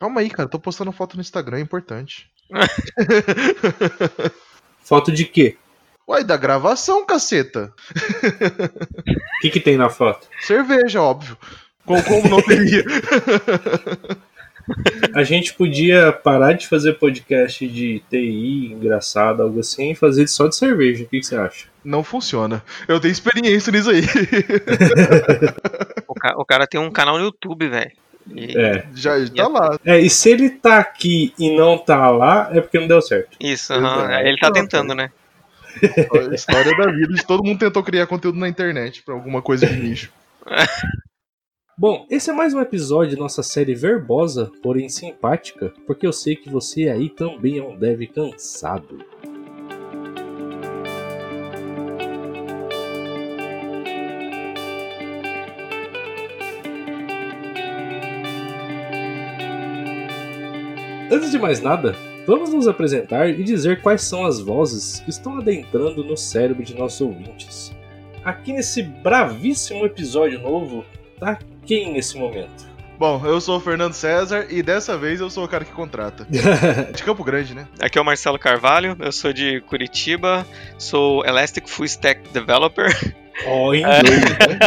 Calma 0.00 0.22
aí, 0.22 0.30
cara. 0.30 0.48
Tô 0.48 0.58
postando 0.58 0.90
foto 0.92 1.14
no 1.14 1.20
Instagram, 1.20 1.58
é 1.58 1.60
importante. 1.60 2.28
Foto 4.82 5.12
de 5.12 5.24
quê? 5.24 5.56
Uai, 6.08 6.24
da 6.24 6.36
gravação, 6.36 7.06
caceta. 7.06 7.72
O 9.36 9.40
que, 9.40 9.50
que 9.50 9.60
tem 9.60 9.76
na 9.76 9.88
foto? 9.88 10.26
Cerveja, 10.40 11.00
óbvio. 11.00 11.36
Como, 11.84 12.02
como 12.02 12.28
não 12.28 12.42
teria? 12.42 12.84
A 15.14 15.22
gente 15.24 15.54
podia 15.54 16.12
parar 16.12 16.52
de 16.54 16.66
fazer 16.68 16.92
podcast 16.94 17.66
de 17.68 18.02
TI 18.10 18.72
engraçado, 18.72 19.42
algo 19.42 19.58
assim, 19.60 19.90
e 19.92 19.96
fazer 19.96 20.26
só 20.28 20.46
de 20.48 20.54
cerveja. 20.56 21.04
O 21.04 21.08
que, 21.08 21.20
que 21.20 21.26
você 21.26 21.36
acha? 21.36 21.66
Não 21.84 22.02
funciona. 22.04 22.62
Eu 22.88 22.98
tenho 23.00 23.12
experiência 23.12 23.70
nisso 23.72 23.90
aí. 23.90 24.02
O, 26.06 26.14
ca- 26.14 26.34
o 26.36 26.44
cara 26.44 26.66
tem 26.66 26.78
um 26.80 26.90
canal 26.90 27.16
no 27.18 27.24
YouTube, 27.24 27.68
velho. 27.68 27.92
E- 28.28 28.56
É. 28.56 28.86
Já 28.94 29.14
tá 29.34 29.48
lá. 29.48 29.78
É, 29.84 29.98
e 30.00 30.08
se 30.10 30.30
ele 30.30 30.50
tá 30.50 30.78
aqui 30.78 31.32
e 31.38 31.56
não 31.56 31.78
tá 31.78 32.10
lá, 32.10 32.50
é 32.52 32.60
porque 32.60 32.78
não 32.78 32.86
deu 32.88 33.00
certo. 33.02 33.36
Isso. 33.40 33.72
Exato. 33.72 34.10
ele 34.12 34.36
tá 34.38 34.50
tentando, 34.52 34.94
né? 34.94 35.10
A 36.30 36.34
história 36.34 36.76
da 36.76 36.90
vida 36.90 37.14
de 37.14 37.24
todo 37.24 37.44
mundo 37.44 37.58
tentou 37.58 37.82
criar 37.82 38.06
conteúdo 38.06 38.38
na 38.38 38.48
internet 38.48 39.02
pra 39.02 39.14
alguma 39.14 39.40
coisa 39.40 39.66
de 39.66 39.76
nicho. 39.76 40.12
Bom, 41.78 42.06
esse 42.10 42.28
é 42.28 42.32
mais 42.34 42.52
um 42.52 42.60
episódio 42.60 43.14
de 43.14 43.16
nossa 43.18 43.42
série 43.42 43.74
verbosa, 43.74 44.50
porém 44.62 44.90
simpática, 44.90 45.72
porque 45.86 46.06
eu 46.06 46.12
sei 46.12 46.36
que 46.36 46.50
você 46.50 46.90
aí 46.90 47.08
também 47.08 47.56
é 47.58 47.62
um 47.62 47.74
dev 47.74 48.02
cansado. 48.14 49.02
Antes 61.12 61.32
de 61.32 61.40
mais 61.40 61.60
nada, 61.60 61.96
vamos 62.24 62.54
nos 62.54 62.68
apresentar 62.68 63.28
e 63.28 63.42
dizer 63.42 63.82
quais 63.82 64.00
são 64.02 64.24
as 64.24 64.38
vozes 64.38 65.00
que 65.00 65.10
estão 65.10 65.38
adentrando 65.38 66.04
no 66.04 66.16
cérebro 66.16 66.62
de 66.62 66.72
nossos 66.72 67.00
ouvintes. 67.00 67.74
Aqui 68.24 68.52
nesse 68.52 68.84
bravíssimo 68.84 69.84
episódio 69.84 70.38
novo, 70.38 70.84
tá 71.18 71.36
quem 71.66 71.92
nesse 71.92 72.16
momento? 72.16 72.70
Bom, 72.96 73.20
eu 73.24 73.40
sou 73.40 73.56
o 73.56 73.60
Fernando 73.60 73.92
César 73.92 74.46
e 74.50 74.62
dessa 74.62 74.96
vez 74.96 75.20
eu 75.20 75.28
sou 75.28 75.44
o 75.44 75.48
cara 75.48 75.64
que 75.64 75.72
contrata. 75.72 76.24
De 76.94 77.02
Campo 77.02 77.24
Grande, 77.24 77.56
né? 77.56 77.66
Aqui 77.80 77.98
é 77.98 78.00
o 78.00 78.04
Marcelo 78.04 78.38
Carvalho, 78.38 78.96
eu 79.00 79.10
sou 79.10 79.32
de 79.32 79.60
Curitiba, 79.62 80.46
sou 80.78 81.26
Elastic 81.26 81.66
Full 81.66 81.86
Stack 81.86 82.28
Developer. 82.32 82.86
Ó, 83.46 83.74
em 83.74 83.80
inglês, 83.80 84.20
né? 84.20 84.58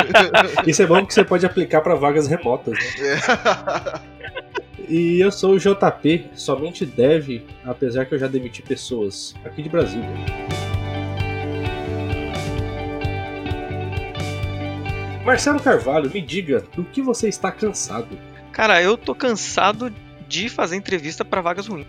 Isso 0.67 0.81
é 0.81 0.87
bom 0.87 0.97
porque 0.97 1.13
você 1.13 1.23
pode 1.23 1.45
aplicar 1.45 1.79
para 1.79 1.95
vagas 1.95 2.27
remotas, 2.27 2.73
né? 2.73 4.03
E 4.87 5.19
eu 5.19 5.31
sou 5.31 5.53
o 5.53 5.59
JP, 5.59 6.31
somente 6.35 6.85
dev, 6.85 7.41
apesar 7.63 8.05
que 8.05 8.15
eu 8.15 8.19
já 8.19 8.27
demiti 8.27 8.61
pessoas 8.61 9.33
aqui 9.45 9.61
de 9.61 9.69
Brasília. 9.69 10.09
Marcelo 15.25 15.59
Carvalho, 15.59 16.11
me 16.13 16.21
diga, 16.21 16.65
do 16.75 16.83
que 16.83 17.01
você 17.01 17.29
está 17.29 17.49
cansado? 17.51 18.19
Cara, 18.51 18.81
eu 18.81 18.97
tô 18.97 19.15
cansado 19.15 19.93
de 20.33 20.49
fazer 20.49 20.75
entrevista 20.75 21.23
pra 21.23 21.41
vagas 21.41 21.67
ruins. 21.67 21.85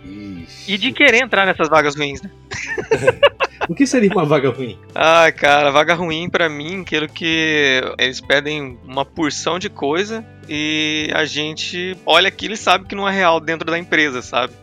E 0.67 0.77
de 0.77 0.91
querer 0.91 1.23
entrar 1.23 1.47
nessas 1.47 1.67
vagas 1.67 1.95
ruins, 1.95 2.21
né? 2.21 2.29
O 3.67 3.73
que 3.73 3.87
seria 3.87 4.11
uma 4.11 4.25
vaga 4.25 4.49
ruim? 4.49 4.77
Ai, 4.93 5.31
cara, 5.31 5.71
vaga 5.71 5.95
ruim 5.95 6.29
pra 6.29 6.47
mim, 6.47 6.81
aquilo 6.81 7.07
que 7.07 7.81
eles 7.97 8.21
pedem 8.21 8.77
uma 8.85 9.03
porção 9.03 9.57
de 9.57 9.69
coisa 9.69 10.23
e 10.47 11.09
a 11.15 11.25
gente 11.25 11.97
olha 12.05 12.27
aquilo 12.27 12.53
e 12.53 12.57
sabe 12.57 12.85
que 12.85 12.93
não 12.93 13.09
é 13.09 13.11
real 13.11 13.39
dentro 13.39 13.65
da 13.65 13.79
empresa, 13.79 14.21
sabe? 14.21 14.53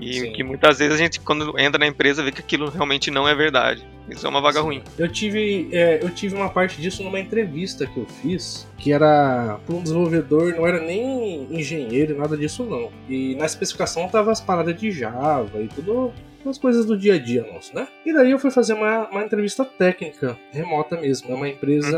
E 0.00 0.14
Sim. 0.14 0.32
que 0.32 0.42
muitas 0.42 0.78
vezes 0.78 0.94
a 0.94 0.98
gente, 0.98 1.20
quando 1.20 1.56
entra 1.60 1.78
na 1.78 1.86
empresa, 1.86 2.24
vê 2.24 2.32
que 2.32 2.40
aquilo 2.40 2.70
realmente 2.70 3.08
não 3.08 3.28
é 3.28 3.34
verdade. 3.36 3.86
Isso 4.10 4.26
é 4.26 4.28
uma 4.28 4.40
vaga 4.40 4.60
ruim. 4.60 4.82
Eu 4.98 5.08
tive, 5.08 5.68
é, 5.72 6.02
eu 6.02 6.10
tive 6.10 6.34
uma 6.34 6.48
parte 6.48 6.80
disso 6.80 7.02
numa 7.02 7.20
entrevista 7.20 7.86
que 7.86 7.98
eu 7.98 8.06
fiz, 8.06 8.66
que 8.76 8.92
era 8.92 9.58
para 9.64 9.74
um 9.74 9.82
desenvolvedor, 9.82 10.54
não 10.54 10.66
era 10.66 10.80
nem 10.80 11.46
engenheiro, 11.50 12.18
nada 12.18 12.36
disso 12.36 12.64
não. 12.64 12.90
E 13.08 13.34
na 13.36 13.46
especificação 13.46 14.08
tava 14.08 14.32
as 14.32 14.40
paradas 14.40 14.78
de 14.78 14.90
Java 14.90 15.62
e 15.62 15.68
tudo, 15.68 16.12
as 16.48 16.58
coisas 16.58 16.86
do 16.86 16.96
dia 16.96 17.14
a 17.14 17.18
dia 17.18 17.46
nosso, 17.52 17.74
né? 17.74 17.86
E 18.04 18.12
daí 18.12 18.30
eu 18.30 18.38
fui 18.38 18.50
fazer 18.50 18.74
uma, 18.74 19.08
uma 19.08 19.22
entrevista 19.22 19.64
técnica, 19.64 20.36
remota 20.52 20.96
mesmo, 20.96 21.30
é 21.30 21.34
uma 21.34 21.48
empresa 21.48 21.92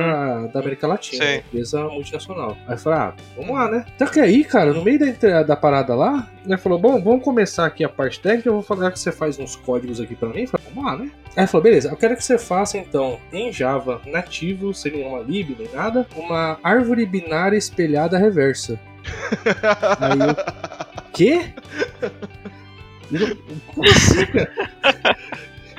da 0.53 0.61
América 0.61 0.87
Latina, 0.87 1.25
Sei. 1.25 1.35
uma 1.35 1.41
empresa 1.41 1.85
multinacional. 1.85 2.57
Aí 2.67 2.75
eu 2.75 2.79
falei, 2.79 2.99
ah, 2.99 3.15
vamos 3.37 3.55
lá, 3.55 3.71
né? 3.71 3.85
Só 3.99 4.07
que 4.07 4.21
aí, 4.21 4.45
cara, 4.45 4.73
no 4.73 4.83
meio 4.83 4.99
da, 4.99 5.43
da 5.43 5.57
parada 5.57 5.95
lá, 5.95 6.31
ele 6.45 6.57
falou, 6.59 6.79
bom, 6.79 7.01
vamos 7.01 7.23
começar 7.23 7.67
aqui 7.67 7.85
a 7.85 7.89
parte 7.89 8.21
técnica, 8.21 8.49
eu 8.49 8.55
vou 8.55 8.63
falar 8.63 8.91
que 8.91 8.99
você 8.99 9.13
faz 9.13 9.39
uns 9.39 9.57
códigos 9.57 10.01
aqui 10.01 10.15
pra 10.15 10.29
mim. 10.29 10.43
Eu 10.43 10.49
falei, 10.49 10.67
vamos 10.75 10.91
lá, 10.91 10.99
né? 10.99 11.11
Aí 11.37 11.45
ele 11.45 11.47
falou, 11.47 11.63
beleza, 11.63 11.89
eu 11.89 11.97
quero 11.97 12.17
que 12.17 12.25
você 12.25 12.37
faça 12.37 12.77
então 12.77 13.19
em 13.33 13.53
Java 13.53 14.01
nativo, 14.07 14.75
sem 14.75 14.93
nenhuma 14.93 15.21
lib 15.21 15.57
nem 15.59 15.69
nada, 15.73 16.07
uma 16.17 16.59
árvore 16.63 17.07
binária 17.07 17.57
espelhada 17.57 18.19
reversa. 18.19 18.79
Aí 19.99 20.19
eu, 20.21 21.03
quê? 21.13 21.53
Como 23.67 23.89
assim, 23.89 24.27
cara? 24.27 24.53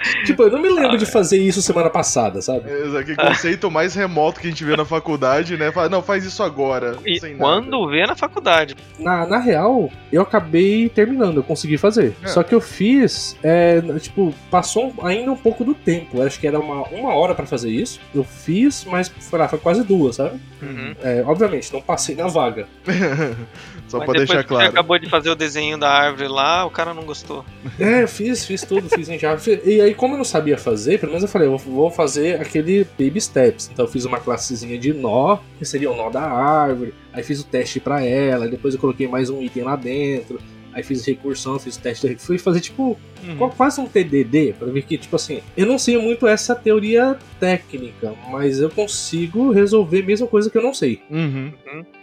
tipo, 0.26 0.44
eu 0.44 0.52
não 0.52 0.62
me 0.62 0.70
lembro 0.70 0.98
de 0.98 1.06
fazer 1.06 1.38
isso 1.38 1.62
semana 1.62 1.90
passada, 1.90 2.42
sabe? 2.42 2.70
Exato, 2.70 3.06
que 3.06 3.16
conceito 3.16 3.72
mais 3.72 3.96
remoto 3.96 4.40
que 4.40 4.48
a 4.48 4.50
gente 4.50 4.64
vê 4.64 4.76
na 4.76 4.86
faculdade, 4.86 5.58
né? 5.58 5.72
Fala, 5.72 5.90
não, 5.90 6.02
faz 6.02 6.26
isso 6.26 6.44
agora. 6.44 6.98
E 7.06 7.20
sem 7.20 7.38
quando 7.38 7.88
vê 7.90 8.06
na 8.06 8.16
faculdade. 8.16 8.76
Na, 9.00 9.26
na 9.26 9.38
real, 9.38 9.90
eu 10.12 10.22
acabei 10.22 10.90
terminando, 10.90 11.38
eu 11.38 11.44
consegui 11.44 11.78
fazer. 11.78 12.16
É. 12.22 12.28
Só 12.28 12.44
que 12.44 12.54
eu 12.54 12.62
fiz, 12.62 13.38
é, 13.44 13.82
tipo, 14.00 14.34
passou 14.50 14.94
ainda 15.04 15.32
um 15.32 15.38
pouco 15.38 15.64
do 15.64 15.74
tempo. 15.74 16.18
Eu 16.18 16.24
acho 16.24 16.40
que 16.40 16.48
era 16.48 16.60
uma, 16.60 16.84
uma 16.90 17.14
hora 17.14 17.34
pra 17.34 17.46
fazer 17.46 17.70
isso. 17.70 18.00
Eu 18.14 18.24
fiz, 18.24 18.86
mas 18.86 19.12
sei 19.20 19.40
lá, 19.40 19.48
foi 19.48 19.60
quase 19.60 19.84
duas, 19.84 20.18
sabe? 20.18 20.40
Uhum. 20.62 20.96
É, 21.02 21.24
obviamente, 21.26 21.72
não 21.74 21.82
passei 21.82 22.16
na 22.16 22.28
vaga. 22.28 22.68
Só 23.94 24.00
Mas 24.00 24.08
pra 24.08 24.18
deixar 24.18 24.44
que 24.44 24.50
você 24.50 24.56
claro. 24.56 24.70
acabou 24.70 24.98
de 24.98 25.08
fazer 25.08 25.30
o 25.30 25.36
desenho 25.36 25.78
da 25.78 25.88
árvore 25.88 26.28
lá, 26.28 26.66
o 26.66 26.72
cara 26.72 26.96
não 26.96 27.04
gostou. 27.04 27.46
É, 27.80 28.02
eu 28.02 28.08
fiz, 28.08 28.44
fiz 28.44 28.64
tudo, 28.64 28.90
fiz 28.90 29.08
em 29.08 29.20
Java. 29.20 29.40
E 29.64 29.80
aí, 29.82 29.94
como 29.94 30.16
eu 30.16 30.18
não 30.18 30.26
sabia 30.26 30.58
fazer, 30.58 31.00
pelo 31.00 31.12
menos 31.12 31.22
eu 31.22 31.30
falei, 31.30 31.48
eu 31.48 31.56
vou 31.60 31.92
fazer 31.92 32.42
aquele 32.42 32.88
baby 32.98 33.22
steps. 33.22 33.70
Então 33.72 33.86
eu 33.86 33.92
fiz 33.92 34.04
uma 34.06 34.20
classezinha 34.20 34.80
de 34.80 34.92
nó, 34.94 35.38
que 35.60 35.66
seria 35.66 35.92
o 35.92 35.96
nó 35.96 36.10
da 36.10 36.24
árvore. 36.24 36.92
Aí 37.14 37.22
fiz 37.22 37.42
o 37.42 37.46
teste 37.46 37.80
pra 37.80 38.04
ela, 38.04 38.48
depois 38.48 38.74
eu 38.74 38.80
coloquei 38.80 39.08
mais 39.08 39.30
um 39.30 39.44
item 39.44 39.62
lá 39.62 39.76
dentro. 39.76 40.40
Aí 40.74 40.82
fiz 40.84 41.06
recursão, 41.06 41.60
fiz 41.60 41.78
teste. 41.78 42.16
Fui 42.18 42.38
fazer 42.38 42.60
tipo 42.62 42.98
qu- 43.38 43.50
quase 43.56 43.80
um 43.80 43.86
TDD, 43.88 44.54
pra 44.58 44.68
ver 44.72 44.82
que, 44.84 44.98
tipo 44.98 45.16
assim, 45.16 45.42
eu 45.56 45.66
não 45.66 45.78
sei 45.78 45.98
muito 45.98 46.28
essa 46.28 46.56
teoria 46.56 47.18
técnica, 47.40 48.14
mas 48.32 48.60
eu 48.60 48.70
consigo 48.70 49.52
resolver 49.52 50.02
a 50.02 50.06
mesma 50.06 50.28
coisa 50.28 50.50
que 50.50 50.58
eu 50.58 50.64
não 50.64 50.74
sei. 50.74 51.02
Uhum. 51.10 51.54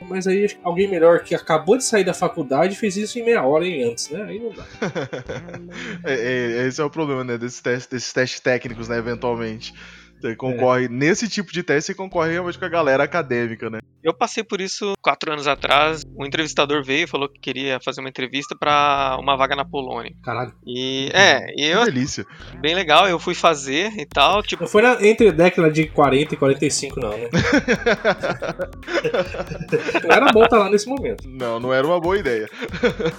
Mas 0.09 0.27
aí 0.27 0.47
alguém 0.63 0.89
melhor 0.89 1.21
que 1.25 1.35
acabou 1.35 1.77
de 1.77 1.85
sair 1.85 2.05
da 2.05 2.15
faculdade 2.15 2.77
fez 2.77 2.97
isso 2.97 3.19
em 3.19 3.25
meia 3.25 3.45
hora 3.45 3.67
e 3.67 3.83
antes, 3.83 4.09
né? 4.11 4.23
Aí 4.23 4.39
não 4.39 4.51
dá. 4.53 4.65
É, 6.05 6.63
é, 6.63 6.67
esse 6.67 6.81
é 6.81 6.85
o 6.85 6.91
problema, 6.91 7.25
né? 7.25 7.37
Desses 7.39 7.61
testes, 7.61 7.87
desses 7.89 8.13
testes 8.13 8.41
técnicos, 8.41 8.89
né? 8.89 8.99
Eventualmente. 8.99 9.75
Você 10.21 10.37
concorre, 10.37 10.87
nesse 10.89 11.29
tipo 11.29 11.51
de 11.53 11.63
teste, 11.63 11.87
você 11.89 11.95
concorre 11.95 12.33
realmente 12.33 12.59
com 12.59 12.65
a 12.65 12.69
galera 12.69 13.03
acadêmica, 13.03 13.71
né? 13.71 13.80
Eu 14.03 14.15
passei 14.15 14.43
por 14.43 14.61
isso 14.61 14.95
quatro 15.03 15.33
anos 15.33 15.47
atrás. 15.47 16.03
O 16.17 16.25
entrevistador 16.25 16.83
veio 16.83 17.05
e 17.05 17.07
falou 17.07 17.29
que 17.29 17.39
queria 17.39 17.79
fazer 17.81 18.01
uma 18.01 18.09
entrevista 18.09 18.57
pra 18.59 19.17
uma 19.21 19.37
vaga 19.37 19.55
na 19.55 19.65
Polônia. 19.65 20.13
Caralho. 20.23 20.53
E 20.67 21.11
é, 21.13 21.47
e 21.57 21.67
eu, 21.67 21.81
Que 21.85 21.93
delícia. 21.93 22.27
bem 22.61 22.75
legal, 22.75 23.09
eu 23.09 23.19
fui 23.19 23.35
fazer 23.35 23.93
e 23.99 24.07
tal, 24.07 24.43
tipo, 24.43 24.63
Não 24.63 24.71
foi 24.71 24.83
na, 24.83 24.97
entre 25.07 25.29
a 25.29 25.33
década 25.33 25.71
de 25.71 25.87
40 25.87 26.35
e 26.35 26.37
45, 26.37 27.01
não, 27.01 27.11
né? 27.11 27.29
não 30.05 30.11
era 30.11 30.33
bom 30.33 30.45
estar 30.45 30.59
lá 30.59 30.71
nesse 30.71 30.89
momento. 30.89 31.29
Não, 31.29 31.61
não 31.61 31.73
era 31.73 31.87
uma 31.87 32.01
boa 32.01 32.19
ideia. 32.19 32.49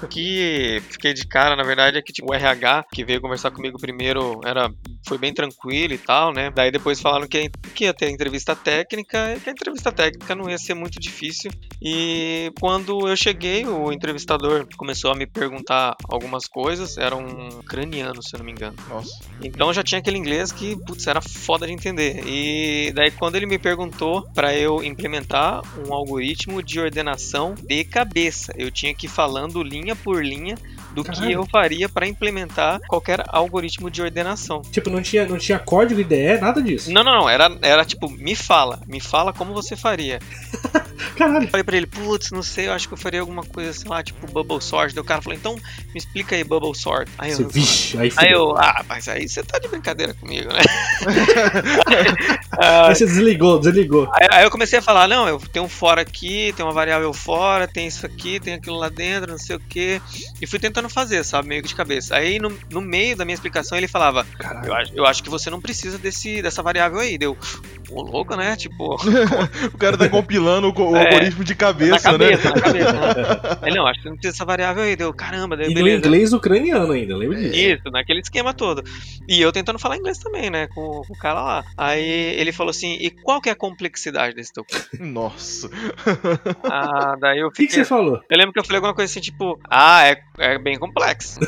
que 0.10 0.82
fiquei 0.90 1.14
de 1.14 1.26
cara, 1.28 1.56
na 1.56 1.64
verdade, 1.64 1.98
é 1.98 2.02
que 2.02 2.12
tipo, 2.12 2.32
o 2.32 2.34
RH 2.34 2.86
que 2.92 3.06
veio 3.06 3.22
conversar 3.22 3.52
comigo 3.52 3.78
primeiro 3.80 4.40
era 4.44 4.70
foi 5.08 5.18
bem 5.18 5.34
tranquilo 5.34 5.94
e 5.94 5.98
tal, 5.98 6.34
né? 6.34 6.52
Daí 6.54 6.72
depois 6.72 7.02
falaram 7.02 7.28
que, 7.28 7.50
que 7.76 7.86
ia 7.86 7.94
ter 7.94 8.10
entrevista 8.10 8.56
técnica 8.56 9.36
e 9.36 9.40
que 9.40 9.50
a 9.50 9.52
entrevista 9.52 9.92
técnica 9.92 10.36
não 10.36 10.50
ia 10.50 10.58
ser 10.58 10.71
muito 10.74 11.00
difícil. 11.00 11.52
E 11.82 12.52
quando 12.60 13.08
eu 13.08 13.16
cheguei, 13.16 13.66
o 13.66 13.92
entrevistador 13.92 14.68
começou 14.78 15.12
a 15.12 15.16
me 15.16 15.26
perguntar 15.26 15.96
algumas 16.08 16.46
coisas. 16.46 16.98
Era 16.98 17.16
um 17.16 17.60
ucraniano, 17.60 18.22
se 18.22 18.36
eu 18.36 18.40
não 18.40 18.46
me 18.46 18.52
engano. 18.52 18.76
Nossa. 18.88 19.12
Então 19.44 19.74
já 19.74 19.84
tinha 19.84 20.00
aquele 20.00 20.18
inglês 20.18 20.52
que, 20.52 20.76
putz, 20.86 21.08
era 21.08 21.22
foda 21.22 21.66
de 21.66 21.74
entender. 21.74 22.24
E 22.26 22.92
daí 22.94 23.12
quando 23.12 23.36
ele 23.36 23.46
me 23.46 23.58
perguntou 23.58 24.24
para 24.34 24.56
eu 24.56 24.84
implementar 24.84 25.62
um 25.88 25.94
algoritmo 25.94 26.62
de 26.62 26.80
ordenação 26.80 27.56
de 27.56 27.84
cabeça, 27.84 28.54
eu 28.58 28.72
tinha 28.72 28.94
que 28.94 29.08
ir 29.08 29.10
falando 29.10 29.64
linha 29.64 29.96
por 29.96 30.24
linha 30.24 30.56
do 30.94 31.04
que 31.04 31.32
eu 31.32 31.46
faria 31.46 31.88
para 31.88 32.08
implementar 32.08 32.80
qualquer 32.88 33.24
algoritmo 33.28 33.90
de 33.90 34.02
ordenação. 34.02 34.62
Tipo, 34.62 34.90
não 34.90 35.02
tinha, 35.02 35.26
não 35.26 35.38
tinha 35.38 35.60
código 35.60 36.02
IDE, 36.02 36.40
nada 36.40 36.62
disso. 36.62 36.92
Não, 36.92 37.04
não, 37.04 37.22
não. 37.22 37.30
Era, 37.30 37.58
era 37.62 37.86
tipo, 37.86 38.10
me 38.10 38.36
fala. 38.36 38.80
Me 38.88 39.00
fala 39.00 39.34
como 39.34 39.54
você 39.54 39.76
faria. 39.76 40.20
Caralho. 41.16 41.48
Falei 41.50 41.64
pra 41.64 41.78
ele, 41.78 41.88
putz, 41.88 42.32
não 42.32 42.44
sei, 42.44 42.68
eu 42.68 42.74
acho 42.74 42.88
que 42.88 42.94
eu 42.94 42.98
faria 42.98 43.22
alguma 43.22 43.44
coisa, 43.44 43.74
sei 43.74 43.90
lá, 43.90 44.04
tipo 44.04 44.26
Bubble 44.28 44.62
Sort. 44.62 44.94
Daí 44.94 45.02
o 45.02 45.06
cara 45.06 45.22
falou, 45.22 45.38
então 45.38 45.56
me 45.56 45.98
explica 45.98 46.36
aí 46.36 46.44
Bubble 46.44 46.76
Sort. 46.76 47.10
Aí 47.18 47.32
Você, 47.32 47.44
eu, 47.44 47.50
vixe, 47.50 47.98
aí 47.98 48.12
aí 48.18 48.32
eu, 48.32 48.56
ah, 48.58 48.84
mas 48.88 49.08
aí 49.08 49.28
você 49.28 49.44
tá 49.44 49.60
de 49.60 49.68
brincadeira 49.68 50.14
comigo, 50.14 50.50
né? 50.52 50.62
Aí 52.60 52.94
você 52.94 53.06
desligou, 53.06 53.60
desligou. 53.60 54.10
Aí, 54.14 54.28
aí 54.32 54.44
eu 54.44 54.52
comecei 54.52 54.78
a 54.78 54.82
falar, 54.82 55.08
não, 55.08 55.28
eu 55.28 55.40
tenho 55.40 55.66
um 55.66 55.70
fora 55.70 56.02
aqui, 56.02 56.54
tem 56.56 56.66
uma 56.66 56.74
variável 56.74 57.12
fora, 57.14 57.68
tem 57.68 57.88
isso 57.88 58.06
aqui, 58.06 58.40
tem 58.40 58.54
aquilo 58.56 58.78
lá 58.78 58.90
dentro, 58.90 59.32
não 59.32 59.38
sei 59.38 59.56
o 59.56 59.60
que. 59.60 60.02
E 60.42 60.46
fui 60.46 60.60
tentando 60.60 60.81
fazer, 60.90 61.24
sabe, 61.24 61.48
meio 61.48 61.62
que 61.62 61.68
de 61.70 61.76
cabeça. 61.76 62.16
Aí 62.16 62.40
no, 62.40 62.52
no 62.70 62.82
meio 62.82 63.16
da 63.16 63.26
minha 63.26 63.34
explicação 63.36 63.78
ele 63.78 63.88
falava, 63.88 64.26
eu 64.32 64.38
Caralho. 64.38 64.74
acho, 64.74 64.92
eu 64.96 65.06
acho 65.06 65.24
que 65.24 65.30
você 65.30 65.50
não 65.50 65.62
precisa 65.62 65.98
desse, 65.98 66.42
dessa 66.42 66.62
variável 66.64 67.00
aí. 67.00 67.18
Deu, 67.18 67.38
ô 67.90 68.02
louco, 68.02 68.36
né? 68.36 68.56
Tipo, 68.56 68.96
O 69.74 69.78
cara 69.78 69.98
tá 69.98 70.08
compilando 70.10 70.70
o, 70.76 70.96
É, 70.96 71.06
algoritmo 71.08 71.44
de 71.44 71.54
na 71.54 71.58
cabeça, 71.58 72.00
cabeça, 72.12 72.50
né? 72.50 72.56
na 72.56 72.62
cabeça. 72.62 72.94
né? 72.94 73.60
Ele, 73.68 73.78
não, 73.78 73.86
acho 73.88 74.00
que 74.00 74.04
você 74.04 74.10
não 74.10 74.16
precisa 74.18 74.34
dessa 74.34 74.46
variável 74.46 74.84
aí. 74.84 74.96
Deu, 74.96 75.14
caramba, 75.14 75.56
daí 75.58 75.68
E 75.68 75.70
no 75.70 75.76
beleza. 75.76 75.98
inglês 75.98 76.34
ucraniano 76.34 76.94
ainda, 76.94 77.16
lembra 77.18 77.38
disso? 77.40 77.56
Isso, 77.56 77.84
naquele 77.92 78.20
esquema 78.22 78.54
todo. 78.54 78.84
E 79.28 79.42
eu 79.42 79.52
tentando 79.52 79.80
falar 79.80 79.98
inglês 79.98 80.18
também, 80.18 80.50
né? 80.50 80.68
Com, 80.68 81.02
com 81.06 81.14
o 81.14 81.18
cara 81.18 81.42
lá. 81.42 81.64
Aí 81.78 82.04
ele 82.40 82.52
falou 82.52 82.72
assim: 82.72 82.98
e 83.00 83.10
qual 83.10 83.42
que 83.42 83.50
é 83.50 83.52
a 83.52 83.56
complexidade 83.56 84.36
desse 84.36 84.52
teu? 84.54 84.66
Nossa. 85.00 85.70
Ah, 86.64 87.16
daí 87.20 87.40
eu 87.40 87.48
O 87.48 87.52
que, 87.52 87.64
que 87.64 87.70
fiquei. 87.70 87.84
você 87.84 87.86
falou? 87.90 88.20
Eu 88.30 88.38
lembro 88.38 88.54
que 88.54 88.60
eu 88.60 88.64
falei 88.64 88.78
alguma 88.78 88.94
coisa 88.94 89.10
assim, 89.12 89.20
tipo, 89.22 89.60
ah, 89.70 90.06
é, 90.08 90.22
é 90.40 90.58
bem 90.60 90.71
complexo. 90.78 91.40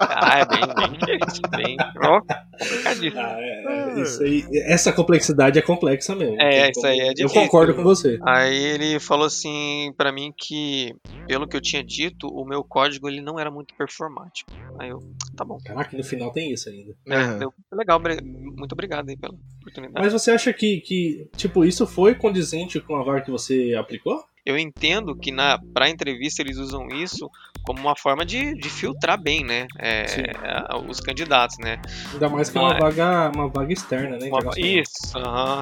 ah, 0.00 0.38
é 0.38 0.44
bem, 0.44 0.60
bem 0.60 1.18
difícil, 1.18 1.42
bem 1.50 1.76
ó, 2.02 2.20
complicadíssimo. 2.20 3.20
Ah, 3.20 3.36
é, 3.38 3.98
é, 3.98 4.02
isso 4.02 4.22
aí, 4.22 4.44
essa 4.66 4.92
complexidade 4.92 5.58
é 5.58 5.62
complexa 5.62 6.14
mesmo. 6.14 6.40
É, 6.40 6.62
Tem 6.62 6.70
isso 6.70 6.86
aí 6.86 7.00
é 7.00 7.10
Eu 7.10 7.14
difícil. 7.14 7.40
concordo 7.42 7.74
com 7.74 7.82
você. 7.82 8.18
Aí 8.26 8.54
ele 8.56 9.00
falou 9.00 9.26
assim 9.26 9.92
pra 9.96 10.12
mim 10.12 10.32
que, 10.36 10.94
pelo 11.26 11.46
que 11.46 11.56
eu 11.56 11.60
tinha 11.60 11.82
dito, 11.82 12.28
o 12.28 12.44
meu 12.44 12.62
código 12.62 13.08
ele 13.08 13.20
não 13.20 13.38
era 13.38 13.50
muito 13.50 13.74
performático. 13.74 14.50
Aí 14.78 14.88
eu, 14.88 14.98
tá 15.36 15.44
bom. 15.44 15.58
Caraca, 15.64 15.96
no 15.96 16.04
final 16.04 16.32
tem 16.32 16.52
isso 16.52 16.68
ainda. 16.68 16.94
Aham. 17.08 17.38
Deu, 17.38 17.54
legal, 17.72 18.00
muito 18.22 18.72
obrigado 18.72 19.08
aí 19.08 19.16
pela 19.16 19.34
oportunidade. 19.60 20.04
Mas 20.04 20.12
você 20.12 20.30
acha 20.30 20.52
que, 20.52 20.80
que, 20.80 21.28
tipo, 21.36 21.64
isso 21.64 21.86
foi 21.86 22.14
condizente 22.14 22.80
com 22.80 22.96
a 22.96 23.02
vaga 23.02 23.22
que 23.22 23.30
você 23.30 23.74
aplicou? 23.78 24.24
Eu 24.50 24.58
entendo 24.58 25.16
que 25.16 25.30
na 25.30 25.58
pra 25.72 25.88
entrevista 25.88 26.42
eles 26.42 26.56
usam 26.56 26.88
isso 26.88 27.30
como 27.62 27.80
uma 27.80 27.94
forma 27.96 28.24
de, 28.24 28.54
de 28.54 28.68
filtrar 28.68 29.20
bem, 29.20 29.44
né? 29.44 29.66
é, 29.78 30.04
a- 30.44 30.78
os 30.78 30.98
candidatos, 30.98 31.56
né? 31.58 31.76
Ainda 32.12 32.28
mais 32.28 32.50
que 32.50 32.58
é 32.58 32.60
uma 32.60 32.74
é. 32.74 32.78
vaga, 32.78 33.30
uma 33.32 33.48
vaga 33.48 33.72
externa, 33.72 34.18
né? 34.18 34.28
Uma-. 34.28 34.52
Isso, 34.58 35.12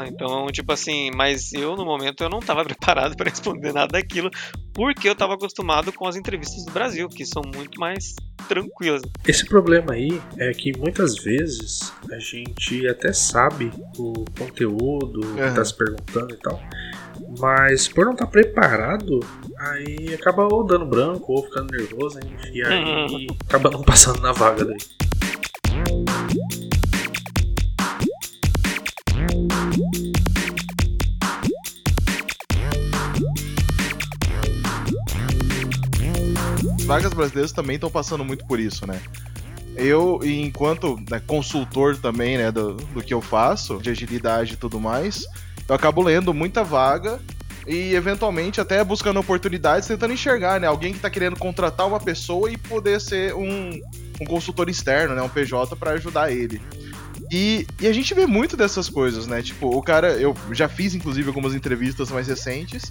então, 0.07 0.47
tipo 0.47 0.73
assim, 0.73 1.11
mas 1.15 1.53
eu 1.53 1.77
no 1.77 1.85
momento 1.85 2.23
eu 2.23 2.31
não 2.31 2.41
tava 2.41 2.65
preparado 2.65 3.17
para 3.17 3.29
responder 3.31 3.73
nada 3.73 3.93
daquilo, 3.93 4.31
porque 4.73 5.09
eu 5.09 5.15
tava 5.15 5.35
acostumado 5.35 5.93
com 5.93 6.07
as 6.07 6.17
entrevistas 6.17 6.65
do 6.65 6.73
Brasil, 6.73 7.09
que 7.09 7.27
são 7.27 7.43
muito 7.55 7.79
mais 7.79 8.15
tranquilas. 8.49 9.03
Esse 9.27 9.45
problema 9.47 9.93
aí 9.93 10.21
é 10.39 10.53
que 10.53 10.73
muitas 10.79 11.17
vezes 11.23 11.93
a 12.11 12.19
gente 12.19 12.87
até 12.89 13.13
sabe 13.13 13.73
o 13.99 14.25
conteúdo 14.39 15.21
que 15.35 15.41
Aham. 15.41 15.55
tá 15.55 15.65
se 15.65 15.77
perguntando 15.77 16.33
e 16.33 16.37
tal, 16.39 16.61
mas 17.39 17.89
por 17.89 18.05
não 18.07 18.13
estar 18.13 18.27
preparado, 18.27 19.21
aí 19.59 20.15
acaba 20.15 20.45
ou 20.53 20.65
dando 20.65 20.87
branco 20.87 21.33
ou 21.33 21.43
ficando 21.45 21.71
nervoso, 21.77 22.19
hein? 22.21 22.31
e 22.53 22.63
aí 22.63 22.85
Uhum. 22.85 23.27
acaba 23.47 23.71
não 23.71 23.83
passando 23.83 24.21
na 24.21 24.33
vaga 24.33 24.65
daí. 24.65 24.79
As 36.79 36.85
vagas 36.85 37.13
brasileiras 37.13 37.53
também 37.53 37.75
estão 37.77 37.91
passando 37.91 38.25
muito 38.25 38.47
por 38.47 38.59
isso, 38.59 38.87
né? 38.87 39.01
Eu, 39.77 40.21
enquanto 40.25 40.97
né, 41.11 41.21
consultor 41.25 41.97
também, 41.97 42.37
né, 42.37 42.51
do, 42.51 42.75
do 42.75 43.03
que 43.03 43.15
eu 43.15 43.21
faço, 43.21 43.79
de 43.79 43.91
agilidade 43.91 44.55
e 44.55 44.57
tudo 44.57 44.81
mais, 44.81 45.25
eu 45.69 45.75
acabo 45.75 46.03
lendo 46.03 46.33
muita 46.33 46.65
vaga 46.65 47.21
e 47.67 47.95
eventualmente 47.95 48.61
até 48.61 48.83
buscando 48.83 49.21
oportunidades, 49.21 49.87
tentando 49.87 50.15
enxergar, 50.15 50.59
né, 50.59 50.67
alguém 50.67 50.93
que 50.93 50.99
tá 50.99 51.11
querendo 51.11 51.37
contratar 51.37 51.87
uma 51.87 52.01
pessoa 52.01 52.51
e 52.51 52.57
poder 52.57 53.01
ser 53.01 53.35
um, 53.35 53.79
um 54.21 54.25
consultor 54.25 54.71
externo, 54.71 55.15
né, 55.15 55.21
um 55.21 55.29
PJ 55.29 55.77
para 55.77 55.93
ajudar 55.93 56.33
ele. 56.33 56.61
E, 57.31 57.67
e 57.79 57.87
a 57.87 57.93
gente 57.93 58.15
vê 58.15 58.27
muito 58.27 58.57
dessas 58.57 58.89
coisas, 58.89 59.27
né? 59.27 59.43
Tipo, 59.43 59.77
o 59.77 59.83
cara, 59.83 60.13
eu 60.13 60.35
já 60.53 60.67
fiz 60.67 60.95
inclusive 60.95 61.29
algumas 61.29 61.55
entrevistas 61.55 62.11
mais 62.11 62.27
recentes, 62.27 62.91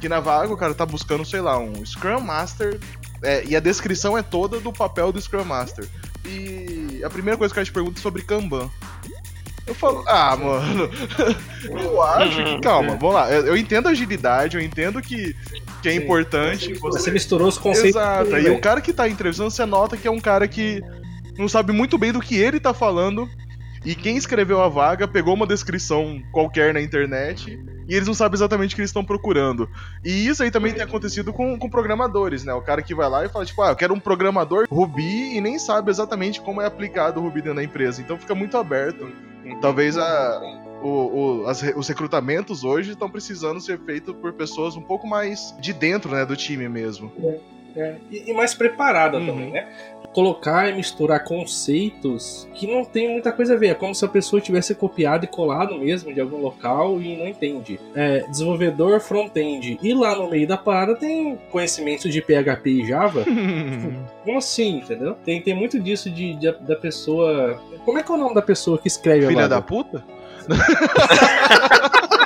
que 0.00 0.08
na 0.08 0.20
vaga 0.20 0.52
o 0.52 0.56
cara 0.56 0.74
tá 0.74 0.86
buscando, 0.86 1.24
sei 1.24 1.40
lá, 1.40 1.58
um 1.58 1.84
Scrum 1.84 2.20
Master 2.20 2.78
é, 3.22 3.44
e 3.44 3.56
a 3.56 3.60
descrição 3.60 4.16
é 4.16 4.22
toda 4.22 4.60
do 4.60 4.72
papel 4.72 5.10
do 5.10 5.20
Scrum 5.20 5.44
Master. 5.44 5.88
E 6.24 7.02
a 7.04 7.10
primeira 7.10 7.36
coisa 7.36 7.52
que 7.52 7.58
a 7.58 7.64
gente 7.64 7.72
pergunta 7.72 7.98
é 7.98 8.02
sobre 8.02 8.22
Kanban. 8.22 8.70
Eu 9.66 9.74
falo, 9.74 10.04
ah, 10.06 10.36
mano, 10.36 10.90
eu 11.70 12.02
acho 12.02 12.44
que, 12.44 12.60
calma, 12.60 12.96
vamos 12.96 13.14
lá. 13.14 13.30
Eu, 13.30 13.56
entendo 13.56 13.86
a 13.86 13.92
agilidade, 13.92 14.56
eu 14.56 14.62
entendo 14.62 15.00
que, 15.00 15.34
que 15.82 15.88
é 15.88 15.92
Sim. 15.92 15.98
importante. 15.98 16.74
Você 16.74 17.10
misturou 17.10 17.48
os 17.48 17.56
conceitos. 17.56 17.96
Exato, 17.96 18.36
e 18.36 18.50
o 18.50 18.60
cara 18.60 18.80
que 18.80 18.92
tá 18.92 19.08
entrevistando, 19.08 19.50
você 19.50 19.64
nota 19.64 19.96
que 19.96 20.06
é 20.06 20.10
um 20.10 20.20
cara 20.20 20.46
que 20.46 20.82
não 21.38 21.48
sabe 21.48 21.72
muito 21.72 21.96
bem 21.96 22.12
do 22.12 22.20
que 22.20 22.36
ele 22.36 22.60
tá 22.60 22.74
falando. 22.74 23.28
E 23.84 23.94
quem 23.94 24.16
escreveu 24.16 24.62
a 24.62 24.68
vaga 24.68 25.06
pegou 25.06 25.34
uma 25.34 25.46
descrição 25.46 26.22
qualquer 26.32 26.72
na 26.72 26.80
internet 26.80 27.58
e 27.86 27.94
eles 27.94 28.06
não 28.06 28.14
sabem 28.14 28.34
exatamente 28.34 28.72
o 28.72 28.76
que 28.76 28.80
eles 28.80 28.88
estão 28.88 29.04
procurando. 29.04 29.68
E 30.02 30.26
isso 30.26 30.42
aí 30.42 30.50
também 30.50 30.72
tem 30.72 30.82
acontecido 30.82 31.34
com, 31.34 31.58
com 31.58 31.68
programadores, 31.68 32.44
né? 32.44 32.54
O 32.54 32.62
cara 32.62 32.80
que 32.80 32.94
vai 32.94 33.10
lá 33.10 33.26
e 33.26 33.28
fala, 33.28 33.44
tipo, 33.44 33.60
ah, 33.60 33.68
eu 33.68 33.76
quero 33.76 33.92
um 33.92 34.00
programador 34.00 34.66
Ruby 34.70 35.36
e 35.36 35.40
nem 35.40 35.58
sabe 35.58 35.90
exatamente 35.90 36.40
como 36.40 36.62
é 36.62 36.66
aplicado 36.66 37.20
o 37.20 37.22
Ruby 37.22 37.42
dentro 37.42 37.56
da 37.56 37.64
empresa. 37.64 38.00
Então 38.00 38.18
fica 38.18 38.34
muito 38.34 38.56
aberto. 38.56 39.06
Talvez 39.60 39.96
a, 39.96 40.40
o- 40.82 41.42
o- 41.42 41.46
as 41.46 41.62
os 41.76 41.88
recrutamentos 41.88 42.64
hoje 42.64 42.92
estão 42.92 43.10
precisando 43.10 43.60
ser 43.60 43.78
feitos 43.80 44.14
por 44.16 44.32
pessoas 44.32 44.76
um 44.76 44.82
pouco 44.82 45.06
mais 45.06 45.54
de 45.60 45.72
dentro, 45.72 46.10
né, 46.10 46.24
do 46.24 46.36
time 46.36 46.68
mesmo. 46.68 47.12
É, 47.22 47.40
e, 48.10 48.30
e 48.30 48.32
mais 48.32 48.54
preparada 48.54 49.18
Uhum. 49.18 49.26
também, 49.26 49.50
né? 49.50 49.66
Colocar 50.12 50.68
e 50.70 50.74
misturar 50.74 51.24
conceitos 51.24 52.48
que 52.54 52.68
não 52.68 52.84
tem 52.84 53.10
muita 53.10 53.32
coisa 53.32 53.54
a 53.54 53.56
ver. 53.56 53.68
É 53.70 53.74
como 53.74 53.92
se 53.92 54.04
a 54.04 54.08
pessoa 54.08 54.40
tivesse 54.40 54.72
copiado 54.72 55.24
e 55.24 55.28
colado 55.28 55.76
mesmo 55.76 56.14
de 56.14 56.20
algum 56.20 56.36
local 56.40 57.00
e 57.00 57.16
não 57.16 57.26
entende. 57.26 57.80
É, 57.96 58.20
desenvolvedor 58.28 59.00
front-end. 59.00 59.76
E 59.82 59.92
lá 59.92 60.14
no 60.14 60.30
meio 60.30 60.46
da 60.46 60.56
parada 60.56 60.94
tem 60.94 61.36
conhecimento 61.50 62.08
de 62.08 62.22
PHP 62.22 62.70
e 62.70 62.86
Java. 62.86 63.24
Como 64.24 64.38
assim, 64.38 64.76
entendeu? 64.78 65.16
Tem, 65.24 65.42
tem 65.42 65.52
muito 65.54 65.80
disso 65.80 66.08
de, 66.08 66.34
de- 66.34 66.52
da 66.60 66.76
pessoa. 66.76 67.60
Como 67.84 67.98
é 67.98 68.02
que 68.04 68.12
é 68.12 68.14
o 68.14 68.18
nome 68.18 68.34
da 68.36 68.42
pessoa 68.42 68.78
que 68.78 68.86
escreve 68.86 69.26
Filha 69.26 69.48
da 69.48 69.60
puta? 69.60 70.04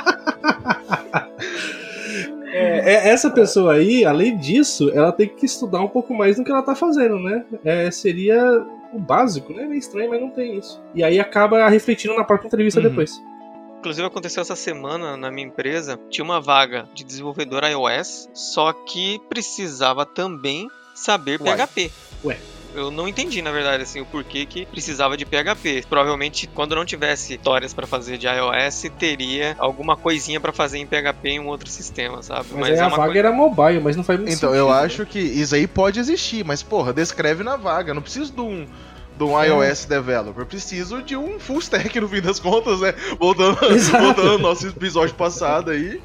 É, 2.59 2.93
é, 2.93 3.09
essa 3.09 3.29
pessoa 3.29 3.73
aí, 3.73 4.05
além 4.05 4.37
disso, 4.37 4.89
ela 4.93 5.11
tem 5.11 5.27
que 5.27 5.45
estudar 5.45 5.81
um 5.81 5.87
pouco 5.87 6.13
mais 6.13 6.37
do 6.37 6.43
que 6.43 6.51
ela 6.51 6.61
tá 6.61 6.75
fazendo, 6.75 7.19
né? 7.19 7.43
É, 7.63 7.89
seria 7.91 8.65
o 8.93 8.99
básico, 8.99 9.53
né? 9.53 9.65
Meio 9.65 9.79
estranho, 9.79 10.09
mas 10.09 10.21
não 10.21 10.29
tem 10.29 10.57
isso. 10.57 10.81
E 10.95 11.03
aí 11.03 11.19
acaba 11.19 11.67
refletindo 11.69 12.15
na 12.15 12.23
própria 12.23 12.47
entrevista 12.47 12.79
Uhum. 12.79 12.89
depois. 12.89 13.21
Inclusive 13.79 14.05
aconteceu 14.05 14.41
essa 14.41 14.55
semana 14.57 15.15
na 15.15 15.31
minha 15.31 15.47
empresa, 15.47 15.97
tinha 16.09 16.25
uma 16.25 16.41
vaga 16.41 16.87
de 16.93 17.03
desenvolvedor 17.03 17.63
iOS, 17.63 18.29
só 18.33 18.73
que 18.73 19.19
precisava 19.29 20.05
também 20.05 20.67
saber 20.93 21.39
Uai. 21.41 21.55
PHP. 21.55 21.91
Ué. 22.25 22.37
Eu 22.75 22.91
não 22.91 23.07
entendi, 23.07 23.41
na 23.41 23.51
verdade, 23.51 23.83
assim, 23.83 23.99
o 23.99 24.05
porquê 24.05 24.45
que 24.45 24.65
precisava 24.65 25.17
de 25.17 25.25
PHP. 25.25 25.83
Provavelmente, 25.89 26.47
quando 26.47 26.75
não 26.75 26.85
tivesse 26.85 27.33
histórias 27.33 27.73
pra 27.73 27.87
fazer 27.87 28.17
de 28.17 28.27
iOS, 28.27 28.85
teria 28.97 29.55
alguma 29.59 29.97
coisinha 29.97 30.39
pra 30.39 30.51
fazer 30.53 30.77
em 30.77 30.85
PHP 30.85 31.29
em 31.29 31.39
um 31.39 31.47
outro 31.47 31.69
sistema, 31.69 32.21
sabe? 32.21 32.47
Mas, 32.53 32.69
aí 32.73 32.79
a 32.79 32.83
é 32.83 32.87
uma 32.87 32.95
vaga 32.97 33.19
era 33.19 33.31
mobile, 33.31 33.79
mas 33.79 33.95
não 33.95 34.03
faz 34.03 34.19
muito 34.19 34.31
Então, 34.31 34.49
sentido. 34.51 34.67
eu 34.67 34.73
né? 34.73 34.81
acho 34.81 35.05
que 35.05 35.19
isso 35.19 35.55
aí 35.55 35.65
pode 35.67 35.99
existir, 35.99 36.45
mas, 36.45 36.61
porra, 36.61 36.93
descreve 36.93 37.43
na 37.43 37.55
vaga. 37.57 37.91
Eu 37.91 37.95
não 37.95 38.01
preciso 38.01 38.31
de 38.31 38.41
um, 38.41 38.65
de 39.17 39.23
um 39.23 39.39
É. 39.41 39.47
iOS 39.47 39.85
developer. 39.85 40.41
Eu 40.43 40.45
preciso 40.45 41.01
de 41.01 41.17
um 41.17 41.39
full 41.39 41.59
stack, 41.59 41.99
no 41.99 42.07
fim 42.07 42.21
das 42.21 42.39
contas, 42.39 42.79
né? 42.81 42.93
Voltando, 43.19 43.57
voltando 43.99 44.31
ao 44.31 44.39
nosso 44.39 44.67
episódio 44.67 45.15
passado 45.15 45.71
aí. 45.71 45.99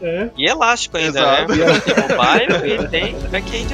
É. 0.00 0.30
E 0.36 0.48
elástico 0.48 0.96
ainda, 0.96 1.20
Exato. 1.20 1.54
né? 1.54 1.80
Tem 1.80 1.94
mobile 1.96 2.74
e 2.74 2.88
tem 2.88 3.14
back-end. 3.30 3.72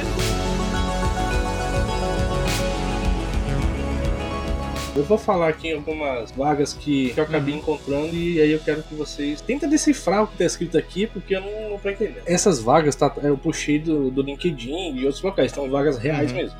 Eu 4.99 5.05
vou 5.05 5.17
falar 5.17 5.47
aqui 5.47 5.71
algumas 5.73 6.29
vagas 6.31 6.73
que, 6.73 7.11
que 7.13 7.19
eu 7.19 7.23
acabei 7.23 7.53
Uhum. 7.53 7.59
encontrando 7.61 8.13
e 8.15 8.41
aí 8.41 8.51
eu 8.51 8.59
quero 8.59 8.83
que 8.83 8.93
vocês 8.93 9.39
tentem 9.39 9.69
decifrar 9.69 10.23
o 10.23 10.27
que 10.27 10.37
tá 10.37 10.43
escrito 10.43 10.77
aqui, 10.77 11.07
porque 11.07 11.35
eu 11.37 11.41
não, 11.41 11.69
não 11.71 11.79
tô 11.79 11.89
entendendo. 11.89 12.21
Essas 12.25 12.59
vagas, 12.59 12.95
tá, 12.95 13.09
eu 13.23 13.37
puxei 13.37 13.79
do, 13.79 14.11
do 14.11 14.21
LinkedIn 14.21 14.95
e 14.95 15.05
outros 15.05 15.23
locais, 15.23 15.51
são 15.53 15.69
vagas 15.69 15.97
reais 15.97 16.31
Uhum. 16.31 16.37
mesmo. 16.37 16.57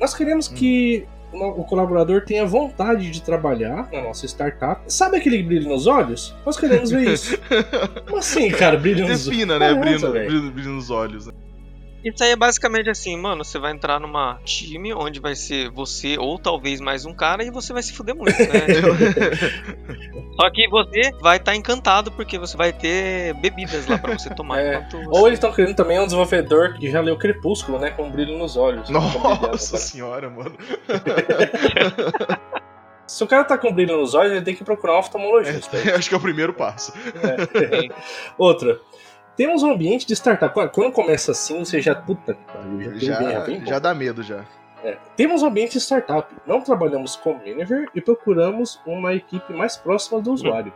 Nós 0.00 0.14
queremos 0.14 0.48
que 0.48 1.06
o 1.32 1.64
colaborador 1.64 2.24
tenha 2.24 2.46
vontade 2.46 3.10
de 3.10 3.20
trabalhar 3.20 3.88
na 3.92 4.00
nossa 4.00 4.24
startup. 4.24 4.80
Sabe 4.86 5.16
aquele 5.18 5.42
brilho 5.42 5.68
nos 5.68 5.86
olhos? 5.86 6.34
Nós 6.46 6.56
queremos 6.56 6.90
ver 6.90 7.12
isso. 7.12 7.36
Como 8.06 8.18
assim, 8.18 8.50
cara, 8.50 8.76
brilho 8.78 9.00
nos 9.00 9.10
olhos? 9.10 9.24
Defina, 9.26 9.58
né? 9.58 9.74
Porra, 9.74 9.80
Brilho, 9.82 10.10
brilho, 10.12 10.50
brilho 10.52 10.70
nos 10.70 10.90
olhos. 10.90 11.26
né? 11.26 11.32
Isso 12.04 12.22
aí 12.22 12.32
é 12.32 12.36
basicamente 12.36 12.90
assim, 12.90 13.16
mano, 13.16 13.42
você 13.42 13.58
vai 13.58 13.72
entrar 13.72 13.98
numa 13.98 14.38
time 14.44 14.92
onde 14.92 15.20
vai 15.20 15.34
ser 15.34 15.70
você 15.70 16.18
ou 16.18 16.38
talvez 16.38 16.78
mais 16.78 17.06
um 17.06 17.14
cara 17.14 17.42
e 17.42 17.50
você 17.50 17.72
vai 17.72 17.82
se 17.82 17.94
fuder 17.94 18.14
muito, 18.14 18.38
né? 18.38 18.66
Só 20.38 20.50
que 20.50 20.68
você 20.68 21.12
vai 21.22 21.38
estar 21.38 21.54
encantado 21.54 22.12
porque 22.12 22.38
você 22.38 22.56
vai 22.56 22.72
ter 22.72 23.32
bebidas 23.34 23.86
lá 23.86 23.96
pra 23.96 24.18
você 24.18 24.28
tomar 24.34 24.58
É. 24.64 24.86
você... 24.90 25.04
Ou 25.08 25.26
eles 25.26 25.38
estão 25.38 25.52
querendo 25.52 25.74
também 25.74 25.98
um 25.98 26.04
desenvolvedor 26.04 26.74
que 26.74 26.90
já 26.90 27.00
leu 27.00 27.16
Crepúsculo, 27.16 27.78
né? 27.78 27.90
Com 27.90 28.10
brilho 28.10 28.36
nos 28.36 28.56
olhos. 28.56 28.90
Nossa 28.90 29.76
senhora, 29.78 30.28
mano. 30.28 30.56
Se 33.06 33.22
o 33.22 33.26
cara 33.26 33.44
tá 33.44 33.56
com 33.56 33.72
brilho 33.72 33.96
nos 33.98 34.14
olhos, 34.14 34.32
ele 34.32 34.42
tem 34.42 34.54
que 34.54 34.64
procurar 34.64 34.96
um 34.96 34.98
oftalmologista. 34.98 35.76
Acho 35.96 36.08
que 36.08 36.14
é 36.14 36.18
o 36.18 36.20
primeiro 36.20 36.52
passo. 36.52 36.92
É. 36.96 37.88
Outra. 38.36 38.78
Temos 39.36 39.62
um 39.62 39.72
ambiente 39.72 40.06
de 40.06 40.14
startup. 40.14 40.54
Quando- 40.72 40.92
começa 40.92 41.32
assim, 41.32 41.58
você 41.58 41.80
já. 41.80 41.94
Puta 41.94 42.34
que 42.34 42.40
pariu, 42.52 42.98
já, 43.00 43.22
Já, 43.22 43.40
bem, 43.40 43.66
já, 43.66 43.78
dá 43.78 43.94
medo 43.94 44.22
já. 44.22 44.44
É. 44.84 44.96
Temos 45.16 45.42
um 45.42 45.46
ambiente 45.46 45.72
de 45.72 45.80
startup. 45.80 46.32
Não 46.46 46.60
trabalhamos 46.60 47.16
com 47.16 47.34
manager 47.34 47.88
e 47.94 48.00
procuramos 48.00 48.80
uma 48.86 49.14
equipe 49.14 49.52
mais 49.52 49.76
próxima 49.76 50.20
do 50.20 50.32
usuário. 50.32 50.72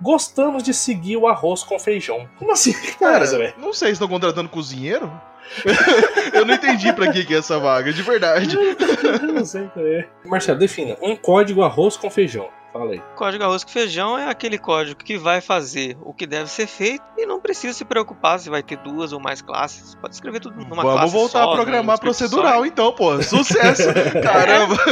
Gostamos 0.00 0.64
de 0.64 0.74
seguir 0.74 1.16
o 1.16 1.28
arroz 1.28 1.62
com 1.62 1.78
feijão. 1.78 2.28
Como 2.38 2.50
assim? 2.50 2.72
Cara, 2.98 3.24
velho? 3.24 3.54
não 3.56 3.72
sei 3.72 3.88
se 3.88 3.92
estão 3.94 4.08
contratando 4.08 4.48
cozinheiro. 4.48 5.10
eu 6.32 6.44
não 6.44 6.54
entendi 6.54 6.92
pra 6.92 7.12
que, 7.12 7.24
que 7.24 7.34
é 7.34 7.38
essa 7.38 7.58
vaga, 7.58 7.92
de 7.92 8.02
verdade. 8.02 8.56
Não 9.22 9.44
sei 9.44 9.66
também. 9.68 10.04
Marcelo, 10.24 10.58
defina. 10.58 10.96
Um 11.02 11.14
código 11.16 11.62
arroz 11.62 11.96
com 11.96 12.08
feijão. 12.08 12.48
Fala 12.72 12.92
aí. 12.92 13.02
Código 13.16 13.44
arroz 13.44 13.64
com 13.64 13.70
feijão 13.70 14.16
é 14.16 14.28
aquele 14.30 14.56
código 14.56 15.02
que 15.02 15.18
vai 15.18 15.42
fazer 15.42 15.96
o 16.00 16.14
que 16.14 16.26
deve 16.26 16.50
ser 16.50 16.66
feito 16.66 17.04
e 17.18 17.26
não 17.26 17.38
precisa 17.38 17.74
se 17.74 17.84
preocupar 17.84 18.38
se 18.40 18.48
vai 18.48 18.62
ter 18.62 18.78
duas 18.78 19.12
ou 19.12 19.20
mais 19.20 19.42
classes. 19.42 19.94
Pode 19.96 20.14
escrever 20.14 20.40
tudo 20.40 20.56
numa 20.56 20.82
classe 20.82 20.98
Vamos 20.98 21.12
voltar 21.12 21.44
só, 21.44 21.52
a 21.52 21.54
programar 21.54 21.84
num 21.84 21.92
script 21.92 22.18
procedural, 22.18 22.64
então, 22.64 22.92
pô. 22.92 23.22
Sucesso! 23.22 23.88
Caramba! 24.22 24.76
só. 24.76 24.90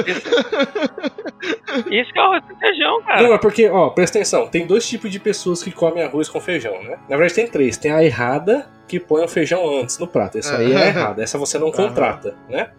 Isso 1.90 2.12
que 2.12 2.18
é 2.18 2.22
arroz 2.22 2.44
com 2.44 2.56
feijão, 2.56 3.02
cara. 3.02 3.22
Não, 3.22 3.32
é 3.32 3.38
porque, 3.38 3.68
ó, 3.68 3.88
presta 3.90 4.18
atenção, 4.18 4.46
tem 4.46 4.66
dois 4.66 4.86
tipos 4.86 5.10
de 5.10 5.18
pessoas 5.18 5.62
que 5.62 5.70
comem 5.70 6.04
arroz 6.04 6.28
com 6.28 6.40
feijão, 6.40 6.82
né? 6.82 6.98
Na 7.08 7.16
verdade 7.16 7.34
tem 7.34 7.46
três. 7.46 7.78
Tem 7.78 7.90
a 7.92 8.04
errada, 8.04 8.68
que 8.86 9.00
põe 9.00 9.24
o 9.24 9.28
feijão 9.28 9.80
antes 9.80 9.98
no 9.98 10.06
prato. 10.06 10.36
Essa 10.36 10.56
aí 10.56 10.72
é 10.72 10.76
a 10.76 10.86
errada, 10.86 11.22
essa 11.22 11.38
você 11.38 11.58
não 11.58 11.70
contrata, 11.70 12.36
né? 12.48 12.70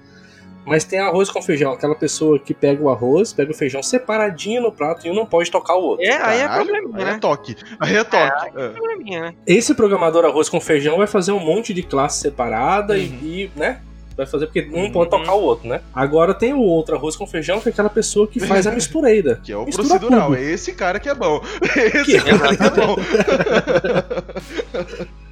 Mas 0.66 0.84
tem 0.84 1.00
arroz 1.00 1.30
com 1.30 1.42
feijão, 1.42 1.72
aquela 1.74 1.96
pessoa 1.96 2.38
que 2.38 2.54
pega 2.54 2.84
o 2.84 2.90
arroz, 2.90 3.34
pega 3.34 3.52
o 3.52 3.56
feijão 3.56 3.82
separadinho 3.82 4.62
no 4.62 4.72
prato 4.72 5.08
e 5.08 5.10
um 5.10 5.14
não 5.16 5.26
pode 5.26 5.50
tocar 5.50 5.76
o 5.76 5.82
outro. 5.82 6.06
É, 6.06 6.14
aí 6.22 6.42
é 6.42 6.48
problema, 6.48 6.90
aí 6.98 7.06
né? 7.06 7.12
é 7.14 7.18
toque. 7.18 7.56
Aí 7.80 7.96
é 7.96 8.04
toque. 8.04 8.52
É. 8.56 8.70
Probleminha, 8.70 9.22
né? 9.22 9.34
Esse 9.48 9.74
programador 9.74 10.24
arroz 10.24 10.48
com 10.50 10.62
feijão 10.62 10.98
vai 10.98 11.08
fazer 11.08 11.32
um 11.32 11.40
monte 11.40 11.74
de 11.74 11.82
classe 11.84 12.20
separada 12.22 12.96
e- 12.98 13.08
Uhum. 13.10 13.20
e, 13.24 13.52
né? 13.56 13.82
Vai 14.16 14.28
fazer 14.28 14.46
porque 14.48 14.70
um 14.72 14.84
Uhum. 14.84 14.92
pode 14.92 15.10
tocar 15.10 15.34
o 15.34 15.42
outro, 15.42 15.68
né? 15.68 15.82
Agora 15.96 16.32
tem 16.34 16.54
o 16.54 16.60
outro 16.60 16.96
arroz 16.96 17.16
com 17.16 17.26
feijão, 17.26 17.60
que 17.60 17.70
é 17.70 17.72
aquela 17.72 17.90
pessoa 17.90 18.28
que 18.28 18.40
faz 18.40 18.68
a 18.68 18.72
mistureira. 18.72 19.40
Que 19.44 19.52
é 19.54 19.58
o 19.58 19.66
Mistura 19.66 19.88
procedural. 19.88 20.28
tudo. 20.30 20.38
É 20.38 20.44
esse 20.44 20.74
cara 20.74 21.00
que 21.00 21.10
é 21.10 21.16
bom. 21.16 21.42
Esse 21.76 22.22
Que- 22.22 22.38
cara 22.38 22.56
que 22.56 22.64
é 22.64 22.70
bom. 22.70 22.96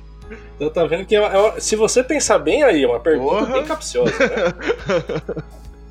Então 0.60 0.70
tá 0.70 0.86
vendo 0.86 1.06
que 1.06 1.16
é 1.16 1.22
uma- 1.22 1.30
é 1.34 1.38
uma- 1.38 1.60
se 1.62 1.76
você 1.78 2.04
pensar 2.04 2.38
bem 2.38 2.64
aí, 2.64 2.84
é 2.84 2.88
uma 2.88 3.00
pergunta 3.00 3.38
Porra. 3.46 3.54
bem 3.54 3.64
capciosa, 3.66 4.12
né? 4.20 4.54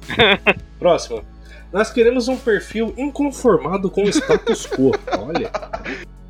Próximo. 0.78 1.24
Nós 1.72 1.90
queremos 1.90 2.28
um 2.28 2.36
perfil 2.36 2.92
inconformado 2.98 3.90
com 3.90 4.02
o 4.04 4.08
status 4.08 4.66
quo. 4.66 4.92
Olha. 5.18 5.50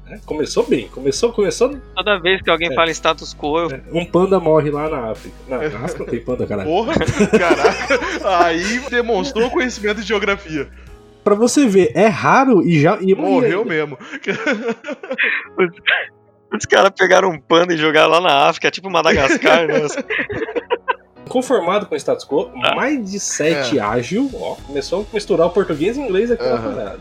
né? 0.06 0.20
Começou 0.24 0.64
bem. 0.66 0.86
Começou, 0.88 1.32
começou. 1.32 1.76
Toda 1.96 2.18
vez 2.20 2.40
que 2.40 2.48
alguém 2.50 2.70
É. 2.70 2.74
fala 2.74 2.90
status 2.92 3.34
quo, 3.34 3.58
eu 3.58 3.68
né? 3.68 3.80
Um 3.92 4.04
panda 4.04 4.38
morre 4.38 4.70
lá 4.70 4.88
na 4.88 5.10
África. 5.10 5.34
Não, 5.48 5.58
na 5.58 5.78
África 5.84 5.98
não 6.04 6.06
tem 6.06 6.20
panda, 6.20 6.46
caralho. 6.46 6.68
Porra, 6.68 6.94
caraca. 7.38 7.98
Aí 8.46 8.80
demonstrou 8.88 9.50
conhecimento 9.50 10.00
de 10.00 10.06
geografia. 10.06 10.68
Pra 11.24 11.34
você 11.34 11.66
ver, 11.66 11.90
é 11.94 12.06
raro 12.06 12.62
e 12.66 12.80
já. 12.80 12.98
E 13.00 13.14
Morreu 13.14 13.64
mesmo. 13.64 13.98
Os 16.52 16.64
caras 16.66 16.90
pegaram 16.96 17.28
um 17.30 17.38
panda 17.38 17.74
e 17.74 17.76
jogaram 17.76 18.08
lá 18.10 18.20
na 18.20 18.48
África, 18.48 18.70
tipo 18.70 18.88
Madagascar, 18.90 19.66
né? 19.66 19.74
Conformado 21.28 21.84
com 21.86 21.94
o 21.94 21.98
status 21.98 22.24
quo, 22.26 22.50
Ah. 22.62 22.74
mais 22.74 23.10
de 23.10 23.20
7 23.20 23.78
ágil, 23.78 24.30
ó, 24.34 24.54
começou 24.66 25.02
a 25.10 25.14
misturar 25.14 25.46
o 25.46 25.50
português 25.50 25.96
e 25.96 26.00
o 26.00 26.04
inglês 26.04 26.30
aqui 26.30 26.42
na 26.42 26.54
Aham. 26.54 26.74
parada. 26.74 27.00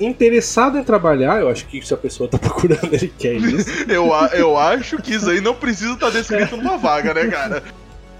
Interessado 0.00 0.78
em 0.78 0.84
trabalhar, 0.84 1.40
eu 1.40 1.48
acho 1.50 1.66
que 1.66 1.80
se 1.86 1.92
a 1.92 1.96
pessoa 1.96 2.28
tá 2.28 2.38
procurando, 2.40 2.92
ele 2.94 3.08
quer 3.18 3.34
isso. 3.34 3.68
Eu, 3.90 4.14
a- 4.14 4.30
eu 4.32 4.56
acho 4.56 4.96
que 4.98 5.14
isso 5.14 5.28
aí 5.28 5.40
não 5.42 5.54
precisa 5.54 5.92
estar 5.92 6.08
descrito 6.10 6.56
numa 6.56 6.78
vaga, 6.78 7.12
né, 7.12 7.26
cara? 7.26 7.62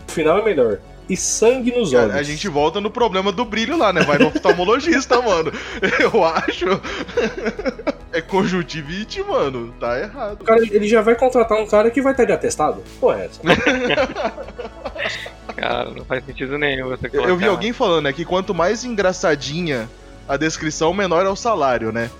O 0.06 0.12
final 0.12 0.38
é 0.38 0.44
melhor. 0.44 0.78
E 1.08 1.16
sangue 1.16 1.70
nos 1.70 1.92
olhos. 1.92 2.14
A 2.14 2.22
gente 2.22 2.48
volta 2.48 2.80
no 2.80 2.90
problema 2.90 3.30
do 3.30 3.44
brilho 3.44 3.76
lá, 3.78 3.92
né? 3.92 4.02
Vai 4.02 4.18
no 4.18 4.26
oftalmologista, 4.26 5.20
mano. 5.22 5.52
Eu 6.00 6.24
acho. 6.24 6.66
É 8.12 8.20
conjuntivite, 8.20 9.22
mano. 9.22 9.72
Tá 9.78 9.98
errado. 10.00 10.40
O 10.40 10.44
cara, 10.44 10.60
ele 10.62 10.88
já 10.88 11.02
vai 11.02 11.14
contratar 11.14 11.58
um 11.58 11.66
cara 11.66 11.90
que 11.90 12.02
vai 12.02 12.12
estar 12.12 12.24
de 12.24 12.32
atestado? 12.32 12.82
Pô, 13.00 13.12
é 13.12 13.26
essa. 13.26 13.40
Cara, 15.56 15.90
não 15.90 16.04
faz 16.04 16.24
sentido 16.24 16.58
nenhum 16.58 16.88
você 16.88 17.06
Eu, 17.06 17.12
eu 17.14 17.20
vi 17.22 17.26
colocar- 17.28 17.48
alguém 17.48 17.72
falando 17.72 18.04
né, 18.04 18.12
que 18.12 18.24
quanto 18.24 18.54
mais 18.54 18.84
engraçadinha 18.84 19.88
a 20.28 20.36
descrição, 20.36 20.92
menor 20.92 21.24
é 21.24 21.28
o 21.28 21.36
salário, 21.36 21.92
né? 21.92 22.10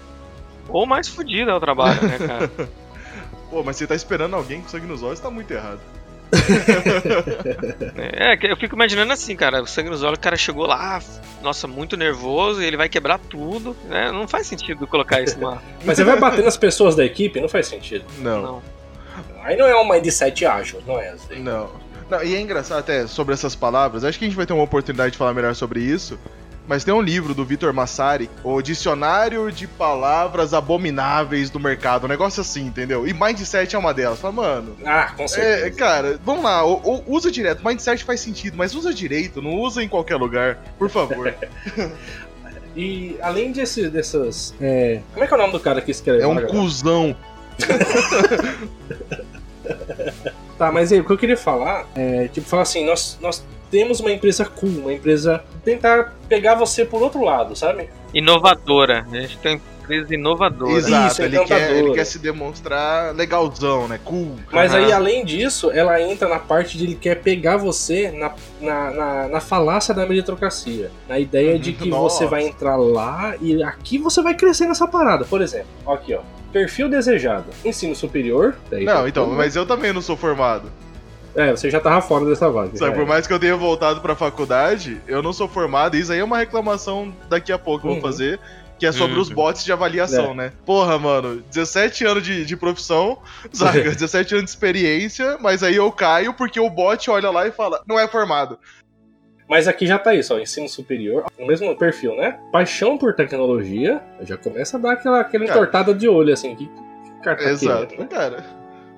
Ou 0.68 0.86
mais 0.86 1.06
fudido 1.08 1.50
é 1.50 1.54
o 1.54 1.60
trabalho, 1.60 2.00
né, 2.02 2.18
cara? 2.18 2.50
Pô, 3.50 3.62
mas 3.62 3.76
você 3.76 3.86
tá 3.86 3.94
esperando 3.94 4.34
alguém 4.34 4.60
com 4.62 4.68
sangue 4.68 4.86
nos 4.86 5.02
olhos, 5.02 5.20
tá 5.20 5.30
muito 5.30 5.50
errado. 5.52 5.80
É, 8.18 8.37
que 8.37 8.47
eu 8.47 8.56
fico 8.56 8.75
imaginando 8.75 9.12
assim, 9.12 9.37
cara, 9.37 9.62
o 9.62 9.66
sangue 9.66 9.90
nos 9.90 10.02
olhos, 10.02 10.18
o 10.18 10.21
cara 10.21 10.37
chegou 10.37 10.66
lá, 10.66 11.00
nossa, 11.42 11.66
muito 11.66 11.97
nervoso, 11.97 12.62
e 12.62 12.64
ele 12.64 12.76
vai 12.76 12.88
quebrar 12.88 13.18
tudo, 13.18 13.76
né? 13.88 14.11
Não 14.11 14.26
faz 14.26 14.47
sentido 14.47 14.87
colocar 14.87 15.21
isso 15.23 15.38
numa. 15.38 15.62
Mas 15.85 15.97
você 15.97 16.04
vai 16.04 16.18
bater 16.18 16.45
nas 16.45 16.56
pessoas 16.56 16.97
da 16.97 17.04
equipe? 17.04 17.40
Não 17.40 17.49
faz 17.49 17.66
sentido. 17.66 18.04
Não, 18.18 18.42
Não. 18.42 18.62
Aí 19.42 19.56
não 19.56 19.66
é 19.66 19.80
um 19.80 19.88
mindset 19.88 20.45
ágil, 20.45 20.83
não 20.87 20.99
é 20.99 21.11
assim. 21.11 21.38
não. 21.38 21.71
Não, 22.11 22.23
e 22.23 22.35
é 22.35 22.40
engraçado 22.40 22.78
até 22.78 23.06
sobre 23.06 23.35
essas 23.35 23.56
palavras, 23.56 24.04
acho 24.04 24.18
que 24.18 24.25
a 24.25 24.28
gente 24.28 24.37
vai 24.37 24.47
ter 24.47 24.52
uma 24.52 24.62
oportunidade 24.62 25.12
de 25.12 25.18
falar 25.18 25.35
melhor 25.35 25.54
sobre 25.54 25.80
isso. 25.80 26.18
Mas 26.68 26.82
tem 26.85 26.92
um 26.92 27.00
livro 27.00 27.32
do 27.32 27.44
Vitor 27.44 27.73
Massari, 27.73 28.28
o 28.42 28.61
Dicionário 28.61 29.52
de 29.52 29.66
Palavras 29.68 30.52
Abomináveis 30.52 31.49
do 31.49 31.61
Mercado, 31.61 32.04
um 32.06 32.08
negócio 32.08 32.40
assim, 32.40 32.66
entendeu? 32.66 33.06
E 33.06 33.12
Mindset 33.14 33.76
é 33.76 33.78
uma 33.78 33.94
delas. 33.94 34.18
Fala, 34.18 34.32
mano, 34.35 34.76
Ah, 34.85 35.12
com 35.16 35.28
certeza. 35.28 35.66
É, 35.66 35.70
cara, 35.70 36.18
vamos 36.25 36.42
lá, 36.44 36.64
o- 36.64 36.80
o- 36.82 37.04
usa 37.14 37.30
direto. 37.30 37.64
Mindset 37.64 38.02
faz 38.04 38.20
sentido, 38.20 38.56
mas 38.56 38.75
usa 38.75 38.92
direito, 38.92 39.40
não 39.40 39.54
usa 39.54 39.82
em 39.82 39.88
qualquer 39.88 40.16
lugar, 40.16 40.58
por 40.78 40.90
favor. 40.90 41.32
E 42.78 43.16
além 43.23 43.52
desse, 43.52 43.88
dessas. 43.88 44.52
é, 44.61 45.00
Como 45.14 45.25
é 45.25 45.26
que 45.26 45.32
é 45.32 45.37
o 45.37 45.40
nome 45.40 45.52
do 45.54 45.61
cara 45.61 45.80
que 45.80 45.90
escreve? 45.90 46.20
é 46.23 46.26
um 46.26 46.35
vaga? 46.35 46.46
cuzão. 46.49 47.16
Tá, 50.58 50.73
mas 50.73 50.90
aí, 50.90 51.00
o 51.00 51.04
que 51.04 51.12
eu 51.12 51.18
queria 51.18 51.37
falar 51.37 51.87
é, 51.94 52.28
tipo, 52.28 52.46
falar 52.46 52.62
assim, 52.62 52.85
nós, 52.87 53.18
nós 53.20 53.44
temos 53.70 54.00
uma 54.00 54.12
empresa 54.12 54.44
cool, 54.44 54.80
uma 54.80 54.92
empresa. 54.92 55.42
tentar 55.64 56.14
pegar 56.28 56.54
você 56.54 56.85
por 56.85 57.02
outro 57.02 57.23
lado, 57.23 57.54
sabe? 57.56 57.88
Inovadora. 58.14 59.06
A 59.12 59.20
gente 59.20 59.38
tem 59.38 59.56
uma 59.56 59.61
empresa 59.82 60.14
inovadora. 60.14 60.73
Exato, 60.73 61.12
Isso, 61.12 61.23
ele, 61.23 61.38
quer, 61.44 61.70
ele 61.76 61.92
quer 61.92 62.04
se 62.04 62.18
demonstrar 62.18 63.14
legalzão, 63.14 63.87
né? 63.87 64.00
Cool. 64.04 64.35
Mas 64.50 64.73
Aham. 64.75 64.85
aí, 64.85 64.92
além 64.92 65.25
disso, 65.25 65.70
ela 65.70 66.00
entra 66.00 66.28
na 66.28 66.38
parte 66.38 66.76
de 66.76 66.85
ele 66.85 66.94
quer 66.94 67.16
pegar 67.23 67.56
você 67.56 68.11
na, 68.11 68.32
na, 68.61 68.90
na, 68.90 69.28
na 69.28 69.40
falácia 69.40 69.94
da 69.94 70.04
meritocracia. 70.06 70.90
Na 71.08 71.18
ideia 71.18 71.58
de 71.58 71.73
que 71.73 71.88
Nossa. 71.88 72.18
você 72.18 72.26
vai 72.26 72.44
entrar 72.46 72.76
lá 72.76 73.35
e 73.40 73.62
aqui 73.62 73.99
você 73.99 74.23
vai 74.23 74.35
crescer 74.35 74.66
nessa 74.66 74.87
parada. 74.88 75.25
Por 75.25 75.40
exemplo, 75.40 75.66
aqui, 75.87 76.14
ó. 76.14 76.20
Perfil 76.52 76.88
desejado. 76.88 77.44
Ensino 77.64 77.94
superior. 77.94 78.56
daí 78.70 78.85
Não, 78.85 79.02
tá 79.02 79.08
então, 79.08 79.25
tudo. 79.26 79.37
mas 79.37 79.54
eu 79.56 79.66
também 79.66 79.92
não 79.92 80.00
sou 80.00 80.16
formado. 80.16 80.70
É, 81.36 81.50
você 81.50 81.70
já 81.70 81.78
tava 81.80 82.00
fora 82.00 82.24
dessa 82.24 82.48
vaga. 82.50 82.74
Sabe, 82.76 82.92
É. 82.92 82.94
por 82.94 83.06
mais 83.06 83.26
que 83.26 83.32
eu 83.32 83.38
tenha 83.38 83.56
voltado 83.56 84.00
pra 84.00 84.16
faculdade, 84.16 85.00
eu 85.06 85.22
não 85.22 85.32
sou 85.32 85.46
formado, 85.46 85.96
e 85.96 86.00
isso 86.00 86.10
aí 86.12 86.18
é 86.18 86.24
uma 86.24 86.38
reclamação 86.38 87.14
daqui 87.28 87.52
a 87.52 87.58
pouco 87.58 87.82
que 87.82 87.86
eu 87.86 87.90
vou 87.92 87.96
Uhum. 88.00 88.02
fazer. 88.06 88.40
Que 88.78 88.84
é 88.84 88.92
sobre 88.92 89.14
Uhum. 89.14 89.22
os 89.22 89.30
bots 89.30 89.64
de 89.64 89.72
avaliação, 89.72 90.32
É. 90.32 90.34
né? 90.34 90.52
Porra, 90.66 90.98
mano, 90.98 91.42
17 91.50 92.04
anos 92.04 92.22
de, 92.22 92.44
de 92.44 92.56
profissão, 92.58 93.18
saca? 93.50 93.82
17 93.90 94.34
anos 94.34 94.44
de 94.44 94.50
experiência, 94.50 95.38
mas 95.40 95.62
aí 95.62 95.76
eu 95.76 95.90
caio 95.90 96.34
porque 96.34 96.60
o 96.60 96.68
bot 96.68 97.10
olha 97.10 97.30
lá 97.30 97.46
e 97.46 97.50
fala, 97.50 97.82
não 97.88 97.98
é 97.98 98.06
formado. 98.06 98.58
Mas 99.48 99.66
aqui 99.66 99.86
já 99.86 99.98
tá 99.98 100.14
isso, 100.14 100.34
ó, 100.34 100.38
ensino 100.38 100.68
superior, 100.68 101.24
o 101.38 101.46
mesmo 101.46 101.74
perfil, 101.76 102.16
né? 102.16 102.38
Paixão 102.52 102.98
por 102.98 103.14
tecnologia, 103.14 104.02
já 104.22 104.36
começa 104.36 104.76
a 104.76 104.80
dar 104.80 104.92
aquela, 104.92 105.20
aquela 105.20 105.44
entortada 105.44 105.94
de 105.94 106.06
olho, 106.06 106.34
assim, 106.34 106.54
que, 106.54 106.66
que 106.66 107.22
carta 107.22 107.44
Exato, 107.44 107.94
né? 107.98 108.06
cara. 108.10 108.44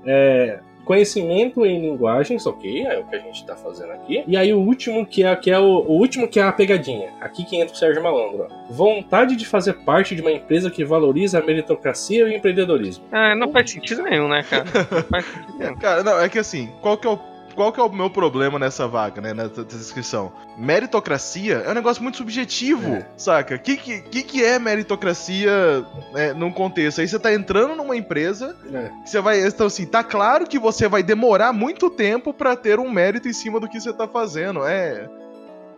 É, 0.04 0.58
conhecimento 0.88 1.66
em 1.66 1.82
linguagens, 1.82 2.46
ok, 2.46 2.86
é 2.86 2.98
o 2.98 3.04
que 3.04 3.14
a 3.14 3.18
gente 3.18 3.44
tá 3.44 3.54
fazendo 3.54 3.92
aqui. 3.92 4.24
E 4.26 4.38
aí 4.38 4.54
o 4.54 4.58
último 4.58 5.04
que 5.04 5.22
é, 5.22 5.36
que 5.36 5.50
é 5.50 5.58
o, 5.58 5.64
o 5.64 5.92
último 5.98 6.26
que 6.26 6.40
é 6.40 6.42
a 6.42 6.50
pegadinha. 6.50 7.10
Aqui 7.20 7.44
que 7.44 7.56
entra 7.56 7.74
o 7.74 7.76
Sérgio 7.76 8.02
Malandro. 8.02 8.46
Ó. 8.50 8.72
Vontade 8.72 9.36
de 9.36 9.44
fazer 9.44 9.74
parte 9.84 10.16
de 10.16 10.22
uma 10.22 10.32
empresa 10.32 10.70
que 10.70 10.82
valoriza 10.86 11.40
a 11.40 11.42
meritocracia 11.42 12.20
e 12.20 12.22
o 12.24 12.32
empreendedorismo. 12.34 13.04
Ah, 13.12 13.34
não 13.34 13.52
faz 13.52 13.70
sentido 13.70 14.02
nenhum, 14.02 14.28
né, 14.28 14.42
cara? 14.48 14.64
Não 14.64 15.02
faz 15.02 15.26
sentido 15.26 15.58
nenhum. 15.60 15.76
Cara, 15.76 16.02
não, 16.02 16.18
é 16.18 16.26
que 16.26 16.38
assim, 16.38 16.70
qual 16.80 16.96
que 16.96 17.06
é 17.06 17.10
o. 17.10 17.18
Qual 17.58 17.72
que 17.72 17.80
é 17.80 17.82
o 17.82 17.92
meu 17.92 18.08
problema 18.08 18.56
nessa 18.56 18.86
vaga, 18.86 19.20
né? 19.20 19.34
Nessa 19.34 19.64
descrição? 19.64 20.32
Meritocracia 20.56 21.56
é 21.66 21.70
um 21.72 21.74
negócio 21.74 22.00
muito 22.00 22.18
subjetivo, 22.18 22.88
É. 22.94 23.06
saca? 23.16 23.56
O 23.56 23.58
que, 23.58 23.76
que, 23.76 24.22
que 24.22 24.44
é 24.44 24.60
meritocracia 24.60 25.84
né, 26.12 26.32
num 26.34 26.52
contexto? 26.52 27.00
Aí 27.00 27.08
você 27.08 27.18
tá 27.18 27.34
entrando 27.34 27.74
numa 27.74 27.96
empresa 27.96 28.54
É. 28.72 28.90
você 29.04 29.20
vai. 29.20 29.44
Então, 29.44 29.66
assim, 29.66 29.84
tá 29.86 30.04
claro 30.04 30.46
que 30.46 30.56
você 30.56 30.86
vai 30.86 31.02
demorar 31.02 31.52
muito 31.52 31.90
tempo 31.90 32.32
pra 32.32 32.54
ter 32.54 32.78
um 32.78 32.88
mérito 32.88 33.26
em 33.26 33.32
cima 33.32 33.58
do 33.58 33.68
que 33.68 33.80
você 33.80 33.92
tá 33.92 34.06
fazendo. 34.06 34.64
É. 34.64 35.08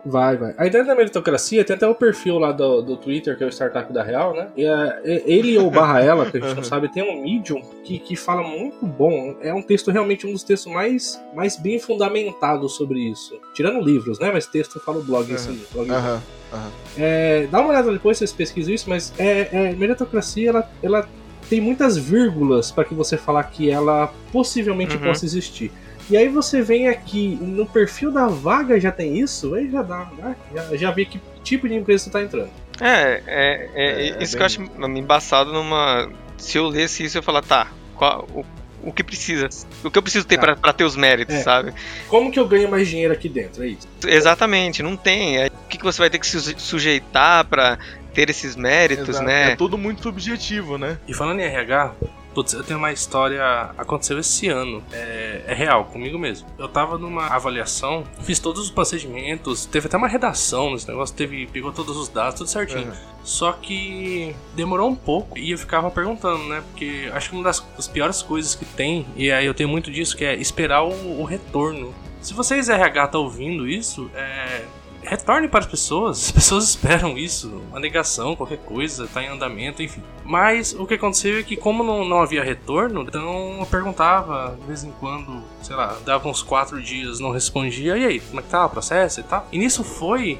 Vai, 0.05 0.35
vai. 0.35 0.53
A 0.57 0.65
ideia 0.65 0.83
da 0.83 0.95
meritocracia 0.95 1.63
tem 1.63 1.75
até 1.75 1.87
o 1.87 1.93
perfil 1.93 2.39
lá 2.39 2.51
do, 2.51 2.81
do 2.81 2.97
Twitter, 2.97 3.37
que 3.37 3.43
é 3.43 3.47
o 3.47 3.51
Startup 3.51 3.91
da 3.93 4.01
Real, 4.01 4.33
né? 4.33 4.47
E, 4.57 4.63
é, 4.65 5.01
é, 5.03 5.23
ele 5.25 5.57
ou 5.57 5.69
barra 5.69 6.01
ela, 6.01 6.25
que 6.29 6.37
a 6.37 6.39
gente 6.39 6.49
não 6.51 6.57
Uhum. 6.57 6.63
sabe, 6.63 6.89
tem 6.89 7.03
um 7.03 7.21
Medium 7.23 7.61
que, 7.83 7.99
que 7.99 8.15
fala 8.15 8.41
muito 8.41 8.85
bom. 8.85 9.35
É 9.41 9.53
um 9.53 9.61
texto 9.61 9.91
realmente 9.91 10.25
um 10.25 10.31
dos 10.33 10.43
textos 10.43 10.71
mais, 10.73 11.21
mais 11.35 11.55
bem 11.57 11.79
fundamentados 11.79 12.73
sobre 12.75 12.99
isso. 12.99 13.39
Tirando 13.53 13.79
livros, 13.79 14.19
né? 14.19 14.31
Mas 14.33 14.47
texto 14.47 14.79
fala 14.79 14.97
o 14.97 15.03
blog 15.03 15.31
em 15.31 15.37
si. 15.37 15.65
blog 15.71 15.89
Aham. 15.91 16.21
aham. 16.51 16.71
É, 16.97 17.47
dá 17.51 17.59
uma 17.59 17.69
olhada 17.69 17.91
depois, 17.91 18.17
vocês 18.17 18.33
pesquisam 18.33 18.73
isso, 18.73 18.89
mas 18.89 19.13
é, 19.17 19.49
é, 19.51 19.75
meritocracia, 19.75 20.49
ela, 20.49 20.69
ela 20.81 21.07
tem 21.49 21.61
muitas 21.61 21.97
vírgulas 21.97 22.71
para 22.71 22.83
que 22.85 22.93
você 22.93 23.17
falar 23.17 23.43
que 23.43 23.69
ela 23.69 24.11
possivelmente 24.31 24.95
Uhum. 24.97 25.03
possa 25.03 25.25
existir. 25.25 25.71
E 26.09 26.17
aí 26.17 26.27
você 26.27 26.61
vem 26.61 26.87
aqui, 26.87 27.37
no 27.41 27.65
perfil 27.65 28.11
da 28.11 28.27
vaga 28.27 28.79
já 28.79 28.91
tem 28.91 29.17
isso, 29.19 29.53
aí 29.55 29.69
já 29.69 29.81
dá, 29.81 30.07
né? 30.17 30.35
já, 30.53 30.75
já 30.77 30.91
vê 30.91 31.05
que 31.05 31.19
tipo 31.43 31.67
de 31.67 31.75
empresa 31.75 32.05
você 32.05 32.09
tá 32.09 32.21
entrando. 32.21 32.49
É, 32.79 32.87
é, 32.87 33.21
é, 33.27 33.69
É, 33.75 33.91
é 34.01 34.05
isso 34.07 34.17
bem- 34.19 34.27
que 34.29 34.37
eu 34.37 34.45
acho 34.45 34.61
embaçado 34.97 35.53
numa. 35.53 36.09
Se 36.37 36.57
eu 36.57 36.67
lesse 36.67 37.03
isso, 37.03 37.17
eu 37.17 37.23
falar, 37.23 37.41
tá, 37.43 37.67
qual, 37.95 38.27
o, 38.33 38.43
o 38.83 38.91
que 38.91 39.03
precisa? 39.03 39.47
O 39.83 39.91
que 39.91 39.97
eu 39.97 40.01
preciso 40.01 40.25
ter 40.25 40.37
Tá. 40.37 40.41
pra, 40.41 40.55
pra 40.55 40.73
ter 40.73 40.83
os 40.83 40.95
méritos, 40.95 41.35
É. 41.35 41.41
sabe? 41.43 41.73
Como 42.07 42.31
que 42.31 42.39
eu 42.39 42.47
ganho 42.47 42.69
mais 42.69 42.87
dinheiro 42.87 43.13
aqui 43.13 43.29
dentro? 43.29 43.63
É 43.63 43.67
isso. 43.67 43.87
Exatamente, 44.07 44.81
não 44.81 44.97
tem. 44.97 45.37
É, 45.37 45.47
O 45.47 45.67
que, 45.69 45.77
que 45.77 45.83
você 45.83 45.99
vai 45.99 46.09
ter 46.09 46.17
que 46.19 46.25
se 46.27 46.39
sujeitar 46.57 47.45
pra 47.45 47.77
ter 48.13 48.29
esses 48.29 48.55
méritos, 48.55 49.09
Exato. 49.09 49.25
né? 49.25 49.51
É 49.51 49.55
tudo 49.55 49.77
muito 49.77 50.01
subjetivo, 50.01 50.77
né? 50.77 50.97
E 51.07 51.13
falando 51.13 51.39
em 51.39 51.43
RH, 51.43 51.93
putz, 52.33 52.53
eu 52.53 52.63
tenho 52.63 52.79
uma 52.79 52.91
história. 52.91 53.43
Aconteceu 53.77 54.19
esse 54.19 54.47
ano. 54.47 54.83
É, 54.91 55.43
é 55.47 55.53
real, 55.53 55.85
comigo 55.85 56.17
mesmo. 56.17 56.47
Eu 56.57 56.67
tava 56.67 56.97
numa 56.97 57.27
avaliação, 57.27 58.03
fiz 58.21 58.39
todos 58.39 58.61
os 58.61 58.71
procedimentos, 58.71 59.65
teve 59.65 59.87
até 59.87 59.97
uma 59.97 60.07
redação 60.07 60.71
nesse 60.71 60.87
negócio, 60.87 61.15
teve, 61.15 61.47
pegou 61.47 61.71
todos 61.71 61.95
os 61.97 62.09
dados, 62.09 62.35
tudo 62.35 62.49
certinho. 62.49 62.87
Uhum. 62.87 63.11
Só 63.23 63.51
que 63.51 64.35
demorou 64.55 64.89
um 64.89 64.95
pouco 64.95 65.37
e 65.37 65.51
eu 65.51 65.57
ficava 65.57 65.91
perguntando, 65.91 66.43
né? 66.45 66.63
Porque 66.71 67.09
acho 67.13 67.29
que 67.29 67.35
uma 67.35 67.43
das, 67.43 67.59
das 67.75 67.87
piores 67.87 68.21
coisas 68.21 68.55
que 68.55 68.65
tem, 68.65 69.05
e 69.15 69.31
aí 69.31 69.45
eu 69.45 69.53
tenho 69.53 69.69
muito 69.69 69.91
disso, 69.91 70.17
que 70.17 70.25
é 70.25 70.35
esperar 70.35 70.83
o, 70.83 71.21
o 71.21 71.23
retorno. 71.23 71.93
Se 72.19 72.33
vocês 72.33 72.69
RH 72.69 73.07
tá 73.07 73.19
ouvindo 73.19 73.67
isso, 73.67 74.09
é, 74.15 74.63
retorne 75.03 75.47
para 75.47 75.59
as 75.59 75.65
pessoas. 75.65 76.25
As 76.25 76.31
pessoas 76.31 76.69
esperam 76.69 77.17
isso, 77.17 77.61
uma 77.69 77.79
negação, 77.79 78.35
qualquer 78.35 78.59
coisa, 78.59 79.07
tá 79.07 79.23
em 79.23 79.27
andamento, 79.27 79.81
enfim. 79.81 80.01
Mas 80.23 80.73
o 80.73 80.85
que 80.85 80.93
aconteceu 80.93 81.39
é 81.39 81.43
que, 81.43 81.55
como 81.55 81.83
não, 81.83 82.05
não 82.05 82.19
havia 82.21 82.43
retorno, 82.43 83.01
então 83.01 83.59
eu 83.59 83.65
perguntava 83.65 84.57
de 84.59 84.67
vez 84.67 84.83
em 84.83 84.91
quando, 84.91 85.43
sei 85.61 85.75
lá, 85.75 85.97
dava 86.05 86.27
uns 86.29 86.41
quatro 86.41 86.81
dias, 86.81 87.19
não 87.19 87.31
respondia, 87.31 87.97
e 87.97 88.05
aí, 88.05 88.19
como 88.19 88.39
é 88.39 88.43
que 88.43 88.49
tá 88.49 88.65
o 88.65 88.69
processo 88.69 89.19
e 89.19 89.23
tal? 89.23 89.47
E 89.51 89.57
nisso 89.57 89.83
foi 89.83 90.39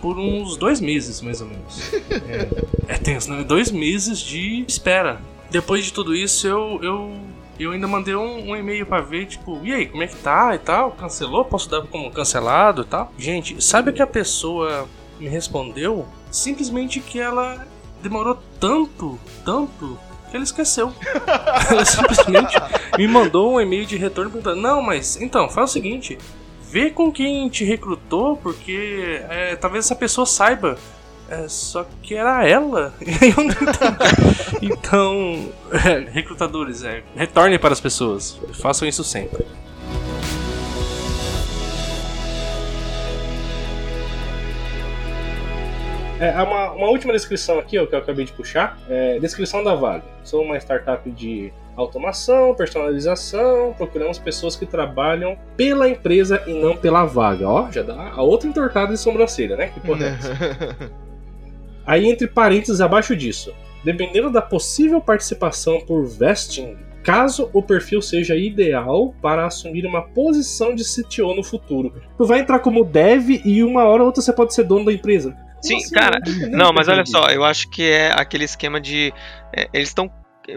por 0.00 0.18
uns 0.18 0.56
dois 0.56 0.80
meses, 0.80 1.20
mais 1.20 1.40
ou 1.40 1.48
menos. 1.48 1.92
É, 2.88 2.94
é 2.94 2.98
tenso, 2.98 3.30
né? 3.30 3.44
Dois 3.44 3.70
meses 3.70 4.18
de 4.18 4.64
espera. 4.66 5.20
Depois 5.50 5.84
de 5.84 5.92
tudo 5.92 6.14
isso, 6.14 6.46
eu. 6.46 6.80
eu 6.82 7.16
eu 7.58 7.72
ainda 7.72 7.88
mandei 7.88 8.14
um, 8.14 8.50
um 8.50 8.56
e-mail 8.56 8.86
pra 8.86 9.00
ver, 9.00 9.26
tipo, 9.26 9.60
e 9.64 9.72
aí, 9.72 9.86
como 9.86 10.02
é 10.02 10.06
que 10.06 10.16
tá 10.16 10.54
e 10.54 10.58
tal? 10.58 10.92
Cancelou? 10.92 11.44
Posso 11.44 11.68
dar 11.68 11.82
como 11.82 12.10
cancelado 12.10 12.82
e 12.82 12.84
tal? 12.84 13.12
Gente, 13.18 13.62
sabe 13.62 13.90
o 13.90 13.92
que 13.92 14.02
a 14.02 14.06
pessoa 14.06 14.88
me 15.18 15.28
respondeu? 15.28 16.06
Simplesmente 16.30 17.00
que 17.00 17.18
ela 17.18 17.66
demorou 18.02 18.38
tanto, 18.60 19.18
tanto, 19.44 19.98
que 20.30 20.36
ela 20.36 20.44
esqueceu. 20.44 20.92
ela 21.70 21.84
simplesmente 21.84 22.56
me 22.96 23.08
mandou 23.08 23.54
um 23.54 23.60
e-mail 23.60 23.86
de 23.86 23.96
retorno 23.96 24.30
perguntando: 24.30 24.60
Não, 24.60 24.82
mas 24.82 25.20
então, 25.20 25.48
faz 25.48 25.70
o 25.70 25.72
seguinte. 25.72 26.18
Vê 26.70 26.90
com 26.90 27.10
quem 27.10 27.48
te 27.48 27.64
recrutou, 27.64 28.36
porque 28.36 29.22
é, 29.30 29.56
talvez 29.56 29.86
essa 29.86 29.96
pessoa 29.96 30.26
saiba. 30.26 30.78
É, 31.28 31.46
só 31.46 31.86
que 32.02 32.14
era 32.14 32.46
ela. 32.46 32.92
E 33.04 33.10
aí 33.10 33.30
eu 33.30 33.44
não 33.44 33.50
entendi. 33.50 34.72
Então, 34.72 35.52
é, 35.72 36.10
recrutadores, 36.10 36.82
é, 36.84 37.02
retornem 37.14 37.58
para 37.58 37.72
as 37.72 37.80
pessoas. 37.80 38.40
Façam 38.54 38.88
isso 38.88 39.04
sempre. 39.04 39.44
É, 46.20 46.30
há 46.30 46.42
uma, 46.42 46.72
uma 46.72 46.88
última 46.88 47.12
descrição 47.12 47.60
aqui, 47.60 47.78
ó, 47.78 47.86
que 47.86 47.94
eu 47.94 47.98
acabei 47.98 48.24
de 48.24 48.32
puxar. 48.32 48.76
É, 48.88 49.18
descrição 49.20 49.62
da 49.62 49.74
vaga. 49.74 50.02
Sou 50.24 50.42
uma 50.42 50.56
startup 50.56 51.08
de 51.10 51.52
automação, 51.76 52.54
personalização. 52.54 53.72
Procuramos 53.76 54.18
pessoas 54.18 54.56
que 54.56 54.66
trabalham 54.66 55.38
pela 55.56 55.88
empresa 55.88 56.42
e 56.46 56.54
não 56.54 56.76
pela 56.76 57.04
vaga. 57.04 57.48
Ó, 57.48 57.70
já 57.70 57.82
dá 57.82 58.12
a 58.14 58.22
outra 58.22 58.48
entortada 58.48 58.92
de 58.92 58.98
sobrancelha, 58.98 59.56
né? 59.56 59.68
Que 59.68 59.78
porra 59.78 60.06
é 60.06 60.08
essa? 60.08 61.07
Aí, 61.88 62.06
entre 62.06 62.28
parênteses, 62.28 62.82
abaixo 62.82 63.16
disso, 63.16 63.54
dependendo 63.82 64.30
da 64.30 64.42
possível 64.42 65.00
participação 65.00 65.80
por 65.80 66.04
vesting, 66.04 66.76
caso 67.02 67.48
o 67.54 67.62
perfil 67.62 68.02
seja 68.02 68.36
ideal 68.36 69.14
para 69.22 69.46
assumir 69.46 69.86
uma 69.86 70.02
posição 70.02 70.74
de 70.74 70.84
CTO 70.84 71.34
no 71.34 71.42
futuro. 71.42 71.94
Tu 72.18 72.26
vai 72.26 72.40
entrar 72.40 72.58
como 72.58 72.84
dev 72.84 73.40
e 73.42 73.64
uma 73.64 73.84
hora 73.84 74.02
ou 74.02 74.08
outra 74.08 74.20
você 74.20 74.34
pode 74.34 74.52
ser 74.52 74.64
dono 74.64 74.84
da 74.84 74.92
empresa. 74.92 75.34
Sim, 75.62 75.78
assim? 75.78 75.94
cara, 75.94 76.18
Não, 76.50 76.68
o 76.68 76.74
mas 76.74 76.88
olha 76.88 77.06
só, 77.06 77.30
eu 77.30 77.42
acho 77.42 77.70
que 77.70 77.82
é 77.82 78.12
aquele 78.12 78.44
esquema 78.44 78.78
de. 78.78 79.10
é, 79.56 79.66
eles 79.72 79.88
estão. 79.88 80.10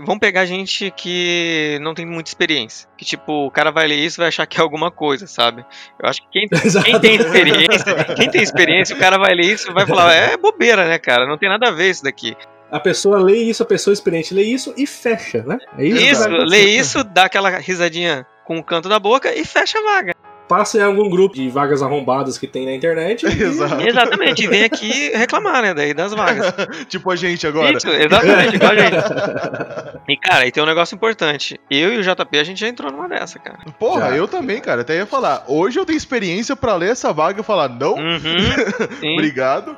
Vão 0.05 0.17
pegar 0.17 0.45
gente 0.45 0.91
que 0.91 1.77
não 1.81 1.93
tem 1.93 2.05
muita 2.05 2.29
experiência. 2.29 2.87
Que, 2.97 3.03
tipo, 3.03 3.45
o 3.45 3.51
cara 3.51 3.71
vai 3.71 3.87
ler 3.87 3.95
isso 3.95 4.17
e 4.17 4.21
vai 4.21 4.27
achar 4.29 4.45
que 4.45 4.59
é 4.59 4.61
alguma 4.61 4.89
coisa, 4.89 5.27
sabe? 5.27 5.65
Eu 6.01 6.09
acho 6.09 6.21
que 6.21 6.27
quem, 6.31 6.47
quem 6.83 6.99
tem 6.99 7.15
experiência, 7.15 8.15
quem 8.15 8.29
tem 8.29 8.41
experiência, 8.41 8.95
o 8.95 8.99
cara 8.99 9.17
vai 9.17 9.33
ler 9.33 9.47
isso 9.47 9.69
e 9.69 9.73
vai 9.73 9.85
falar, 9.85 10.13
é 10.13 10.37
bobeira, 10.37 10.87
né, 10.87 10.97
cara? 10.97 11.27
Não 11.27 11.37
tem 11.37 11.49
nada 11.49 11.67
a 11.67 11.71
ver 11.71 11.89
isso 11.89 12.03
daqui. 12.03 12.35
A 12.71 12.79
pessoa 12.79 13.19
lê 13.19 13.35
isso, 13.35 13.61
a 13.61 13.65
pessoa 13.65 13.93
experiente 13.93 14.33
lê 14.33 14.43
isso 14.43 14.73
e 14.77 14.87
fecha, 14.87 15.43
né? 15.43 15.57
É 15.77 15.85
isso, 15.85 16.23
Isso, 16.23 16.29
lê 16.29 16.61
isso, 16.61 17.03
dá 17.03 17.25
aquela 17.25 17.49
risadinha 17.49 18.25
com 18.45 18.57
o 18.57 18.63
canto 18.63 18.87
da 18.87 18.97
boca 18.97 19.33
e 19.35 19.43
fecha 19.43 19.77
a 19.77 19.83
vaga. 19.83 20.20
Passa 20.51 20.79
em 20.79 20.81
algum 20.81 21.09
grupo 21.09 21.33
de 21.35 21.49
vagas 21.49 21.81
arrombadas 21.81 22.37
que 22.37 22.45
tem 22.45 22.65
na 22.65 22.73
internet. 22.73 23.23
e- 23.25 23.41
Exato. 23.41 23.81
Exatamente, 23.81 24.43
e 24.43 24.47
vem 24.47 24.63
aqui 24.65 25.09
reclamar, 25.15 25.61
né, 25.61 25.73
daí 25.73 25.93
das 25.93 26.11
vagas. 26.13 26.53
tipo 26.89 27.09
a 27.09 27.15
gente 27.15 27.47
agora. 27.47 27.71
Isso, 27.77 27.87
exatamente, 27.87 28.55
igual 28.57 28.71
a 28.71 28.75
gente. 28.75 28.95
E, 30.09 30.17
cara, 30.17 30.45
e 30.45 30.51
tem 30.51 30.61
um 30.61 30.65
negócio 30.65 30.93
importante. 30.95 31.57
Eu 31.69 31.93
e 31.93 31.97
o 31.99 32.01
JP, 32.03 32.37
a 32.37 32.43
gente 32.43 32.59
já 32.59 32.67
entrou 32.67 32.91
numa 32.91 33.07
dessa, 33.07 33.39
cara. 33.39 33.59
Porra, 33.79 34.09
Já. 34.09 34.17
eu 34.17 34.27
também, 34.27 34.59
cara. 34.59 34.81
Até 34.81 34.97
ia 34.97 35.05
falar. 35.05 35.45
Hoje 35.47 35.79
eu 35.79 35.85
tenho 35.85 35.95
experiência 35.95 36.53
pra 36.53 36.75
ler 36.75 36.89
essa 36.91 37.13
vaga 37.13 37.39
e 37.39 37.43
falar, 37.43 37.69
não, 37.69 37.93
Uhum. 37.93 39.13
Obrigado. 39.13 39.77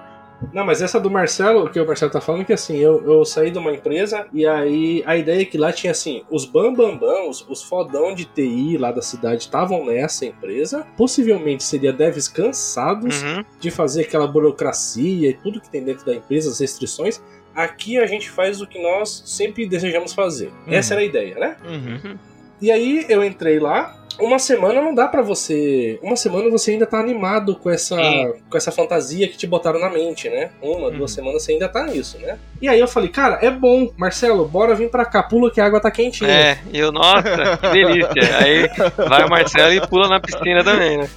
Não, 0.52 0.66
mas 0.66 0.82
essa 0.82 1.00
do 1.00 1.10
Marcelo, 1.10 1.66
o 1.66 1.70
que 1.70 1.80
o 1.80 1.86
Marcelo 1.86 2.12
tá 2.12 2.20
falando, 2.20 2.42
é 2.42 2.46
que 2.46 2.54
assim, 2.54 2.78
eu, 2.78 3.04
eu 3.06 3.24
saí 3.24 3.52
de 3.52 3.58
uma 3.58 3.72
empresa 3.72 4.26
e 4.34 4.46
aí 4.46 5.04
a 5.06 5.16
ideia 5.16 5.42
é 5.42 5.46
que 5.46 5.58
lá 5.58 5.72
tinha 5.72 5.92
assim, 5.92 6.24
os 6.30 6.46
bambambam, 6.46 7.30
os, 7.30 7.48
os 7.48 7.64
fodão 7.64 8.14
de 8.14 8.26
TI 8.26 8.78
lá 8.78 8.92
da 8.92 9.02
cidade 9.02 9.44
estavam 9.44 9.86
nessa 9.86 10.26
empresa. 10.26 10.86
Possivelmente 10.98 11.64
seria 11.64 11.94
devs 11.94 12.28
cansados 12.28 13.22
Uhum. 13.24 13.44
de 13.60 13.70
fazer 13.72 14.02
aquela 14.04 14.28
burocracia 14.28 15.30
e 15.30 15.34
tudo 15.34 15.62
que 15.62 15.70
tem 15.70 15.84
dentro 15.84 16.06
da 16.06 16.16
empresa, 16.16 16.50
as 16.50 16.60
restrições. 16.60 17.22
Aqui 17.56 18.00
a 18.00 18.06
gente 18.08 18.30
faz 18.30 18.62
o 18.62 18.68
que 18.68 18.82
nós 18.82 19.24
sempre 19.26 19.66
desejamos 19.68 20.14
fazer. 20.14 20.52
Essa 20.68 20.96
era 20.96 21.02
a 21.02 21.06
ideia, 21.06 21.36
né? 21.36 21.58
Uhum. 21.66 22.18
E 22.62 22.72
aí 22.72 23.06
eu 23.10 23.24
entrei 23.24 23.60
lá. 23.60 24.03
Uma 24.20 24.38
semana 24.40 24.82
não 24.82 24.94
dá 24.94 25.08
pra 25.08 25.22
você. 25.22 26.00
Uma 26.02 26.16
semana 26.16 26.50
você 26.50 26.72
ainda 26.72 26.86
tá 26.86 27.00
animado 27.00 27.56
com 27.56 27.70
essa, 27.70 27.96
Sim. 27.96 28.34
com 28.50 28.58
essa 28.58 28.72
fantasia 28.72 29.28
que 29.28 29.38
te 29.38 29.48
botaram 29.48 29.80
na 29.80 29.90
mente, 29.90 30.30
né? 30.30 30.52
Uma, 30.62 30.88
Uhum. 30.90 30.98
duas 30.98 31.12
semanas 31.12 31.44
você 31.44 31.54
ainda 31.54 31.68
tá 31.68 31.84
nisso, 31.86 32.18
né? 32.20 32.38
E 32.62 32.68
aí 32.68 32.80
eu 32.80 32.88
falei, 32.88 33.10
cara, 33.10 33.40
é 33.42 33.50
bom, 33.50 33.92
Marcelo, 33.98 34.48
bora 34.48 34.76
vir 34.76 34.90
pra 34.90 35.06
cá, 35.06 35.24
pula 35.24 35.50
que 35.52 35.60
a 35.60 35.66
água 35.66 35.80
tá 35.80 35.90
quentinha. 35.92 36.30
É, 36.30 36.58
e 36.72 36.80
eu, 36.80 36.92
nossa, 36.92 37.58
que 37.58 37.70
delícia. 37.70 38.38
Aí 38.40 38.70
vai 39.08 39.26
o 39.26 39.30
Marcelo 39.30 39.74
e 39.74 39.88
pula 39.88 40.08
na 40.08 40.20
piscina 40.20 40.64
também, 40.64 40.98
né? 40.98 41.10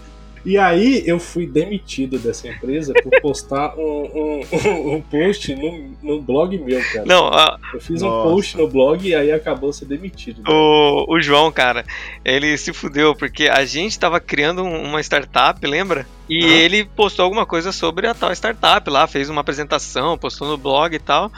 E 0.46 0.56
aí 0.56 1.02
eu 1.06 1.18
fui 1.18 1.44
demitido 1.44 2.18
dessa 2.20 2.46
empresa 2.46 2.94
por 3.02 3.10
postar 3.20 3.74
um, 3.76 4.40
um, 4.52 4.94
um 4.94 5.00
post 5.02 5.52
no, 5.56 5.90
no 6.00 6.22
blog 6.22 6.56
meu, 6.56 6.80
cara. 6.92 7.04
Não, 7.04 7.26
a- 7.26 7.58
Eu 7.74 7.80
fiz 7.80 8.00
Nossa. 8.00 8.28
um 8.28 8.32
post 8.32 8.56
no 8.56 8.68
blog 8.68 9.06
e 9.06 9.12
aí 9.14 9.32
acabou 9.32 9.72
ser 9.72 9.86
demitido. 9.86 10.42
o, 10.48 11.04
o 11.14 11.20
João, 11.20 11.50
cara, 11.50 11.84
ele 12.24 12.56
se 12.56 12.72
fudeu 12.72 13.12
porque 13.14 13.48
a 13.48 13.64
gente 13.64 13.98
tava 13.98 14.20
criando 14.20 14.62
um- 14.62 14.82
uma 14.84 15.00
startup, 15.00 15.66
lembra? 15.66 16.06
E 16.28 16.44
Aham. 16.44 16.52
ele 16.54 16.84
postou 16.84 17.24
alguma 17.24 17.44
coisa 17.44 17.72
sobre 17.72 18.06
a 18.06 18.14
tal 18.14 18.32
startup 18.32 18.88
lá, 18.88 19.06
fez 19.08 19.28
uma 19.28 19.40
apresentação, 19.40 20.16
postou 20.16 20.46
no 20.48 20.56
blog 20.56 20.94
e 20.94 20.98
tal. 21.00 21.30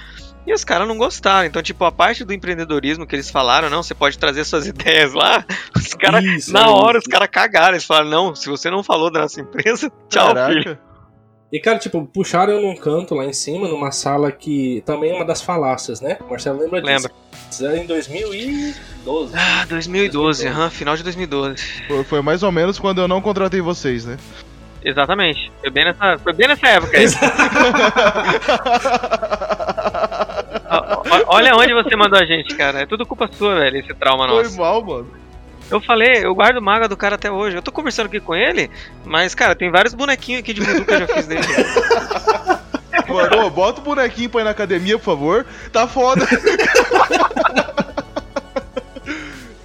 E 0.49 0.55
os 0.55 0.65
caras 0.65 0.89
não 0.89 0.97
gostaram. 0.97 1.47
Então, 1.47 1.63
tipo, 1.63 1.85
a 1.85 1.93
parte 1.93 2.25
do 2.25 2.33
empreendedorismo 2.33 3.07
que 3.07 3.15
eles 3.15 3.29
falaram, 3.29 3.69
não, 3.69 3.83
você 3.83 3.95
pode 3.95 4.19
trazer 4.19 4.45
suas 4.45 4.65
ideias 4.67 5.13
lá. 5.13 5.45
Os 5.77 5.93
caras, 5.93 6.49
na 6.49 6.63
é 6.63 6.69
hora, 6.69 6.97
isso. 6.97 7.07
os 7.07 7.13
caras 7.13 7.29
cagaram. 7.31 7.75
Eles 7.75 7.85
falaram, 7.85 8.09
não, 8.09 8.35
se 8.35 8.49
você 8.49 8.71
não 8.71 8.83
falou 8.83 9.11
da 9.11 9.21
nossa 9.21 9.43
empresa, 9.43 9.93
tchau, 10.09 10.29
filho. 10.29 10.65
Caraca. 10.65 10.81
E, 11.53 11.61
cara, 11.61 11.79
tipo, 11.79 12.03
puxaram 12.07 12.55
eu 12.55 12.63
num 12.63 12.75
canto 12.75 13.15
lá 13.15 13.27
em 13.27 13.33
cima, 13.35 13.69
numa 13.69 13.91
sala 13.91 14.33
que 14.33 14.83
também 14.87 15.11
é 15.11 15.15
uma 15.15 15.25
das 15.25 15.43
falácias, 15.43 16.01
né? 16.01 16.17
O 16.21 16.31
Marcelo 16.31 16.61
lembra 16.61 16.81
disso. 16.81 16.95
Lembra. 16.95 17.13
Era 17.61 17.83
em 17.83 17.87
2012. 17.87 19.35
Ah, 19.37 19.67
2012, 19.69 20.47
aham, 20.47 20.71
final 20.71 20.97
de 20.97 21.03
2012. 21.03 21.63
Foi, 21.87 22.05
foi 22.05 22.23
mais 22.23 22.43
ou 22.43 22.53
menos 22.53 22.79
quando 22.79 23.03
eu 23.03 23.09
não 23.09 23.21
contratei 23.21 23.61
vocês, 23.61 24.07
né? 24.07 24.17
Exatamente. 24.83 25.53
Foi 25.61 25.71
bem 25.71 25.85
nessa, 25.85 26.19
foi 26.19 26.33
bem 26.33 26.49
nessa 26.49 26.69
época 26.69 26.97
Olha 31.27 31.57
onde 31.57 31.73
você 31.75 31.97
mandou 31.97 32.19
a 32.19 32.25
gente, 32.25 32.55
cara. 32.55 32.81
É 32.83 32.87
tudo 32.87 33.07
culpa 33.07 33.29
sua, 33.33 33.57
velho, 33.57 33.79
esse 33.79 33.95
trauma 33.95 34.29
Foi 34.29 34.43
nosso. 34.43 34.59
mal, 34.59 34.85
mano. 34.85 35.11
Eu 35.71 35.81
falei, 35.83 36.25
eu 36.25 36.35
guardo 36.35 36.63
maga 36.63 36.89
do 36.89 36.97
cara 36.97 37.17
até 37.17 37.31
hoje. 37.31 37.57
Eu 37.57 37.63
tô 37.63 37.71
conversando 37.71 38.07
aqui 38.07 38.21
com 38.21 38.35
ele, 38.35 38.71
mas, 39.05 39.35
cara, 39.35 39.55
tem 39.55 39.71
vários 39.71 39.93
bonequinhos 39.93 40.41
aqui 40.41 40.55
de 40.55 40.63
voodoo 40.63 40.85
que 40.85 40.95
eu 40.95 40.99
já 41.01 41.07
fiz 41.09 41.27
dele. 41.27 41.43
Mano, 43.07 43.51
bota 43.51 43.81
o 43.81 43.85
bonequinho 43.85 44.31
pra 44.31 44.41
ir 44.41 44.45
na 44.45 44.51
academia, 44.51 44.99
por 44.99 45.05
favor. 45.05 45.47
Tá 45.73 45.87
foda. 45.87 46.27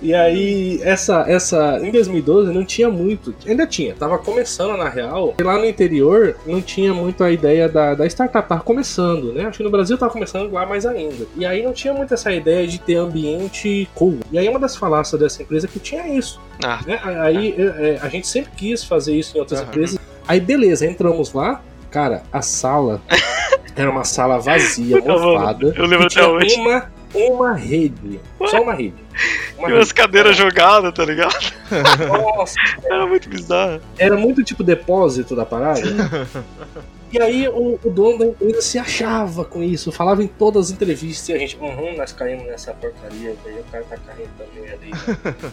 E 0.03 0.13
aí, 0.13 0.81
essa, 0.83 1.23
essa. 1.27 1.79
Em 1.81 1.89
2012 1.89 2.51
não 2.51 2.65
tinha 2.65 2.89
muito. 2.89 3.33
Ainda 3.47 3.65
tinha, 3.65 3.95
tava 3.95 4.17
começando 4.17 4.77
na 4.77 4.89
real. 4.89 5.33
E 5.39 5.43
lá 5.43 5.57
no 5.57 5.65
interior 5.65 6.35
não 6.45 6.61
tinha 6.61 6.93
muito 6.93 7.23
a 7.23 7.31
ideia 7.31 7.69
da, 7.69 7.95
da 7.95 8.05
startup, 8.05 8.47
tava 8.47 8.61
começando, 8.61 9.31
né? 9.33 9.45
Acho 9.45 9.59
que 9.59 9.63
no 9.63 9.69
Brasil 9.71 9.97
tava 9.97 10.11
começando 10.11 10.51
lá 10.51 10.65
mais 10.65 10.85
ainda. 10.85 11.25
E 11.37 11.45
aí 11.45 11.63
não 11.63 11.71
tinha 11.71 11.93
muito 11.93 12.13
essa 12.13 12.31
ideia 12.33 12.67
de 12.67 12.79
ter 12.79 12.95
ambiente 12.95 13.87
cool. 13.95 14.19
E 14.29 14.37
aí 14.37 14.49
uma 14.49 14.59
das 14.59 14.75
falácias 14.75 15.19
dessa 15.19 15.41
empresa 15.41 15.67
é 15.67 15.69
que 15.69 15.79
tinha 15.79 16.05
isso. 16.07 16.39
Ah, 16.63 16.81
né? 16.85 16.99
Aí 17.01 17.55
é, 17.57 17.99
a 18.01 18.09
gente 18.09 18.27
sempre 18.27 18.51
quis 18.57 18.83
fazer 18.83 19.15
isso 19.15 19.37
em 19.37 19.39
outras 19.39 19.61
Aham. 19.61 19.69
empresas. 19.69 19.99
Aí 20.27 20.41
beleza, 20.41 20.85
entramos 20.85 21.31
lá. 21.31 21.61
Cara, 21.89 22.23
a 22.31 22.41
sala 22.41 23.01
era 23.75 23.89
uma 23.89 24.03
sala 24.03 24.37
vazia, 24.39 24.99
mofada. 24.99 25.73
eu 25.75 25.85
lembro 25.85 26.07
até 26.07 26.25
hoje. 26.25 26.55
uma, 26.55 26.91
uma 27.13 27.53
rede. 27.53 28.19
Só 28.47 28.61
uma 28.61 28.73
rede. 28.73 28.95
Uma 29.57 29.67
Tinha 29.67 29.77
umas 29.79 29.89
rede. 29.89 29.93
cadeiras 29.93 30.35
jogadas, 30.37 30.93
tá 30.93 31.05
ligado? 31.05 31.35
Nossa, 32.07 32.55
Era 32.83 33.05
muito 33.05 33.29
bizarro. 33.29 33.81
era 33.97 34.15
muito 34.17 34.43
tipo 34.43 34.63
depósito 34.63 35.35
da 35.35 35.45
parada. 35.45 35.81
E 37.11 37.21
aí 37.21 37.47
o, 37.47 37.79
o 37.83 37.89
dono 37.91 38.17
da 38.17 38.25
empresa 38.25 38.61
se 38.61 38.79
achava 38.79 39.45
com 39.45 39.61
isso, 39.61 39.91
falava 39.91 40.23
em 40.23 40.27
todas 40.27 40.67
as 40.67 40.71
entrevistas 40.71 41.29
e 41.29 41.33
a 41.33 41.37
gente, 41.37 41.55
uhum, 41.57 41.95
nós 41.95 42.11
caímos 42.11 42.45
nessa 42.47 42.73
porcaria, 42.73 43.35
daí 43.43 43.59
o 43.59 43.63
cara 43.71 43.83
tá 43.83 43.97
caindo 43.97 44.29
também 44.37 44.69
ali. 44.71 44.91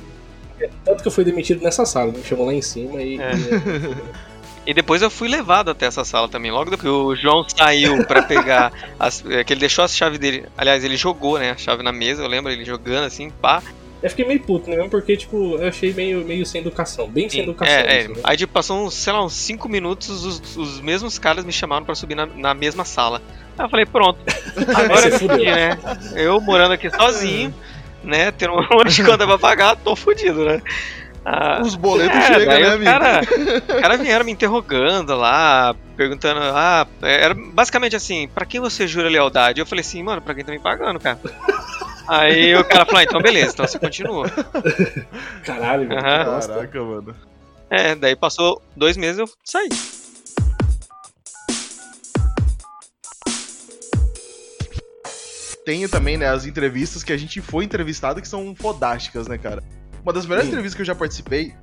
Tanto 0.85 1.03
que 1.03 1.09
eu 1.09 1.13
fui 1.13 1.25
demitido 1.25 1.63
nessa 1.63 1.85
sala, 1.87 2.13
me 2.13 2.23
chamou 2.23 2.47
lá 2.47 2.53
em 2.55 2.61
cima 2.63 3.03
e. 3.03 3.19
É. 3.21 3.31
e- 3.33 4.30
E 4.67 4.75
depois 4.75 5.03
eu 5.03 5.11
fui 5.11 5.29
levado 5.29 5.71
até 5.71 5.87
essa 5.87 6.05
sala 6.05 6.29
também. 6.29 6.51
Logo 6.51 6.71
depois 6.71 6.83
que 6.83 6.89
o 6.89 7.17
João 7.17 7.45
saiu 7.49 8.05
pra 8.07 8.23
pegar. 8.25 8.73
As, 8.99 9.25
é, 9.27 9.43
que 9.43 9.53
ele 9.53 9.61
deixou 9.61 9.85
a 9.85 9.89
chave 9.89 10.19
dele. 10.19 10.47
Aliás, 10.57 10.85
ele 10.85 10.97
jogou, 10.97 11.39
né? 11.39 11.53
A 11.53 11.57
chave 11.57 11.83
na 11.83 11.93
mesa, 11.93 12.23
eu 12.23 12.29
lembro 12.29 12.53
ele 12.53 12.65
jogando 12.65 13.05
assim, 13.05 13.31
pá. 13.31 13.63
Eu 14.03 14.09
fiquei 14.09 14.25
meio 14.25 14.41
puto, 14.41 14.71
né? 14.71 14.77
Mesmo 14.77 14.91
porque, 14.91 15.17
tipo, 15.17 15.57
eu 15.57 15.69
achei 15.69 15.93
meio, 15.93 16.25
meio 16.25 16.47
sem 16.47 16.61
educação. 16.61 17.07
Bem 17.09 17.29
sem 17.29 17.43
educação. 17.43 17.75
É, 17.75 17.81
é. 17.81 18.01
isso, 18.01 18.13
né? 18.13 18.21
Aí 18.25 18.37
tipo, 18.37 18.53
passou 18.53 18.87
uns, 18.87 18.95
sei 18.95 19.13
lá, 19.13 19.23
uns 19.23 19.35
5 19.35 19.69
minutos, 19.69 20.25
os, 20.25 20.57
os 20.57 20.81
mesmos 20.81 21.19
caras 21.19 21.45
me 21.45 21.53
chamaram 21.53 21.85
pra 21.85 21.95
subir 21.95 22.15
na, 22.15 22.25
na 22.25 22.55
mesma 22.55 22.85
sala. 22.85 23.21
Aí 23.59 23.65
eu 23.65 23.69
falei, 23.69 23.85
pronto, 23.85 24.19
agora 24.75 25.09
eu 25.09 25.19
fudeu. 25.19 25.45
né? 25.45 25.79
Eu 26.17 26.41
morando 26.41 26.73
aqui 26.73 26.89
sozinho, 26.91 27.55
né? 28.03 28.31
Tendo 28.31 28.55
um 28.55 28.67
monte 28.71 28.95
de 28.95 29.05
conta 29.05 29.27
pra 29.27 29.39
pagar, 29.39 29.77
tô 29.77 29.95
fudido, 29.95 30.47
né? 30.47 30.63
Ah, 31.25 31.61
Os 31.63 31.75
boletos 31.75 32.17
é, 32.17 32.23
chegam, 32.35 32.55
né, 32.55 32.69
os 32.69 32.75
amigo? 32.75 32.85
cara, 32.91 33.21
os 33.77 33.81
cara 33.81 33.97
vieram 33.99 34.25
me 34.25 34.33
interrogando 34.33 35.15
lá, 35.15 35.75
perguntando, 35.97 36.41
ah, 36.41 36.87
era 37.03 37.35
basicamente 37.35 37.95
assim, 37.95 38.27
pra 38.29 38.47
quem 38.47 38.59
você 38.61 38.87
jura 38.87 39.09
lealdade? 39.09 39.61
Eu 39.61 39.67
falei 39.67 39.83
assim, 39.83 40.03
mano, 40.03 40.23
pra 40.23 40.35
quem 40.35 40.45
tá 40.45 40.53
me 40.53 40.59
pagando, 40.59 40.99
cara. 40.99 41.19
Aí 42.09 42.57
o 42.57 42.65
cara 42.65 42.87
falou, 42.87 43.01
ah, 43.01 43.05
então 43.05 43.21
beleza, 43.21 43.53
então 43.53 43.67
você 43.67 43.79
continua. 43.79 44.29
Caralho, 45.45 45.89
velho. 45.89 46.01
Caraca, 46.01 46.83
mano. 46.83 47.15
É, 47.69 47.95
daí 47.95 48.17
passou 48.17 48.61
dois 48.75 48.97
meses 48.97 49.19
eu 49.19 49.29
saí. 49.45 49.69
Tem 55.65 55.87
também, 55.87 56.17
né, 56.17 56.27
as 56.27 56.47
entrevistas 56.47 57.05
que 57.05 57.13
a 57.13 57.17
gente 57.17 57.41
foi 57.41 57.65
entrevistado 57.65 58.21
que 58.21 58.27
são 58.27 58.55
fodásticas, 58.57 59.29
né, 59.29 59.39
cara? 59.39 59.63
Uma 60.03 60.13
das 60.13 60.25
melhores 60.25 60.47
Sim. 60.47 60.53
entrevistas 60.53 60.77
que 60.77 60.83
eu 60.83 60.87
já 60.87 60.95
participei, 60.95 61.55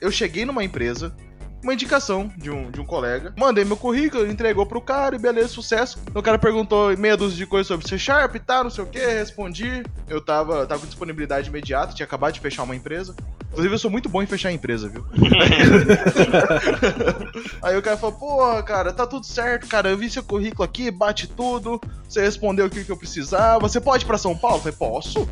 eu 0.00 0.10
cheguei 0.10 0.44
numa 0.44 0.64
empresa, 0.64 1.14
uma 1.62 1.72
indicação 1.72 2.30
de 2.36 2.50
um, 2.50 2.70
de 2.70 2.80
um 2.80 2.84
colega, 2.84 3.32
mandei 3.38 3.64
meu 3.64 3.76
currículo, 3.76 4.26
entregou 4.26 4.66
pro 4.66 4.80
cara 4.80 5.14
e 5.14 5.18
beleza, 5.18 5.48
sucesso. 5.48 5.98
O 6.12 6.20
cara 6.20 6.38
perguntou 6.38 6.96
meia 6.96 7.16
dúzia 7.16 7.36
de 7.36 7.46
coisas 7.46 7.68
sobre 7.68 7.88
C 7.88 7.96
Sharp 7.96 8.34
e 8.34 8.40
tal, 8.40 8.64
não 8.64 8.70
sei 8.70 8.82
o 8.82 8.86
que, 8.88 8.98
respondi. 8.98 9.84
Eu 10.08 10.20
tava, 10.20 10.66
tava 10.66 10.80
com 10.80 10.86
disponibilidade 10.86 11.48
imediata, 11.48 11.94
tinha 11.94 12.04
acabado 12.04 12.32
de 12.32 12.40
fechar 12.40 12.64
uma 12.64 12.74
empresa. 12.74 13.14
Inclusive, 13.50 13.74
eu 13.74 13.78
sou 13.78 13.90
muito 13.90 14.08
bom 14.08 14.22
em 14.22 14.26
fechar 14.26 14.50
empresa, 14.50 14.88
viu? 14.88 15.06
Aí 17.62 17.76
o 17.76 17.82
cara 17.82 17.98
falou, 17.98 18.16
porra, 18.16 18.62
cara, 18.62 18.92
tá 18.92 19.06
tudo 19.06 19.26
certo, 19.26 19.68
cara. 19.68 19.90
Eu 19.90 19.96
vi 19.96 20.10
seu 20.10 20.22
currículo 20.22 20.64
aqui, 20.64 20.90
bate 20.90 21.28
tudo. 21.28 21.80
Você 22.08 22.22
respondeu 22.22 22.66
o 22.66 22.70
que 22.70 22.88
eu 22.88 22.96
precisava. 22.96 23.60
Você 23.60 23.80
pode 23.80 24.04
ir 24.04 24.06
pra 24.06 24.16
São 24.16 24.36
Paulo? 24.36 24.56
Eu 24.56 24.62
falei, 24.62 24.78
posso? 24.78 25.28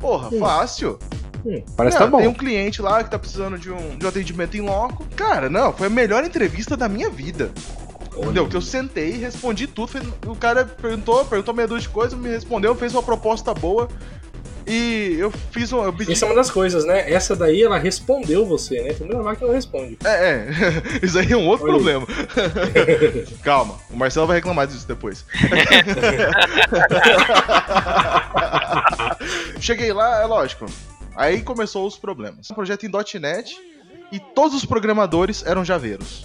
Porra, 0.00 0.30
fácil. 0.32 0.98
Hum, 1.44 1.62
parece 1.76 1.98
Não, 1.98 2.06
tá 2.06 2.10
bom. 2.10 2.18
Tem 2.18 2.28
um 2.28 2.34
cliente 2.34 2.82
lá 2.82 3.02
que 3.04 3.10
tá 3.10 3.18
precisando 3.18 3.58
de 3.58 3.70
um, 3.70 3.96
de 3.96 4.04
um 4.04 4.08
atendimento 4.08 4.56
em 4.56 4.60
loco. 4.60 5.04
Cara, 5.16 5.48
não, 5.48 5.72
foi 5.72 5.86
a 5.86 5.90
melhor 5.90 6.24
entrevista 6.24 6.76
da 6.76 6.88
minha 6.88 7.08
vida. 7.10 7.50
Entendeu? 8.16 8.48
Que 8.48 8.56
eu 8.56 8.60
sentei, 8.60 9.12
respondi 9.12 9.66
tudo. 9.66 9.90
O 10.26 10.36
cara 10.36 10.64
perguntou, 10.64 11.24
perguntou 11.24 11.54
meia 11.54 11.68
dúzia 11.68 11.82
de 11.82 11.88
coisas, 11.88 12.18
me 12.18 12.28
respondeu, 12.28 12.74
fez 12.74 12.92
uma 12.92 13.02
proposta 13.02 13.54
boa. 13.54 13.88
E 14.66 15.16
eu 15.18 15.32
fiz 15.50 15.72
um. 15.72 15.82
Eu 15.82 15.92
pedi- 15.92 16.12
Isso 16.12 16.24
é 16.24 16.28
uma 16.28 16.34
das 16.34 16.50
coisas, 16.50 16.84
né? 16.84 17.10
Essa 17.10 17.34
daí 17.34 17.62
ela 17.62 17.78
respondeu 17.78 18.44
você, 18.44 18.82
né? 18.82 18.92
Tem 18.92 19.06
muita 19.06 19.22
máquina 19.22 19.36
que 19.36 19.44
não 19.46 19.54
responde. 19.54 19.96
É, 20.04 20.10
é. 20.10 20.48
Isso 21.02 21.18
aí 21.18 21.32
é 21.32 21.36
um 21.36 21.46
outro 21.48 21.64
Olha 21.66 21.74
problema. 21.74 22.06
Calma, 23.42 23.76
o 23.90 23.96
Marcelo 23.96 24.26
vai 24.26 24.36
reclamar 24.36 24.66
disso 24.66 24.86
depois. 24.86 25.24
Cheguei 29.60 29.92
lá, 29.92 30.22
é 30.22 30.26
lógico. 30.26 30.66
Aí 31.20 31.42
começou 31.42 31.86
os 31.86 31.98
problemas. 31.98 32.50
Um 32.50 32.54
projeto 32.54 32.86
em 32.86 33.20
.NET 33.20 33.54
e 34.10 34.18
todos 34.18 34.56
os 34.56 34.64
programadores 34.64 35.44
eram 35.44 35.62
javeiros. 35.62 36.24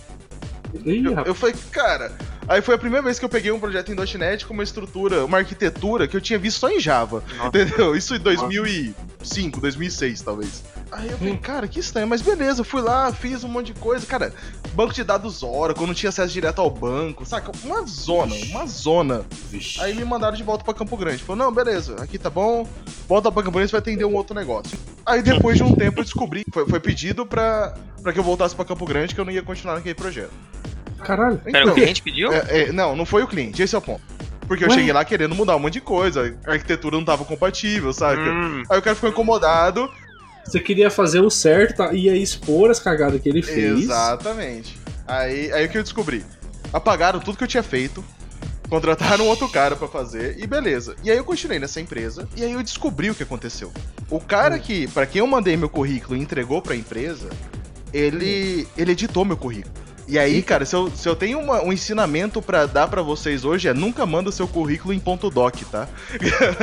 Ih, 0.86 1.06
Eu, 1.06 1.20
eu 1.26 1.36
falei, 1.36 1.54
cara. 1.70 2.12
Aí 2.48 2.62
foi 2.62 2.76
a 2.76 2.78
primeira 2.78 3.04
vez 3.04 3.20
que 3.20 3.26
eu 3.26 3.30
peguei 3.30 3.52
um 3.52 3.60
projeto 3.60 3.92
em 3.92 4.18
.NET 4.18 4.46
com 4.46 4.54
uma 4.54 4.64
estrutura, 4.64 5.26
uma 5.26 5.40
arquitetura 5.40 6.08
que 6.08 6.16
eu 6.16 6.22
tinha 6.22 6.40
visto 6.40 6.60
só 6.60 6.70
em 6.70 6.80
Java. 6.80 7.22
Nossa. 7.36 7.48
Entendeu? 7.48 7.94
Isso 7.94 8.16
em 8.16 8.20
2005, 8.20 9.60
2006, 9.60 10.22
talvez. 10.22 10.64
Aí 10.98 11.10
eu 11.12 11.18
falei, 11.18 11.34
Hum. 11.34 11.38
cara, 11.38 11.68
que 11.68 11.80
estranho. 11.80 12.08
Mas 12.08 12.22
beleza, 12.22 12.62
eu 12.62 12.66
fui 12.66 12.82
lá, 12.82 13.12
fiz 13.12 13.44
um 13.44 13.48
monte 13.48 13.74
de 13.74 13.80
coisa. 13.80 14.06
Cara, 14.06 14.34
banco 14.74 14.94
de 14.94 15.04
dados 15.04 15.44
Oracle, 15.44 15.86
não 15.86 15.94
tinha 15.94 16.10
acesso 16.10 16.32
direto 16.34 16.60
ao 16.62 16.70
banco, 16.70 17.26
saca? 17.26 17.52
Uma 17.64 17.86
zona, 17.86 18.34
uma 18.50 18.66
zona. 18.66 19.26
Vixe. 19.52 19.82
Aí 19.82 19.94
me 19.94 20.06
mandaram 20.06 20.36
de 20.36 20.44
volta 20.44 20.64
pra 20.64 20.74
Campo 20.74 20.96
Grande. 20.98 21.24
Falou, 21.24 21.46
não, 21.46 21.52
beleza, 21.54 21.96
aqui 22.02 22.18
tá 22.18 22.30
bom. 22.30 22.68
Volta 23.08 23.32
pra 23.32 23.44
Campo 23.44 23.56
Grande, 23.58 23.70
você 23.70 23.74
vai 23.74 23.80
atender 23.82 24.06
um 24.06 24.16
outro 24.16 24.36
negócio. 24.36 24.78
Aí 25.06 25.22
depois 25.22 25.58
de 25.58 25.64
um 25.64 25.76
tempo 25.76 26.00
eu 26.00 26.04
descobri, 26.04 26.44
foi, 26.52 26.68
foi 26.68 26.80
pedido 26.80 27.26
pra, 27.26 27.76
pra 28.02 28.14
que 28.14 28.20
eu 28.20 28.24
voltasse 28.24 28.56
pra 28.56 28.66
Campo 28.66 28.86
Grande, 28.86 29.14
que 29.14 29.20
eu 29.22 29.26
não 29.26 29.32
ia 29.32 29.44
continuar 29.44 29.76
naquele 29.76 29.96
projeto. 29.96 30.32
Caralho. 31.04 31.38
Pera, 31.38 31.60
Então, 31.62 31.72
o 31.74 31.76
cliente 31.76 32.02
pediu? 32.02 32.32
é, 32.34 32.46
é, 32.50 32.72
não, 32.72 32.96
não 32.96 33.06
foi 33.06 33.22
o 33.24 33.28
cliente, 33.28 33.62
esse 33.62 33.76
é 33.76 33.78
o 33.78 33.82
ponto. 33.82 34.02
Porque 34.48 34.64
eu 34.64 34.70
Ué? 34.70 34.76
cheguei 34.76 34.94
lá 34.94 35.04
querendo 35.04 35.34
mudar 35.34 35.56
um 35.56 35.60
monte 35.60 35.74
de 35.74 35.82
coisa, 35.82 36.36
a 36.46 36.52
arquitetura 36.52 36.96
não 36.96 37.04
tava 37.06 37.26
compatível, 37.26 37.92
sabe? 37.92 38.22
Hum, 38.22 38.64
Aí 38.70 38.78
o 38.78 38.82
cara 38.82 38.94
ficou 38.96 39.10
incomodado. 39.10 39.90
Você 40.46 40.60
queria 40.60 40.90
fazer 40.90 41.22
o 41.22 41.30
certo, 41.30 41.78
tá? 41.78 41.94
ia 41.94 42.16
expor 42.16 42.70
as 42.70 42.80
cagadas 42.80 43.20
que 43.22 43.28
ele 43.28 43.42
fez. 43.42 43.80
Exatamente. 43.80 44.78
Aí, 45.08 45.52
aí 45.52 45.66
o 45.66 45.70
que 45.70 45.78
eu 45.78 45.84
descobri? 45.84 46.24
Apagaram 46.72 47.20
tudo 47.20 47.38
que 47.38 47.44
eu 47.44 47.48
tinha 47.48 47.64
feito, 47.64 48.04
contrataram 48.70 49.28
outro 49.28 49.50
cara 49.50 49.76
pra 49.76 49.88
fazer 49.88 50.38
e 50.38 50.46
beleza. 50.46 50.96
E 51.04 51.12
aí 51.12 51.18
eu 51.18 51.24
continuei 51.24 51.60
nessa 51.60 51.82
empresa 51.82 52.28
e 52.36 52.44
aí 52.44 52.52
eu 52.52 52.64
descobri 52.64 53.10
o 53.10 53.16
que 53.16 53.24
aconteceu. 53.24 53.72
O 54.10 54.20
cara 54.20 54.60
que, 54.60 54.88
pra 54.88 55.06
quem 55.06 55.20
eu 55.20 55.28
mandei 55.28 55.58
meu 55.58 55.70
currículo 55.70 56.16
e 56.16 56.22
entregou 56.22 56.62
pra 56.62 56.76
empresa, 56.76 57.30
ele, 57.94 58.68
ele 58.78 58.92
editou 58.92 59.26
meu 59.26 59.38
currículo. 59.38 59.74
E 60.08 60.20
aí, 60.20 60.42
cara, 60.44 60.66
se 60.66 60.76
eu, 60.76 60.92
se 60.96 61.10
eu 61.10 61.16
tenho 61.16 61.40
uma- 61.40 61.64
um 61.64 61.74
ensinamento 61.74 62.42
pra 62.42 62.66
dar 62.68 62.88
pra 62.88 63.02
vocês 63.02 63.44
hoje 63.44 63.68
é 63.68 63.74
nunca 63.74 64.06
manda 64.06 64.32
seu 64.32 64.48
currículo 64.48 64.94
em 64.94 65.00
ponto 65.00 65.30
.doc, 65.32 65.56
tá? 65.72 65.88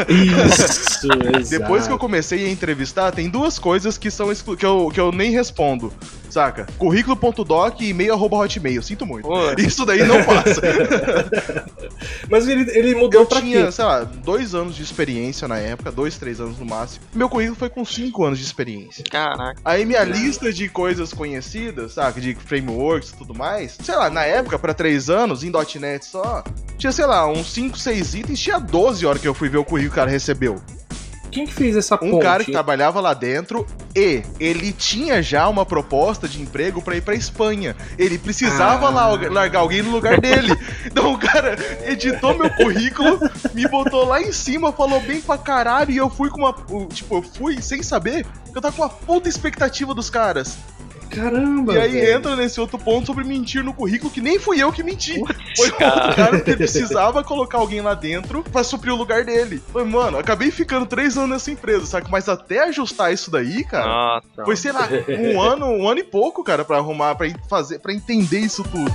Isso. 0.09 1.09
Depois 1.51 1.87
que 1.87 1.93
eu 1.93 1.99
comecei 1.99 2.47
a 2.47 2.51
entrevistar, 2.51 3.11
tem 3.11 3.29
duas 3.29 3.59
coisas 3.59 3.99
que 3.99 4.11
são 4.11 4.31
exclu- 4.31 4.57
que, 4.57 4.65
eu, 4.65 4.91
que 4.95 5.01
eu 5.01 5.11
nem 5.11 5.31
respondo, 5.33 5.93
saca? 6.31 6.67
Currículo.doc 6.79 7.81
e 7.81 7.89
e-mail 7.89 8.13
arroba 8.15 8.37
hotmail, 8.37 8.83
sinto 8.83 9.05
muito. 9.05 9.27
Pô, 9.29 9.53
Isso 9.59 9.85
daí 9.85 10.05
não 10.05 10.23
passa. 10.25 10.61
Mas 12.31 12.47
ele, 12.49 12.71
ele 12.77 12.95
mudou 12.95 13.23
Eu 13.23 13.27
pra 13.27 13.41
tinha, 13.41 13.67
quê? 13.67 13.73
sei 13.73 13.85
lá, 13.85 14.05
dois 14.05 14.55
anos 14.55 14.77
de 14.77 14.83
experiência 14.83 15.47
na 15.49 15.59
época, 15.59 15.91
dois, 15.91 16.17
três 16.17 16.41
anos 16.41 16.59
no 16.59 16.65
máximo. 16.65 17.05
Meu 17.15 17.29
currículo 17.29 17.57
foi 17.59 17.69
com 17.69 17.85
cinco 17.85 18.25
anos 18.25 18.39
de 18.39 18.45
experiência. 18.45 19.05
caraca. 19.11 19.61
Aí 19.65 19.85
minha 19.85 20.05
lista 20.05 20.53
de 20.53 20.69
coisas 20.69 21.13
conhecidas, 21.13 21.93
saca, 21.95 22.21
de 22.21 22.35
frameworks 22.35 23.11
e 23.11 23.17
tudo 23.17 23.32
mais, 23.37 23.77
sei 23.83 23.95
lá, 23.97 24.09
na 24.11 24.25
época, 24.25 24.59
pra 24.59 24.75
três 24.75 25.09
anos, 25.11 25.43
em 25.43 25.51
.NET 25.81 26.05
só, 26.07 26.43
tinha, 26.79 26.93
sei 26.93 27.07
lá, 27.07 27.27
uns 27.27 27.53
5, 27.53 27.79
6 27.79 28.15
itens, 28.15 28.41
tinha 28.41 28.59
12 28.59 29.05
horas 29.07 29.21
que 29.21 29.29
eu 29.29 29.35
fui 29.35 29.49
ver 29.49 29.59
o 29.59 29.65
currículo 29.65 29.91
que 29.91 29.95
o 29.95 30.01
cara 30.03 30.11
recebeu. 30.11 30.61
Quem 31.31 31.47
que 31.47 31.55
fez 31.55 31.75
essa 31.79 31.95
Um 31.95 32.11
ponte? 32.11 32.23
cara 32.23 32.45
que 32.45 32.53
trabalhava 32.53 33.01
lá 33.01 33.15
dentro 33.15 33.67
e 33.97 34.23
ele 34.39 34.71
tinha 34.71 35.23
já 35.23 35.49
uma 35.49 35.65
proposta 35.65 36.29
de 36.29 36.43
emprego 36.43 36.83
pra 36.83 36.95
ir 36.95 37.01
pra 37.01 37.15
Espanha. 37.15 37.75
Ele 37.97 38.19
precisava 38.19 38.89
Ah. 38.89 38.91
lá 38.91 39.07
largar 39.31 39.61
alguém 39.61 39.81
no 39.81 39.91
lugar 39.93 40.21
dele. 40.21 40.55
Então 40.85 41.15
o 41.15 41.19
cara 41.19 41.57
editou 41.87 42.37
meu 42.37 42.51
currículo, 42.51 43.19
me 43.55 43.67
botou 43.67 44.05
lá 44.05 44.21
em 44.21 44.31
cima, 44.31 44.73
falou 44.75 45.01
bem 45.01 45.23
pra 45.23 45.39
caralho 45.39 45.91
e 45.91 45.97
eu 45.97 46.11
fui 46.11 46.29
com 46.29 46.41
uma. 46.43 46.53
Tipo, 46.89 47.17
eu 47.17 47.23
fui 47.23 47.63
sem 47.63 47.83
saber 47.83 48.27
que 48.51 48.59
eu 48.59 48.61
tava 48.61 48.77
com 48.77 48.83
uma 48.83 48.91
puta 48.91 49.27
expectativa 49.27 49.95
dos 49.95 50.11
caras. 50.11 50.59
Caramba, 51.15 51.75
E 51.75 51.79
aí 51.79 51.93
velho. 51.93 52.17
entra 52.19 52.35
nesse 52.37 52.61
outro 52.61 52.79
ponto 52.79 53.07
sobre 53.07 53.23
mentir 53.25 53.63
no 53.63 53.75
currículo, 53.75 54.11
que 54.11 54.21
nem 54.21 54.39
fui 54.39 54.63
eu 54.63 54.73
que 54.73 54.83
menti. 54.83 55.15
Foi 55.57 55.69
o 55.69 55.73
outro 55.73 56.15
cara 56.17 56.41
que 56.41 56.57
precisava 56.57 57.23
colocar 57.23 57.59
alguém 57.59 57.81
lá 57.81 57.95
dentro 57.95 58.43
pra 58.43 58.65
suprir 58.65 58.93
o 58.93 58.97
lugar 58.97 59.25
dele. 59.25 59.63
Foi, 59.73 59.85
mano, 59.85 60.19
acabei 60.19 60.51
ficando 60.51 60.87
três 60.87 61.17
anos 61.17 61.31
nessa 61.31 61.51
empresa, 61.51 61.85
saca? 61.87 62.09
Mas 62.11 62.29
até 62.29 62.61
ajustar 62.65 63.13
isso 63.13 63.31
daí, 63.31 63.63
cara, 63.65 63.87
Nossa. 63.87 64.45
foi, 64.45 64.57
sei 64.57 64.73
lá, 64.73 64.89
um 65.09 65.41
ano, 65.41 65.67
um 65.67 65.89
ano 65.89 66.01
e 66.01 66.05
pouco, 66.05 66.43
cara, 66.43 66.65
pra 66.65 66.79
arrumar, 66.79 67.15
pra 67.15 67.29
fazer, 67.49 67.79
para 67.79 67.93
entender 67.93 68.39
isso 68.39 68.63
tudo. 68.65 68.93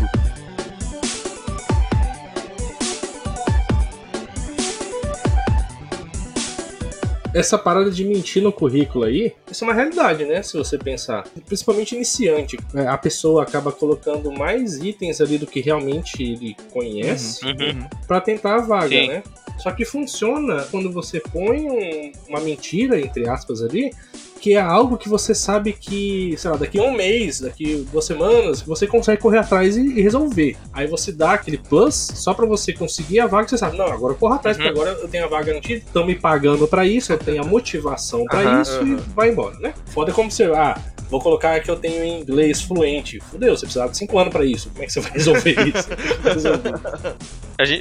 Essa 7.37 7.57
parada 7.57 7.91
de 7.91 8.03
mentir 8.03 8.41
no 8.41 8.51
currículo 8.51 9.05
aí, 9.05 9.33
isso 9.51 9.63
é 9.63 9.67
uma 9.67 9.73
realidade, 9.73 10.25
né? 10.25 10.41
Se 10.41 10.57
você 10.57 10.77
pensar. 10.77 11.23
Principalmente 11.45 11.95
iniciante. 11.95 12.57
É, 12.73 12.87
A 12.87 12.97
pessoa 12.97 13.43
acaba 13.43 13.71
colocando 13.71 14.31
mais 14.31 14.77
itens 14.77 15.21
ali 15.21 15.37
do 15.37 15.45
que 15.47 15.59
realmente 15.61 16.21
ele 16.23 16.55
conhece 16.71 17.45
Uhum. 17.45 17.87
pra 18.07 18.19
tentar 18.21 18.55
a 18.55 18.61
vaga, 18.61 18.89
Sim. 18.89 19.07
né? 19.07 19.23
Só 19.57 19.71
que 19.71 19.83
funciona 19.85 20.65
quando 20.71 20.91
você 20.91 21.19
põe 21.19 21.61
um- 21.69 22.11
uma 22.29 22.39
mentira, 22.39 22.99
entre 22.99 23.27
aspas, 23.27 23.61
ali, 23.61 23.91
que 24.39 24.53
é 24.53 24.59
algo 24.61 24.97
que 24.97 25.09
você 25.09 25.33
sabe 25.33 25.73
que, 25.73 26.35
sei 26.37 26.51
lá, 26.51 26.57
daqui 26.57 26.77
a 26.79 26.83
um 26.83 26.95
mês, 26.95 27.39
daqui 27.41 27.87
duas 27.91 28.05
semanas, 28.05 28.61
você 28.61 28.85
consegue 28.85 29.19
correr 29.21 29.39
atrás 29.39 29.75
e, 29.75 29.81
e 29.81 30.01
resolver. 30.01 30.55
Aí 30.71 30.85
você 30.85 31.11
dá 31.11 31.33
aquele 31.33 31.57
plus 31.57 31.95
só 32.13 32.33
pra 32.35 32.45
você 32.45 32.71
conseguir 32.71 33.19
a 33.19 33.25
vaga 33.25 33.45
que 33.45 33.49
você 33.51 33.57
sabe, 33.57 33.77
não, 33.77 33.87
agora 33.87 34.13
eu 34.13 34.17
corro 34.17 34.35
atrás, 34.35 34.55
Uhum. 34.57 34.63
porque 34.63 34.79
agora 34.79 34.97
eu 35.01 35.07
tenho 35.07 35.25
a 35.25 35.27
vaga 35.27 35.45
garantida, 35.47 35.83
estão 35.83 36.05
me 36.05 36.15
pagando 36.15 36.67
pra 36.67 36.85
isso, 36.85 37.11
eu 37.11 37.17
tenho 37.17 37.41
a 37.41 37.45
motivação 37.45 38.23
pra 38.25 38.41
Aham, 38.41 38.61
isso 38.61 38.83
e 38.83 38.95
vai 39.15 39.29
embora, 39.31 39.57
né? 39.59 39.73
Foda 39.87 40.11
como 40.13 40.29
você, 40.29 40.43
ah, 40.45 40.79
vou 41.09 41.19
colocar 41.21 41.59
que 41.59 41.69
eu 41.71 41.75
tenho 41.75 42.03
inglês 42.03 42.61
fluente. 42.61 43.19
Fudeu, 43.31 43.55
você 43.55 43.65
precisava 43.65 43.91
de 43.91 43.97
cinco 43.97 44.17
anos 44.19 44.31
pra 44.33 44.45
isso. 44.45 44.69
Como 44.69 44.83
é 44.83 44.87
que 44.87 44.93
você 44.93 44.99
vai 44.99 45.11
resolver 45.11 45.55
isso? 45.67 45.89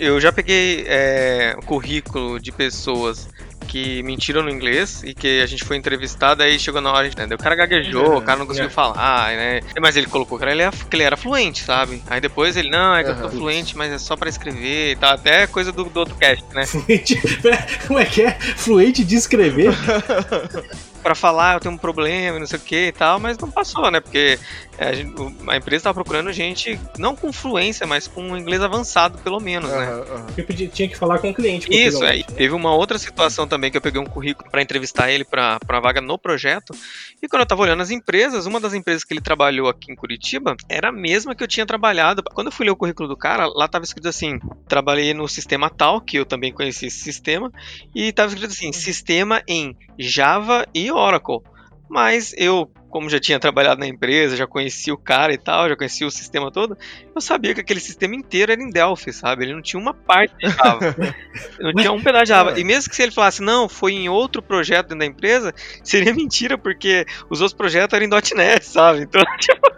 Eu 0.00 0.20
já 0.20 0.32
peguei 0.32 0.84
é, 0.88 1.54
currículo 1.66 2.40
de 2.40 2.50
pessoas 2.52 3.28
que 3.66 4.00
mentiram 4.04 4.42
no 4.44 4.48
inglês 4.50 5.02
e 5.04 5.12
que 5.12 5.40
a 5.40 5.46
gente 5.46 5.64
foi 5.64 5.76
entrevistado, 5.76 6.40
aí 6.40 6.56
chegou 6.56 6.80
na 6.80 6.92
hora, 6.92 7.10
né, 7.26 7.34
o 7.34 7.38
cara 7.38 7.56
gaguejou, 7.56 8.18
o 8.18 8.22
cara 8.22 8.38
não 8.38 8.46
conseguiu 8.46 8.68
É. 8.68 8.72
falar, 8.72 9.34
né? 9.34 9.60
Mas 9.80 9.96
ele 9.96 10.06
colocou 10.06 10.38
que 10.38 10.44
ele 10.44 10.62
era, 10.62 10.70
que 10.70 10.94
ele 10.96 11.02
era 11.02 11.16
fluente, 11.16 11.64
sabe? 11.64 12.00
Aí 12.06 12.20
depois 12.20 12.56
ele, 12.56 12.70
não, 12.70 12.94
é 12.94 13.02
que 13.02 13.10
eu 13.10 13.20
tô 13.20 13.28
fluente, 13.28 13.76
mas 13.76 13.90
é 13.92 13.98
só 13.98 14.16
pra 14.16 14.28
escrever 14.28 14.92
e 14.92 14.96
tal. 14.96 15.14
Até 15.14 15.48
coisa 15.48 15.72
do, 15.72 15.82
do 15.84 15.98
outro 15.98 16.14
cast, 16.14 16.44
né? 16.54 16.64
Fluente. 16.64 17.20
Como 17.88 17.98
é 17.98 18.04
que 18.04 18.22
é? 18.22 18.38
Fluente 18.56 19.04
de 19.04 19.16
escrever? 19.16 19.70
Pra 21.06 21.14
falar, 21.14 21.54
eu 21.54 21.60
tenho 21.60 21.72
um 21.72 21.78
problema, 21.78 22.36
não 22.36 22.48
sei 22.48 22.58
o 22.58 22.62
que 22.62 22.88
e 22.88 22.92
tal, 22.92 23.20
mas 23.20 23.38
não 23.38 23.48
passou, 23.48 23.88
né? 23.92 24.00
Porque 24.00 24.40
a, 24.78 24.92
gente- 24.92 25.14
a 25.48 25.56
empresa 25.56 25.84
tava 25.84 25.94
procurando 25.94 26.32
gente, 26.32 26.78
não 26.98 27.14
com 27.16 27.32
fluência, 27.32 27.86
mas 27.86 28.06
com 28.06 28.36
inglês 28.36 28.62
avançado, 28.62 29.18
pelo 29.18 29.40
menos, 29.40 29.70
né? 29.70 29.76
Aham, 29.76 30.00
aham. 30.00 30.26
Eu 30.36 30.44
pedi- 30.44 30.68
tinha 30.68 30.88
que 30.88 30.96
falar 30.96 31.18
com 31.18 31.30
o 31.30 31.34
cliente. 31.34 31.68
Isso, 31.70 32.02
é. 32.04 32.16
né? 32.18 32.22
Teve 32.22 32.54
uma 32.54 32.74
outra 32.74 32.98
situação 32.98 33.46
também 33.46 33.70
que 33.70 33.76
eu 33.76 33.80
peguei 33.80 34.00
um 34.00 34.06
currículo 34.06 34.50
para 34.50 34.62
entrevistar 34.62 35.10
ele 35.10 35.24
para 35.24 35.58
uma 35.68 35.80
vaga 35.80 36.00
no 36.00 36.18
projeto. 36.18 36.74
E 37.22 37.28
quando 37.28 37.40
eu 37.42 37.46
tava 37.46 37.62
olhando 37.62 37.82
as 37.82 37.90
empresas, 37.90 38.46
uma 38.46 38.60
das 38.60 38.74
empresas 38.74 39.04
que 39.04 39.12
ele 39.14 39.20
trabalhou 39.20 39.68
aqui 39.68 39.90
em 39.92 39.96
Curitiba 39.96 40.56
era 40.68 40.88
a 40.88 40.92
mesma 40.92 41.34
que 41.34 41.42
eu 41.42 41.48
tinha 41.48 41.66
trabalhado. 41.66 42.22
Quando 42.34 42.48
eu 42.48 42.52
fui 42.52 42.66
ler 42.66 42.72
o 42.72 42.76
currículo 42.76 43.08
do 43.08 43.16
cara, 43.16 43.46
lá 43.46 43.66
tava 43.68 43.84
escrito 43.84 44.08
assim: 44.08 44.38
trabalhei 44.68 45.14
no 45.14 45.26
sistema 45.28 45.70
tal, 45.70 46.00
que 46.00 46.16
eu 46.18 46.26
também 46.26 46.52
conheci 46.52 46.86
esse 46.86 47.00
sistema, 47.00 47.52
e 47.94 48.12
tava 48.12 48.32
escrito 48.32 48.50
assim: 48.52 48.72
sistema 48.72 49.42
em 49.48 49.76
Java 49.98 50.66
e 50.74 50.90
Oracle. 50.90 51.40
Mas 51.88 52.34
eu, 52.36 52.70
como 52.90 53.08
já 53.08 53.20
tinha 53.20 53.38
trabalhado 53.38 53.80
na 53.80 53.86
empresa, 53.86 54.36
já 54.36 54.46
conhecia 54.46 54.92
o 54.92 54.98
cara 54.98 55.32
e 55.32 55.38
tal, 55.38 55.68
já 55.68 55.76
conhecia 55.76 56.06
o 56.06 56.10
sistema 56.10 56.50
todo, 56.50 56.76
eu 57.14 57.20
sabia 57.20 57.54
que 57.54 57.60
aquele 57.60 57.78
sistema 57.78 58.14
inteiro 58.14 58.52
era 58.52 58.60
em 58.60 58.70
Delphi, 58.70 59.12
sabe? 59.12 59.44
Ele 59.44 59.54
não 59.54 59.62
tinha 59.62 59.80
uma 59.80 59.94
parte 59.94 60.34
de 60.36 60.50
Java. 60.50 60.96
não 61.60 61.72
tinha 61.74 61.92
um 61.92 62.02
pedaço 62.02 62.24
de 62.24 62.28
Java. 62.30 62.58
E 62.58 62.64
mesmo 62.64 62.90
que 62.90 62.96
se 62.96 63.02
ele 63.02 63.12
falasse, 63.12 63.40
não, 63.40 63.68
foi 63.68 63.92
em 63.92 64.08
outro 64.08 64.42
projeto 64.42 64.88
dentro 64.88 64.98
da 64.98 65.06
empresa, 65.06 65.54
seria 65.84 66.12
mentira, 66.14 66.58
porque 66.58 67.06
os 67.30 67.40
outros 67.40 67.56
projetos 67.56 67.94
eram 67.94 68.06
em 68.06 68.34
.NET, 68.34 68.66
sabe? 68.66 69.02
Então, 69.02 69.22
tipo... 69.38 69.76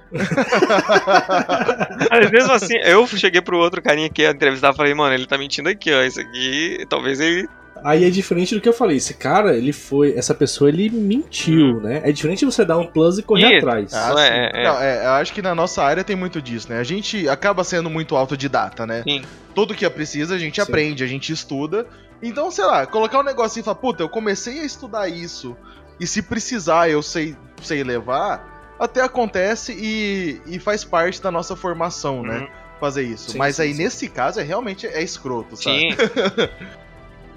Mas 2.10 2.30
mesmo 2.30 2.52
assim, 2.52 2.78
eu 2.82 3.06
cheguei 3.06 3.42
pro 3.42 3.58
outro 3.58 3.82
carinha 3.82 4.08
que 4.08 4.22
ia 4.22 4.30
entrevistar 4.30 4.72
e 4.72 4.76
falei, 4.76 4.94
mano, 4.94 5.14
ele 5.14 5.26
tá 5.26 5.36
mentindo 5.36 5.68
aqui, 5.68 5.92
ó. 5.92 6.02
Isso 6.02 6.20
aqui, 6.20 6.86
talvez 6.88 7.20
ele 7.20 7.46
Aí 7.84 8.04
é 8.04 8.10
diferente 8.10 8.54
do 8.54 8.60
que 8.60 8.68
eu 8.68 8.72
falei. 8.72 8.96
Esse 8.96 9.14
cara, 9.14 9.56
ele 9.56 9.72
foi. 9.72 10.14
Essa 10.16 10.34
pessoa, 10.34 10.68
ele 10.68 10.88
mentiu, 10.90 11.80
né? 11.80 12.00
É 12.04 12.12
diferente 12.12 12.44
você 12.44 12.64
dar 12.64 12.78
um 12.78 12.86
plus 12.86 13.18
e 13.18 13.22
correr 13.22 13.56
Isso. 13.56 13.66
atrás. 13.66 13.94
Ah, 13.94 14.08
Não, 14.10 14.16
sim. 14.16 14.22
é- 14.22 14.50
é- 14.54 14.64
Não, 14.64 14.80
é, 14.80 15.06
eu 15.06 15.10
acho 15.12 15.32
que 15.32 15.42
na 15.42 15.54
nossa 15.54 15.82
área 15.82 16.02
tem 16.04 16.16
muito 16.16 16.40
disso, 16.42 16.70
né? 16.70 16.78
A 16.78 16.84
gente 16.84 17.28
acaba 17.28 17.62
sendo 17.64 17.88
muito 17.90 18.16
autodidata, 18.16 18.86
né? 18.86 19.02
Sim. 19.06 19.22
Tudo 19.54 19.74
que 19.74 19.88
precisa 19.90 20.34
a 20.34 20.38
gente 20.38 20.56
Sim. 20.56 20.62
aprende, 20.62 21.02
a 21.02 21.06
gente 21.06 21.32
estuda. 21.32 21.86
Então, 22.22 22.50
sei 22.50 22.64
lá, 22.64 22.86
colocar 22.86 23.20
um 23.20 23.22
negocinho 23.22 23.62
e 23.62 23.64
falar, 23.64 23.76
puta, 23.76 24.02
eu 24.02 24.08
comecei 24.08 24.60
a 24.60 24.64
estudar 24.64 25.08
isso, 25.08 25.56
e 26.00 26.06
se 26.06 26.20
precisar 26.22 26.90
eu 26.90 27.00
sei, 27.02 27.36
sei 27.62 27.84
levar, 27.84 28.74
até 28.78 29.00
acontece 29.02 29.72
e, 29.78 30.40
e 30.46 30.58
faz 30.58 30.84
parte 30.84 31.22
da 31.22 31.30
nossa 31.30 31.54
formação, 31.56 32.22
né? 32.22 32.38
Uhum. 32.40 32.48
Fazer 32.80 33.02
isso. 33.02 33.32
Sim, 33.32 33.38
Mas 33.38 33.56
sim, 33.56 33.62
aí, 33.62 33.74
sim. 33.74 33.82
nesse 33.82 34.08
caso, 34.08 34.38
é 34.38 34.42
realmente 34.44 34.86
é 34.86 35.02
escroto, 35.02 35.56
sabe? 35.56 35.92
Sim. 35.92 35.96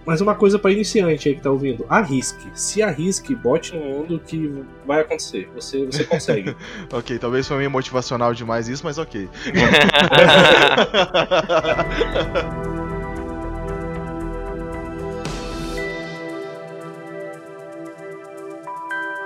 Mas 0.05 0.19
uma 0.19 0.33
coisa 0.33 0.57
pra 0.57 0.71
iniciante 0.71 1.29
aí 1.29 1.35
que 1.35 1.41
tá 1.41 1.51
ouvindo: 1.51 1.85
arrisque. 1.89 2.49
Se 2.53 2.81
arrisque, 2.81 3.35
bote 3.35 3.75
no 3.75 3.83
mundo 3.83 4.19
que 4.19 4.63
vai 4.85 5.01
acontecer. 5.01 5.49
Você, 5.53 5.85
você 5.85 6.03
consegue. 6.03 6.55
ok, 6.91 7.19
talvez 7.19 7.47
foi 7.47 7.57
meio 7.57 7.71
motivacional 7.71 8.33
demais 8.33 8.67
isso, 8.67 8.83
mas 8.83 8.97
ok. 8.97 9.29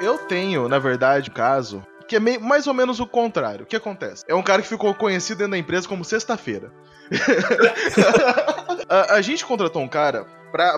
Eu 0.02 0.18
tenho, 0.18 0.68
na 0.68 0.78
verdade, 0.78 1.32
um 1.32 1.34
caso 1.34 1.84
que 2.08 2.18
é 2.18 2.20
meio, 2.20 2.42
mais 2.42 2.68
ou 2.68 2.74
menos 2.74 3.00
o 3.00 3.08
contrário. 3.08 3.64
O 3.64 3.66
que 3.66 3.76
acontece? 3.76 4.24
É 4.28 4.36
um 4.36 4.44
cara 4.44 4.62
que 4.62 4.68
ficou 4.68 4.94
conhecido 4.94 5.40
dentro 5.40 5.52
da 5.52 5.58
empresa 5.58 5.88
como 5.88 6.06
Sexta-feira. 6.06 6.72
a, 8.90 9.16
a 9.16 9.22
gente 9.22 9.46
contratou 9.46 9.82
um 9.82 9.88
cara 9.88 10.26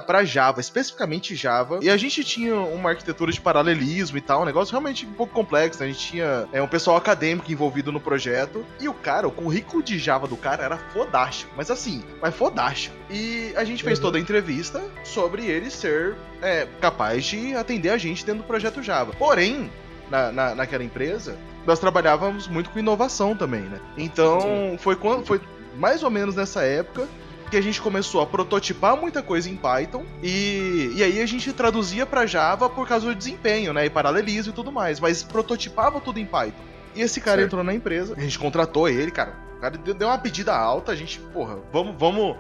pra 0.06 0.24
Java, 0.24 0.60
especificamente 0.60 1.36
Java, 1.36 1.80
e 1.82 1.90
a 1.90 1.98
gente 1.98 2.24
tinha 2.24 2.56
uma 2.56 2.90
arquitetura 2.90 3.32
de 3.32 3.40
paralelismo 3.40 4.18
e 4.18 4.22
tal, 4.22 4.42
um 4.42 4.46
negócio 4.46 4.72
realmente 4.72 5.06
um 5.06 5.14
pouco 5.14 5.34
complexo. 5.34 5.80
né? 5.80 5.86
A 5.86 5.92
gente 5.92 6.00
tinha 6.08 6.48
é, 6.52 6.62
um 6.62 6.68
pessoal 6.68 6.98
acadêmico 6.98 7.52
envolvido 7.52 7.92
no 7.92 8.00
projeto, 8.00 8.66
e 8.80 8.88
o 8.90 8.94
cara, 8.94 9.28
o 9.28 9.32
currículo 9.32 9.84
de 9.84 9.98
Java 10.00 10.28
do 10.28 10.38
cara 10.38 10.64
era 10.64 10.78
fodástico, 10.78 11.52
mas 11.56 11.70
assim, 11.72 12.04
mas 12.22 12.34
fodástico. 12.36 12.96
E 13.10 13.54
a 13.56 13.64
gente 13.64 13.84
fez 13.84 13.98
Uhum. 14.00 14.04
toda 14.06 14.18
a 14.18 14.22
entrevista 14.22 14.82
sobre 15.04 15.46
ele 15.46 15.70
ser 15.70 16.16
é, 16.42 16.68
capaz 16.82 17.26
de 17.26 17.56
atender 17.56 17.90
a 17.90 17.98
gente 17.98 18.26
dentro 18.26 18.42
do 18.44 18.48
projeto 18.48 18.82
Java. 18.84 19.14
Porém, 19.14 19.70
na, 20.10 20.32
na, 20.32 20.56
naquela 20.56 20.84
empresa, 20.84 21.36
nós 21.66 21.80
trabalhávamos 21.80 22.48
muito 22.48 22.70
com 22.70 22.80
inovação 22.80 23.36
também, 23.36 23.62
né? 23.62 23.80
Então, 23.98 24.78
foi 24.80 24.96
quando 24.96 25.26
foi 25.26 25.42
mais 25.76 26.02
ou 26.04 26.10
menos 26.10 26.36
nessa 26.36 26.64
época 26.64 27.08
que 27.50 27.58
a 27.58 27.62
gente 27.62 27.82
começou 27.82 28.22
a 28.22 28.26
prototipar 28.26 28.98
muita 28.98 29.22
coisa 29.22 29.50
em 29.50 29.56
Python 29.56 30.06
e, 30.22 30.92
e 30.96 31.04
aí 31.04 31.22
a 31.22 31.26
gente 31.26 31.52
traduzia 31.54 32.06
para 32.06 32.26
Java 32.26 32.70
por 32.70 32.88
causa 32.88 33.08
do 33.08 33.16
desempenho, 33.16 33.74
né? 33.74 33.86
E 33.86 33.90
paralelismo 33.90 34.52
e 34.52 34.56
tudo 34.56 34.72
mais, 34.72 35.00
mas 35.00 35.24
prototipava 35.24 36.00
tudo 36.02 36.20
em 36.20 36.26
Python. 36.26 36.64
E 36.96 37.02
esse 37.02 37.22
cara 37.22 37.38
Certo. 37.38 37.48
entrou 37.48 37.64
na 37.64 37.74
empresa, 37.74 38.16
a 38.18 38.20
gente 38.20 38.38
contratou 38.40 38.90
ele, 38.90 39.12
cara. 39.12 39.34
O 39.58 39.60
cara 39.60 39.78
deu 39.78 40.08
uma 40.08 40.18
pedida 40.18 40.56
alta, 40.56 40.92
a 40.92 40.96
gente, 40.96 41.20
porra, 41.20 41.58
vamos, 41.72 41.96
vamos. 41.98 42.36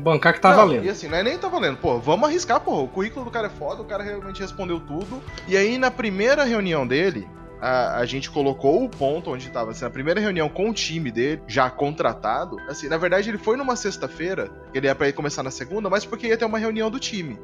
Bancar 0.00 0.32
que 0.32 0.40
tá 0.40 0.50
Não, 0.50 0.56
valendo. 0.56 0.84
E 0.84 0.88
assim, 0.88 1.08
não 1.08 1.18
é 1.18 1.22
nem 1.22 1.36
tá 1.36 1.48
valendo, 1.48 1.76
pô, 1.76 1.98
vamos 1.98 2.28
arriscar, 2.28 2.60
porra. 2.60 2.82
O 2.82 2.88
currículo 2.88 3.24
do 3.26 3.30
cara 3.30 3.48
é 3.48 3.50
foda, 3.50 3.82
o 3.82 3.84
cara 3.84 4.02
realmente 4.02 4.40
respondeu 4.40 4.80
tudo. 4.80 5.22
E 5.46 5.56
aí, 5.56 5.76
na 5.76 5.90
primeira 5.90 6.42
reunião 6.44 6.86
dele, 6.86 7.28
a, 7.60 7.98
a 7.98 8.06
gente 8.06 8.30
colocou 8.30 8.84
o 8.84 8.88
ponto 8.88 9.30
onde 9.30 9.50
tava, 9.50 9.70
assim, 9.72 9.84
na 9.84 9.90
primeira 9.90 10.20
reunião 10.20 10.48
com 10.48 10.70
o 10.70 10.72
time 10.74 11.10
dele, 11.10 11.42
já 11.46 11.68
contratado. 11.68 12.56
Assim, 12.68 12.88
na 12.88 12.96
verdade, 12.96 13.28
ele 13.30 13.38
foi 13.38 13.56
numa 13.56 13.76
sexta-feira, 13.76 14.50
ele 14.72 14.86
ia 14.86 14.94
pra 14.94 15.08
ir 15.08 15.12
começar 15.12 15.42
na 15.42 15.50
segunda, 15.50 15.90
mas 15.90 16.04
porque 16.04 16.26
ia 16.28 16.36
ter 16.36 16.44
uma 16.44 16.58
reunião 16.58 16.90
do 16.90 16.98
time. 16.98 17.38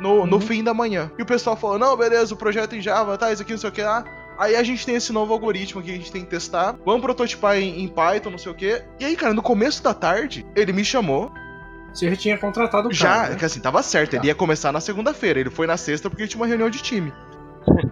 No, 0.00 0.24
no 0.26 0.36
Uhum. 0.36 0.40
fim 0.40 0.62
da 0.64 0.72
manhã. 0.72 1.10
E 1.18 1.22
o 1.22 1.26
pessoal 1.26 1.56
falou: 1.56 1.78
não, 1.78 1.96
beleza, 1.96 2.32
o 2.32 2.36
projeto 2.36 2.76
em 2.76 2.80
Java, 2.80 3.18
tá, 3.18 3.32
isso 3.32 3.42
aqui, 3.42 3.50
não 3.52 3.58
sei 3.58 3.68
o 3.68 3.72
que 3.72 3.82
lá. 3.82 4.04
Aí 4.38 4.54
a 4.54 4.62
gente 4.62 4.86
tem 4.86 4.94
esse 4.94 5.12
novo 5.12 5.32
algoritmo 5.32 5.82
que 5.82 5.90
a 5.90 5.94
gente 5.94 6.12
tem 6.12 6.22
que 6.22 6.30
testar. 6.30 6.76
Vamos 6.86 7.02
prototipar 7.02 7.56
em, 7.58 7.82
em 7.82 7.88
Python, 7.88 8.30
não 8.30 8.38
sei 8.38 8.52
o 8.52 8.54
que. 8.54 8.80
E 9.00 9.04
aí, 9.04 9.16
cara, 9.16 9.34
no 9.34 9.42
começo 9.42 9.82
da 9.82 9.92
tarde, 9.92 10.46
ele 10.54 10.72
me 10.72 10.84
chamou. 10.84 11.32
Você 11.92 12.08
já 12.08 12.14
tinha 12.14 12.38
contratado 12.38 12.88
o 12.88 12.92
Já, 12.92 13.08
cara, 13.08 13.28
né? 13.30 13.36
que 13.36 13.44
assim, 13.44 13.58
tava 13.60 13.82
certo, 13.82 14.12
ele 14.12 14.20
Tá. 14.20 14.26
ia 14.28 14.34
começar 14.36 14.70
na 14.70 14.78
segunda-feira, 14.78 15.40
ele 15.40 15.50
foi 15.50 15.66
na 15.66 15.76
sexta 15.76 16.08
porque 16.08 16.28
tinha 16.28 16.40
uma 16.40 16.46
reunião 16.46 16.70
de 16.70 16.80
time. 16.80 17.12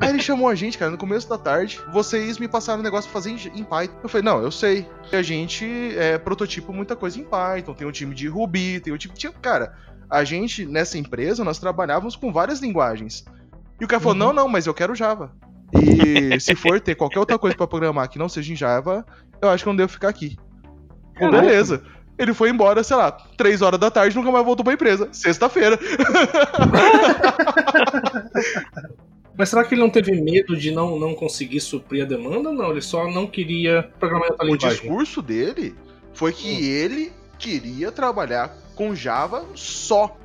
Aí 0.00 0.08
ele 0.10 0.20
chamou 0.20 0.48
a 0.48 0.54
gente, 0.54 0.78
cara, 0.78 0.90
no 0.90 0.98
começo 0.98 1.28
da 1.28 1.36
tarde, 1.38 1.80
vocês 1.92 2.38
me 2.38 2.48
passaram 2.48 2.80
um 2.80 2.82
negócio 2.82 3.10
pra 3.10 3.20
fazer 3.20 3.30
em, 3.30 3.64
Python. 3.64 3.94
Eu 4.02 4.08
falei, 4.08 4.24
não, 4.24 4.40
eu 4.42 4.50
sei. 4.50 4.86
A 5.12 5.22
gente 5.22 5.64
é, 5.96 6.18
prototipa 6.18 6.72
muita 6.72 6.94
coisa 6.96 7.18
em 7.18 7.24
Python, 7.24 7.74
tem 7.74 7.86
um 7.86 7.92
time 7.92 8.14
de 8.14 8.26
Ruby, 8.28 8.80
tem 8.80 8.92
um 8.92 8.96
time. 8.96 9.14
Tinha, 9.14 9.32
cara, 9.32 9.74
a 10.10 10.24
gente, 10.24 10.64
nessa 10.66 10.98
empresa, 10.98 11.44
nós 11.44 11.58
trabalhávamos 11.58 12.16
com 12.16 12.32
várias 12.32 12.60
linguagens. 12.60 13.24
E 13.80 13.84
o 13.84 13.88
cara 13.88 14.00
falou, 14.00 14.14
Uhum. 14.14 14.26
não, 14.26 14.32
não, 14.44 14.48
mas 14.48 14.66
eu 14.66 14.74
quero 14.74 14.94
Java. 14.94 15.32
E 15.72 16.38
se 16.40 16.54
for 16.54 16.80
ter 16.80 16.94
qualquer 16.94 17.18
outra 17.18 17.38
coisa 17.38 17.56
pra 17.56 17.66
programar 17.66 18.08
que 18.08 18.18
não 18.18 18.28
seja 18.28 18.52
em 18.52 18.56
Java, 18.56 19.04
eu 19.42 19.48
acho 19.50 19.62
que 19.64 19.68
eu 19.68 19.72
não 19.72 19.76
devo 19.78 19.92
ficar 19.92 20.08
aqui. 20.08 20.36
Caraca. 21.14 21.40
beleza. 21.40 21.82
Ele 22.18 22.32
foi 22.32 22.48
embora, 22.48 22.82
sei 22.82 22.96
lá, 22.96 23.10
3 23.12 23.60
horas 23.60 23.78
da 23.78 23.90
tarde, 23.90 24.16
nunca 24.16 24.30
mais 24.30 24.44
voltou 24.44 24.64
pra 24.64 24.72
empresa. 24.72 25.08
Sexta-feira. 25.12 25.78
Mas 29.36 29.48
será 29.50 29.64
que 29.64 29.74
ele 29.74 29.82
não 29.82 29.90
teve 29.90 30.12
medo 30.20 30.56
de 30.56 30.70
não, 30.70 30.98
não 30.98 31.14
conseguir 31.14 31.60
suprir 31.60 32.02
a 32.04 32.06
demanda 32.06 32.50
não? 32.52 32.70
Ele 32.70 32.80
só 32.80 33.10
não 33.10 33.26
queria 33.26 33.90
programar 33.98 34.30
O 34.40 34.44
linguagem. 34.44 34.68
discurso 34.80 35.20
dele 35.20 35.74
foi 36.14 36.32
que 36.32 36.48
Hum. 36.48 36.58
ele 36.60 37.12
queria 37.38 37.92
trabalhar 37.92 38.56
com 38.74 38.94
Java 38.94 39.44
só. 39.54 40.16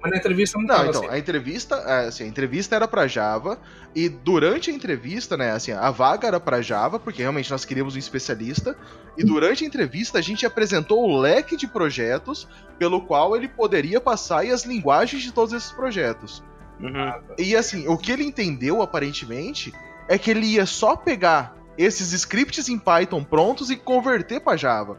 Mas 0.00 0.10
na 0.12 0.18
entrevista 0.18 0.58
não, 0.58 0.66
Não, 0.66 0.86
então, 0.86 1.02
assim. 1.04 1.10
a 1.14 1.18
entrevista, 1.18 1.74
é, 1.76 2.06
assim, 2.08 2.24
a 2.24 2.26
entrevista 2.26 2.76
era 2.76 2.86
pra 2.86 3.06
Java 3.06 3.58
e 3.96 4.08
durante 4.08 4.70
a 4.70 4.74
entrevista, 4.74 5.34
né, 5.36 5.52
assim, 5.52 5.72
a 5.72 5.90
vaga 5.90 6.28
era 6.28 6.38
pra 6.38 6.60
Java, 6.60 6.98
porque 7.00 7.22
realmente 7.22 7.50
nós 7.50 7.64
queríamos 7.64 7.96
um 7.96 7.98
especialista, 7.98 8.76
e 9.16 9.24
durante 9.24 9.64
a 9.64 9.66
entrevista 9.66 10.18
a 10.18 10.20
gente 10.20 10.44
apresentou 10.44 11.02
o 11.02 11.18
leque 11.18 11.56
de 11.56 11.66
projetos 11.66 12.46
pelo 12.78 13.00
qual 13.00 13.34
ele 13.34 13.48
poderia 13.48 13.98
passar 13.98 14.44
e 14.44 14.50
as 14.50 14.64
linguagens 14.64 15.22
de 15.22 15.32
todos 15.32 15.54
esses 15.54 15.72
projetos. 15.72 16.42
Uhum. 16.80 17.12
E 17.38 17.56
assim, 17.56 17.86
o 17.88 17.96
que 17.96 18.12
ele 18.12 18.24
entendeu 18.24 18.82
aparentemente 18.82 19.72
é 20.08 20.18
que 20.18 20.30
ele 20.30 20.46
ia 20.46 20.66
só 20.66 20.96
pegar 20.96 21.56
esses 21.78 22.12
scripts 22.12 22.68
em 22.68 22.78
Python 22.78 23.22
prontos 23.24 23.70
e 23.70 23.76
converter 23.76 24.40
pra 24.40 24.56
Java. 24.56 24.98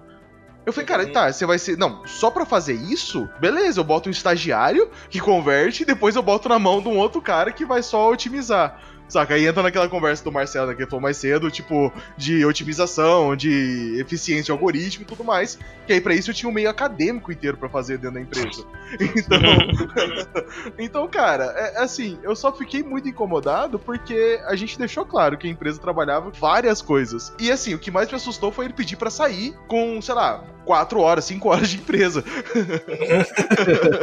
Eu 0.66 0.74
falei, 0.74 0.88
cara, 0.88 1.04
Uhum. 1.04 1.12
tá, 1.12 1.32
você 1.32 1.46
vai 1.46 1.60
ser. 1.60 1.78
Não, 1.78 2.06
só 2.08 2.32
pra 2.32 2.44
fazer 2.44 2.74
isso, 2.74 3.30
beleza, 3.40 3.80
eu 3.80 3.84
boto 3.84 4.10
um 4.10 4.12
estagiário 4.12 4.90
que 5.10 5.20
converte 5.20 5.84
e 5.84 5.86
depois 5.86 6.16
eu 6.16 6.24
boto 6.24 6.50
na 6.50 6.58
mão 6.58 6.82
de 6.82 6.88
um 6.88 6.98
outro 6.98 7.22
cara 7.22 7.52
que 7.52 7.64
vai 7.64 7.84
só 7.84 8.12
otimizar. 8.12 8.82
Saca? 9.08 9.36
Aí 9.36 9.46
entra 9.46 9.64
naquela 9.64 9.88
conversa 9.88 10.24
do 10.24 10.32
Marcelo, 10.32 10.68
né, 10.68 10.76
que 10.76 10.82
ele 10.82 10.90
falou 10.90 11.02
mais 11.02 11.18
cedo, 11.18 11.52
tipo, 11.52 11.92
de 12.18 12.46
otimização, 12.46 13.36
de 13.36 13.98
eficiência 14.00 14.46
de 14.46 14.52
algoritmo 14.52 15.04
e 15.04 15.06
tudo 15.06 15.24
mais. 15.24 15.60
Que 15.86 15.94
aí 15.94 16.02
pra 16.02 16.16
isso 16.16 16.32
eu 16.32 16.34
tinha 16.34 16.50
um 16.50 16.54
meio 16.54 16.70
acadêmico 16.70 17.32
inteiro 17.32 17.58
pra 17.58 17.70
fazer 17.70 17.98
dentro 17.98 18.16
da 18.16 18.22
empresa. 18.22 18.66
Então. 19.16 19.40
então, 20.78 21.08
cara, 21.08 21.46
é, 21.58 21.82
assim, 21.82 22.20
eu 22.24 22.36
só 22.36 22.52
fiquei 22.52 22.84
muito 22.84 23.10
incomodado 23.10 23.78
porque 23.80 24.40
a 24.46 24.56
gente 24.56 24.78
deixou 24.78 25.06
claro 25.06 25.38
que 25.38 25.48
a 25.48 25.50
empresa 25.50 25.80
trabalhava 25.80 26.32
várias 26.32 26.82
coisas. 26.82 27.34
E 27.40 27.52
assim, 27.52 27.74
o 27.74 27.80
que 27.80 27.92
mais 27.92 28.10
me 28.10 28.16
assustou 28.16 28.52
foi 28.52 28.66
ele 28.66 28.74
pedir 28.74 28.96
pra 28.96 29.10
sair 29.10 29.54
com, 29.68 30.02
sei 30.02 30.16
lá, 30.16 30.44
4 30.66 31.00
horas, 31.00 31.26
5 31.26 31.50
horas 31.50 31.70
de 31.70 31.78
empresa. 31.78 32.24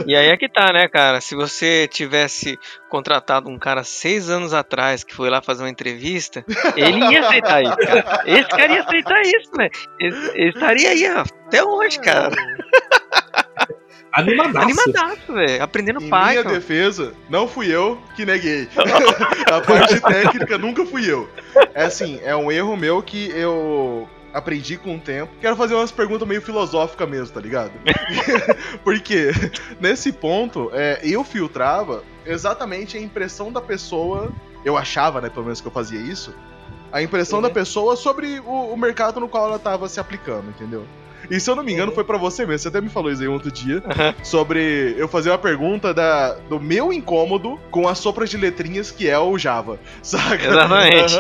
E 0.07 0.17
aí 0.17 0.27
é 0.27 0.37
que 0.37 0.49
tá, 0.49 0.73
né, 0.73 0.89
cara? 0.89 1.21
Se 1.21 1.35
você 1.35 1.89
tivesse 1.89 2.59
contratado 2.89 3.49
um 3.49 3.59
cara 3.59 3.85
seis 3.85 4.29
anos 4.29 4.53
atrás 4.53 4.92
que 5.03 5.15
foi 5.15 5.31
lá 5.31 5.41
fazer 5.41 5.63
uma 5.63 5.71
entrevista, 5.71 6.45
ele 6.77 6.99
ia 6.99 7.21
aceitar 7.21 7.63
isso, 7.63 7.77
cara. 7.77 8.23
Esse 8.27 8.49
cara 8.49 8.73
ia 8.73 8.81
aceitar 8.83 9.23
isso, 9.23 9.51
né? 9.57 9.69
Ele, 9.99 10.31
ele 10.35 10.49
estaria 10.51 10.91
aí 10.91 11.11
ó, 11.17 11.21
até 11.47 11.65
hoje, 11.65 11.99
cara. 12.01 12.31
Animadaço. 14.15 14.59
Animadaço, 14.59 15.33
velho. 15.33 15.63
Aprendendo 15.63 16.01
Em 16.01 16.05
minha 16.05 16.21
Python. 16.27 16.51
defesa, 16.51 17.15
não 17.31 17.49
fui 17.49 17.75
eu 17.75 17.99
que 18.15 18.27
neguei. 18.27 18.69
a 19.51 19.61
parte 19.61 20.01
técnica 20.01 20.59
nunca 20.59 20.85
fui 20.85 21.11
eu. 21.11 21.29
É 21.73 21.85
assim, 21.85 22.21
é 22.23 22.37
um 22.37 22.53
erro 22.53 22.77
meu 22.77 23.03
que 23.03 23.31
eu 23.31 24.07
aprendi 24.33 24.77
com 24.77 24.97
o 24.97 25.01
tempo. 25.01 25.33
Quero 25.41 25.57
fazer 25.57 25.75
umas 25.75 25.91
perguntas 25.91 26.29
meio 26.29 26.43
filosóficas 26.43 27.09
mesmo, 27.09 27.35
tá 27.35 27.41
ligado? 27.41 27.73
Porque 28.85 29.31
nesse 29.81 30.13
ponto, 30.13 30.71
é, 30.75 31.01
eu 31.03 31.25
filtrava 31.25 32.05
exatamente 32.27 32.99
a 32.99 33.01
impressão 33.01 33.51
da 33.51 33.63
pessoa. 33.63 34.31
Eu 34.65 34.77
achava, 34.77 35.21
né, 35.21 35.29
pelo 35.29 35.45
menos 35.45 35.61
que 35.61 35.67
eu 35.67 35.73
fazia 35.73 36.01
isso. 36.01 36.35
A 36.93 37.03
impressão 37.03 37.39
Uhum. 37.39 37.43
da 37.45 37.51
pessoa 37.51 37.97
sobre 37.97 38.41
o, 38.41 38.73
o 38.73 38.77
mercado 38.77 39.19
no 39.19 39.29
qual 39.29 39.47
ela 39.47 39.59
tava 39.59 39.89
se 39.89 39.99
aplicando, 39.99 40.49
entendeu? 40.51 40.85
E 41.31 41.39
se 41.39 41.49
eu 41.49 41.55
não 41.55 41.63
me 41.63 41.73
engano, 41.73 41.91
Uhum. 41.91 41.95
foi 41.95 42.03
pra 42.05 42.19
você 42.19 42.45
mesmo. 42.45 42.59
Você 42.59 42.69
até 42.69 42.81
me 42.81 42.89
falou 42.91 43.11
isso 43.11 43.23
aí 43.23 43.29
outro 43.29 43.51
dia. 43.51 43.81
Aham. 43.87 44.13
Sobre 44.25 44.95
eu 44.99 45.07
fazer 45.07 45.31
uma 45.31 45.39
pergunta 45.39 45.95
da, 45.95 46.35
do 46.35 46.59
meu 46.59 46.93
incômodo 46.93 47.59
com 47.71 47.87
as 47.89 47.99
sopras 47.99 48.29
de 48.29 48.37
letrinhas 48.37 48.91
que 48.91 49.09
é 49.09 49.17
o 49.19 49.39
Java. 49.39 49.79
Saca? 50.03 50.45
Exatamente. 50.45 51.15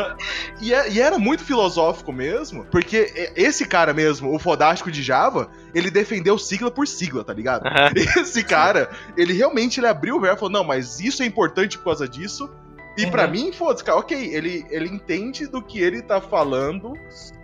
E, 0.60 0.74
é- 0.74 0.90
e 0.90 1.00
era 1.00 1.18
muito 1.20 1.44
filosófico 1.44 2.12
mesmo, 2.12 2.64
porque 2.66 3.32
esse 3.36 3.64
cara 3.64 3.94
mesmo, 3.94 4.34
o 4.34 4.38
fodástico 4.40 4.90
de 4.90 5.02
Java, 5.04 5.48
ele 5.72 5.88
defendeu 5.90 6.36
sigla 6.36 6.70
por 6.70 6.86
sigla, 6.88 7.22
tá 7.24 7.32
ligado? 7.32 7.62
Esse 7.96 8.42
cara, 8.42 8.90
ele 9.16 9.32
realmente 9.32 9.78
ele 9.78 9.86
abriu 9.86 10.16
o 10.16 10.20
verbo 10.20 10.36
e 10.36 10.40
falou: 10.40 10.52
não, 10.52 10.64
mas 10.64 10.98
isso 11.00 11.22
é 11.22 11.26
importante 11.26 11.78
por 11.78 11.84
causa 11.84 12.08
disso. 12.08 12.50
E 12.96 13.06
pra 13.06 13.24
Uhum. 13.24 13.30
mim, 13.30 13.52
foda-se, 13.52 13.82
cara, 13.84 13.98
ok, 13.98 14.16
ele, 14.34 14.66
ele 14.70 14.88
entende 14.88 15.46
do 15.46 15.62
que 15.62 15.80
ele 15.80 16.02
tá 16.02 16.20
falando 16.20 16.92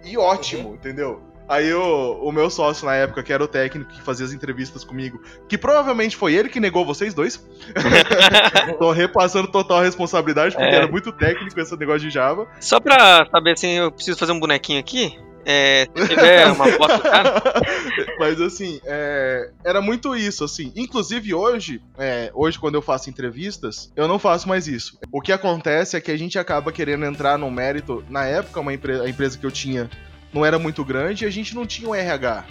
e 0.04 0.16
ótimo, 0.18 0.74
entendeu? 0.74 1.22
Aí 1.48 1.72
o, 1.72 2.20
o 2.22 2.30
meu 2.30 2.50
sócio 2.50 2.84
na 2.84 2.94
época, 2.94 3.22
que 3.22 3.32
era 3.32 3.42
o 3.42 3.48
técnico 3.48 3.90
que 3.90 4.02
fazia 4.02 4.26
as 4.26 4.32
entrevistas 4.34 4.84
comigo, 4.84 5.18
que 5.48 5.56
provavelmente 5.56 6.14
foi 6.14 6.34
ele 6.34 6.50
que 6.50 6.61
negou 6.61 6.84
vocês 6.84 7.14
dois. 7.14 7.42
Tô 8.78 8.90
repassando 8.90 9.48
total 9.48 9.80
responsabilidade, 9.80 10.54
porque 10.54 10.68
É. 10.68 10.76
era 10.76 10.88
muito 10.88 11.11
técnico 11.11 11.58
esse 11.58 11.74
negócio 11.76 12.00
de 12.00 12.11
Java. 12.11 12.46
Só 12.61 12.78
pra 12.78 13.26
saber 13.30 13.52
assim, 13.52 13.78
eu 13.78 13.90
preciso 13.90 14.18
fazer 14.18 14.32
um 14.32 14.40
bonequinho 14.40 14.78
aqui. 14.78 15.18
É, 15.44 15.87
se 15.96 16.09
tiver 16.09 16.46
uma 16.53 16.66
foto 16.72 16.96
do 16.96 17.03
cara. 17.03 17.42
Mas 18.18 18.40
assim, 18.40 18.81
é, 18.85 19.51
era 19.64 19.81
muito 19.81 20.14
isso, 20.14 20.44
assim. 20.44 20.72
Inclusive 20.77 21.33
hoje, 21.33 21.81
é, 21.96 22.31
hoje 22.35 22.59
quando 22.59 22.74
eu 22.74 22.83
faço 22.83 23.09
entrevistas, 23.09 23.90
eu 23.96 24.07
não 24.07 24.18
faço 24.18 24.48
mais 24.48 24.66
isso. 24.68 24.98
O 25.11 25.20
que 25.22 25.33
acontece 25.33 25.96
é 25.96 26.01
que 26.01 26.11
a 26.11 26.16
gente 26.18 26.38
acaba 26.38 26.70
querendo 26.72 27.05
entrar 27.07 27.38
no 27.38 27.51
mérito. 27.51 28.05
Na 28.11 28.24
época, 28.27 28.61
uma 28.61 28.74
empre- 28.74 29.01
a 29.01 29.09
empresa 29.09 29.38
que 29.38 29.46
eu 29.46 29.51
tinha 29.51 29.88
não 30.33 30.44
era 30.44 30.59
muito 30.59 30.85
grande 30.85 31.24
e 31.24 31.27
a 31.27 31.31
gente 31.31 31.55
não 31.55 31.64
tinha 31.66 31.88
um 31.88 31.94
RH. 31.94 32.44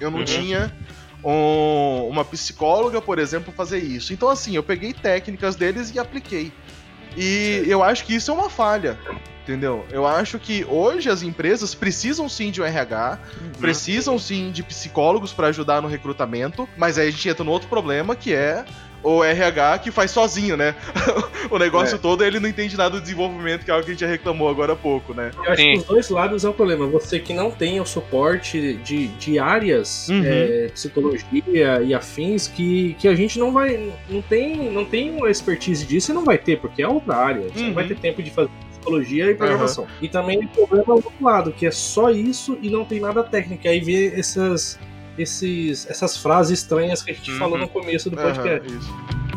Eu 0.00 0.10
não 0.10 0.20
Uhum. 0.20 0.24
tinha 0.24 0.72
um- 1.24 2.06
uma 2.08 2.24
psicóloga, 2.24 3.00
por 3.02 3.18
exemplo, 3.18 3.52
fazer 3.52 3.78
isso. 3.78 4.12
Então, 4.12 4.28
assim, 4.28 4.54
eu 4.54 4.62
peguei 4.62 4.92
técnicas 4.92 5.56
deles 5.56 5.92
e 5.92 5.98
apliquei. 5.98 6.52
E 7.16 7.64
eu 7.66 7.82
acho 7.82 8.04
que 8.04 8.14
isso 8.14 8.30
é 8.30 8.34
uma 8.34 8.48
falha. 8.48 8.96
Entendeu? 9.48 9.86
Eu 9.90 10.06
acho 10.06 10.38
que 10.38 10.62
hoje 10.68 11.08
as 11.08 11.22
empresas 11.22 11.74
precisam 11.74 12.28
sim 12.28 12.50
de 12.50 12.60
um 12.60 12.66
RH, 12.66 13.18
precisam 13.58 14.18
sim 14.18 14.50
de 14.50 14.62
psicólogos 14.62 15.32
para 15.32 15.46
ajudar 15.46 15.80
no 15.80 15.88
recrutamento, 15.88 16.68
mas 16.76 16.98
aí 16.98 17.08
a 17.08 17.10
gente 17.10 17.26
entra 17.30 17.42
no 17.42 17.50
outro 17.50 17.66
problema 17.66 18.14
que 18.14 18.34
é 18.34 18.62
o 19.02 19.24
RH 19.24 19.78
que 19.78 19.90
faz 19.90 20.10
sozinho, 20.10 20.54
né? 20.54 20.74
o 21.50 21.56
negócio 21.58 21.94
É. 21.94 21.98
todo 21.98 22.22
ele 22.22 22.38
não 22.38 22.48
entende 22.48 22.76
nada 22.76 22.90
do 22.96 23.00
desenvolvimento, 23.00 23.64
que 23.64 23.70
é 23.70 23.74
algo 23.74 23.86
que 23.86 23.92
a 23.92 23.94
gente 23.94 24.00
já 24.00 24.06
reclamou 24.06 24.50
agora 24.50 24.74
há 24.74 24.76
pouco, 24.76 25.14
né? 25.14 25.30
Eu 25.34 25.52
acho 25.52 25.62
Sim. 25.62 25.72
que 25.72 25.78
os 25.78 25.84
dois 25.84 26.08
lados 26.10 26.44
é 26.44 26.48
o 26.48 26.52
problema. 26.52 26.86
Você 26.88 27.18
que 27.18 27.32
não 27.32 27.50
tem 27.50 27.80
o 27.80 27.86
suporte 27.86 28.74
de, 28.84 29.06
de 29.06 29.38
áreas, 29.38 30.08
Uhum. 30.10 30.22
é, 30.26 30.68
psicologia 30.74 31.80
e 31.82 31.94
afins, 31.94 32.48
que, 32.48 32.94
que 32.98 33.08
a 33.08 33.14
gente 33.14 33.38
não 33.38 33.50
vai. 33.50 33.90
Não 34.10 34.20
tem, 34.20 34.68
não 34.70 34.84
tem 34.84 35.10
uma 35.16 35.30
expertise 35.30 35.86
disso 35.86 36.10
e 36.10 36.14
não 36.14 36.24
vai 36.24 36.36
ter, 36.36 36.60
porque 36.60 36.82
é 36.82 36.88
outra 36.88 37.16
área. 37.16 37.42
Você 37.48 37.60
Uhum. 37.60 37.66
não 37.68 37.74
vai 37.74 37.86
ter 37.86 37.96
tempo 37.96 38.22
de 38.22 38.30
fazer 38.30 38.50
psicologia 38.88 39.30
e 39.30 39.34
programação. 39.34 39.86
E 40.00 40.08
também 40.08 40.44
o 40.44 40.48
problema 40.48 40.84
é 40.86 40.90
o 40.90 40.94
outro 40.94 41.12
lado, 41.20 41.52
que 41.52 41.66
é 41.66 41.70
só 41.70 42.10
isso 42.10 42.58
e 42.62 42.70
não 42.70 42.84
tem 42.84 43.00
nada 43.00 43.22
técnico. 43.22 43.66
Aí 43.68 43.80
vê 43.80 44.12
essas, 44.18 44.78
esses, 45.16 45.88
essas 45.88 46.16
frases 46.16 46.60
estranhas 46.60 47.02
que 47.02 47.10
a 47.10 47.14
gente 47.14 47.30
Uhum. 47.32 47.38
falou 47.38 47.58
no 47.58 47.68
começo 47.68 48.08
do 48.10 48.16
podcast. 48.16 48.68
Aham, 48.68 48.78
isso. 48.78 49.27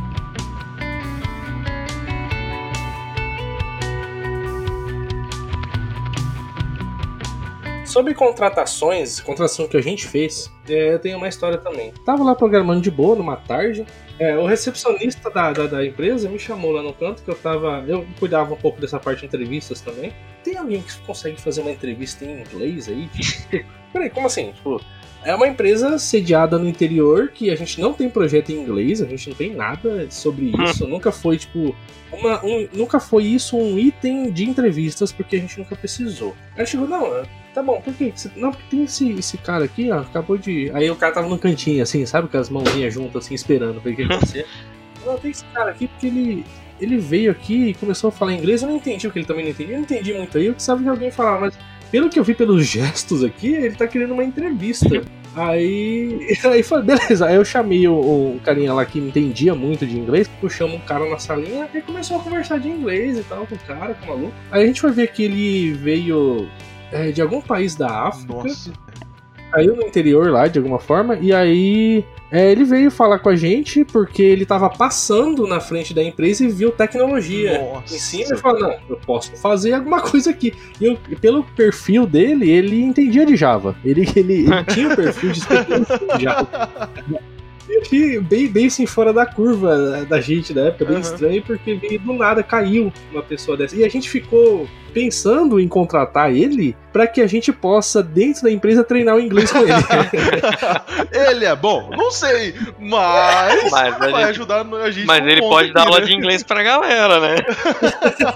Sobre 7.92 8.14
contratações, 8.14 9.20
contratação 9.20 9.68
que 9.68 9.76
a 9.76 9.82
gente 9.82 10.08
fez, 10.08 10.50
é, 10.70 10.94
eu 10.94 11.00
tenho 11.00 11.18
uma 11.18 11.28
história 11.28 11.58
também. 11.58 11.92
Tava 12.06 12.24
lá 12.24 12.34
programando 12.34 12.80
de 12.80 12.90
boa 12.90 13.18
numa 13.18 13.36
tarde. 13.36 13.86
É, 14.18 14.38
o 14.38 14.46
recepcionista 14.46 15.30
da, 15.30 15.52
da, 15.52 15.68
da, 15.68 15.86
empresa 15.86 16.30
me 16.30 16.40
chamou 16.40 16.72
lá 16.72 16.82
no 16.82 16.94
canto 16.94 17.22
que 17.22 17.30
eu 17.30 17.36
tava. 17.36 17.84
Eu 17.86 18.08
cuidava 18.18 18.54
um 18.54 18.56
pouco 18.58 18.80
dessa 18.80 18.98
parte 18.98 19.20
de 19.20 19.26
entrevistas 19.26 19.82
também. 19.82 20.14
Tem 20.42 20.56
alguém 20.56 20.82
que 20.82 20.98
consegue 21.00 21.42
fazer 21.42 21.60
uma 21.60 21.72
entrevista 21.72 22.24
em 22.24 22.40
inglês 22.40 22.88
aí? 22.88 23.10
Peraí, 23.92 24.10
como 24.10 24.28
assim? 24.28 24.54
Tipo, 24.54 24.80
é 25.26 25.36
uma 25.36 25.50
empresa 25.50 26.00
sediada 26.00 26.58
no 26.58 26.70
interior 26.70 27.28
que 27.28 27.50
a 27.50 27.58
gente 27.58 27.82
não 27.82 27.92
tem 27.92 28.10
projeto 28.10 28.54
em 28.54 28.62
inglês, 28.62 29.02
a 29.02 29.06
gente 29.06 29.30
não 29.32 29.36
tem 29.36 29.54
nada 29.54 30.10
sobre 30.10 30.46
hum. 30.46 30.64
isso. 30.64 30.88
Nunca 30.88 31.12
foi, 31.12 31.38
tipo, 31.38 31.76
uma, 32.10 32.42
um, 32.46 32.70
nunca 32.72 33.02
foi 33.02 33.26
isso 33.26 33.58
um 33.58 33.78
item 33.78 34.32
de 34.32 34.50
entrevistas 34.50 35.12
porque 35.12 35.36
a 35.36 35.40
gente 35.40 35.60
nunca 35.60 35.76
precisou. 35.76 36.34
Aí 36.56 36.66
chegou, 36.66 36.88
não, 36.88 37.22
tá 37.54 37.62
bom, 37.62 37.82
por 37.82 37.94
quê? 37.94 38.14
Não, 38.36 38.52
porque 38.52 38.64
tem 38.70 38.84
esse, 38.84 39.12
esse 39.12 39.38
cara 39.38 39.66
aqui, 39.66 39.92
ó, 39.92 40.00
acabou 40.00 40.38
de. 40.38 40.72
Aí 40.74 40.90
o 40.90 40.96
cara 40.96 41.14
tava 41.14 41.28
no 41.28 41.38
cantinho, 41.38 41.84
assim, 41.84 42.06
sabe? 42.06 42.28
Com 42.28 42.38
as 42.38 42.50
mãozinhas 42.50 42.94
juntas, 42.94 43.26
assim, 43.26 43.34
esperando 43.34 43.82
pra 43.82 43.94
que 43.94 44.04
acontecer. 44.04 44.46
não, 45.06 45.18
tem 45.18 45.32
esse 45.32 45.46
cara 45.46 45.72
aqui 45.72 45.88
porque 45.88 46.08
ele. 46.08 46.46
Ele 46.80 46.98
veio 46.98 47.30
aqui 47.30 47.68
e 47.68 47.74
começou 47.76 48.08
a 48.08 48.12
falar 48.12 48.34
inglês, 48.34 48.64
eu 48.64 48.68
não 48.68 48.78
entendi 48.78 49.06
o 49.08 49.12
que 49.12 49.20
ele 49.20 49.26
também 49.26 49.44
não 49.44 49.52
entendia. 49.52 49.76
Eu 49.76 49.78
não 49.78 49.84
entendi 49.84 50.14
muito 50.14 50.36
aí, 50.36 50.48
eu 50.48 50.54
precisava 50.54 50.82
que 50.82 50.90
alguém 50.90 51.12
falava, 51.12 51.42
mas 51.42 51.54
pelo 51.92 52.10
que 52.10 52.18
eu 52.18 52.24
vi 52.24 52.34
pelos 52.34 52.66
gestos 52.66 53.24
aqui, 53.24 53.54
ele 53.54 53.76
tá 53.76 53.86
querendo 53.86 54.14
uma 54.14 54.24
entrevista. 54.24 54.90
Aí, 55.34 56.36
aí 56.44 56.62
foi, 56.62 56.82
beleza. 56.82 57.26
Aí 57.26 57.36
eu 57.36 57.46
chamei 57.46 57.88
o, 57.88 57.94
o, 57.94 58.40
carinha 58.44 58.74
lá 58.74 58.86
que 58.86 59.00
entendia 59.00 59.56
muito 59.56 59.86
de 59.86 59.98
inglês, 59.98 60.30
puxamos 60.42 60.76
um 60.76 60.80
cara 60.80 61.10
na 61.10 61.18
salinha 61.20 61.70
e 61.74 61.82
começou 61.82 62.20
a 62.20 62.20
conversar 62.22 62.60
de 62.60 62.68
inglês 62.68 63.18
e 63.18 63.24
tal 63.24 63.48
com 63.48 63.56
o 63.56 63.60
cara, 63.60 63.94
com 63.94 64.06
o 64.06 64.10
maluco. 64.10 64.34
Aí 64.52 64.64
a 64.64 64.66
gente 64.66 64.82
foi 64.82 64.92
ver 64.92 65.08
que 65.14 65.24
ele 65.24 65.72
veio 65.72 66.50
é, 66.92 67.12
de 67.12 67.22
algum 67.22 67.42
país 67.42 67.76
da 67.76 68.08
África. 68.08 68.34
Nossa. 68.34 68.72
Caiu 69.52 69.76
no 69.76 69.84
interior 69.84 70.30
lá, 70.30 70.48
de 70.48 70.60
alguma 70.60 70.80
forma, 70.80 71.18
e 71.18 71.34
aí 71.34 72.06
é, 72.32 72.50
ele 72.50 72.64
veio 72.64 72.90
falar 72.90 73.20
com 73.20 73.28
a 73.28 73.36
gente 73.36 73.84
porque 73.84 74.24
ele 74.24 74.44
estava 74.44 74.70
passando 74.70 75.46
na 75.46 75.60
frente 75.60 75.94
da 75.94 76.02
empresa 76.02 76.46
e 76.46 76.48
viu 76.48 76.72
tecnologia 76.72 77.60
Nossa. 77.60 77.94
em 77.94 78.00
cima 78.00 78.34
e 78.34 78.38
falou: 78.38 78.62
Não, 78.62 78.80
eu 78.90 78.98
posso 79.06 79.36
fazer 79.36 79.74
alguma 79.74 80.00
coisa 80.02 80.30
aqui. 80.30 80.54
E 80.80 80.86
eu, 80.86 80.98
pelo 81.20 81.44
perfil 81.44 82.06
dele, 82.06 82.50
ele 82.50 82.82
entendia 82.82 83.26
de 83.26 83.36
Java. 83.36 83.76
Ele, 83.84 84.08
ele, 84.16 84.46
ele 84.46 84.64
tinha 84.64 84.94
o 84.94 84.96
perfil 84.96 85.34
de 85.34 85.42
Java. 86.24 86.48
Bem, 88.22 88.48
bem 88.48 88.66
assim, 88.68 88.86
fora 88.86 89.14
da 89.14 89.26
curva 89.26 90.06
da 90.08 90.20
gente 90.20 90.54
da 90.54 90.68
época, 90.68 90.86
bem 90.86 90.96
uhum. 90.96 91.02
estranho, 91.02 91.42
porque 91.42 92.00
do 92.00 92.14
nada 92.14 92.44
caiu 92.44 92.92
uma 93.12 93.22
pessoa 93.22 93.58
dessa. 93.58 93.76
E 93.76 93.84
a 93.84 93.90
gente 93.90 94.10
ficou 94.10 94.68
pensando 94.94 95.60
em 95.60 95.68
contratar 95.68 96.34
ele 96.34 96.76
para 96.92 97.08
que 97.08 97.22
a 97.22 97.28
gente 97.28 97.52
possa, 97.54 98.04
dentro 98.04 98.44
da 98.44 98.52
empresa, 98.52 98.84
treinar 98.84 99.16
o 99.16 99.20
inglês 99.20 99.52
com 99.52 99.60
ele. 99.60 99.72
ele 101.30 101.46
é 101.46 101.56
bom? 101.56 101.90
Não 101.92 102.12
sei, 102.12 102.54
mas, 102.80 103.72
mas 103.72 103.98
vai 103.98 104.12
gente, 104.12 104.24
ajudar 104.24 104.66
a 104.66 104.92
gente. 104.92 105.06
Mas 105.06 105.26
ele 105.26 105.42
pode 105.42 105.70
aqui, 105.70 105.74
dar 105.74 105.86
né? 105.86 105.88
aula 105.88 106.06
de 106.06 106.14
inglês 106.14 106.44
pra 106.44 106.62
galera, 106.62 107.20
né? 107.20 107.36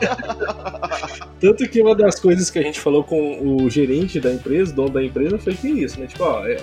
Tanto 1.39 1.67
que 1.67 1.81
uma 1.81 1.95
das 1.95 2.19
coisas 2.19 2.49
que 2.49 2.57
a 2.57 2.61
gente 2.63 2.79
falou 2.79 3.03
com 3.03 3.39
o 3.41 3.69
gerente 3.69 4.19
da 4.19 4.31
empresa, 4.31 4.73
dono 4.73 4.89
da 4.89 5.03
empresa, 5.03 5.37
foi 5.37 5.53
que 5.53 5.67
isso, 5.67 5.99
né? 5.99 6.07
Tipo, 6.07 6.23
ó, 6.23 6.47
é, 6.47 6.57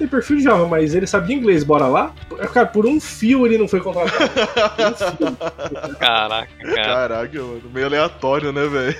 tem 0.00 0.08
perfil 0.08 0.38
de 0.38 0.44
Java, 0.44 0.66
mas 0.66 0.94
ele 0.94 1.06
sabia 1.06 1.36
inglês, 1.36 1.62
bora 1.62 1.86
lá? 1.86 2.14
Cara, 2.54 2.66
por 2.66 2.86
um 2.86 2.98
fio 2.98 3.44
ele 3.46 3.58
não 3.58 3.68
foi 3.68 3.80
contratado. 3.80 4.30
um 5.20 5.92
Caraca, 6.00 6.50
cara. 6.58 6.84
Caraca, 6.84 7.38
mano. 7.38 7.62
Meio 7.72 7.86
aleatório, 7.86 8.50
né, 8.50 8.66
velho? 8.66 8.96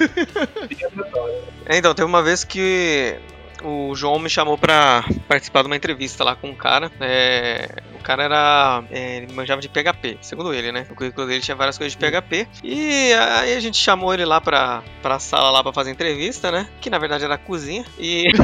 É, 1.65 1.79
então, 1.79 1.95
teve 1.95 2.07
uma 2.07 2.23
vez 2.23 2.45
que 2.45 3.19
o 3.63 3.95
João 3.95 4.19
me 4.19 4.31
chamou 4.31 4.57
pra 4.59 5.05
participar 5.29 5.63
de 5.63 5.67
uma 5.67 5.77
entrevista 5.77 6.25
lá 6.25 6.35
com 6.37 6.49
um 6.51 6.55
cara. 6.55 6.91
É, 7.01 7.69
o 7.95 8.03
cara 8.03 8.25
era. 8.25 8.83
É, 8.91 9.19
ele 9.19 9.33
manjava 9.33 9.61
de 9.61 9.69
PHP, 9.69 10.19
segundo 10.21 10.53
ele, 10.53 10.73
né? 10.73 10.87
O 10.91 10.95
currículo 10.95 11.27
dele 11.27 11.41
tinha 11.41 11.57
várias 11.57 11.79
coisas 11.79 11.97
de 11.97 11.99
PHP. 11.99 12.49
E 12.63 13.13
aí 13.13 13.55
a 13.55 13.61
gente 13.61 13.77
chamou 13.77 14.13
ele 14.13 14.25
lá 14.25 14.41
pra, 14.41 14.83
pra 15.03 15.19
sala 15.19 15.51
lá 15.51 15.63
pra 15.63 15.73
fazer 15.73 15.91
entrevista, 15.91 16.51
né? 16.51 16.69
Que 16.81 16.91
na 16.91 16.99
verdade 16.99 17.25
era 17.25 17.35
a 17.35 17.39
cozinha. 17.39 17.85
E. 17.99 18.27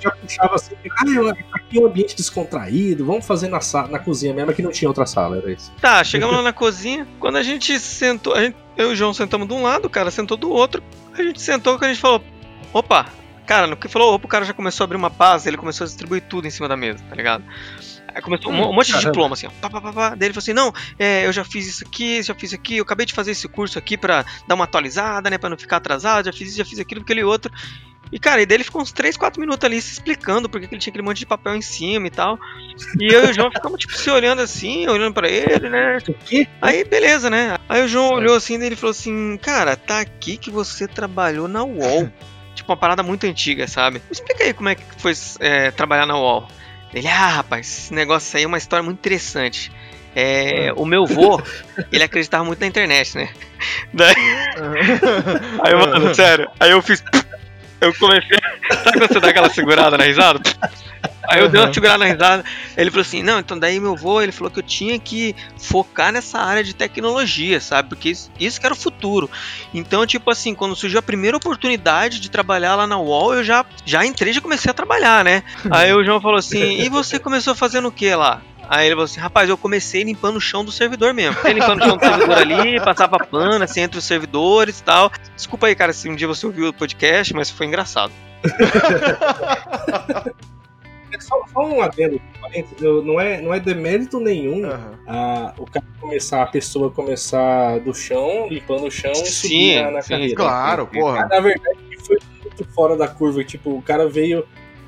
já 0.00 0.10
puxava 0.10 0.54
assim, 0.54 0.74
ah, 0.90 1.36
aqui 1.52 1.78
é 1.78 1.80
um 1.80 1.86
ambiente 1.86 2.16
descontraído, 2.16 3.04
vamos 3.04 3.26
fazer 3.26 3.48
na, 3.48 3.60
sala, 3.60 3.88
na 3.88 3.98
cozinha 3.98 4.34
mesmo, 4.34 4.52
que 4.52 4.62
não 4.62 4.70
tinha 4.70 4.88
outra 4.88 5.06
sala, 5.06 5.38
era 5.38 5.52
isso. 5.52 5.72
Tá, 5.80 6.02
chegamos 6.04 6.34
lá 6.34 6.42
na 6.42 6.52
cozinha, 6.52 7.06
quando 7.18 7.36
a 7.36 7.42
gente 7.42 7.78
sentou, 7.78 8.34
a 8.34 8.42
gente, 8.42 8.56
eu 8.76 8.90
e 8.90 8.92
o 8.92 8.96
João 8.96 9.14
sentamos 9.14 9.48
de 9.48 9.54
um 9.54 9.62
lado, 9.62 9.86
o 9.86 9.90
cara 9.90 10.10
sentou 10.10 10.36
do 10.36 10.50
outro, 10.50 10.82
a 11.12 11.22
gente 11.22 11.40
sentou 11.40 11.78
e 11.80 11.84
a 11.84 11.88
gente 11.88 12.00
falou, 12.00 12.22
opa, 12.72 13.06
cara, 13.46 13.66
no 13.66 13.76
que 13.76 13.88
falou, 13.88 14.14
opa, 14.14 14.26
o 14.26 14.28
cara 14.28 14.44
já 14.44 14.52
começou 14.52 14.84
a 14.84 14.86
abrir 14.86 14.96
uma 14.96 15.10
paz, 15.10 15.46
ele 15.46 15.56
começou 15.56 15.84
a 15.84 15.88
distribuir 15.88 16.22
tudo 16.22 16.46
em 16.46 16.50
cima 16.50 16.68
da 16.68 16.76
mesa, 16.76 17.02
tá 17.08 17.14
ligado? 17.14 17.44
Aí 18.16 18.22
começou 18.22 18.50
um, 18.50 18.70
um 18.70 18.72
monte 18.72 18.94
de 18.94 18.98
diploma, 18.98 19.34
assim, 19.34 19.46
ó. 19.46 19.50
Pá, 19.60 19.68
pá, 19.68 19.78
pá, 19.78 19.92
pá. 19.92 20.08
Daí 20.14 20.28
ele 20.28 20.32
falou 20.32 20.42
assim: 20.42 20.54
não, 20.54 20.72
é, 20.98 21.26
eu 21.26 21.32
já 21.34 21.44
fiz 21.44 21.66
isso 21.66 21.84
aqui, 21.86 22.22
já 22.22 22.34
fiz 22.34 22.54
aqui, 22.54 22.78
eu 22.78 22.82
acabei 22.82 23.04
de 23.04 23.12
fazer 23.12 23.32
esse 23.32 23.46
curso 23.46 23.78
aqui 23.78 23.94
pra 23.98 24.24
dar 24.48 24.54
uma 24.54 24.64
atualizada, 24.64 25.28
né? 25.28 25.36
Pra 25.36 25.50
não 25.50 25.58
ficar 25.58 25.76
atrasado, 25.76 26.24
já 26.24 26.32
fiz 26.32 26.48
isso, 26.48 26.56
já 26.56 26.64
fiz 26.64 26.78
aquilo, 26.78 27.02
aquele 27.02 27.22
outro. 27.22 27.52
E, 28.12 28.18
cara, 28.18 28.40
e 28.40 28.46
daí 28.46 28.56
ele 28.56 28.64
ficou 28.64 28.80
uns 28.80 28.92
3, 28.92 29.16
4 29.16 29.40
minutos 29.40 29.64
ali 29.64 29.80
se 29.80 29.94
explicando 29.94 30.48
porque 30.48 30.66
ele 30.70 30.80
tinha 30.80 30.90
aquele 30.90 31.04
monte 31.04 31.18
de 31.18 31.26
papel 31.26 31.56
em 31.56 31.62
cima 31.62 32.06
e 32.06 32.10
tal. 32.10 32.38
E 33.00 33.12
eu 33.12 33.26
e 33.26 33.30
o 33.30 33.34
João 33.34 33.50
ficamos, 33.50 33.80
tipo, 33.80 33.96
se 33.96 34.08
olhando 34.10 34.42
assim, 34.42 34.86
olhando 34.86 35.14
para 35.14 35.28
ele, 35.28 35.68
né? 35.68 35.98
Aí, 36.62 36.84
beleza, 36.84 37.28
né? 37.28 37.58
Aí 37.68 37.84
o 37.84 37.88
João 37.88 38.14
olhou 38.14 38.36
assim 38.36 38.58
e 38.58 38.64
ele 38.64 38.76
falou 38.76 38.92
assim: 38.92 39.36
Cara, 39.38 39.76
tá 39.76 40.00
aqui 40.00 40.36
que 40.36 40.50
você 40.50 40.86
trabalhou 40.86 41.48
na 41.48 41.64
UOL. 41.64 42.10
tipo, 42.54 42.70
uma 42.70 42.76
parada 42.76 43.02
muito 43.02 43.26
antiga, 43.26 43.66
sabe? 43.66 43.98
Me 43.98 44.12
explica 44.12 44.44
aí 44.44 44.54
como 44.54 44.68
é 44.68 44.74
que 44.76 44.82
foi 44.98 45.12
é, 45.40 45.70
trabalhar 45.70 46.06
na 46.06 46.16
UOL. 46.16 46.48
Ele, 46.94 47.08
ah, 47.08 47.28
rapaz, 47.28 47.66
esse 47.66 47.94
negócio 47.94 48.36
aí 48.36 48.44
é 48.44 48.46
uma 48.46 48.58
história 48.58 48.82
muito 48.82 48.98
interessante. 48.98 49.70
É, 50.18 50.72
o 50.74 50.86
meu 50.86 51.04
vô, 51.04 51.38
ele 51.92 52.02
acreditava 52.02 52.42
muito 52.42 52.58
na 52.58 52.66
internet, 52.66 53.14
né? 53.14 53.28
Daí... 53.92 54.14
Aí, 55.62 55.74
mano, 55.74 56.14
sério, 56.14 56.48
aí 56.58 56.70
eu 56.70 56.80
fiz 56.80 57.02
eu 57.80 57.94
comecei. 57.94 58.38
Sabe 58.84 58.98
quando 58.98 59.12
você 59.12 59.20
dá 59.20 59.28
aquela 59.28 59.50
segurada 59.50 59.96
na 59.96 60.04
risada? 60.04 60.40
Aí 61.28 61.40
eu 61.40 61.48
dei 61.48 61.60
uma 61.60 61.72
segurada 61.72 61.98
na 61.98 62.06
risada. 62.06 62.44
Ele 62.76 62.90
falou 62.90 63.02
assim: 63.02 63.22
Não, 63.22 63.38
então 63.38 63.58
daí 63.58 63.80
meu 63.80 63.92
avô 63.92 64.20
ele 64.20 64.32
falou 64.32 64.50
que 64.50 64.58
eu 64.58 64.62
tinha 64.62 64.98
que 64.98 65.34
focar 65.58 66.12
nessa 66.12 66.38
área 66.38 66.62
de 66.62 66.74
tecnologia, 66.74 67.60
sabe? 67.60 67.88
Porque 67.88 68.10
isso, 68.10 68.30
isso 68.38 68.60
que 68.60 68.66
era 68.66 68.74
o 68.74 68.78
futuro. 68.78 69.30
Então, 69.74 70.06
tipo 70.06 70.30
assim, 70.30 70.54
quando 70.54 70.76
surgiu 70.76 70.98
a 70.98 71.02
primeira 71.02 71.36
oportunidade 71.36 72.20
de 72.20 72.30
trabalhar 72.30 72.76
lá 72.76 72.86
na 72.86 72.98
UOL, 72.98 73.34
eu 73.34 73.44
já, 73.44 73.64
já 73.84 74.04
entrei 74.04 74.30
e 74.30 74.34
já 74.34 74.40
comecei 74.40 74.70
a 74.70 74.74
trabalhar, 74.74 75.24
né? 75.24 75.42
Aí 75.70 75.92
o 75.92 76.04
João 76.04 76.20
falou 76.20 76.38
assim: 76.38 76.80
E 76.80 76.88
você 76.88 77.18
começou 77.18 77.54
fazendo 77.54 77.88
o 77.88 77.92
que 77.92 78.14
lá? 78.14 78.40
Aí 78.68 78.86
ele 78.86 78.94
falou 78.94 79.04
assim, 79.04 79.20
rapaz, 79.20 79.48
eu 79.48 79.56
comecei 79.56 80.02
limpando 80.02 80.36
o 80.36 80.40
chão 80.40 80.64
do 80.64 80.72
servidor 80.72 81.14
mesmo. 81.14 81.36
Comecei 81.36 81.60
limpando 81.60 81.80
o 81.80 81.84
chão 81.84 81.96
do 81.96 82.04
servidor 82.04 82.38
ali, 82.38 82.80
passava 82.80 83.18
pano, 83.18 83.64
assim, 83.64 83.80
entre 83.80 83.98
os 83.98 84.04
servidores 84.04 84.80
e 84.80 84.84
tal. 84.84 85.10
Desculpa 85.34 85.66
aí, 85.66 85.74
cara, 85.74 85.92
se 85.92 86.08
um 86.08 86.16
dia 86.16 86.26
você 86.26 86.46
ouviu 86.46 86.68
o 86.68 86.72
podcast, 86.72 87.34
mas 87.34 87.50
foi 87.50 87.66
engraçado. 87.66 88.12
só, 91.20 91.42
só 91.52 91.66
um 91.66 91.80
adendo, 91.80 92.20
não 93.04 93.20
é, 93.20 93.40
não 93.40 93.52
é 93.52 93.60
demérito 93.60 94.20
nenhum 94.20 94.64
uhum. 94.64 94.96
a, 95.06 95.54
o 95.58 95.64
cara 95.66 95.84
começar, 96.00 96.42
a 96.42 96.46
pessoa 96.46 96.90
começar 96.90 97.80
do 97.80 97.94
chão, 97.94 98.48
limpando 98.48 98.86
o 98.86 98.90
chão 98.90 99.12
e 99.12 99.26
subir 99.26 99.82
na, 99.82 99.90
na 99.90 100.02
sim, 100.02 100.10
carreira. 100.10 100.34
Claro, 100.36 100.86
porra. 100.86 101.26
Na 101.26 101.40
verdade, 101.40 101.78
foi 102.06 102.18
muito 102.42 102.64
fora 102.72 102.96
da 102.96 103.08
curva. 103.08 103.42
Tipo, 103.44 103.76
o 103.76 103.82
cara 103.82 104.08
veio 104.08 104.46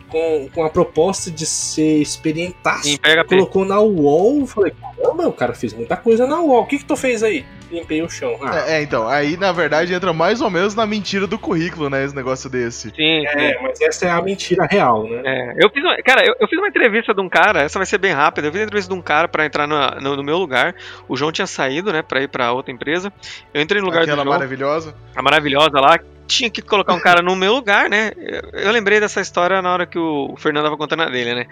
com, 0.09 0.49
com 0.55 0.65
a 0.65 0.71
proposta 0.71 1.31
de 1.31 1.47
ser 1.47 2.01
experientaço. 2.01 2.99
Colocou 3.27 3.65
na 3.65 3.81
UOL, 3.81 4.47
falei, 4.47 4.73
caramba, 4.97 5.29
o 5.29 5.33
cara 5.33 5.55
fez 5.55 5.73
muita 5.73 5.97
coisa 5.97 6.27
na 6.27 6.41
UOL. 6.41 6.63
O 6.63 6.67
que 6.67 6.79
que 6.79 6.85
tu 6.85 6.97
fez 6.97 7.23
aí? 7.23 7.45
Limpei 7.71 8.03
o 8.03 8.09
chão. 8.09 8.39
Ah. 8.41 8.65
É, 8.67 8.79
é, 8.79 8.83
então, 8.83 9.07
aí 9.07 9.37
na 9.37 9.53
verdade 9.53 9.93
entra 9.93 10.13
mais 10.13 10.41
ou 10.41 10.49
menos 10.49 10.75
na 10.75 10.87
mentira 10.87 11.27
do 11.27 11.39
currículo, 11.39 11.91
né? 11.91 12.03
Esse 12.03 12.17
negócio 12.17 12.49
desse. 12.49 12.91
Sim. 12.91 13.27
É, 13.27 13.61
mas 13.61 13.81
essa 13.81 14.07
é 14.07 14.11
a 14.11 14.23
mentira 14.23 14.67
real, 14.67 15.05
né? 15.05 15.23
É, 15.25 15.65
eu 15.65 15.69
fiz 15.71 15.85
uma, 15.85 15.95
cara, 16.03 16.25
eu, 16.25 16.35
eu, 16.41 16.49
fiz 16.49 16.59
uma 16.59 16.69
entrevista 16.69 17.13
de 17.13 17.21
um 17.21 17.29
cara, 17.29 17.61
essa 17.61 17.79
vai 17.79 17.85
ser 17.85 17.99
bem 17.99 18.13
rápida. 18.13 18.49
Eu 18.49 18.53
fiz 18.53 18.61
uma 18.61 18.67
entrevista 18.67 18.93
de 18.93 18.99
um 18.99 19.03
cara 19.03 19.29
pra 19.29 19.45
entrar 19.45 19.67
no, 19.67 19.79
no, 20.01 20.17
no 20.17 20.25
meu 20.25 20.39
lugar. 20.39 20.75
O 21.07 21.17
João 21.17 21.31
tinha 21.31 21.47
saído, 21.47 21.93
né, 21.93 22.01
pra 22.01 22.23
ir 22.23 22.29
pra 22.29 22.53
outra 22.53 22.73
empresa. 22.73 23.13
Eu 23.53 23.61
entrei 23.61 23.83
no 23.83 23.87
lugar 23.87 24.03
Aquela 24.03 24.23
do 24.23 24.25
João. 24.25 24.35
maravilhosa. 24.35 24.95
A 25.15 25.21
maravilhosa 25.21 25.79
lá, 25.79 25.99
tinha 26.29 26.51
que 26.51 26.63
colocar 26.63 26.93
um 26.95 27.01
cara 27.01 27.23
no 27.23 27.35
meu 27.35 27.55
lugar, 27.55 27.89
né? 27.89 28.13
Eu, 28.53 28.71
lembrei 28.71 29.01
dessa 29.01 29.21
história 29.21 29.61
na 29.63 29.73
hora 29.73 29.87
que 29.87 29.99
o 29.99 30.35
Fernando 30.37 30.65
tava 30.65 30.77
contando 30.77 31.03
a 31.03 31.11
dele, 31.11 31.35
né? 31.35 31.47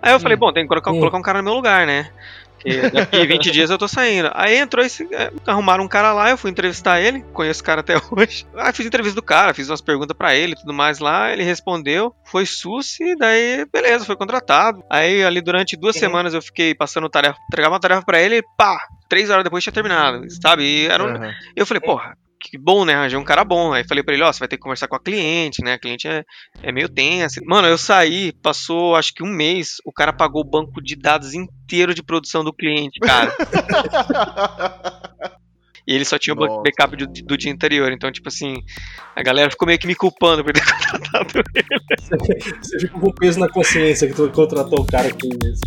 Aí 0.00 0.12
eu 0.12 0.20
falei, 0.20 0.36
hum. 0.36 0.40
bom, 0.40 0.52
tem 0.52 0.62
que 0.62 0.68
colocar, 0.68 0.92
hum. 0.92 0.98
colocar 0.98 1.18
um 1.18 1.22
cara 1.22 1.42
no 1.42 1.44
meu 1.44 1.54
lugar, 1.54 1.86
né? 1.86 2.10
Porque 2.60 2.90
daqui 2.90 3.26
20 3.26 3.50
dias 3.50 3.70
eu 3.70 3.78
tô 3.78 3.88
saindo. 3.88 4.30
Aí 4.34 4.56
entrou 4.56 4.84
esse. 4.84 5.08
É, 5.12 5.32
arrumaram 5.46 5.84
um 5.84 5.88
cara 5.88 6.12
lá, 6.12 6.30
eu 6.30 6.36
fui 6.36 6.50
entrevistar 6.50 7.00
ele, 7.00 7.22
conheço 7.32 7.62
o 7.62 7.64
cara 7.64 7.80
até 7.80 7.96
hoje. 8.12 8.46
Aí 8.54 8.72
fiz 8.72 8.86
entrevista 8.86 9.16
do 9.16 9.22
cara, 9.22 9.54
fiz 9.54 9.68
umas 9.68 9.80
perguntas 9.80 10.16
para 10.16 10.34
ele 10.34 10.52
e 10.52 10.56
tudo 10.56 10.72
mais 10.72 10.98
lá. 10.98 11.32
Ele 11.32 11.42
respondeu, 11.42 12.14
foi 12.24 12.46
sus 12.46 13.00
e 13.00 13.16
daí, 13.16 13.66
beleza, 13.72 14.04
foi 14.04 14.16
contratado. 14.16 14.82
Aí 14.88 15.24
ali 15.24 15.40
durante 15.40 15.76
duas 15.76 15.96
uhum. 15.96 16.00
semanas 16.00 16.34
eu 16.34 16.42
fiquei 16.42 16.74
passando 16.74 17.08
tarefa, 17.08 17.38
entregava 17.48 17.74
uma 17.74 17.80
tarefa 17.80 18.02
para 18.02 18.20
ele 18.20 18.36
e 18.36 18.44
pá, 18.56 18.78
três 19.08 19.30
horas 19.30 19.42
depois 19.42 19.64
tinha 19.64 19.72
terminado, 19.72 20.24
sabe? 20.42 20.62
E 20.62 20.86
era 20.86 21.02
um... 21.02 21.08
uhum. 21.08 21.32
Eu 21.56 21.66
falei, 21.66 21.80
porra, 21.80 22.16
que 22.40 22.56
bom, 22.56 22.84
né? 22.84 22.94
Arranjei 22.94 23.18
um 23.18 23.24
cara 23.24 23.44
bom. 23.44 23.72
Aí 23.72 23.86
falei 23.86 24.02
pra 24.02 24.14
ele, 24.14 24.22
ó, 24.22 24.32
você 24.32 24.38
vai 24.38 24.48
ter 24.48 24.56
que 24.56 24.62
conversar 24.62 24.88
com 24.88 24.96
a 24.96 25.00
cliente, 25.00 25.62
né? 25.62 25.74
A 25.74 25.78
cliente 25.78 26.08
é, 26.08 26.24
é 26.62 26.72
meio 26.72 26.88
tensa. 26.88 27.40
Mano, 27.44 27.68
eu 27.68 27.76
saí, 27.76 28.32
passou 28.32 28.96
acho 28.96 29.12
que 29.12 29.22
um 29.22 29.28
mês, 29.28 29.76
o 29.84 29.92
cara 29.92 30.12
pagou 30.12 30.42
o 30.42 30.48
banco 30.48 30.82
de 30.82 30.96
dados 30.96 31.34
inteiro 31.34 31.94
de 31.94 32.02
produção 32.02 32.42
do 32.42 32.52
cliente, 32.52 32.98
cara. 33.00 33.30
E 35.86 35.94
ele 35.94 36.04
só 36.04 36.18
tinha 36.18 36.34
o 36.34 36.38
Nossa. 36.38 36.62
backup 36.62 36.96
do, 36.96 37.06
do 37.06 37.36
dia 37.36 37.52
anterior. 37.52 37.90
Então, 37.90 38.12
tipo 38.12 38.28
assim, 38.28 38.62
a 39.16 39.22
galera 39.24 39.50
ficou 39.50 39.66
meio 39.66 39.78
que 39.78 39.88
me 39.88 39.94
culpando 39.96 40.44
por 40.44 40.52
ter 40.52 40.62
contratado 40.62 41.42
ele. 41.52 41.66
Você 42.62 42.78
fica 42.78 42.96
com 42.96 43.12
peso 43.12 43.40
na 43.40 43.48
consciência 43.48 44.06
que 44.06 44.14
tu 44.14 44.30
contratou 44.30 44.80
o 44.80 44.86
cara 44.86 45.08
aqui 45.08 45.28
mesmo. 45.42 45.64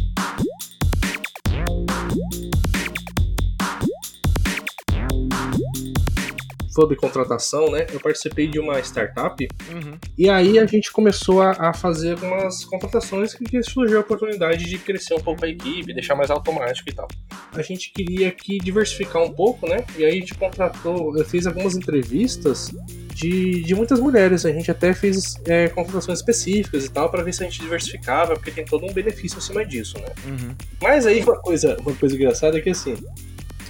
Sobre 6.74 6.96
contratação, 6.96 7.70
né? 7.70 7.86
Eu 7.92 8.00
participei 8.00 8.48
de 8.48 8.60
uma 8.60 8.80
startup 8.80 9.48
Uhum. 9.72 9.98
e 10.18 10.30
aí 10.30 10.60
a 10.60 10.66
gente 10.66 10.92
começou 10.92 11.42
a, 11.42 11.52
a 11.52 11.74
fazer 11.74 12.12
algumas 12.12 12.66
contratações 12.66 13.34
que, 13.34 13.44
que 13.44 13.62
surgiu 13.64 13.98
a 13.98 14.02
oportunidade 14.02 14.66
de 14.66 14.78
crescer 14.78 15.14
um 15.14 15.20
pouco 15.20 15.46
a 15.46 15.48
equipe, 15.48 15.94
deixar 15.94 16.16
mais 16.16 16.30
automático 16.30 16.90
e 16.90 16.94
tal. 16.94 17.08
A 17.54 17.62
gente 17.62 17.92
queria 17.92 18.32
que 18.32 18.58
diversificar 18.58 19.22
um 19.22 19.32
pouco, 19.32 19.68
né? 19.68 19.86
E 19.98 20.04
aí 20.04 20.18
a 20.18 20.20
gente 20.20 20.34
contratou, 20.34 21.18
eu 21.18 21.26
fiz 21.26 21.46
algumas 21.46 21.76
entrevistas 21.76 22.72
de, 23.14 23.62
de 23.62 23.76
muitas 23.76 24.00
mulheres. 24.00 24.46
A 24.46 24.52
gente 24.52 24.70
até 24.72 24.94
fez 24.94 25.36
é, 25.46 25.68
contratações 25.68 26.20
específicas 26.20 26.86
e 26.86 26.90
tal 26.90 27.10
para 27.10 27.24
ver 27.24 27.34
se 27.34 27.44
a 27.44 27.46
gente 27.48 27.60
diversificava, 27.60 28.34
porque 28.34 28.52
tem 28.52 28.66
todo 28.66 28.86
um 28.86 28.94
benefício 28.94 29.38
em 29.38 29.42
cima 29.42 29.66
disso, 29.66 29.98
né? 30.00 30.08
Uhum. 30.26 30.56
Mas 30.82 31.06
aí 31.06 31.22
uma 31.22 31.40
coisa, 31.40 31.78
uma 31.80 31.94
coisa 31.96 32.16
engraçada 32.16 32.58
é 32.58 32.62
que 32.62 32.70
assim, 32.70 32.96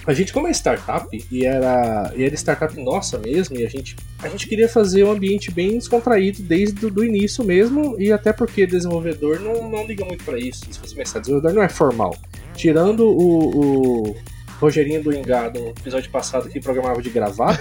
a 0.06 0.12
gente 0.12 0.32
como 0.32 0.48
é 0.48 0.50
startup 0.50 1.08
e 1.30 1.46
era, 1.46 2.12
e 2.14 2.24
era 2.24 2.34
startup 2.34 2.78
nossa 2.80 3.18
mesmo, 3.18 3.56
e 3.58 3.64
a 3.64 3.68
gente, 3.68 3.96
a 4.22 4.28
gente 4.28 4.46
queria 4.46 4.68
fazer 4.68 5.04
um 5.04 5.12
ambiente 5.12 5.50
bem 5.50 5.78
descontraído 5.78 6.42
desde 6.42 6.84
o 6.86 7.04
início 7.04 7.44
mesmo, 7.44 8.00
e 8.00 8.12
até 8.12 8.32
porque 8.32 8.66
desenvolvedor 8.66 9.40
não, 9.40 9.70
não 9.70 9.86
liga 9.86 10.04
muito 10.04 10.24
para 10.24 10.38
isso. 10.38 10.66
Se 10.70 10.78
você 10.78 10.94
pensar, 10.94 11.20
desenvolvedor 11.20 11.54
não 11.54 11.62
é 11.62 11.68
formal. 11.68 12.16
Tirando 12.54 13.06
o, 13.06 14.10
o 14.10 14.16
Rogerinho 14.60 15.02
do 15.02 15.12
Engado 15.12 15.60
no 15.60 15.68
episódio 15.70 16.10
passado 16.10 16.48
que 16.48 16.60
programava 16.60 17.00
de 17.02 17.10
gravata, 17.10 17.60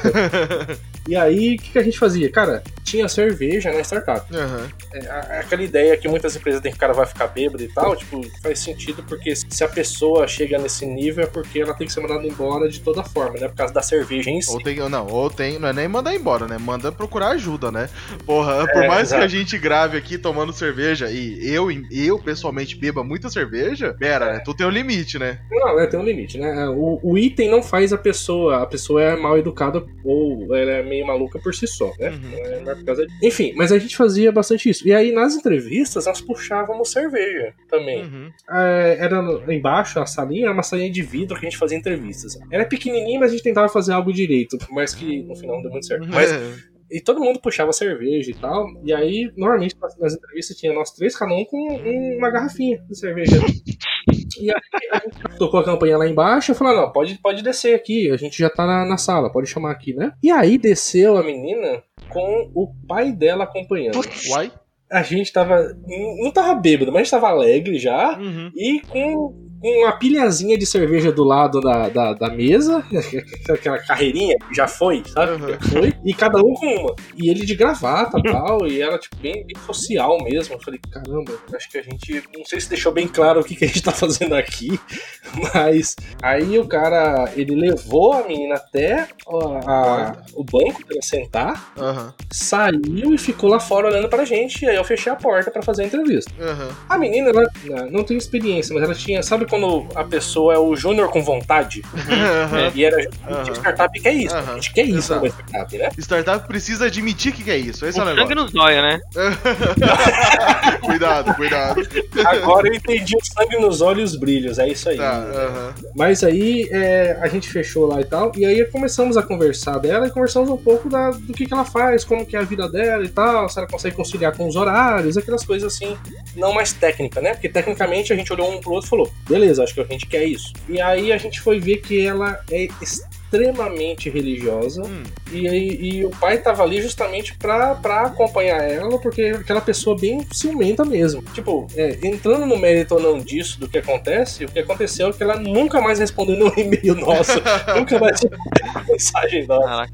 e 1.07 1.15
aí 1.15 1.55
o 1.55 1.57
que, 1.57 1.71
que 1.71 1.79
a 1.79 1.83
gente 1.83 1.97
fazia? 1.99 2.29
Cara, 2.31 2.63
tinha 2.83 3.07
cerveja 3.07 3.71
na 3.71 3.81
startup. 3.81 4.25
Uhum. 4.33 4.67
É, 4.93 5.39
aquela 5.39 5.63
ideia 5.63 5.97
que 5.97 6.07
muitas 6.07 6.35
empresas 6.35 6.61
têm 6.61 6.71
que 6.71 6.77
o 6.77 6.79
cara 6.79 6.93
vai 6.93 7.05
ficar 7.05 7.27
bêbado 7.27 7.63
e 7.63 7.67
tal, 7.67 7.95
tipo, 7.95 8.21
faz 8.41 8.59
sentido 8.59 9.03
porque 9.03 9.35
se 9.35 9.63
a 9.63 9.67
pessoa 9.67 10.27
chega 10.27 10.57
nesse 10.57 10.85
nível 10.85 11.23
é 11.23 11.27
porque 11.27 11.59
ela 11.59 11.73
tem 11.73 11.87
que 11.87 11.93
ser 11.93 12.01
mandada 12.01 12.25
embora 12.25 12.69
de 12.69 12.79
toda 12.79 13.03
forma, 13.03 13.39
né? 13.39 13.47
Por 13.47 13.55
causa 13.55 13.73
da 13.73 13.81
cerveja 13.81 14.29
em 14.29 14.41
si. 14.41 14.51
Ou 14.51 14.61
tem, 14.61 14.77
não, 14.89 15.07
ou 15.07 15.29
tem, 15.29 15.59
não 15.59 15.69
é 15.69 15.73
nem 15.73 15.87
mandar 15.87 16.13
embora, 16.15 16.47
né? 16.47 16.57
Manda 16.57 16.91
procurar 16.91 17.29
ajuda, 17.29 17.71
né? 17.71 17.89
Porra, 18.25 18.67
por 18.67 18.83
É, 18.83 18.87
mais 18.87 19.09
que 19.09 19.15
exato. 19.15 19.23
a 19.23 19.27
gente 19.27 19.57
grave 19.57 19.97
aqui 19.97 20.17
tomando 20.17 20.53
cerveja 20.53 21.09
e 21.09 21.39
eu, 21.49 21.67
eu 21.91 22.19
pessoalmente 22.19 22.75
beba 22.75 23.03
muita 23.03 23.29
cerveja, 23.29 23.95
pera, 23.97 24.33
né? 24.33 24.39
Tu 24.39 24.53
tem 24.53 24.65
um 24.65 24.69
limite, 24.69 25.17
né? 25.17 25.39
Não, 25.51 25.79
é, 25.79 25.87
tem 25.87 25.99
um 25.99 26.03
limite, 26.03 26.37
né? 26.37 26.67
O, 26.69 26.82
o 27.03 27.17
item 27.17 27.49
não 27.49 27.61
faz 27.61 27.93
a 27.93 27.97
pessoa, 27.97 28.63
a 28.63 28.65
pessoa 28.65 29.01
é 29.01 29.15
mal 29.15 29.37
educada 29.37 29.83
ou 30.03 30.55
ela 30.55 30.71
é 30.71 30.83
meio 30.83 31.05
maluca 31.05 31.39
por 31.39 31.53
si 31.53 31.67
só, 31.67 31.91
né? 31.99 32.09
Uhum. 32.09 32.61
Não 32.63 32.71
é- 32.71 32.73
é 32.73 32.75
por 32.75 32.85
causa 32.85 33.05
disso. 33.05 33.19
Enfim, 33.23 33.53
mas 33.55 33.71
a 33.71 33.77
gente 33.79 33.95
fazia 33.95 34.31
bastante 34.31 34.69
isso. 34.69 34.87
E 34.87 34.93
aí 34.93 35.11
nas 35.11 35.35
entrevistas 35.35 36.05
nós 36.05 36.19
puxávamos 36.21 36.91
cerveja 36.91 37.53
também. 37.69 38.03
Uhum. 38.03 38.29
É, 38.51 38.97
era 38.99 39.21
no- 39.21 39.51
embaixo, 39.51 39.99
a 39.99 40.05
salinha, 40.05 40.45
era 40.45 40.53
uma 40.53 40.63
salinha 40.63 40.91
de 40.91 41.01
vidro 41.01 41.39
que 41.39 41.45
a 41.45 41.49
gente 41.49 41.57
fazia 41.59 41.77
entrevistas. 41.77 42.37
Era 42.51 42.65
pequenininha, 42.65 43.19
mas 43.19 43.29
a 43.31 43.33
gente 43.33 43.43
tentava 43.43 43.69
fazer 43.69 43.93
algo 43.93 44.11
direito, 44.11 44.57
por 44.57 44.71
mais 44.71 44.93
que 44.93 45.23
no 45.23 45.35
final 45.35 45.55
não 45.55 45.61
deu 45.63 45.71
muito 45.71 45.85
certo. 45.85 46.07
Mas, 46.09 46.31
É. 46.31 46.39
e 46.91 47.01
todo 47.01 47.19
mundo 47.21 47.39
puxava 47.39 47.71
cerveja 47.73 48.29
e 48.29 48.33
tal, 48.35 48.67
e 48.83 48.93
aí, 48.93 49.31
normalmente, 49.37 49.75
nas- 49.99 50.13
entrevistas 50.15 50.57
tinha 50.57 50.71
nós 50.73 50.91
três, 50.91 51.15
cada 51.15 51.33
um 51.33 51.43
com 51.45 51.57
um- 51.57 52.17
uma 52.17 52.29
garrafinha 52.29 52.79
de 52.89 52.97
cerveja. 52.97 53.31
E 54.39 54.51
aí 54.51 54.89
a 54.91 54.99
gente 54.99 55.37
tocou 55.37 55.59
a 55.59 55.63
campanha 55.63 55.97
lá 55.97 56.07
embaixo 56.07 56.51
e 56.51 56.55
falou: 56.55 56.75
não, 56.75 56.91
pode, 56.91 57.15
pode 57.19 57.41
descer 57.41 57.75
aqui, 57.75 58.09
a 58.11 58.17
gente 58.17 58.37
já 58.37 58.49
tá 58.49 58.65
na, 58.65 58.85
na 58.85 58.97
sala, 58.97 59.31
pode 59.31 59.47
chamar 59.47 59.71
aqui, 59.71 59.93
né? 59.93 60.13
E 60.21 60.31
aí 60.31 60.57
desceu 60.57 61.17
a 61.17 61.23
menina 61.23 61.83
com 62.09 62.51
o 62.53 62.73
pai 62.87 63.11
dela 63.11 63.43
acompanhando. 63.43 63.99
Uai? 64.29 64.51
A 64.91 65.01
gente 65.01 65.33
tava. 65.33 65.75
Não 66.21 66.31
tava 66.31 66.53
bêbado, 66.53 66.91
mas 66.91 67.01
a 67.01 67.03
gente 67.03 67.11
tava 67.11 67.29
alegre 67.29 67.79
já. 67.79 68.17
Uhum. 68.17 68.51
E 68.55 68.81
com 68.81 69.43
com 69.52 69.52
uma 69.63 69.91
pilhazinha 69.93 70.57
de 70.57 70.65
cerveja 70.65 71.11
do 71.11 71.23
lado 71.23 71.59
da, 71.61 71.87
da, 71.89 72.13
da 72.13 72.29
mesa, 72.29 72.83
aquela 73.49 73.79
carreirinha, 73.79 74.35
já 74.53 74.67
foi, 74.67 75.03
sabe? 75.07 75.33
Uhum. 75.41 75.49
Já 75.49 75.59
foi, 75.59 75.93
e 76.03 76.13
cada 76.13 76.39
um 76.39 76.53
com 76.53 76.65
uma. 76.65 76.95
E 77.15 77.29
ele 77.29 77.45
de 77.45 77.55
gravata 77.55 78.17
e 78.19 78.23
tal, 78.23 78.67
e 78.67 78.81
ela, 78.81 78.97
tipo, 78.99 79.15
bem, 79.17 79.45
bem 79.45 79.55
social 79.65 80.17
mesmo. 80.23 80.55
Eu 80.55 80.59
falei, 80.59 80.79
caramba, 80.91 81.31
acho 81.55 81.69
que 81.69 81.77
a 81.77 81.81
gente. 81.83 82.23
Não 82.35 82.43
sei 82.45 82.59
se 82.59 82.69
deixou 82.69 82.91
bem 82.91 83.07
claro 83.07 83.39
o 83.39 83.43
que, 83.43 83.55
que 83.55 83.65
a 83.65 83.67
gente 83.67 83.81
tá 83.83 83.91
fazendo 83.91 84.35
aqui, 84.35 84.79
mas 85.53 85.95
aí 86.21 86.57
o 86.59 86.67
cara, 86.67 87.31
ele 87.35 87.55
levou 87.55 88.13
a 88.13 88.23
menina 88.27 88.55
até 88.55 89.07
a- 89.27 89.71
a- 89.71 90.17
o 90.35 90.43
banco 90.43 90.85
pra 90.85 91.01
sentar, 91.01 91.73
Aham. 91.77 92.13
saiu 92.31 93.13
e 93.13 93.17
ficou 93.17 93.49
lá 93.49 93.59
fora 93.59 93.87
olhando 93.87 94.09
pra 94.09 94.25
gente, 94.25 94.63
e 94.65 94.69
aí 94.69 94.75
eu 94.75 94.83
fechei 94.83 95.11
a 95.11 95.15
porta 95.15 95.49
pra 95.51 95.61
fazer 95.61 95.83
a 95.83 95.85
entrevista. 95.85 96.31
Aham. 96.39 96.69
A 96.89 96.97
menina, 96.97 97.29
ela 97.29 97.43
ela 97.65 97.85
não 97.89 98.03
tem 98.03 98.17
experiência, 98.17 98.73
mas 98.73 98.83
ela 98.83 98.93
tinha. 98.95 99.21
Sabe 99.23 99.45
quando 99.53 99.85
a 99.95 100.03
pessoa 100.03 100.53
é 100.53 100.57
o 100.57 100.75
júnior 100.75 101.09
com 101.09 101.21
vontade? 101.21 101.83
Aham. 101.93 102.71
E 102.73 102.83
era 102.83 102.97
a 102.97 103.51
startup 103.53 103.99
que 104.01 104.07
é 104.07 104.13
isso. 104.13 104.35
Aham. 104.35 104.51
A 104.51 104.55
gente 104.55 104.73
quer 104.73 104.85
isso 104.85 104.97
Exato. 105.13 105.21
numa 105.21 105.29
startup, 105.29 105.77
né? 105.77 105.89
Startup 105.99 106.47
precisa 106.47 106.85
admitir 106.85 107.33
que 107.33 107.49
é 107.51 107.57
isso. 107.57 107.85
Esse 107.85 107.99
O 107.99 108.01
é 108.01 108.03
o 108.03 108.07
sangue 108.15 108.29
negócio. 108.29 108.35
nos 108.35 108.51
zóia, 108.51 108.81
né? 108.81 108.99
cuidado, 110.81 111.33
cuidado. 111.35 111.81
Agora 112.25 112.67
eu 112.67 112.73
entendi 112.73 113.15
o 113.15 113.19
sangue 113.25 113.57
nos 113.59 113.81
olhos 113.81 114.13
os 114.13 114.15
brilhos, 114.17 114.59
é 114.59 114.67
isso 114.67 114.89
aí. 114.89 114.97
Tá, 114.97 115.17
aham. 115.17 115.73
Mas 115.95 116.23
aí 116.23 116.67
é, 116.71 117.17
a 117.21 117.27
gente 117.27 117.47
fechou 117.49 117.85
lá 117.87 118.01
e 118.01 118.05
tal, 118.05 118.31
e 118.35 118.45
aí 118.45 118.65
começamos 118.65 119.15
a 119.17 119.23
conversar 119.23 119.77
dela 119.79 120.07
e 120.07 120.09
conversamos 120.11 120.49
um 120.49 120.57
pouco 120.57 120.89
da- 120.89 121.11
do 121.11 121.31
que, 121.33 121.45
que 121.45 121.53
ela 121.53 121.63
faz, 121.63 122.03
como 122.03 122.25
que 122.25 122.35
é 122.35 122.39
a 122.39 122.43
vida 122.43 122.67
dela 122.69 123.03
e 123.05 123.09
tal, 123.09 123.47
se 123.47 123.57
ela 123.59 123.67
consegue 123.67 123.95
conciliar 123.95 124.35
com 124.35 124.47
os 124.47 124.55
horários, 124.55 125.15
aquelas 125.15 125.45
coisas 125.45 125.73
assim, 125.73 125.95
não 126.35 126.53
mais 126.53 126.73
técnica, 126.73 127.21
né? 127.21 127.33
Porque 127.33 127.49
tecnicamente 127.49 128.11
a 128.11 128.15
gente 128.15 128.31
olhou 128.33 128.51
um 128.51 128.59
pro 128.59 128.71
outro 128.73 128.87
e 128.87 128.89
falou, 128.89 129.11
beleza, 129.29 129.63
acho 129.63 129.73
que 129.73 129.81
a 129.81 129.85
gente 129.85 130.05
quer 130.07 130.23
isso. 130.25 130.51
E 130.69 130.81
aí 130.81 131.11
a 131.11 131.17
gente 131.17 131.39
foi 131.41 131.59
ver 131.59 131.77
que 131.77 132.05
ela 132.05 132.39
é 132.51 132.67
extremamente 132.81 134.09
religiosa 134.09 134.83
Hum, 134.83 135.03
e, 135.31 135.47
aí- 135.47 135.79
e 135.81 136.05
o 136.05 136.09
pai 136.11 136.37
tava 136.37 136.61
ali 136.63 136.81
justamente 136.81 137.35
pra, 137.37 137.73
pra 137.75 138.01
acompanhar 138.03 138.61
ela, 138.61 138.99
porque 138.99 139.21
aquela 139.39 139.61
pessoa 139.61 139.97
bem 139.97 140.25
ciumenta 140.31 140.85
mesmo. 140.85 141.23
Tipo, 141.33 141.67
é, 141.75 141.97
entrando 142.03 142.45
no 142.45 142.57
mérito 142.57 142.93
ou 142.95 143.01
não 143.01 143.19
disso, 143.19 143.59
do 143.59 143.67
que 143.67 143.77
acontece, 143.79 144.45
o 144.45 144.51
que 144.51 144.59
aconteceu 144.59 145.09
é 145.09 145.13
que 145.13 145.23
ela 145.23 145.35
nunca 145.39 145.81
mais 145.81 145.97
respondeu 145.99 146.35
nenhum 146.35 146.53
e-mail 146.57 146.95
nosso, 146.95 147.39
nunca 147.75 147.97
mais 147.99 148.21
respondeu 148.21 148.83
mensagem 148.87 149.47
nossa. 149.47 149.63
Caraca. 149.67 149.91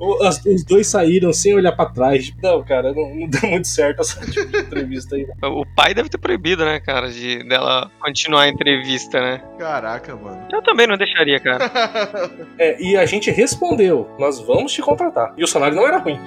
Os 0.00 0.64
dois 0.64 0.86
saíram 0.86 1.32
sem 1.32 1.54
olhar 1.54 1.72
pra 1.72 1.86
trás. 1.86 2.32
Não, 2.42 2.62
cara, 2.62 2.92
não, 2.92 3.14
não 3.14 3.28
deu 3.28 3.50
muito 3.50 3.66
certo 3.66 4.00
essa 4.00 4.20
tipo 4.30 4.46
de 4.46 4.58
entrevista 4.58 5.16
aí. 5.16 5.26
O 5.42 5.64
pai 5.74 5.94
deve 5.94 6.08
ter 6.08 6.18
proibido, 6.18 6.64
né, 6.64 6.80
cara, 6.80 7.10
de 7.10 7.42
dela 7.48 7.90
continuar 8.00 8.42
a 8.42 8.48
entrevista, 8.48 9.20
né? 9.20 9.42
Caraca, 9.58 10.14
mano. 10.14 10.46
Eu 10.52 10.62
também 10.62 10.86
não 10.86 10.96
deixaria, 10.96 11.40
cara. 11.40 11.68
É, 12.58 12.80
e 12.82 12.96
a 12.96 13.06
gente 13.06 13.30
respondeu: 13.30 14.08
nós 14.18 14.40
vamos 14.40 14.72
te 14.72 14.82
contratar. 14.82 15.32
E 15.36 15.44
o 15.44 15.46
salário 15.46 15.76
não 15.76 15.86
era 15.86 15.98
ruim. 15.98 16.18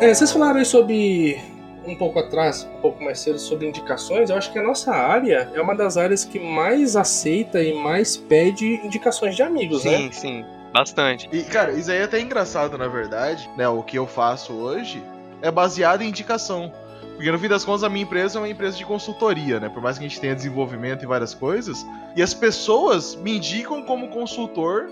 É, 0.00 0.12
vocês 0.12 0.32
falaram 0.32 0.58
aí 0.58 0.64
sobre. 0.64 1.40
Um 1.86 1.96
pouco 1.96 2.18
atrás, 2.18 2.68
um 2.78 2.80
pouco 2.80 3.02
mais 3.02 3.18
cedo, 3.18 3.38
sobre 3.38 3.66
indicações. 3.66 4.30
Eu 4.30 4.36
acho 4.36 4.52
que 4.52 4.58
a 4.58 4.62
nossa 4.62 4.92
área 4.92 5.50
é 5.54 5.60
uma 5.60 5.74
das 5.74 5.96
áreas 5.96 6.24
que 6.24 6.38
mais 6.38 6.96
aceita 6.96 7.62
e 7.62 7.74
mais 7.74 8.16
pede 8.16 8.80
indicações 8.84 9.34
de 9.34 9.42
amigos, 9.42 9.84
né? 9.84 9.96
Sim, 9.96 10.12
sim. 10.12 10.44
Bastante. 10.72 11.28
E, 11.32 11.42
cara, 11.42 11.72
isso 11.72 11.90
aí 11.90 11.98
é 11.98 12.04
até 12.04 12.20
engraçado, 12.20 12.78
na 12.78 12.88
verdade, 12.88 13.48
né? 13.56 13.68
O 13.68 13.82
que 13.82 13.98
eu 13.98 14.06
faço 14.06 14.52
hoje 14.52 15.02
é 15.42 15.50
baseado 15.50 16.02
em 16.02 16.08
indicação. 16.08 16.72
Porque 17.14 17.30
no 17.30 17.38
fim 17.38 17.48
das 17.48 17.64
contas, 17.64 17.84
a 17.84 17.88
minha 17.88 18.04
empresa 18.04 18.38
é 18.38 18.40
uma 18.40 18.48
empresa 18.48 18.76
de 18.76 18.84
consultoria, 18.84 19.60
né? 19.60 19.68
Por 19.68 19.82
mais 19.82 19.98
que 19.98 20.04
a 20.04 20.08
gente 20.08 20.20
tenha 20.20 20.34
desenvolvimento 20.34 21.02
e 21.02 21.06
várias 21.06 21.34
coisas. 21.34 21.86
E 22.16 22.22
as 22.22 22.32
pessoas 22.32 23.14
me 23.16 23.36
indicam 23.36 23.82
como 23.82 24.08
consultor 24.08 24.90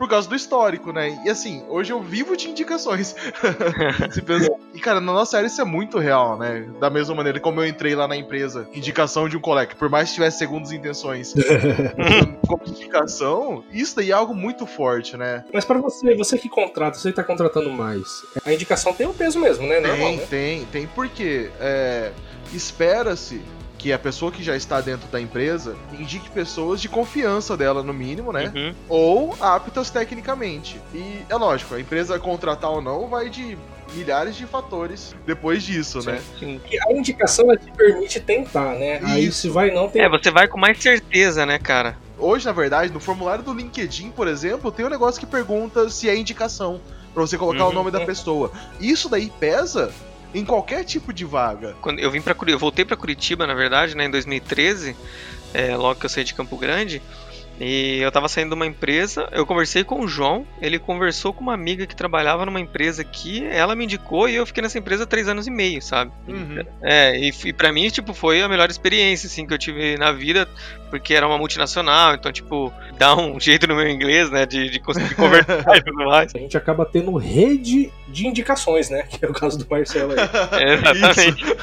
por 0.00 0.08
causa 0.08 0.26
do 0.26 0.34
histórico, 0.34 0.94
né? 0.94 1.20
E 1.26 1.28
assim, 1.28 1.62
hoje 1.68 1.92
eu 1.92 2.00
vivo 2.00 2.34
de 2.34 2.48
indicações. 2.48 3.14
Se 4.10 4.22
pensa- 4.22 4.50
E, 4.72 4.80
cara, 4.80 4.98
na 4.98 5.12
nossa 5.12 5.36
área 5.36 5.46
isso 5.46 5.60
é 5.60 5.64
muito 5.64 5.98
real, 5.98 6.38
né? 6.38 6.66
Da 6.80 6.88
mesma 6.88 7.14
maneira 7.14 7.38
como 7.38 7.60
eu 7.60 7.66
entrei 7.68 7.94
lá 7.94 8.08
na 8.08 8.16
empresa, 8.16 8.66
indicação 8.72 9.28
de 9.28 9.36
um 9.36 9.40
colega, 9.42 9.74
por 9.74 9.90
mais 9.90 10.08
que 10.08 10.14
tivesse 10.14 10.38
segundas 10.38 10.72
intenções 10.72 11.34
como 12.48 12.62
indicação, 12.66 13.62
isso 13.70 13.94
daí 13.96 14.10
é 14.10 14.14
algo 14.14 14.34
muito 14.34 14.64
forte, 14.66 15.18
né? 15.18 15.44
Mas 15.52 15.66
pra 15.66 15.76
você, 15.78 16.14
você 16.16 16.38
que 16.38 16.48
contrata, 16.48 16.96
você 16.98 17.10
que 17.10 17.16
tá 17.16 17.22
contratando 17.24 17.68
mais, 17.70 18.22
a 18.46 18.54
indicação 18.54 18.94
tem 18.94 19.06
o 19.06 19.12
peso 19.12 19.38
mesmo, 19.38 19.66
né? 19.66 19.80
Normal, 19.80 19.98
Tem, 19.98 20.16
né? 20.16 20.26
tem, 20.30 20.64
tem, 20.64 20.86
porque 20.86 21.50
é, 21.60 22.10
espera-se 22.54 23.42
que 23.80 23.94
a 23.94 23.98
pessoa 23.98 24.30
que 24.30 24.42
já 24.42 24.54
está 24.54 24.78
dentro 24.82 25.08
da 25.08 25.18
empresa 25.18 25.74
indique 25.98 26.28
pessoas 26.28 26.82
de 26.82 26.88
confiança 26.88 27.56
dela, 27.56 27.82
no 27.82 27.94
mínimo, 27.94 28.30
né? 28.30 28.52
Uhum. 28.54 28.74
Ou 28.90 29.36
aptas 29.40 29.88
tecnicamente. 29.88 30.78
E 30.94 31.20
é 31.30 31.34
lógico, 31.34 31.74
a 31.74 31.80
empresa 31.80 32.18
contratar 32.18 32.70
ou 32.70 32.82
não 32.82 33.08
vai 33.08 33.30
de 33.30 33.56
milhares 33.94 34.36
de 34.36 34.44
fatores 34.44 35.16
depois 35.26 35.62
disso, 35.62 36.02
né? 36.04 36.20
Sim. 36.38 36.60
E 36.70 36.78
a 36.78 36.92
indicação 36.92 37.46
ela 37.46 37.56
te 37.56 37.72
permite 37.72 38.20
tentar, 38.20 38.74
né? 38.74 39.00
Aí 39.02 39.24
Isso. 39.24 39.40
se 39.40 39.48
vai 39.48 39.70
não 39.70 39.88
tem. 39.88 40.02
É, 40.02 40.10
você 40.10 40.30
vai 40.30 40.46
com 40.46 40.58
mais 40.60 40.78
certeza, 40.78 41.46
né, 41.46 41.58
cara? 41.58 41.96
Hoje, 42.18 42.44
na 42.44 42.52
verdade, 42.52 42.92
no 42.92 43.00
formulário 43.00 43.42
do 43.42 43.54
LinkedIn, 43.54 44.10
por 44.10 44.28
exemplo, 44.28 44.70
tem 44.70 44.84
um 44.84 44.90
negócio 44.90 45.18
que 45.18 45.26
pergunta 45.26 45.88
se 45.88 46.06
é 46.06 46.14
indicação. 46.14 46.82
Pra 47.14 47.22
você 47.22 47.38
colocar 47.38 47.64
Uhum. 47.64 47.70
o 47.70 47.72
nome 47.72 47.90
da 47.90 48.00
pessoa. 48.04 48.52
Isso 48.78 49.08
daí 49.08 49.32
pesa 49.40 49.90
em 50.34 50.44
qualquer 50.44 50.84
tipo 50.84 51.12
de 51.12 51.24
vaga. 51.24 51.76
Quando 51.80 51.98
eu 51.98 52.10
vim 52.10 52.20
para 52.20 52.36
eu 52.46 52.58
voltei 52.58 52.84
para 52.84 52.96
Curitiba, 52.96 53.46
na 53.46 53.54
verdade, 53.54 53.96
né, 53.96 54.04
em 54.04 54.10
2013, 54.10 54.96
é, 55.52 55.76
logo 55.76 55.98
que 55.98 56.06
eu 56.06 56.10
saí 56.10 56.24
de 56.24 56.34
Campo 56.34 56.56
Grande. 56.56 57.02
E 57.60 57.98
eu 58.00 58.10
tava 58.10 58.26
saindo 58.26 58.48
de 58.48 58.54
uma 58.54 58.66
empresa, 58.66 59.28
eu 59.32 59.44
conversei 59.44 59.84
com 59.84 60.00
o 60.00 60.08
João, 60.08 60.46
ele 60.62 60.78
conversou 60.78 61.30
com 61.32 61.42
uma 61.42 61.52
amiga 61.52 61.86
que 61.86 61.94
trabalhava 61.94 62.46
numa 62.46 62.58
empresa 62.58 63.02
aqui, 63.02 63.46
ela 63.46 63.76
me 63.76 63.84
indicou 63.84 64.26
e 64.28 64.36
eu 64.36 64.46
fiquei 64.46 64.62
nessa 64.62 64.78
empresa 64.78 65.06
três 65.06 65.28
anos 65.28 65.46
e 65.46 65.50
meio, 65.50 65.82
sabe? 65.82 66.10
Uhum. 66.26 66.64
É, 66.82 67.18
e, 67.18 67.30
e 67.44 67.52
para 67.52 67.70
mim, 67.70 67.86
tipo, 67.90 68.14
foi 68.14 68.40
a 68.40 68.48
melhor 68.48 68.70
experiência, 68.70 69.26
assim, 69.26 69.46
que 69.46 69.52
eu 69.52 69.58
tive 69.58 69.98
na 69.98 70.10
vida, 70.10 70.48
porque 70.88 71.12
era 71.12 71.26
uma 71.26 71.36
multinacional, 71.36 72.14
então, 72.14 72.32
tipo, 72.32 72.72
dá 72.98 73.14
um 73.14 73.38
jeito 73.40 73.66
no 73.66 73.76
meu 73.76 73.88
inglês, 73.88 74.30
né, 74.30 74.46
de, 74.46 74.70
de 74.70 74.80
conseguir 74.80 75.14
conversar 75.14 75.76
e 75.76 75.82
tudo 75.82 76.04
mais. 76.06 76.34
A 76.34 76.38
gente 76.38 76.56
acaba 76.56 76.86
tendo 76.86 77.14
rede 77.16 77.92
de 78.08 78.26
indicações, 78.26 78.88
né? 78.88 79.02
Que 79.02 79.24
é 79.24 79.28
o 79.28 79.32
caso 79.32 79.58
do 79.58 79.66
Marcelo 79.70 80.12
aí. 80.12 80.18
É, 80.60 80.74
exatamente. 80.74 81.44
Isso. 81.44 81.56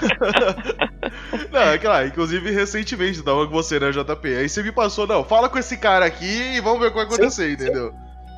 não, 1.52 1.62
é 1.62 1.78
claro, 1.78 2.08
inclusive 2.08 2.52
recentemente 2.52 3.20
eu 3.20 3.24
tava 3.24 3.46
com 3.46 3.52
você, 3.52 3.80
né, 3.80 3.92
JP? 3.92 4.28
Aí 4.36 4.48
você 4.48 4.64
me 4.64 4.72
passou, 4.72 5.06
não, 5.08 5.24
fala 5.24 5.50
com 5.50 5.58
esse 5.58 5.76
cara 5.78 5.87
aqui 5.88 6.56
e 6.56 6.62
vamos 6.62 6.80
ver 6.80 6.88
o 6.88 6.90
que 6.90 6.96
vai 6.96 7.06
acontecer, 7.06 7.48
Sim, 7.48 7.54
entendeu? 7.54 7.94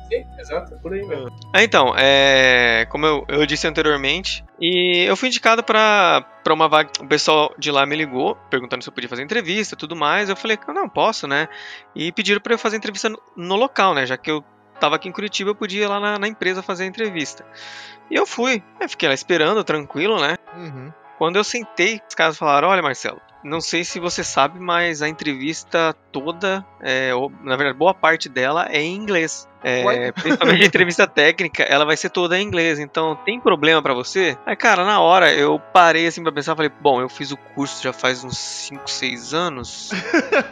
Sim, 0.08 0.26
exato, 0.38 0.74
é 0.74 0.76
por 0.78 0.92
aí 0.92 1.06
mesmo. 1.06 1.30
Ah, 1.54 1.62
então, 1.62 1.94
é, 1.96 2.86
como 2.90 3.06
eu, 3.06 3.24
eu 3.28 3.46
disse 3.46 3.66
anteriormente, 3.66 4.44
e 4.60 5.04
eu 5.06 5.16
fui 5.16 5.28
indicado 5.28 5.62
pra 5.62 6.26
pra 6.42 6.54
uma 6.54 6.68
vaga. 6.68 6.90
O 7.00 7.06
pessoal 7.06 7.54
de 7.58 7.70
lá 7.70 7.86
me 7.86 7.94
ligou, 7.96 8.34
perguntando 8.50 8.82
se 8.82 8.88
eu 8.88 8.92
podia 8.92 9.08
fazer 9.08 9.22
entrevista 9.22 9.74
e 9.74 9.78
tudo 9.78 9.94
mais. 9.94 10.28
Eu 10.28 10.36
falei 10.36 10.56
que 10.56 10.70
não, 10.72 10.88
posso, 10.88 11.26
né? 11.26 11.48
E 11.94 12.10
pediram 12.12 12.40
pra 12.40 12.54
eu 12.54 12.58
fazer 12.58 12.76
entrevista 12.76 13.08
no, 13.08 13.20
no 13.36 13.56
local, 13.56 13.94
né? 13.94 14.06
Já 14.06 14.16
que 14.16 14.30
eu 14.30 14.44
tava 14.80 14.96
aqui 14.96 15.08
em 15.08 15.12
Curitiba, 15.12 15.50
eu 15.50 15.54
podia 15.54 15.84
ir 15.84 15.86
lá 15.86 16.00
na, 16.00 16.18
na 16.18 16.28
empresa 16.28 16.62
fazer 16.62 16.84
a 16.84 16.86
entrevista. 16.86 17.44
E 18.10 18.14
eu 18.14 18.26
fui. 18.26 18.62
Eu 18.80 18.88
fiquei 18.88 19.08
lá 19.08 19.14
esperando, 19.14 19.62
tranquilo, 19.62 20.18
né? 20.20 20.36
Uhum. 20.56 20.92
Quando 21.18 21.36
eu 21.36 21.44
sentei, 21.44 22.00
os 22.08 22.14
caras 22.14 22.36
falaram: 22.36 22.68
Olha, 22.68 22.82
Marcelo, 22.82 23.20
não 23.44 23.60
sei 23.60 23.84
se 23.84 24.00
você 24.00 24.24
sabe, 24.24 24.58
mas 24.58 25.02
a 25.02 25.08
entrevista 25.08 25.94
toda, 26.12 26.64
é, 26.80 27.14
ou, 27.14 27.30
na 27.42 27.56
verdade, 27.56 27.78
boa 27.78 27.94
parte 27.94 28.28
dela 28.28 28.68
é 28.70 28.80
em 28.80 28.94
inglês. 28.94 29.48
É, 29.62 30.10
principalmente 30.12 30.62
a 30.62 30.66
entrevista 30.66 31.06
técnica, 31.06 31.62
ela 31.62 31.84
vai 31.84 31.96
ser 31.96 32.08
toda 32.08 32.38
em 32.38 32.42
inglês. 32.42 32.78
Então, 32.78 33.14
tem 33.24 33.38
problema 33.38 33.82
pra 33.82 33.92
você? 33.92 34.36
Aí, 34.46 34.56
cara, 34.56 34.84
na 34.84 35.00
hora 35.00 35.32
eu 35.32 35.58
parei 35.58 36.06
assim 36.06 36.22
pra 36.22 36.32
pensar, 36.32 36.56
falei: 36.56 36.70
Bom, 36.80 37.00
eu 37.00 37.08
fiz 37.08 37.30
o 37.30 37.36
curso 37.36 37.82
já 37.82 37.92
faz 37.92 38.24
uns 38.24 38.38
5, 38.38 38.90
6 38.90 39.34
anos. 39.34 39.90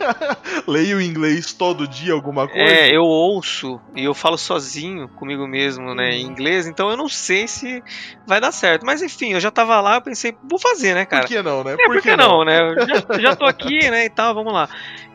Leio 0.69 1.01
inglês 1.01 1.53
todo 1.55 1.89
dia 1.89 2.13
alguma 2.13 2.47
coisa. 2.47 2.63
É, 2.63 2.95
eu 2.95 3.03
ouço 3.03 3.81
e 3.97 4.05
eu 4.05 4.13
falo 4.13 4.37
sozinho 4.37 5.09
comigo 5.09 5.47
mesmo, 5.47 5.95
né, 5.95 6.11
em 6.11 6.27
inglês. 6.27 6.67
Então, 6.67 6.91
eu 6.91 6.97
não 6.97 7.09
sei 7.09 7.49
se 7.49 7.83
vai 8.27 8.41
dar 8.41 8.53
certo. 8.53 8.85
Mas 8.85 9.01
enfim, 9.01 9.33
eu 9.33 9.41
já 9.41 9.51
tava 9.51 9.81
lá, 9.81 9.95
eu 9.95 10.03
pensei: 10.03 10.37
Vou 10.45 10.59
fazer, 10.59 10.95
né, 10.95 11.07
cara? 11.07 11.23
Por 11.23 11.29
que 11.29 11.43
não, 11.43 11.65
né? 11.65 11.77
É, 11.79 11.87
por 11.87 12.03
que 12.03 12.15
não, 12.15 12.45
né? 12.45 12.61
Eu 12.61 12.87
já, 12.87 13.21
já 13.21 13.37
tô 13.37 13.47
aqui, 13.47 13.91
né, 13.91 14.05
e 14.05 14.11
tal, 14.11 14.35
vamos 14.35 14.53
lá. 14.53 14.69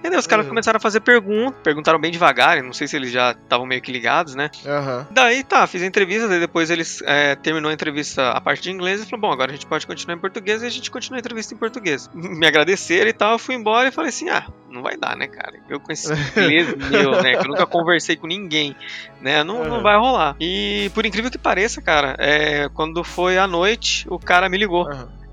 E 0.03 0.09
daí 0.09 0.19
os 0.19 0.27
caras 0.33 0.45
Uhum. 0.45 0.49
começaram 0.49 0.77
a 0.77 0.79
fazer 0.79 0.99
perguntas, 0.99 1.59
perguntaram 1.63 1.99
bem 1.99 2.11
devagar, 2.11 2.61
não 2.63 2.73
sei 2.73 2.87
se 2.87 2.95
eles 2.95 3.11
já 3.11 3.31
estavam 3.31 3.65
meio 3.65 3.81
que 3.81 3.91
ligados, 3.91 4.35
né? 4.35 4.49
Aham. 4.65 5.07
Daí 5.11 5.43
tá, 5.43 5.65
fiz 5.67 5.81
a 5.81 5.85
entrevista, 5.85 6.27
daí 6.27 6.39
depois 6.39 6.69
eles 6.69 7.01
é, 7.05 7.35
terminou 7.35 7.69
a 7.69 7.73
entrevista 7.73 8.31
a 8.31 8.41
parte 8.41 8.61
de 8.63 8.71
inglês 8.71 9.01
e 9.01 9.05
falou, 9.05 9.21
bom, 9.21 9.31
agora 9.31 9.51
a 9.51 9.53
gente 9.53 9.65
pode 9.65 9.85
continuar 9.87 10.15
em 10.15 10.19
português 10.19 10.61
e 10.63 10.65
a 10.65 10.69
gente 10.69 10.89
continua 10.91 11.17
a 11.17 11.21
entrevista 11.21 11.53
em 11.53 11.57
português. 11.57 12.09
Me 12.13 12.45
agradeceram 12.47 13.09
e 13.09 13.13
tal, 13.13 13.33
eu 13.33 13.39
fui 13.39 13.55
embora 13.55 13.87
e 13.87 13.91
falei 13.91 14.09
assim, 14.09 14.29
ah, 14.29 14.45
não 14.69 14.81
vai 14.81 14.97
dar, 14.97 15.15
né, 15.15 15.27
cara? 15.27 15.53
Eu 15.69 15.79
com 15.79 15.91
esse 15.91 16.11
inglês 16.37 16.75
meu, 16.89 17.21
né, 17.21 17.37
que 17.37 17.45
eu 17.45 17.49
nunca 17.49 17.65
conversei 17.65 18.15
com 18.15 18.27
ninguém, 18.27 18.75
né, 19.21 19.43
não, 19.43 19.63
não 19.63 19.77
Uhum. 19.77 19.83
vai 19.83 19.97
rolar. 19.97 20.35
E 20.39 20.91
por 20.93 21.05
incrível 21.05 21.29
que 21.31 21.37
pareça, 21.37 21.81
cara, 21.81 22.15
é, 22.19 22.69
quando 22.73 23.03
foi 23.03 23.37
à 23.37 23.45
noite, 23.47 24.05
o 24.09 24.17
cara 24.19 24.49
me 24.49 24.57
ligou. 24.57 24.87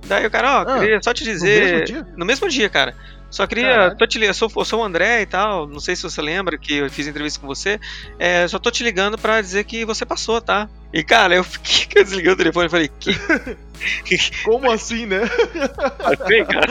Daí 0.07 0.27
o 0.27 0.31
cara, 0.31 0.61
ó, 0.61 0.61
Ah, 0.63 0.79
queria 0.81 1.01
só 1.03 1.13
te 1.13 1.25
No 1.25 1.31
dizer... 1.31 1.63
mesmo 1.65 1.85
dia? 1.85 2.07
No 2.17 2.25
mesmo 2.27 2.49
dia, 2.49 2.69
cara. 2.71 2.95
Só 3.31 3.47
queria. 3.47 3.95
Tô 3.97 4.07
te 4.07 4.21
eu 4.23 4.35
sou, 4.35 4.51
eu 4.57 4.65
sou 4.65 4.81
o 4.81 4.85
André 4.85 5.23
e 5.23 5.27
tal. 5.27 5.67
Não 5.67 5.81
sei 5.81 5.95
se 5.95 6.03
você 6.03 6.21
lembra 6.21 6.59
que 6.59 6.75
eu 6.79 6.91
fiz 6.91 7.07
entrevista 7.07 7.41
com 7.41 7.47
você. 7.47 7.79
É, 8.19 8.47
só 8.49 8.59
tô 8.59 8.71
te 8.71 8.83
ligando 8.83 9.17
pra 9.17 9.41
dizer 9.41 9.65
que 9.65 9.85
você 9.85 10.05
passou, 10.05 10.41
tá? 10.41 10.69
E 10.93 11.05
cara, 11.05 11.35
eu 11.35 11.45
fiquei 11.45 11.87
que 11.87 11.99
eu 11.99 12.05
desliguei 12.05 12.33
o 12.33 12.37
telefone 12.37 12.67
e 12.67 12.71
falei, 12.71 12.89
que 12.89 13.13
Como 14.45 14.71
assim, 14.71 15.07
né? 15.07 15.21
passei, 15.99 16.45
cara? 16.45 16.67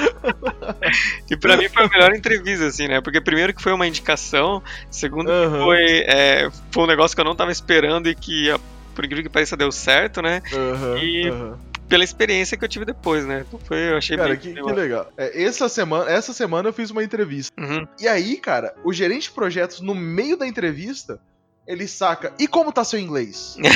E 1.30 1.38
pra 1.38 1.58
mim 1.58 1.70
foi 1.70 1.86
a 1.86 1.90
melhor 1.90 2.14
entrevista, 2.16 2.66
assim, 2.68 2.88
né? 2.88 3.02
Porque 3.02 3.22
primeiro 3.22 3.54
que 3.54 3.62
foi 3.62 3.74
uma 3.74 3.88
indicação, 3.88 4.62
segundo 4.92 5.28
que 5.28 5.32
Aham. 5.32 5.64
foi, 5.64 6.04
é, 6.08 6.50
foi 6.72 6.84
um 6.84 6.88
negócio 6.88 7.16
que 7.16 7.22
eu 7.22 7.26
não 7.26 7.36
tava 7.36 7.52
esperando 7.52 8.08
e 8.10 8.16
que, 8.16 8.54
por 8.94 9.06
incrível 9.06 9.24
que 9.24 9.30
pareça, 9.30 9.58
deu 9.58 9.72
certo, 9.72 10.22
né? 10.22 10.42
Aham, 10.54 10.98
E- 10.98 11.30
aham. 11.30 11.69
Pela 11.90 12.04
experiência 12.04 12.56
que 12.56 12.64
eu 12.64 12.70
tive 12.70 12.86
depois, 12.86 13.26
né? 13.26 13.44
Então 13.48 13.60
foi, 13.60 13.90
eu 13.90 13.98
achei 13.98 14.16
Cara, 14.16 14.30
bem. 14.30 14.38
que, 14.38 14.54
que 14.54 14.72
legal. 14.72 15.12
É, 15.18 15.44
essa, 15.44 15.68
semana, 15.68 16.10
essa 16.10 16.32
semana 16.32 16.70
eu 16.70 16.74
fiz 16.74 16.92
uma 16.92 17.04
entrevista. 17.04 17.52
Uhum. 17.60 17.86
E 18.00 18.08
aí, 18.08 18.38
cara, 18.38 18.74
o 18.84 18.94
gerente 18.94 19.24
de 19.24 19.32
projetos, 19.32 19.82
no 19.82 19.96
meio 19.96 20.38
da 20.38 20.48
entrevista, 20.48 21.20
ele 21.68 21.88
saca. 21.88 22.32
E 22.40 22.48
como 22.48 22.72
tá 22.72 22.84
seu 22.84 23.00
inglês? 23.00 23.58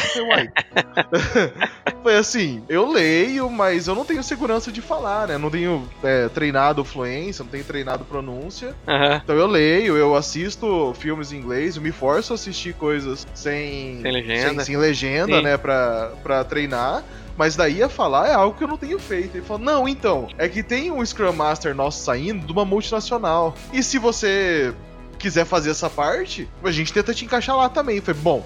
Foi 2.04 2.16
assim, 2.16 2.64
eu 2.68 2.90
leio, 2.92 3.50
mas 3.50 3.88
eu 3.88 3.96
não 3.96 4.04
tenho 4.04 4.22
segurança 4.24 4.72
de 4.72 4.82
falar, 4.82 5.28
né? 5.28 5.38
Não 5.38 5.50
tenho 5.50 5.88
é, 6.04 6.28
treinado 6.30 6.84
fluência, 6.84 7.44
não 7.44 7.52
tenho 7.52 7.64
treinado 7.64 8.04
pronúncia. 8.04 8.76
Aham. 8.88 9.22
Então 9.24 9.36
eu 9.36 9.48
leio, 9.48 9.96
eu 9.96 10.16
assisto 10.16 10.94
filmes 11.00 11.32
em 11.32 11.38
inglês, 11.38 11.78
eu 11.78 11.82
me 11.82 11.92
forço 11.92 12.34
a 12.34 12.36
assistir 12.36 12.74
coisas 12.74 13.26
sem, 13.34 14.02
Sem 14.02 14.12
legenda. 14.12 14.50
sem, 14.50 14.60
sem 14.66 14.78
legenda, 14.78 15.38
Sim. 15.38 15.44
né, 15.44 15.58
pra, 15.58 16.12
pra 16.22 16.44
treinar. 16.44 17.04
Mas 17.38 17.56
daí 17.56 17.82
a 17.82 17.90
falar 17.90 18.28
é 18.30 18.34
algo 18.34 18.58
que 18.58 18.64
eu 18.64 18.68
não 18.68 18.78
tenho 18.78 19.00
feito. 19.00 19.36
Ele 19.38 19.46
falou: 19.46 19.62
Não, 19.64 19.88
então, 19.88 20.28
é 20.38 20.48
que 20.48 20.62
tem 20.62 20.92
um 20.92 21.04
Scrum 21.06 21.34
Master 21.34 21.74
nosso 21.76 22.04
saindo 22.04 22.46
de 22.46 22.52
uma 22.52 22.64
multinacional. 22.66 23.56
E 23.72 23.82
se 23.82 23.98
você 23.98 24.74
quiser 25.18 25.46
fazer 25.46 25.70
essa 25.72 25.90
parte, 25.90 26.50
a 26.64 26.70
gente 26.72 26.92
tenta 26.92 27.14
te 27.14 27.24
encaixar 27.26 27.56
lá 27.58 27.70
também. 27.70 28.00
Falei: 28.02 28.22
Bom, 28.22 28.46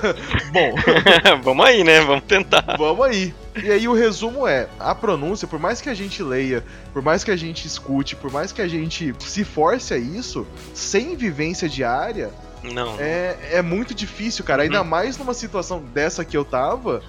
bom, 0.52 0.74
Vamos 1.44 1.64
aí, 1.66 1.84
né? 1.84 2.00
Vamos 2.00 2.24
tentar. 2.24 2.76
vamos 2.78 3.06
aí. 3.06 3.34
E 3.62 3.70
aí 3.70 3.86
o 3.86 3.92
resumo 3.94 4.46
é: 4.48 4.68
a 4.80 4.94
pronúncia, 4.94 5.46
por 5.46 5.58
mais 5.60 5.80
que 5.80 5.88
a 5.88 5.94
gente 5.94 6.22
leia, 6.22 6.64
por 6.92 7.02
mais 7.02 7.22
que 7.22 7.30
a 7.30 7.36
gente 7.36 7.66
escute, 7.66 8.16
por 8.16 8.32
mais 8.32 8.50
que 8.52 8.60
a 8.62 8.66
gente 8.68 9.14
se 9.20 9.44
force 9.44 9.94
a 9.94 9.98
isso, 9.98 10.46
sem 10.72 11.14
vivência 11.14 11.68
diária, 11.68 12.30
Não. 12.64 12.96
é, 12.98 13.36
é 13.52 13.62
muito 13.62 13.94
difícil, 13.94 14.44
cara. 14.44 14.64
Ainda 14.64 14.82
Uhum. 14.82 14.88
mais 14.88 15.16
numa 15.18 15.34
situação 15.34 15.80
dessa 15.80 16.24
que 16.24 16.36
eu 16.36 16.44
tava. 16.44 17.00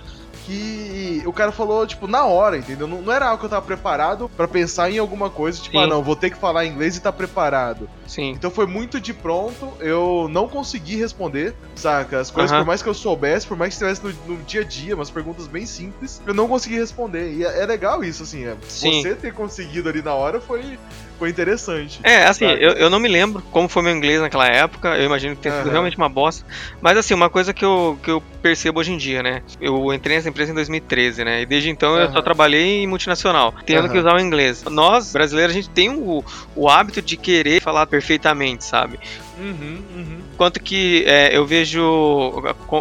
Que 0.45 1.23
o 1.25 1.33
cara 1.33 1.51
falou, 1.51 1.87
tipo, 1.87 2.07
na 2.07 2.25
hora, 2.25 2.57
entendeu? 2.57 2.87
Não, 2.87 3.01
não 3.01 3.11
era 3.11 3.25
algo 3.25 3.39
que 3.39 3.45
eu 3.45 3.49
tava 3.49 3.65
preparado 3.65 4.29
pra 4.29 4.47
pensar 4.47 4.91
em 4.91 4.99
alguma 4.99 5.29
coisa, 5.29 5.59
tipo, 5.59 5.77
Sim. 5.77 5.83
ah, 5.83 5.87
não, 5.87 6.03
vou 6.03 6.15
ter 6.15 6.29
que 6.29 6.37
falar 6.37 6.65
inglês 6.65 6.95
e 6.95 7.01
tá 7.01 7.11
preparado. 7.11 7.89
Sim. 8.07 8.31
Então 8.31 8.51
foi 8.51 8.67
muito 8.67 8.99
de 8.99 9.13
pronto, 9.13 9.73
eu 9.79 10.27
não 10.29 10.47
consegui 10.47 10.95
responder, 10.95 11.55
saca? 11.75 12.19
As 12.19 12.29
coisas, 12.29 12.51
Aham. 12.51 12.61
por 12.61 12.67
mais 12.67 12.83
que 12.83 12.89
eu 12.89 12.93
soubesse, 12.93 13.47
por 13.47 13.57
mais 13.57 13.75
que 13.75 13.83
estivesse 13.83 14.17
no, 14.27 14.35
no 14.35 14.43
dia 14.43 14.61
a 14.61 14.63
dia, 14.63 14.95
umas 14.95 15.09
perguntas 15.09 15.47
bem 15.47 15.65
simples, 15.65 16.21
eu 16.25 16.33
não 16.33 16.47
consegui 16.47 16.75
responder. 16.75 17.33
E 17.33 17.43
é, 17.43 17.61
é 17.61 17.65
legal 17.65 18.03
isso, 18.03 18.23
assim, 18.23 18.45
é, 18.45 18.55
você 18.67 19.15
ter 19.15 19.33
conseguido 19.33 19.89
ali 19.89 20.01
na 20.01 20.13
hora 20.13 20.39
foi, 20.39 20.77
foi 21.17 21.29
interessante. 21.29 21.99
É, 22.03 22.25
assim, 22.25 22.45
eu, 22.45 22.71
eu 22.71 22.89
não 22.89 22.99
me 22.99 23.07
lembro 23.07 23.41
como 23.51 23.67
foi 23.67 23.83
meu 23.83 23.95
inglês 23.95 24.21
naquela 24.21 24.47
época, 24.47 24.95
eu 24.97 25.05
imagino 25.05 25.35
que 25.35 25.41
tenha 25.41 25.57
sido 25.57 25.69
realmente 25.69 25.97
uma 25.97 26.09
bosta. 26.09 26.45
Mas 26.81 26.97
assim, 26.97 27.13
uma 27.13 27.29
coisa 27.29 27.53
que 27.53 27.63
eu, 27.63 27.97
que 28.03 28.11
eu 28.11 28.21
percebo 28.41 28.79
hoje 28.79 28.91
em 28.91 28.97
dia, 28.97 29.23
né? 29.23 29.41
Eu 29.59 29.93
entrei 29.93 30.17
nessa 30.17 30.29
empresa 30.29 30.51
em 30.51 30.55
2013, 30.55 31.23
né? 31.23 31.41
E 31.41 31.45
desde 31.45 31.69
então 31.69 31.97
eu 31.97 32.11
só 32.11 32.21
trabalhei 32.21 32.83
em 32.83 32.87
multinacional, 32.87 33.53
tendo 33.65 33.85
Aham. 33.85 33.89
que 33.89 33.97
usar 33.97 34.15
o 34.15 34.19
inglês. 34.19 34.63
Nós, 34.63 35.13
brasileiros, 35.13 35.55
a 35.55 35.59
gente 35.59 35.69
tem 35.69 35.89
o, 35.89 36.23
o 36.55 36.69
hábito 36.69 37.01
de 37.01 37.17
querer 37.17 37.61
falar 37.61 37.87
perfeitamente, 37.87 38.63
sabe? 38.63 38.99
Uhum, 39.37 39.81
uhum. 39.95 40.19
Quanto 40.37 40.59
que 40.61 41.03
é, 41.05 41.35
eu 41.35 41.45
vejo. 41.45 41.79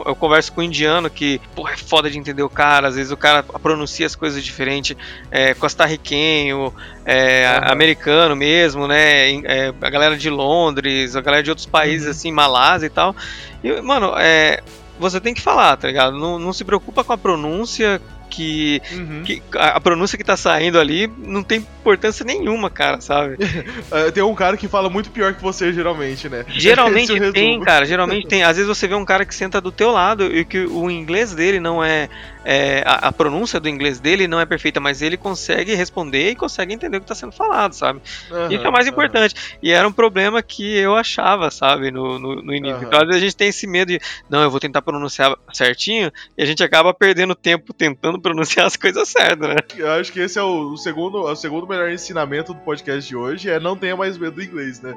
Eu 0.07 0.15
converso 0.15 0.53
com 0.53 0.61
um 0.61 0.65
indiano 0.65 1.11
que, 1.11 1.41
porra, 1.55 1.73
é 1.73 1.77
foda 1.77 2.11
de 2.11 2.19
entender 2.19 2.43
o 2.43 2.49
cara. 2.49 2.89
Às 2.89 2.97
vezes 2.97 3.11
o 3.13 3.17
cara 3.17 3.43
pronuncia 3.43 4.07
as 4.07 4.15
coisas 4.15 4.43
diferente. 4.45 4.97
É, 5.31 5.55
costarriquenho, 5.55 6.73
é, 7.05 7.47
Aham. 7.47 7.73
americano 7.73 8.37
mesmo, 8.37 8.87
né? 8.87 9.33
é, 9.45 9.75
a 9.81 9.91
galera 9.91 10.17
de 10.17 10.31
Londres, 10.31 11.17
a 11.17 11.21
galera 11.21 11.43
de 11.43 11.51
outros 11.51 11.67
países, 11.67 12.07
Uhum. 12.07 12.11
assim, 12.13 12.33
Malásia 12.33 12.87
e 12.87 12.91
tal. 12.91 13.15
E, 13.63 13.81
mano, 13.81 14.15
é, 14.17 14.61
você 14.99 15.21
tem 15.21 15.35
que 15.35 15.41
falar, 15.43 15.77
tá 15.77 15.89
ligado? 15.89 16.17
Não, 16.17 16.39
não 16.39 16.53
se 16.53 16.65
preocupa 16.65 17.03
com 17.03 17.13
a 17.13 17.19
pronúncia. 17.19 18.01
Que, 18.35 18.81
Uhum. 18.93 19.23
que 19.25 19.43
a 19.55 19.75
a 19.77 19.81
pronúncia 19.81 20.17
que 20.17 20.25
tá 20.25 20.37
saindo 20.37 20.79
ali 20.79 21.11
não 21.19 21.43
tem 21.43 21.59
importância 21.59 22.25
nenhuma, 22.25 22.71
cara, 22.71 23.01
sabe? 23.01 23.37
É, 23.91 24.11
tem 24.11 24.23
um 24.23 24.35
cara 24.35 24.57
que 24.57 24.67
fala 24.69 24.89
muito 24.89 25.11
pior 25.11 25.35
que 25.35 25.43
você, 25.43 25.73
geralmente, 25.73 26.29
né? 26.29 26.45
Geralmente 26.57 27.33
tem, 27.33 27.61
cara, 27.61 27.85
geralmente 27.85 28.27
tem. 28.27 28.43
Às 28.43 28.57
vezes 28.57 28.69
você 28.69 28.87
vê 28.89 28.95
um 28.95 29.05
cara 29.05 29.25
que 29.25 29.35
senta 29.35 29.61
do 29.61 29.71
teu 29.71 29.91
lado 29.91 30.25
e 30.35 30.45
que 30.45 30.61
o 30.67 30.91
inglês 30.91 31.35
dele 31.35 31.61
não 31.61 31.83
é, 31.83 32.09
é, 32.45 32.83
a, 32.87 33.09
a 33.09 33.13
pronúncia 33.13 33.59
do 33.59 33.69
inglês 33.69 34.01
dele 34.01 34.29
não 34.29 34.41
é 34.41 34.47
perfeita, 34.47 34.81
mas 34.81 35.03
ele 35.03 35.17
consegue 35.17 35.75
responder 35.75 36.31
e 36.31 36.37
consegue 36.37 36.73
entender 36.75 36.99
o 36.99 37.01
que 37.01 37.07
tá 37.07 37.15
sendo 37.15 37.33
falado, 37.33 37.73
sabe? 37.73 38.01
Aham, 38.31 38.53
Isso 38.53 38.67
é 38.67 38.69
o 38.69 38.73
mais 38.73 38.87
aham. 38.87 38.93
importante. 38.93 39.35
E 39.63 39.71
era 39.71 39.87
um 39.87 39.93
problema 39.93 40.43
que 40.43 40.77
eu 40.77 40.95
achava, 40.95 41.51
sabe, 41.51 41.91
no, 41.91 42.19
no, 42.19 42.37
no 42.37 42.55
início. 42.55 42.77
Aham. 42.77 42.87
Então, 42.87 43.01
às 43.01 43.07
vezes 43.07 43.23
a 43.23 43.25
gente 43.25 43.37
tem 43.37 43.49
esse 43.49 43.67
medo 43.67 43.89
de, 43.89 44.01
não, 44.29 44.43
eu 44.43 44.51
vou 44.51 44.61
tentar 44.61 44.83
pronunciar 44.83 45.35
certinho, 45.53 46.13
e 46.37 46.43
a 46.43 46.47
gente 46.47 46.63
acaba 46.63 46.93
perdendo 46.93 47.35
tempo 47.35 47.73
tentando 47.73 48.21
pronunciar 48.23 48.67
as 48.67 48.77
coisas 48.77 49.09
certas, 49.09 49.49
né? 49.49 49.57
Eu 49.77 49.91
acho 49.93 50.13
que 50.13 50.21
esse 50.21 50.39
é 50.39 50.43
o, 50.43 50.73
o 50.73 50.77
segundo, 50.77 51.23
o 51.23 51.37
segundo 51.37 51.67
melhor 51.67 51.91
ensinamento 51.91 52.53
do 52.53 52.61
podcast 52.61 53.09
de 53.09 53.17
hoje, 53.17 53.51
é 53.51 53.59
não 53.59 53.77
tenha 53.77 53.97
mais 53.97 54.19
medo 54.19 54.37
do 54.37 54.43
inglês, 54.43 54.81
né? 54.81 54.95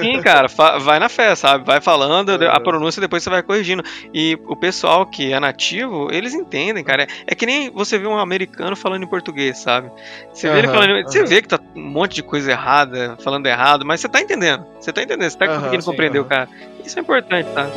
Sim, 0.00 0.20
cara, 0.20 0.48
vai 0.80 0.98
na 0.98 1.08
fé, 1.08 1.34
sabe? 1.34 1.64
Vai 1.64 1.80
falando, 1.80 2.30
Aham. 2.30 2.48
a 2.50 2.60
pronúncia 2.60 3.00
depois 3.00 3.22
você 3.22 3.30
vai 3.30 3.42
corrigindo. 3.42 3.82
E 4.12 4.38
o 4.46 4.56
pessoal 4.56 5.06
que 5.06 5.32
é 5.32 5.40
nativo, 5.40 6.08
eles 6.10 6.34
entendem, 6.34 6.84
cara. 6.88 7.06
É 7.26 7.34
que 7.34 7.44
nem 7.44 7.70
você 7.70 7.98
vê 7.98 8.06
um 8.06 8.16
americano 8.16 8.74
falando 8.74 9.02
em 9.02 9.06
português, 9.06 9.58
sabe? 9.58 9.90
Você 10.32 10.50
vê 10.50 10.60
ele 10.60 10.68
falando. 10.68 11.02
Você 11.02 11.18
aham. 11.18 11.26
vê 11.26 11.42
que 11.42 11.48
tá 11.48 11.60
um 11.76 11.82
monte 11.82 12.14
de 12.14 12.22
coisa 12.22 12.50
errada, 12.50 13.18
falando 13.22 13.46
errado, 13.46 13.84
mas 13.84 14.00
você 14.00 14.08
tá 14.08 14.22
entendendo. 14.22 14.64
Você 14.80 14.90
tá 14.90 15.02
entendendo, 15.02 15.30
você 15.30 15.36
tá 15.36 15.46
conseguindo 15.46 15.82
sim, 15.82 15.90
compreender 15.90 16.18
o 16.18 16.24
cara. 16.24 16.48
Isso 16.82 16.98
é 16.98 17.02
importante, 17.02 17.46
tá? 17.52 17.68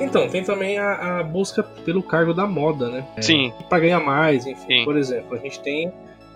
Então, 0.00 0.28
tem 0.30 0.42
também 0.42 0.78
a, 0.78 1.18
a 1.18 1.22
busca 1.22 1.62
pelo 1.62 2.02
cargo 2.02 2.32
da 2.32 2.46
moda, 2.46 2.88
né? 2.88 3.04
Sim, 3.20 3.52
Pra 3.68 3.78
ganhar 3.78 4.00
mais, 4.00 4.46
enfim. 4.46 4.78
Sim. 4.78 4.84
Por 4.84 4.96
exemplo, 4.96 5.36
a 5.36 5.38
gente 5.38 5.60
tem 5.60 5.92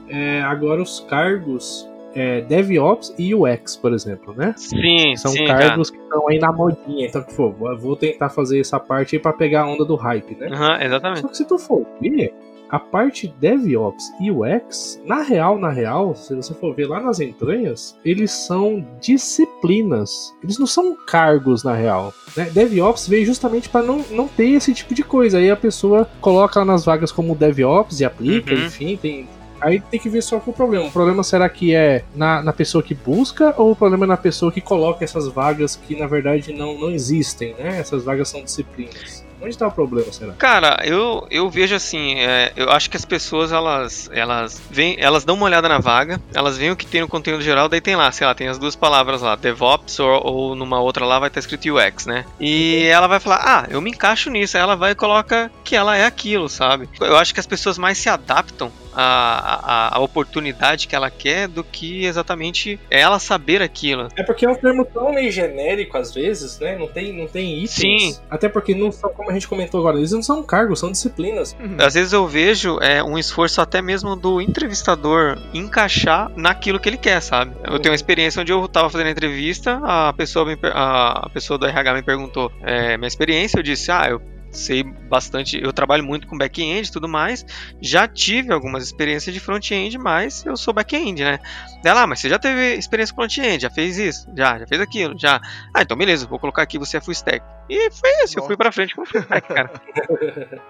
é, 0.06 0.42
agora 0.42 0.82
os 0.82 1.00
cargos 1.00 1.89
é, 2.14 2.40
DevOps 2.42 3.14
e 3.18 3.34
UX, 3.34 3.76
por 3.76 3.92
exemplo, 3.92 4.34
né? 4.36 4.54
sim, 4.56 5.14
São 5.16 5.30
sim, 5.30 5.44
cara. 5.44 5.68
cargos 5.68 5.90
que 5.90 5.98
estão 5.98 6.28
aí 6.28 6.38
na 6.38 6.52
modinha. 6.52 7.06
Então, 7.06 7.22
que 7.22 7.32
for, 7.32 7.52
vou 7.78 7.96
tentar 7.96 8.28
fazer 8.30 8.60
essa 8.60 8.78
parte 8.80 9.16
aí 9.16 9.22
pra 9.22 9.32
pegar 9.32 9.62
a 9.62 9.66
onda 9.68 9.84
do 9.84 9.94
hype, 9.96 10.34
né? 10.36 10.48
Aham, 10.52 10.82
exatamente. 10.82 11.20
Só 11.20 11.28
que 11.28 11.36
se 11.36 11.44
tu 11.44 11.58
for 11.58 11.86
ver, 12.00 12.34
a 12.68 12.78
parte 12.78 13.26
DevOps 13.40 14.04
e 14.20 14.30
UX, 14.30 15.00
na 15.04 15.22
real, 15.22 15.58
na 15.58 15.70
real, 15.70 16.14
se 16.14 16.34
você 16.34 16.54
for 16.54 16.72
ver 16.74 16.86
lá 16.86 17.00
nas 17.00 17.18
entranhas, 17.20 17.98
eles 18.04 18.30
são 18.30 18.84
disciplinas. 19.00 20.34
Eles 20.42 20.58
não 20.58 20.66
são 20.66 20.96
cargos, 21.06 21.64
na 21.64 21.74
real. 21.74 22.12
Né? 22.36 22.48
DevOps 22.50 23.08
veio 23.08 23.26
justamente 23.26 23.68
para 23.68 23.82
não, 23.82 24.04
não 24.10 24.28
ter 24.28 24.50
esse 24.50 24.72
tipo 24.72 24.94
de 24.94 25.02
coisa. 25.02 25.38
Aí 25.38 25.50
a 25.50 25.56
pessoa 25.56 26.08
coloca 26.20 26.60
lá 26.60 26.64
nas 26.64 26.84
vagas 26.84 27.10
como 27.12 27.34
DevOps 27.34 28.00
e 28.00 28.04
aplica, 28.04 28.54
Uhum. 28.54 28.66
enfim, 28.66 28.96
tem. 28.96 29.28
Aí 29.60 29.80
tem 29.80 30.00
que 30.00 30.08
ver 30.08 30.22
só 30.22 30.38
qual 30.38 30.52
o 30.52 30.56
problema. 30.56 30.86
O 30.86 30.90
problema 30.90 31.22
será 31.22 31.48
que 31.48 31.74
é 31.74 32.04
na, 32.14 32.42
na 32.42 32.52
pessoa 32.52 32.82
que 32.82 32.94
busca 32.94 33.54
ou 33.56 33.72
o 33.72 33.76
problema 33.76 34.06
é 34.06 34.08
na 34.08 34.16
pessoa 34.16 34.50
que 34.50 34.60
coloca 34.60 35.04
essas 35.04 35.28
vagas 35.28 35.76
que 35.76 35.96
na 35.96 36.06
verdade 36.06 36.52
não, 36.52 36.78
não 36.78 36.90
existem, 36.90 37.54
né? 37.54 37.78
Essas 37.78 38.04
vagas 38.04 38.28
são 38.28 38.42
disciplinas. 38.42 39.24
Onde 39.42 39.56
tá 39.56 39.66
o 39.66 39.72
problema, 39.72 40.12
será? 40.12 40.34
Cara, 40.34 40.80
eu, 40.84 41.26
eu 41.30 41.48
vejo 41.48 41.74
assim, 41.74 42.14
é, 42.16 42.52
eu 42.54 42.70
acho 42.70 42.90
que 42.90 42.96
as 42.96 43.06
pessoas 43.06 43.52
elas 43.52 44.10
elas 44.12 44.60
vêm, 44.70 44.96
elas 44.98 45.24
dão 45.24 45.34
uma 45.34 45.46
olhada 45.46 45.66
na 45.66 45.78
vaga, 45.78 46.20
elas 46.34 46.58
veem 46.58 46.70
o 46.70 46.76
que 46.76 46.84
tem 46.84 47.00
no 47.00 47.08
conteúdo 47.08 47.42
geral, 47.42 47.68
daí 47.68 47.80
tem 47.80 47.96
lá, 47.96 48.12
sei 48.12 48.26
lá, 48.26 48.34
tem 48.34 48.48
as 48.48 48.58
duas 48.58 48.76
palavras 48.76 49.22
lá, 49.22 49.36
DevOps 49.36 49.98
ou, 49.98 50.26
ou 50.26 50.54
numa 50.54 50.78
outra 50.80 51.06
lá 51.06 51.18
vai 51.18 51.28
estar 51.28 51.40
escrito 51.40 51.74
UX, 51.74 52.04
né? 52.04 52.26
E 52.38 52.84
ela 52.84 53.06
vai 53.06 53.18
falar, 53.18 53.40
ah, 53.42 53.66
eu 53.70 53.80
me 53.80 53.90
encaixo 53.90 54.28
nisso, 54.28 54.58
aí 54.58 54.62
ela 54.62 54.76
vai 54.76 54.92
e 54.92 54.94
coloca 54.94 55.50
que 55.64 55.74
ela 55.74 55.96
é 55.96 56.04
aquilo, 56.04 56.48
sabe? 56.48 56.86
Eu 57.00 57.16
acho 57.16 57.32
que 57.32 57.40
as 57.40 57.46
pessoas 57.46 57.78
mais 57.78 57.96
se 57.96 58.10
adaptam 58.10 58.70
à, 58.94 59.92
à, 59.92 59.96
à 59.96 60.00
oportunidade 60.00 60.86
que 60.86 60.94
ela 60.94 61.10
quer 61.10 61.48
do 61.48 61.62
que 61.62 62.04
exatamente 62.04 62.78
ela 62.90 63.18
saber 63.18 63.62
aquilo. 63.62 64.08
É 64.16 64.22
porque 64.22 64.46
é 64.46 64.48
um 64.48 64.54
termo 64.54 64.84
tão 64.84 65.12
meio 65.12 65.30
genérico 65.30 65.96
às 65.96 66.12
vezes, 66.12 66.58
né? 66.58 66.76
Não 66.76 66.88
tem, 66.88 67.12
não 67.12 67.26
tem 67.26 67.58
itens. 67.58 67.70
Sim. 67.70 68.16
Até 68.30 68.48
porque 68.48 68.74
não 68.74 68.90
são, 68.90 69.10
como 69.10 69.30
a 69.30 69.32
gente 69.32 69.48
comentou 69.48 69.80
agora, 69.80 69.98
eles 69.98 70.12
não 70.12 70.22
são 70.22 70.42
cargos, 70.42 70.80
são 70.80 70.90
disciplinas. 70.90 71.56
Às 71.78 71.94
vezes 71.94 72.12
eu 72.12 72.26
vejo 72.26 72.78
é, 72.80 73.02
um 73.02 73.18
esforço 73.18 73.60
até 73.60 73.82
mesmo 73.82 74.16
do 74.16 74.40
entrevistador 74.40 75.38
encaixar 75.52 76.30
naquilo 76.36 76.78
que 76.78 76.88
ele 76.88 76.96
quer, 76.96 77.20
sabe? 77.20 77.52
Eu 77.64 77.78
tenho 77.78 77.92
uma 77.92 77.96
experiência 77.96 78.40
onde 78.40 78.52
eu 78.52 78.66
tava 78.68 78.90
fazendo 78.90 79.08
a 79.08 79.10
entrevista, 79.10 79.80
a 79.82 80.12
pessoa, 80.12 80.44
me 80.44 80.56
a, 80.62 81.26
a 81.26 81.28
pessoa 81.30 81.58
do 81.58 81.66
RH 81.66 81.94
me 81.94 82.02
perguntou 82.02 82.50
é, 82.62 82.96
minha 82.96 83.08
experiência, 83.08 83.58
eu 83.58 83.62
disse, 83.62 83.90
ah, 83.90 84.06
eu 84.08 84.20
sei 84.50 84.82
bastante, 84.82 85.60
eu 85.60 85.72
trabalho 85.72 86.04
muito 86.04 86.26
com 86.26 86.36
back-end 86.36 86.88
e 86.88 86.92
tudo 86.92 87.08
mais, 87.08 87.44
já 87.80 88.06
tive 88.08 88.52
algumas 88.52 88.84
experiências 88.84 89.32
de 89.32 89.40
front-end, 89.40 89.96
mas 89.98 90.44
eu 90.44 90.56
sou 90.56 90.74
back-end, 90.74 91.22
né? 91.22 91.38
Ela, 91.84 92.02
ah, 92.02 92.06
mas 92.06 92.20
você 92.20 92.28
já 92.28 92.38
teve 92.38 92.74
experiência 92.74 93.14
com 93.14 93.22
front-end, 93.22 93.62
já 93.62 93.70
fez 93.70 93.98
isso? 93.98 94.28
Já, 94.36 94.58
já 94.58 94.66
fez 94.66 94.80
aquilo, 94.80 95.18
já. 95.18 95.40
Ah, 95.74 95.82
então 95.82 95.96
beleza, 95.96 96.26
vou 96.26 96.38
colocar 96.38 96.62
aqui 96.62 96.78
você 96.78 96.96
é 96.96 97.00
full 97.00 97.12
stack. 97.12 97.44
E 97.68 97.90
foi 97.90 98.10
isso, 98.24 98.38
eu 98.38 98.44
fui 98.44 98.56
pra 98.56 98.72
frente 98.72 98.94
com 98.94 99.06
full 99.06 99.20
stack, 99.20 99.48
cara. 99.48 99.70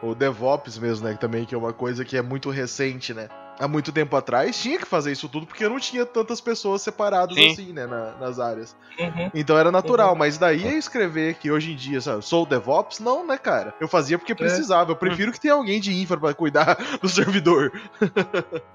O 0.03 0.15
DevOps 0.15 0.79
mesmo, 0.79 1.07
né? 1.07 1.15
Também 1.15 1.45
que 1.45 1.55
é 1.55 1.59
uma 1.59 1.73
coisa 1.73 2.05
que 2.05 2.17
é 2.17 2.23
muito 2.23 2.51
recente, 2.51 3.13
né? 3.13 3.29
Há 3.61 3.69
muito 3.69 3.93
tempo 3.93 4.17
atrás 4.17 4.59
tinha 4.59 4.79
que 4.79 4.87
fazer 4.87 5.13
isso 5.13 5.29
tudo 5.29 5.47
porque 5.47 5.69
não 5.69 5.79
tinha 5.79 6.07
tantas 6.07 6.41
pessoas 6.41 6.81
separadas 6.81 7.37
Sim. 7.37 7.51
assim, 7.53 7.73
né? 7.75 7.87
na- 7.87 8.13
nas 8.19 8.41
áreas. 8.41 8.75
Uhum. 8.99 9.31
Então 9.35 9.59
era 9.59 9.71
natural, 9.71 10.17
mas 10.17 10.39
daí 10.39 10.65
eu 10.65 10.79
escrever 10.79 11.35
que 11.35 11.51
hoje 11.51 11.73
em 11.73 11.77
dia, 11.77 12.01
sabe, 12.01 12.25
sou 12.25 12.47
DevOps, 12.47 13.01
não, 13.01 13.27
né, 13.27 13.37
cara? 13.37 13.75
Eu 13.79 13.87
fazia 13.87 14.19
porque 14.19 14.35
precisava. 14.35 14.93
Eu 14.93 14.97
prefiro 14.97 15.31
que 15.31 15.39
tenha 15.39 15.53
alguém 15.55 15.79
de 15.79 15.93
infra 15.93 16.17
pra 16.17 16.33
cuidar 16.33 16.79
do 17.03 17.09
servidor. 17.09 17.71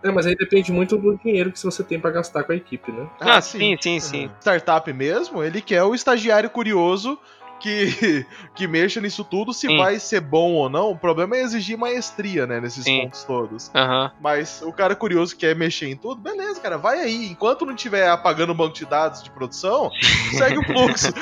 É, 0.03 0.11
mas 0.11 0.27
aí 0.27 0.35
depende 0.35 0.71
muito 0.71 0.95
do 0.97 1.17
dinheiro 1.17 1.51
que 1.51 1.59
você 1.63 1.83
tem 1.83 1.99
pra 1.99 2.11
gastar 2.11 2.43
com 2.43 2.51
a 2.51 2.55
equipe, 2.55 2.91
né? 2.91 3.09
Ah, 3.19 3.41
sim, 3.41 3.75
sim, 3.81 3.99
sim. 3.99 4.25
Uhum. 4.25 4.31
Startup 4.39 4.93
mesmo, 4.93 5.43
ele 5.43 5.61
quer 5.61 5.81
o 5.83 5.95
estagiário 5.95 6.49
curioso 6.49 7.17
que, 7.59 8.25
que 8.55 8.67
mexa 8.67 9.01
nisso 9.01 9.23
tudo, 9.23 9.53
se 9.53 9.67
Sim. 9.67 9.77
vai 9.77 9.99
ser 9.99 10.21
bom 10.21 10.53
ou 10.53 10.69
não. 10.69 10.91
O 10.91 10.97
problema 10.97 11.35
é 11.35 11.41
exigir 11.41 11.77
maestria, 11.77 12.45
né, 12.45 12.59
nesses 12.59 12.83
Sim. 12.83 13.03
pontos 13.03 13.23
todos. 13.23 13.71
Aham. 13.73 14.11
Mas 14.19 14.61
o 14.61 14.71
cara 14.71 14.95
curioso 14.95 15.33
que 15.33 15.41
quer 15.41 15.55
mexer 15.55 15.87
em 15.87 15.95
tudo, 15.95 16.21
beleza, 16.21 16.59
cara, 16.59 16.77
vai 16.77 16.99
aí. 16.99 17.27
Enquanto 17.27 17.65
não 17.65 17.75
estiver 17.75 18.07
apagando 18.09 18.51
o 18.51 18.55
banco 18.55 18.73
de 18.73 18.85
dados 18.85 19.23
de 19.23 19.29
produção, 19.31 19.89
segue 20.37 20.59
o 20.59 20.63
fluxo. 20.63 21.13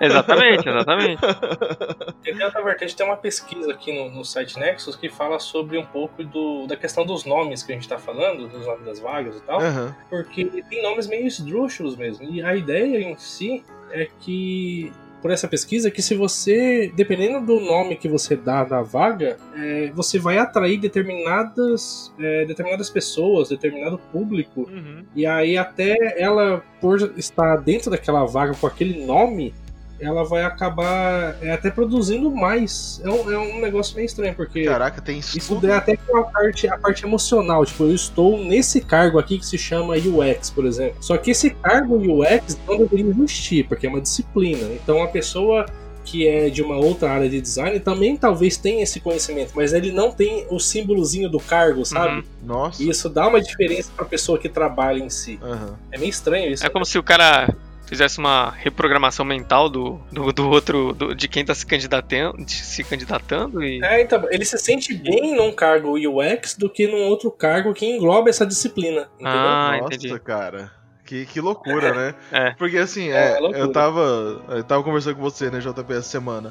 Exatamente, 0.00 0.68
exatamente. 0.68 1.20
Tem 2.22 2.42
outra 2.42 2.62
vertente, 2.62 2.96
tem 2.96 3.06
uma 3.06 3.16
pesquisa 3.16 3.72
aqui 3.72 3.92
no, 3.92 4.10
no 4.10 4.24
site 4.24 4.58
Nexus 4.58 4.96
que 4.96 5.08
fala 5.08 5.38
sobre 5.38 5.78
um 5.78 5.86
pouco 5.86 6.24
do, 6.24 6.66
da 6.66 6.76
questão 6.76 7.06
dos 7.06 7.24
nomes 7.24 7.62
que 7.62 7.72
a 7.72 7.74
gente 7.74 7.88
tá 7.88 7.98
falando, 7.98 8.48
dos 8.48 8.66
nomes 8.66 8.84
das 8.84 8.98
vagas 8.98 9.36
e 9.36 9.42
tal, 9.42 9.60
Aham. 9.60 9.94
porque 10.10 10.44
tem 10.68 10.82
nomes 10.82 11.06
meio 11.06 11.26
esdrúxulos 11.26 11.96
mesmo. 11.96 12.28
E 12.28 12.42
a 12.42 12.56
ideia 12.56 13.00
em 13.00 13.16
si 13.16 13.64
é 13.92 14.08
que, 14.20 14.92
por 15.26 15.32
essa 15.32 15.48
pesquisa, 15.48 15.90
que 15.90 16.00
se 16.00 16.14
você, 16.14 16.92
dependendo 16.94 17.44
do 17.44 17.58
nome 17.58 17.96
que 17.96 18.08
você 18.08 18.36
dá 18.36 18.64
na 18.64 18.80
vaga, 18.80 19.36
é, 19.56 19.90
você 19.92 20.20
vai 20.20 20.38
atrair 20.38 20.78
determinadas, 20.78 22.14
é, 22.16 22.44
determinadas 22.44 22.88
pessoas, 22.88 23.48
determinado 23.48 23.98
público 24.12 24.60
Uhum. 24.70 25.04
E 25.14 25.26
aí 25.26 25.56
até 25.56 25.96
ela, 26.20 26.62
por 26.80 27.12
estar 27.16 27.56
dentro 27.56 27.90
daquela 27.90 28.24
vaga 28.24 28.54
com 28.54 28.66
aquele 28.66 29.04
nome, 29.04 29.52
ela 29.98 30.24
vai 30.24 30.44
acabar 30.44 31.36
é, 31.40 31.52
até 31.52 31.70
produzindo 31.70 32.30
mais. 32.30 33.00
É 33.04 33.10
um, 33.10 33.30
é 33.30 33.38
um 33.38 33.60
negócio 33.60 33.94
meio 33.96 34.06
estranho, 34.06 34.34
porque 34.34 34.64
Caraca, 34.64 35.00
tem 35.00 35.18
isso. 35.18 35.36
isso 35.36 35.54
daí 35.56 35.72
até 35.72 35.96
com 35.96 36.16
a 36.18 36.24
parte, 36.24 36.68
a 36.68 36.78
parte 36.78 37.04
emocional. 37.04 37.64
Tipo, 37.64 37.84
eu 37.84 37.94
estou 37.94 38.42
nesse 38.44 38.80
cargo 38.80 39.18
aqui 39.18 39.38
que 39.38 39.46
se 39.46 39.58
chama 39.58 39.94
UX, 39.94 40.50
por 40.50 40.66
exemplo. 40.66 40.96
Só 41.00 41.16
que 41.16 41.30
esse 41.30 41.50
cargo 41.50 41.96
UX 41.96 42.58
não 42.66 42.78
deveria 42.78 43.10
existir, 43.10 43.66
porque 43.66 43.86
é 43.86 43.90
uma 43.90 44.00
disciplina. 44.00 44.66
Então 44.74 45.02
a 45.02 45.08
pessoa 45.08 45.66
que 46.06 46.26
é 46.26 46.48
de 46.48 46.62
uma 46.62 46.76
outra 46.76 47.10
área 47.10 47.28
de 47.28 47.40
design 47.40 47.80
também 47.80 48.16
talvez 48.16 48.56
tenha 48.56 48.84
esse 48.84 49.00
conhecimento, 49.00 49.52
mas 49.56 49.72
ele 49.72 49.90
não 49.90 50.12
tem 50.12 50.46
o 50.48 50.60
símbolozinho 50.60 51.28
do 51.28 51.40
cargo, 51.40 51.84
sabe? 51.84 52.18
Uhum. 52.18 52.24
Nossa. 52.44 52.80
E 52.80 52.88
isso 52.88 53.08
dá 53.08 53.26
uma 53.26 53.40
diferença 53.40 53.90
pra 53.94 54.04
pessoa 54.04 54.38
que 54.38 54.48
trabalha 54.48 55.02
em 55.02 55.10
si. 55.10 55.38
Aham. 55.42 55.76
É 55.90 55.98
meio 55.98 56.08
estranho 56.08 56.52
isso. 56.52 56.64
É 56.64 56.70
como 56.70 56.84
se 56.84 56.96
o 56.96 57.02
cara 57.02 57.52
fizesse 57.86 58.18
uma 58.18 58.50
reprogramação 58.50 59.24
mental 59.24 59.68
do, 59.68 60.00
do, 60.12 60.32
do 60.32 60.48
outro, 60.50 60.92
do- 60.92 61.14
de 61.14 61.28
quem 61.28 61.44
tá 61.44 61.54
se 61.54 61.64
candidatando, 61.64 62.44
se 62.50 62.82
candidatando 62.84 63.62
e. 63.62 63.82
É, 63.84 64.02
então, 64.02 64.26
ele 64.30 64.44
se 64.44 64.58
sente 64.58 64.92
bem 64.94 65.34
num 65.36 65.52
cargo 65.52 65.96
UX 65.96 66.56
do 66.56 66.68
que 66.68 66.86
num 66.86 67.04
outro 67.04 67.30
cargo 67.30 67.72
que 67.72 67.86
engloba 67.86 68.28
essa 68.28 68.46
disciplina. 68.46 69.08
Entendeu? 69.14 69.32
Ah, 69.40 69.78
Nossa, 69.80 69.94
entendi. 69.94 70.18
cara. 70.20 70.70
Que, 71.04 71.24
que 71.26 71.40
loucura, 71.40 71.94
né? 71.94 72.14
É. 72.32 72.50
Porque 72.58 72.78
assim, 72.78 73.10
É, 73.12 73.38
é, 73.38 73.60
eu 73.62 73.70
tava. 73.70 74.42
Eu 74.48 74.64
tava 74.64 74.82
conversando 74.82 75.14
com 75.16 75.22
você, 75.22 75.48
né, 75.50 75.60
JP, 75.60 75.92
essa 75.92 76.02
semana. 76.02 76.50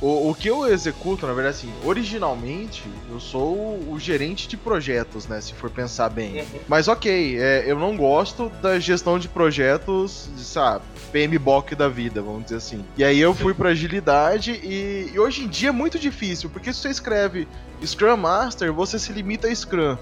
O, 0.00 0.30
o 0.30 0.34
que 0.34 0.48
eu 0.48 0.66
executo, 0.70 1.26
na 1.26 1.32
verdade, 1.32 1.56
assim, 1.56 1.72
originalmente, 1.84 2.84
eu 3.10 3.18
sou 3.18 3.54
o 3.88 3.98
gerente 3.98 4.46
de 4.46 4.56
projetos, 4.56 5.26
né? 5.26 5.40
Se 5.40 5.54
for 5.54 5.70
pensar 5.70 6.08
bem. 6.10 6.40
Uhum. 6.40 6.46
Mas 6.68 6.86
ok, 6.86 7.38
é, 7.40 7.64
eu 7.66 7.78
não 7.78 7.96
gosto 7.96 8.50
da 8.60 8.78
gestão 8.78 9.18
de 9.18 9.26
projetos, 9.28 10.28
sabe, 10.36 10.84
PMBOK 11.12 11.74
da 11.74 11.88
vida, 11.88 12.20
vamos 12.20 12.44
dizer 12.44 12.56
assim. 12.56 12.84
E 12.96 13.02
aí 13.04 13.18
eu 13.18 13.34
fui 13.34 13.54
pra 13.54 13.70
agilidade 13.70 14.52
e, 14.62 15.10
e 15.14 15.18
hoje 15.18 15.44
em 15.44 15.48
dia 15.48 15.70
é 15.70 15.72
muito 15.72 15.98
difícil, 15.98 16.50
porque 16.50 16.72
se 16.72 16.80
você 16.80 16.90
escreve 16.90 17.48
Scrum 17.84 18.16
Master, 18.18 18.72
você 18.72 18.98
se 18.98 19.12
limita 19.12 19.48
a 19.48 19.54
Scrum. 19.54 19.96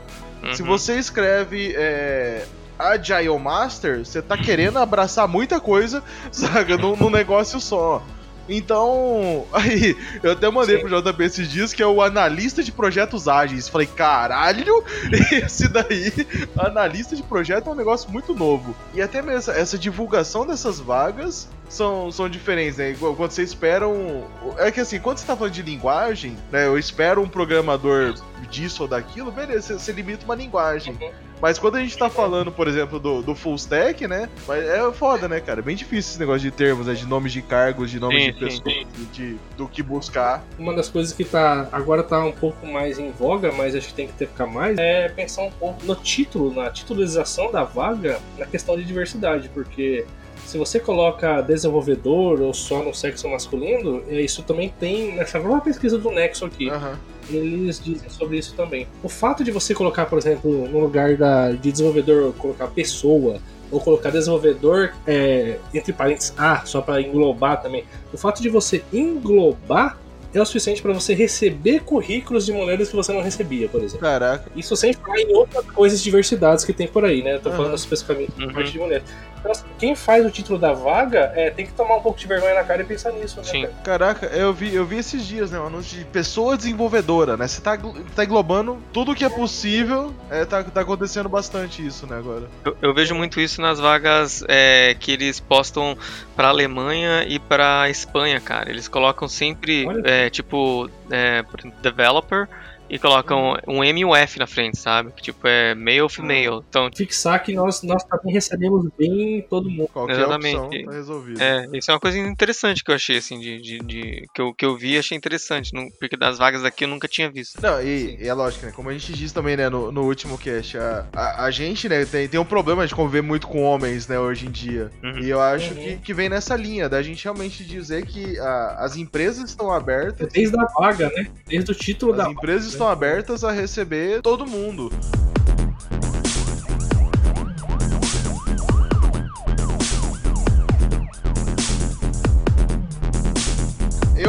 Se 0.53 0.61
Uhum. 0.63 0.69
você 0.69 0.99
escreve 0.99 1.73
é, 1.77 2.45
Agile 2.79 3.39
Master, 3.39 4.05
você 4.05 4.21
tá 4.21 4.37
querendo 4.37 4.79
abraçar 4.79 5.27
muita 5.27 5.59
coisa, 5.61 6.03
saca, 6.31 6.77
num, 6.77 6.97
num 6.97 7.09
negócio 7.11 7.59
só. 7.61 8.03
Então, 8.49 9.47
aí, 9.53 9.97
eu 10.23 10.33
até 10.33 10.51
mandei 10.51 10.77
Sim. 10.77 10.87
pro 10.87 11.03
JP 11.03 11.25
esses 11.25 11.51
dias 11.51 11.73
que 11.73 11.83
é 11.83 11.87
o 11.87 12.03
analista 12.03 12.63
de 12.63 12.73
projetos 12.73 13.29
ágeis. 13.29 13.69
Falei, 13.69 13.87
caralho, 13.87 14.85
esse 15.33 15.69
daí, 15.69 16.13
analista 16.57 17.17
de 17.17 17.23
projeto 17.23 17.69
é 17.69 17.73
um 17.73 17.77
negócio 17.77 18.11
muito 18.11 18.35
novo. 18.35 18.75
E 18.95 19.01
até 19.01 19.23
mesmo 19.23 19.53
essa 19.53 19.79
divulgação 19.79 20.47
dessas 20.47 20.81
vagas 20.81 21.49
são, 21.69 22.11
são 22.13 22.29
diferentes, 22.29 22.77
né? 22.77 22.95
Quando 22.99 23.31
você 23.31 23.43
espera 23.43 23.89
um. 23.89 24.25
É 24.59 24.71
que 24.71 24.81
assim, 24.81 25.01
quando 25.01 25.19
você 25.19 25.27
tá 25.27 25.37
falando 25.37 25.53
de 25.53 25.63
linguagem, 25.63 26.37
né? 26.51 26.67
Eu 26.67 26.79
espero 26.79 27.23
um 27.23 27.29
programador 27.29 28.15
disso 28.51 28.83
ou 28.83 28.89
daquilo, 28.89 29.31
beleza, 29.31 29.69
você, 29.69 29.75
você 29.75 29.93
limita 29.93 30.25
uma 30.25 30.35
linguagem. 30.35 30.97
Mas 31.41 31.59
quando 31.59 31.77
a 31.77 31.81
gente 31.81 31.97
tá 31.97 32.09
falando, 32.09 32.51
por 32.53 32.69
exemplo, 32.69 32.99
do, 32.99 33.23
do 33.23 33.35
full 33.35 33.55
stack, 33.57 34.07
né? 34.07 34.29
Mas 34.47 34.65
é 34.65 34.93
foda, 34.93 35.29
né, 35.29 35.41
cara? 35.41 35.61
É 35.61 35.63
bem 35.63 35.77
difícil 35.77 36.13
esse 36.13 36.19
negócio 36.19 36.41
de 36.41 36.51
termos, 36.51 36.87
né? 36.87 36.95
De 36.95 37.07
nomes 37.07 37.33
de 37.33 37.43
cargos, 37.43 37.91
de 37.91 37.99
nomes 38.01 38.23
Sim, 38.23 38.33
de 38.33 38.39
sim, 38.39 38.63
pessoas, 38.63 38.87
de, 39.13 39.37
do 39.57 39.69
que 39.69 39.83
buscar. 39.83 40.45
Uma 40.59 40.75
das 40.75 40.89
coisas 40.89 41.13
que 41.13 41.25
tá 41.25 41.69
agora 41.73 42.03
tá 42.03 42.25
um 42.25 42.33
pouco 42.33 42.67
mais 42.67 42.99
em 42.99 43.11
voga, 43.11 43.53
mas 43.53 43.75
acho 43.75 43.89
que 43.89 43.95
tem 43.95 44.07
que 44.07 44.13
ter 44.15 44.27
ficar 44.27 44.47
mais, 44.47 44.77
é 44.79 45.09
pensar 45.09 45.43
um 45.43 45.51
pouco 45.51 45.85
no 45.85 45.95
título, 45.95 46.53
na 46.53 46.71
titularização 46.71 47.51
da 47.51 47.63
vaga, 47.63 48.21
na 48.37 48.47
questão 48.47 48.77
de 48.77 48.85
diversidade, 48.85 49.49
porque 49.49 50.05
se 50.45 50.59
você 50.59 50.79
coloca 50.79 51.41
desenvolvedor 51.41 52.41
ou 52.41 52.53
só 52.53 52.83
no 52.83 52.93
sexo 52.95 53.29
masculino, 53.29 54.03
é, 54.09 54.21
isso 54.21 54.43
também 54.43 54.69
tem 54.79 55.15
nessa 55.15 55.39
nova 55.39 55.61
pesquisa 55.61 55.99
do 55.99 56.11
Nexo 56.11 56.45
aqui. 56.45 56.69
Aham. 56.69 56.99
Eles 57.31 57.81
dizem 57.83 58.09
sobre 58.09 58.39
isso 58.39 58.55
também. 58.55 58.87
O 59.03 59.09
fato 59.09 59.43
de 59.45 59.51
você 59.51 59.75
colocar, 59.75 60.07
por 60.07 60.19
exemplo, 60.19 60.69
no 60.69 60.81
lugar 60.81 61.17
da, 61.17 61.53
de 61.53 61.71
desenvolvedor, 61.73 62.33
colocar 62.35 62.67
pessoa, 62.69 63.39
ou 63.71 63.81
colocar 63.81 64.11
desenvolvedor, 64.11 64.93
é, 65.07 65.59
entre 65.73 65.93
parênteses, 65.93 66.33
A, 66.37 66.65
só 66.65 66.81
para 66.81 67.01
englobar 67.01 67.61
também. 67.61 67.85
O 68.13 68.17
fato 68.17 68.41
de 68.43 68.49
você 68.49 68.85
englobar 68.93 69.99
é 70.33 70.41
o 70.41 70.45
suficiente 70.45 70.83
para 70.83 70.93
você 70.93 71.15
receber 71.15 71.81
currículos 71.81 72.45
de 72.45 72.53
mulheres 72.53 72.89
que 72.89 72.97
você 72.97 73.13
não 73.13 73.21
recebia, 73.23 73.69
por 73.69 73.81
exemplo. 73.81 74.01
Caraca. 74.01 74.51
Isso 74.57 74.75
sem 74.77 74.93
falar 74.93 75.19
em 75.21 75.33
outras 75.33 75.65
coisas 75.67 76.03
diversidades 76.03 76.65
que 76.65 76.73
tem 76.73 76.89
por 76.89 77.05
aí, 77.05 77.23
né? 77.23 77.37
Eu 77.37 77.41
tô 77.41 77.49
Aham. 77.51 77.57
falando 77.59 77.75
especificamente 77.77 78.33
da 78.37 78.47
Uhum. 78.47 78.53
parte 78.53 78.73
de 78.73 78.79
mulheres. 78.81 79.05
Então, 79.39 79.53
assim, 79.53 79.65
quem 79.85 79.95
faz 79.95 80.25
o 80.25 80.31
título 80.31 80.59
da 80.59 80.73
vaga 80.73 81.31
é, 81.35 81.51
tem 81.51 81.67
que 81.67 81.73
tomar 81.73 81.97
um 81.97 82.01
pouco 82.01 82.19
de 82.19 82.27
vergonha 82.27 82.55
na 82.55 82.65
cara 82.65 82.81
e 82.81 82.87
pensar 82.87 83.13
nisso, 83.13 83.37
né? 83.37 83.45
Sim. 83.45 83.63
cara? 83.63 83.75
Caraca, 83.85 84.27
eu 84.29 84.51
vi, 84.51 84.75
eu 84.75 84.87
vi 84.87 84.97
esses 84.97 85.27
dias, 85.27 85.51
né? 85.51 85.61
Um 85.61 85.67
anúncio 85.67 85.99
de 85.99 86.07
pessoa 86.07 86.57
desenvolvedora, 86.57 87.37
né? 87.37 87.47
Você 87.47 87.61
tá, 87.61 87.79
tá 88.17 88.25
englobando 88.25 88.79
tudo 88.95 89.15
que 89.15 89.27
é 89.27 89.29
possível. 89.29 90.15
É, 90.31 90.47
tá, 90.47 90.65
tá 90.65 90.81
acontecendo 90.81 91.29
bastante 91.29 91.87
isso, 91.87 92.07
né, 92.07 92.17
agora. 92.17 92.49
Eu, 92.65 92.75
eu 92.81 92.95
vejo 92.95 93.15
muito 93.15 93.39
isso 93.39 93.61
nas 93.61 93.79
vagas 93.79 94.43
é, 94.49 94.97
que 94.99 95.13
eles 95.13 95.39
postam 95.39 95.99
pra 96.35 96.49
Alemanha 96.49 97.27
e 97.29 97.39
pra 97.39 97.91
Espanha, 97.91 98.41
cara. 98.41 98.71
Eles 98.71 98.89
colocam 98.89 99.29
sempre, 99.29 99.87
é, 100.05 100.31
tipo, 100.31 100.89
é, 101.11 101.45
developer 101.83 102.49
e 102.89 102.99
colocam 102.99 103.57
um 103.67 103.83
M 103.83 104.01
e 104.01 104.05
um 104.05 104.15
F 104.15 104.39
na 104.39 104.47
frente, 104.47 104.79
sabe? 104.79 105.13
Que 105.13 105.23
tipo 105.23 105.47
é 105.47 105.75
male 105.75 106.03
ou 106.03 106.09
female. 106.09 106.61
Então, 106.69 106.89
Fixar 106.95 107.43
que 107.43 107.53
nós, 107.55 107.83
nós 107.83 108.03
também 108.05 108.33
recebemos 108.33 108.87
bem 108.99 109.45
todo 109.49 109.71
mundo. 109.71 109.89
Qualquer 109.93 110.17
Exatamente. 110.17 110.57
opção 110.57 110.85
tá 110.85 110.93
resolvida. 110.93 111.45
é, 111.45 111.67
isso 111.73 111.91
é 111.91 111.95
uma 111.95 112.01
coisa 112.01 112.19
interessante 112.19 112.83
que 112.85 112.91
eu 112.91 112.95
achei, 112.95 113.19
assim, 113.19 113.39
de, 113.41 113.61
de, 113.61 113.79
de- 113.81 114.25
que, 114.35 114.41
eu, 114.41 114.55
que 114.55 114.65
eu 114.65 114.77
vi 114.77 114.95
e 114.95 114.99
achei 114.99 115.17
interessante. 115.17 115.73
não- 115.73 115.89
porque 115.99 116.17
das 116.17 116.39
vagas 116.39 116.63
daqui 116.63 116.85
eu 116.85 116.89
nunca 116.89 117.09
tinha 117.09 117.31
visto. 117.31 117.61
Não, 117.63 117.81
e, 117.83 118.17
e 118.21 118.29
é 118.29 118.35
lógico, 118.35 118.67
né? 118.67 118.73
Como 118.73 118.89
a 118.91 118.93
gente 118.93 119.13
disse 119.13 119.33
também, 119.35 119.57
né, 119.57 119.69
no, 119.69 119.91
no 119.91 120.03
último 120.05 120.37
cast, 120.39 120.77
a, 120.79 121.07
a, 121.15 121.45
a 121.47 121.51
gente, 121.51 121.89
né, 121.89 122.05
tem, 122.05 122.29
tem 122.29 122.39
um 122.41 122.45
problema 122.45 122.87
de 122.87 122.95
conviver 122.95 123.23
muito 123.23 123.47
com 123.47 123.63
homens, 123.63 124.07
né, 124.09 124.19
hoje 124.19 124.47
em 124.47 124.51
dia. 124.51 124.91
Uhum. 125.03 125.19
E 125.21 125.31
eu 125.31 125.41
acho 125.41 125.73
Uhum. 125.75 125.81
que, 125.83 125.97
que 125.99 126.15
vem 126.15 126.29
nessa 126.29 126.55
linha, 126.57 126.89
da 126.89 127.03
gente 127.03 127.25
realmente 127.25 127.65
dizer 127.65 128.05
que 128.07 128.39
a- 128.39 128.77
as 128.81 128.97
empresas 128.97 129.49
estão 129.49 129.73
abertas. 129.73 130.29
Desde 130.33 130.59
a 130.59 130.65
vaga, 130.79 131.09
né? 131.17 131.27
Desde 131.47 131.71
o 131.71 131.75
título 131.75 132.13
As 132.13 132.19
da 132.19 132.31
empresas 132.31 132.74
estão 132.75 132.89
abertas 132.89 133.45
a 133.45 133.53
receber 133.53 134.21
todo 134.21 134.45
mundo. 134.45 134.91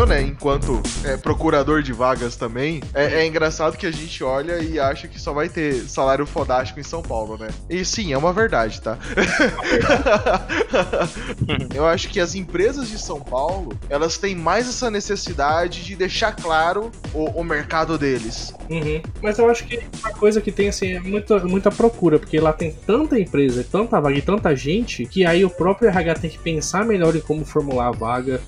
Eu, 0.05 0.09
né, 0.09 0.21
enquanto 0.21 0.83
é, 1.03 1.17
procurador 1.17 1.81
de 1.81 1.91
vagas 1.91 2.35
também, 2.35 2.79
é, 2.93 3.21
é 3.21 3.25
engraçado 3.25 3.75
que 3.75 3.87
a 3.87 3.91
gente 3.91 4.23
olha 4.23 4.59
e 4.59 4.79
acha 4.79 5.07
que 5.07 5.19
só 5.19 5.33
vai 5.33 5.49
ter 5.49 5.89
salário 5.89 6.27
fodástico 6.27 6.79
em 6.79 6.83
São 6.83 7.01
Paulo, 7.01 7.39
né? 7.39 7.47
E 7.67 7.83
sim, 7.83 8.13
é 8.13 8.17
uma 8.17 8.31
verdade, 8.31 8.79
tá? 8.81 8.99
Eu 11.73 11.87
acho 11.87 12.09
que 12.09 12.19
as 12.19 12.35
empresas 12.35 12.87
de 12.87 12.99
São 12.99 13.19
Paulo, 13.19 13.75
elas 13.89 14.19
têm 14.19 14.35
mais 14.35 14.69
essa 14.69 14.91
necessidade 14.91 15.83
de 15.83 15.95
deixar 15.95 16.35
claro 16.35 16.91
o, 17.11 17.41
o 17.41 17.43
mercado 17.43 17.97
deles. 17.97 18.53
Uhum. 18.69 19.01
Mas 19.21 19.39
eu 19.39 19.49
acho 19.49 19.65
que 19.65 19.81
uma 19.99 20.11
coisa 20.11 20.41
que 20.41 20.51
tem 20.51 20.69
assim 20.69 20.93
é 20.93 20.99
muita, 20.99 21.39
muita 21.39 21.71
procura, 21.71 22.19
porque 22.19 22.39
lá 22.39 22.53
tem 22.53 22.71
tanta 22.85 23.19
empresa, 23.19 23.65
tanta 23.69 23.99
vaga 23.99 24.17
e 24.17 24.21
tanta 24.21 24.55
gente, 24.55 25.05
que 25.05 25.25
aí 25.25 25.43
o 25.43 25.49
próprio 25.49 25.89
RH 25.89 26.13
tem 26.15 26.29
que 26.29 26.39
pensar 26.39 26.85
melhor 26.85 27.15
em 27.15 27.21
como 27.21 27.45
formular 27.45 27.87
a 27.87 27.91
vaga. 27.91 28.41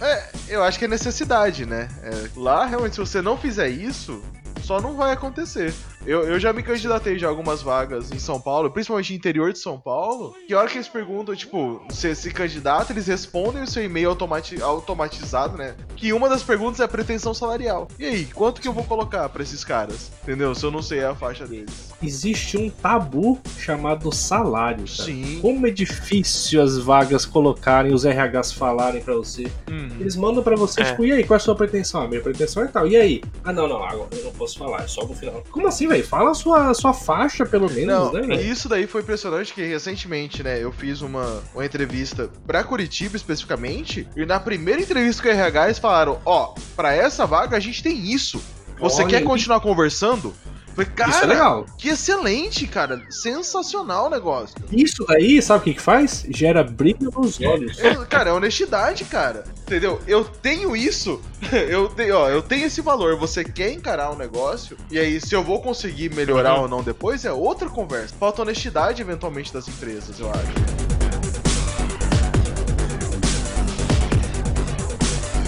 Eu 0.48 0.64
acho 0.64 0.80
que 0.80 0.86
é 0.86 0.88
necessidade, 0.88 1.47
né? 1.66 1.88
É, 2.04 2.30
lá, 2.36 2.66
realmente, 2.66 2.96
se 2.96 3.00
você 3.00 3.22
não 3.22 3.38
fizer 3.38 3.70
isso, 3.70 4.22
só 4.62 4.82
não 4.82 4.96
vai 4.96 5.14
acontecer. 5.14 5.74
Eu, 6.08 6.24
eu 6.24 6.40
já 6.40 6.54
me 6.54 6.64
candidatei 6.64 7.18
de 7.18 7.26
algumas 7.26 7.62
vagas 7.62 8.14
em 8.14 8.18
São 8.18 8.40
Paulo, 8.40 8.72
principalmente 8.72 9.12
no 9.12 9.18
interior 9.18 9.52
de 9.52 9.60
São 9.60 9.78
Paulo, 9.78 10.34
que 10.48 10.54
a 10.54 10.60
hora 10.60 10.70
que 10.70 10.78
eles 10.78 10.88
perguntam, 10.88 11.36
tipo, 11.36 11.82
você 11.90 12.16
se 12.16 12.32
candidata, 12.32 12.94
eles 12.94 13.08
respondem 13.08 13.62
o 13.64 13.68
seu 13.68 13.84
e-mail 13.84 14.10
automati 14.12 14.62
automatizado, 14.62 15.58
né? 15.58 15.76
Que 15.98 16.14
uma 16.14 16.30
das 16.30 16.42
perguntas 16.44 16.80
é 16.80 16.86
a 16.86 16.88
pretensão 16.88 17.34
salarial. 17.34 17.90
E 18.00 18.06
aí, 18.06 18.26
quanto 18.26 18.62
que 18.62 18.68
eu 18.70 18.74
vou 18.74 18.86
colocar 18.86 19.28
pra 19.28 19.44
esses 19.44 19.66
caras? 19.66 20.10
Entendeu? 20.24 20.56
Se 20.56 20.64
eu 20.66 20.72
não 20.72 20.82
sei 20.82 21.04
a 21.04 21.14
faixa 21.14 21.46
deles. 21.46 21.92
Existe 22.02 22.58
um 22.58 22.70
tabu 22.70 23.38
chamado 23.60 24.10
salário, 24.14 24.86
cara. 24.86 25.04
Sim. 25.10 25.40
Como 25.42 25.68
é 25.68 25.72
difícil 25.72 26.62
as 26.62 26.78
vagas 26.78 27.26
colocarem, 27.26 27.94
os 27.94 28.06
RHs 28.06 28.54
falarem 28.54 29.02
pra 29.02 29.14
você. 29.16 29.52
Uhum. 29.70 29.90
Eles 30.00 30.16
mandam 30.16 30.42
pra 30.42 30.56
você, 30.56 30.82
É. 30.82 30.86
tipo, 30.86 31.04
e 31.04 31.12
aí, 31.12 31.24
qual 31.26 31.36
é 31.36 31.38
a 31.38 31.44
sua 31.44 31.56
pretensão? 31.56 32.02
A 32.04 32.08
minha 32.08 32.22
pretensão 32.22 32.64
é 32.64 32.68
tal. 32.68 32.88
E 32.88 32.96
aí? 32.96 33.22
Ah, 33.44 33.52
não, 33.52 33.68
não, 33.68 33.84
agora 33.84 34.08
eu 34.16 34.24
não 34.24 34.32
posso 34.32 34.58
falar, 34.58 34.84
é 34.84 34.88
só 34.88 35.06
no 35.06 35.14
final. 35.14 35.44
Como 35.52 35.68
assim, 35.68 35.86
velho? 35.88 35.97
Fala 36.04 36.32
a 36.32 36.34
sua, 36.34 36.70
a 36.70 36.74
sua 36.74 36.94
faixa, 36.94 37.46
pelo 37.46 37.70
menos, 37.70 37.86
Não, 37.88 38.14
né, 38.14 38.22
velho? 38.22 38.42
isso 38.42 38.68
daí 38.70 38.88
foi 38.88 39.02
impressionante 39.02 39.54
que 39.54 39.62
recentemente, 39.66 40.44
né, 40.44 40.62
eu 40.62 40.72
fiz 40.72 41.02
uma, 41.02 41.42
uma 41.54 41.66
entrevista 41.66 42.30
pra 42.46 42.64
Curitiba 42.64 43.16
especificamente, 43.16 44.08
e 44.16 44.26
na 44.26 44.40
primeira 44.40 44.82
entrevista 44.82 45.22
com 45.22 45.30
o 45.30 45.32
RH 45.32 45.66
eles 45.66 45.80
falaram, 45.80 46.20
ó, 46.26 46.54
pra 46.76 46.94
essa 46.94 47.26
vaga 47.26 47.56
a 47.58 47.60
gente 47.60 47.82
tem 47.84 48.12
isso. 48.12 48.42
Você 48.80 49.02
Olha 49.02 49.10
quer 49.10 49.18
aí. 49.18 49.24
continuar 49.24 49.60
conversando? 49.60 50.34
Falei, 50.78 50.92
Isso 50.92 51.18
é 51.18 51.22
cara, 51.22 51.26
legal. 51.26 51.66
que 51.78 51.90
excelente, 51.90 52.68
cara. 52.68 53.02
Sensacional 53.10 54.06
o 54.06 54.10
negócio. 54.12 54.56
Isso 54.72 55.04
daí, 55.08 55.42
sabe 55.42 55.62
o 55.62 55.64
que 55.64 55.74
que 55.74 55.82
faz? 55.82 56.24
Gera 56.30 56.64
brilho 56.64 57.12
nos 57.16 57.42
olhos. 57.42 57.80
Eu- 57.80 58.06
cara, 58.06 58.30
é 58.30 58.34
honestidade, 58.34 59.04
cara. 59.06 59.44
Entendeu? 59.62 60.00
Eu 60.08 60.24
tenho 60.24 60.76
isso. 60.76 61.20
Eu 61.52 61.88
tenho, 61.90 62.16
ó, 62.16 62.30
eu 62.30 62.42
tenho 62.42 62.66
esse 62.66 62.82
valor. 62.82 63.16
Você 63.18 63.44
quer 63.44 63.72
encarar 63.72 64.12
um 64.12 64.16
negócio? 64.18 64.76
E 64.92 64.98
aí, 65.00 65.20
se 65.22 65.36
eu 65.36 65.44
vou 65.44 65.62
conseguir 65.62 66.14
melhorar 66.14 66.56
Uhum. 66.56 66.62
ou 66.64 66.68
não 66.68 66.84
depois, 66.84 67.26
é 67.26 67.32
outra 67.32 67.70
conversa. 67.70 68.14
Falta 68.20 68.42
honestidade, 68.42 69.02
eventualmente, 69.02 69.54
das 69.54 69.68
empresas, 69.68 70.20
eu 70.20 70.30
acho. 70.30 70.87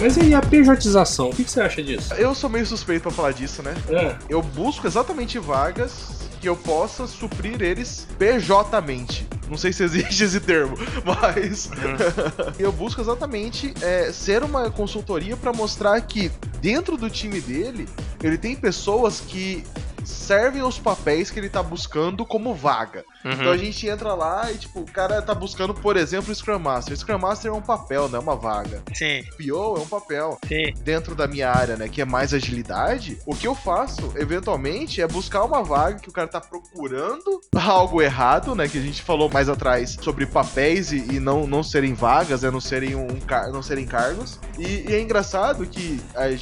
Mas 0.00 0.16
e 0.16 0.20
aí, 0.20 0.34
a 0.34 0.40
pejotização? 0.40 1.28
O 1.28 1.34
que, 1.34 1.44
que 1.44 1.50
você 1.50 1.60
acha 1.60 1.82
disso? 1.82 2.14
Eu 2.14 2.34
sou 2.34 2.48
meio 2.48 2.64
suspeito 2.64 3.02
pra 3.02 3.10
falar 3.10 3.32
disso, 3.32 3.62
né? 3.62 3.74
Ah, 3.90 4.18
Eu 4.30 4.40
busco 4.40 4.86
exatamente 4.86 5.38
vagas 5.38 6.18
que 6.40 6.48
eu 6.48 6.56
possa 6.56 7.06
suprir 7.06 7.60
eles 7.60 8.08
PJ-mente. 8.18 9.28
Não 9.46 9.58
sei 9.58 9.74
se 9.74 9.82
existe 9.82 10.24
esse 10.24 10.40
termo, 10.40 10.74
mas 11.04 11.68
eu 12.58 12.72
busco 12.72 13.00
exatamente 13.00 13.74
é, 13.82 14.10
ser 14.10 14.42
uma 14.42 14.70
consultoria 14.70 15.36
pra 15.36 15.52
mostrar 15.52 16.00
que 16.00 16.32
dentro 16.62 16.96
do 16.96 17.10
time 17.10 17.38
dele 17.40 17.86
ele 18.22 18.38
tem 18.38 18.56
pessoas 18.56 19.20
que 19.20 19.64
servem 20.02 20.62
os 20.62 20.78
papéis 20.78 21.30
que 21.30 21.38
ele 21.38 21.50
tá 21.50 21.62
buscando 21.62 22.24
como 22.24 22.54
vaga. 22.54 23.04
Uhum. 23.24 23.32
Então 23.32 23.50
a 23.50 23.56
gente 23.56 23.86
entra 23.86 24.14
lá 24.14 24.50
e, 24.50 24.56
tipo, 24.56 24.80
o 24.80 24.90
cara 24.90 25.20
tá 25.20 25.34
buscando, 25.34 25.74
por 25.74 25.96
exemplo, 25.96 26.32
o 26.32 26.34
Scrum 26.34 26.58
Master. 26.58 26.96
Scrum 26.96 27.18
Master 27.18 27.50
é 27.50 27.54
um 27.54 27.60
papel, 27.60 28.08
não 28.08 28.18
é 28.18 28.22
uma 28.22 28.36
vaga. 28.36 28.82
Sim. 28.94 29.22
PO 29.36 29.76
é 29.76 29.80
um 29.80 29.86
papel. 29.86 30.38
Sim. 30.46 30.72
Dentro 30.82 31.14
da 31.14 31.26
minha 31.26 31.50
área, 31.50 31.76
né, 31.76 31.88
que 31.88 32.00
é 32.00 32.04
mais 32.04 32.32
agilidade, 32.32 33.18
o 33.26 33.34
que 33.34 33.46
eu 33.46 33.54
faço, 33.54 34.12
eventualmente, 34.16 35.02
é 35.02 35.06
buscar 35.06 35.44
uma 35.44 35.62
vaga 35.62 35.98
que 35.98 36.08
o 36.08 36.12
cara 36.12 36.28
tá 36.28 36.40
procurando 36.40 37.40
algo 37.54 38.00
errado, 38.00 38.54
né, 38.54 38.68
que 38.68 38.78
a 38.78 38.82
gente 38.82 39.02
falou 39.02 39.28
mais 39.28 39.48
atrás 39.48 39.96
sobre 40.00 40.26
papéis 40.26 40.92
e, 40.92 41.14
e 41.14 41.20
não, 41.20 41.46
não 41.46 41.62
serem 41.62 41.94
vagas, 41.94 42.42
né, 42.42 42.50
não 42.50 42.60
serem, 42.60 42.94
um, 42.94 43.06
não 43.52 43.62
serem 43.62 43.86
cargos. 43.86 44.38
E, 44.58 44.88
e 44.88 44.94
é 44.94 45.00
engraçado 45.00 45.66
que 45.66 46.00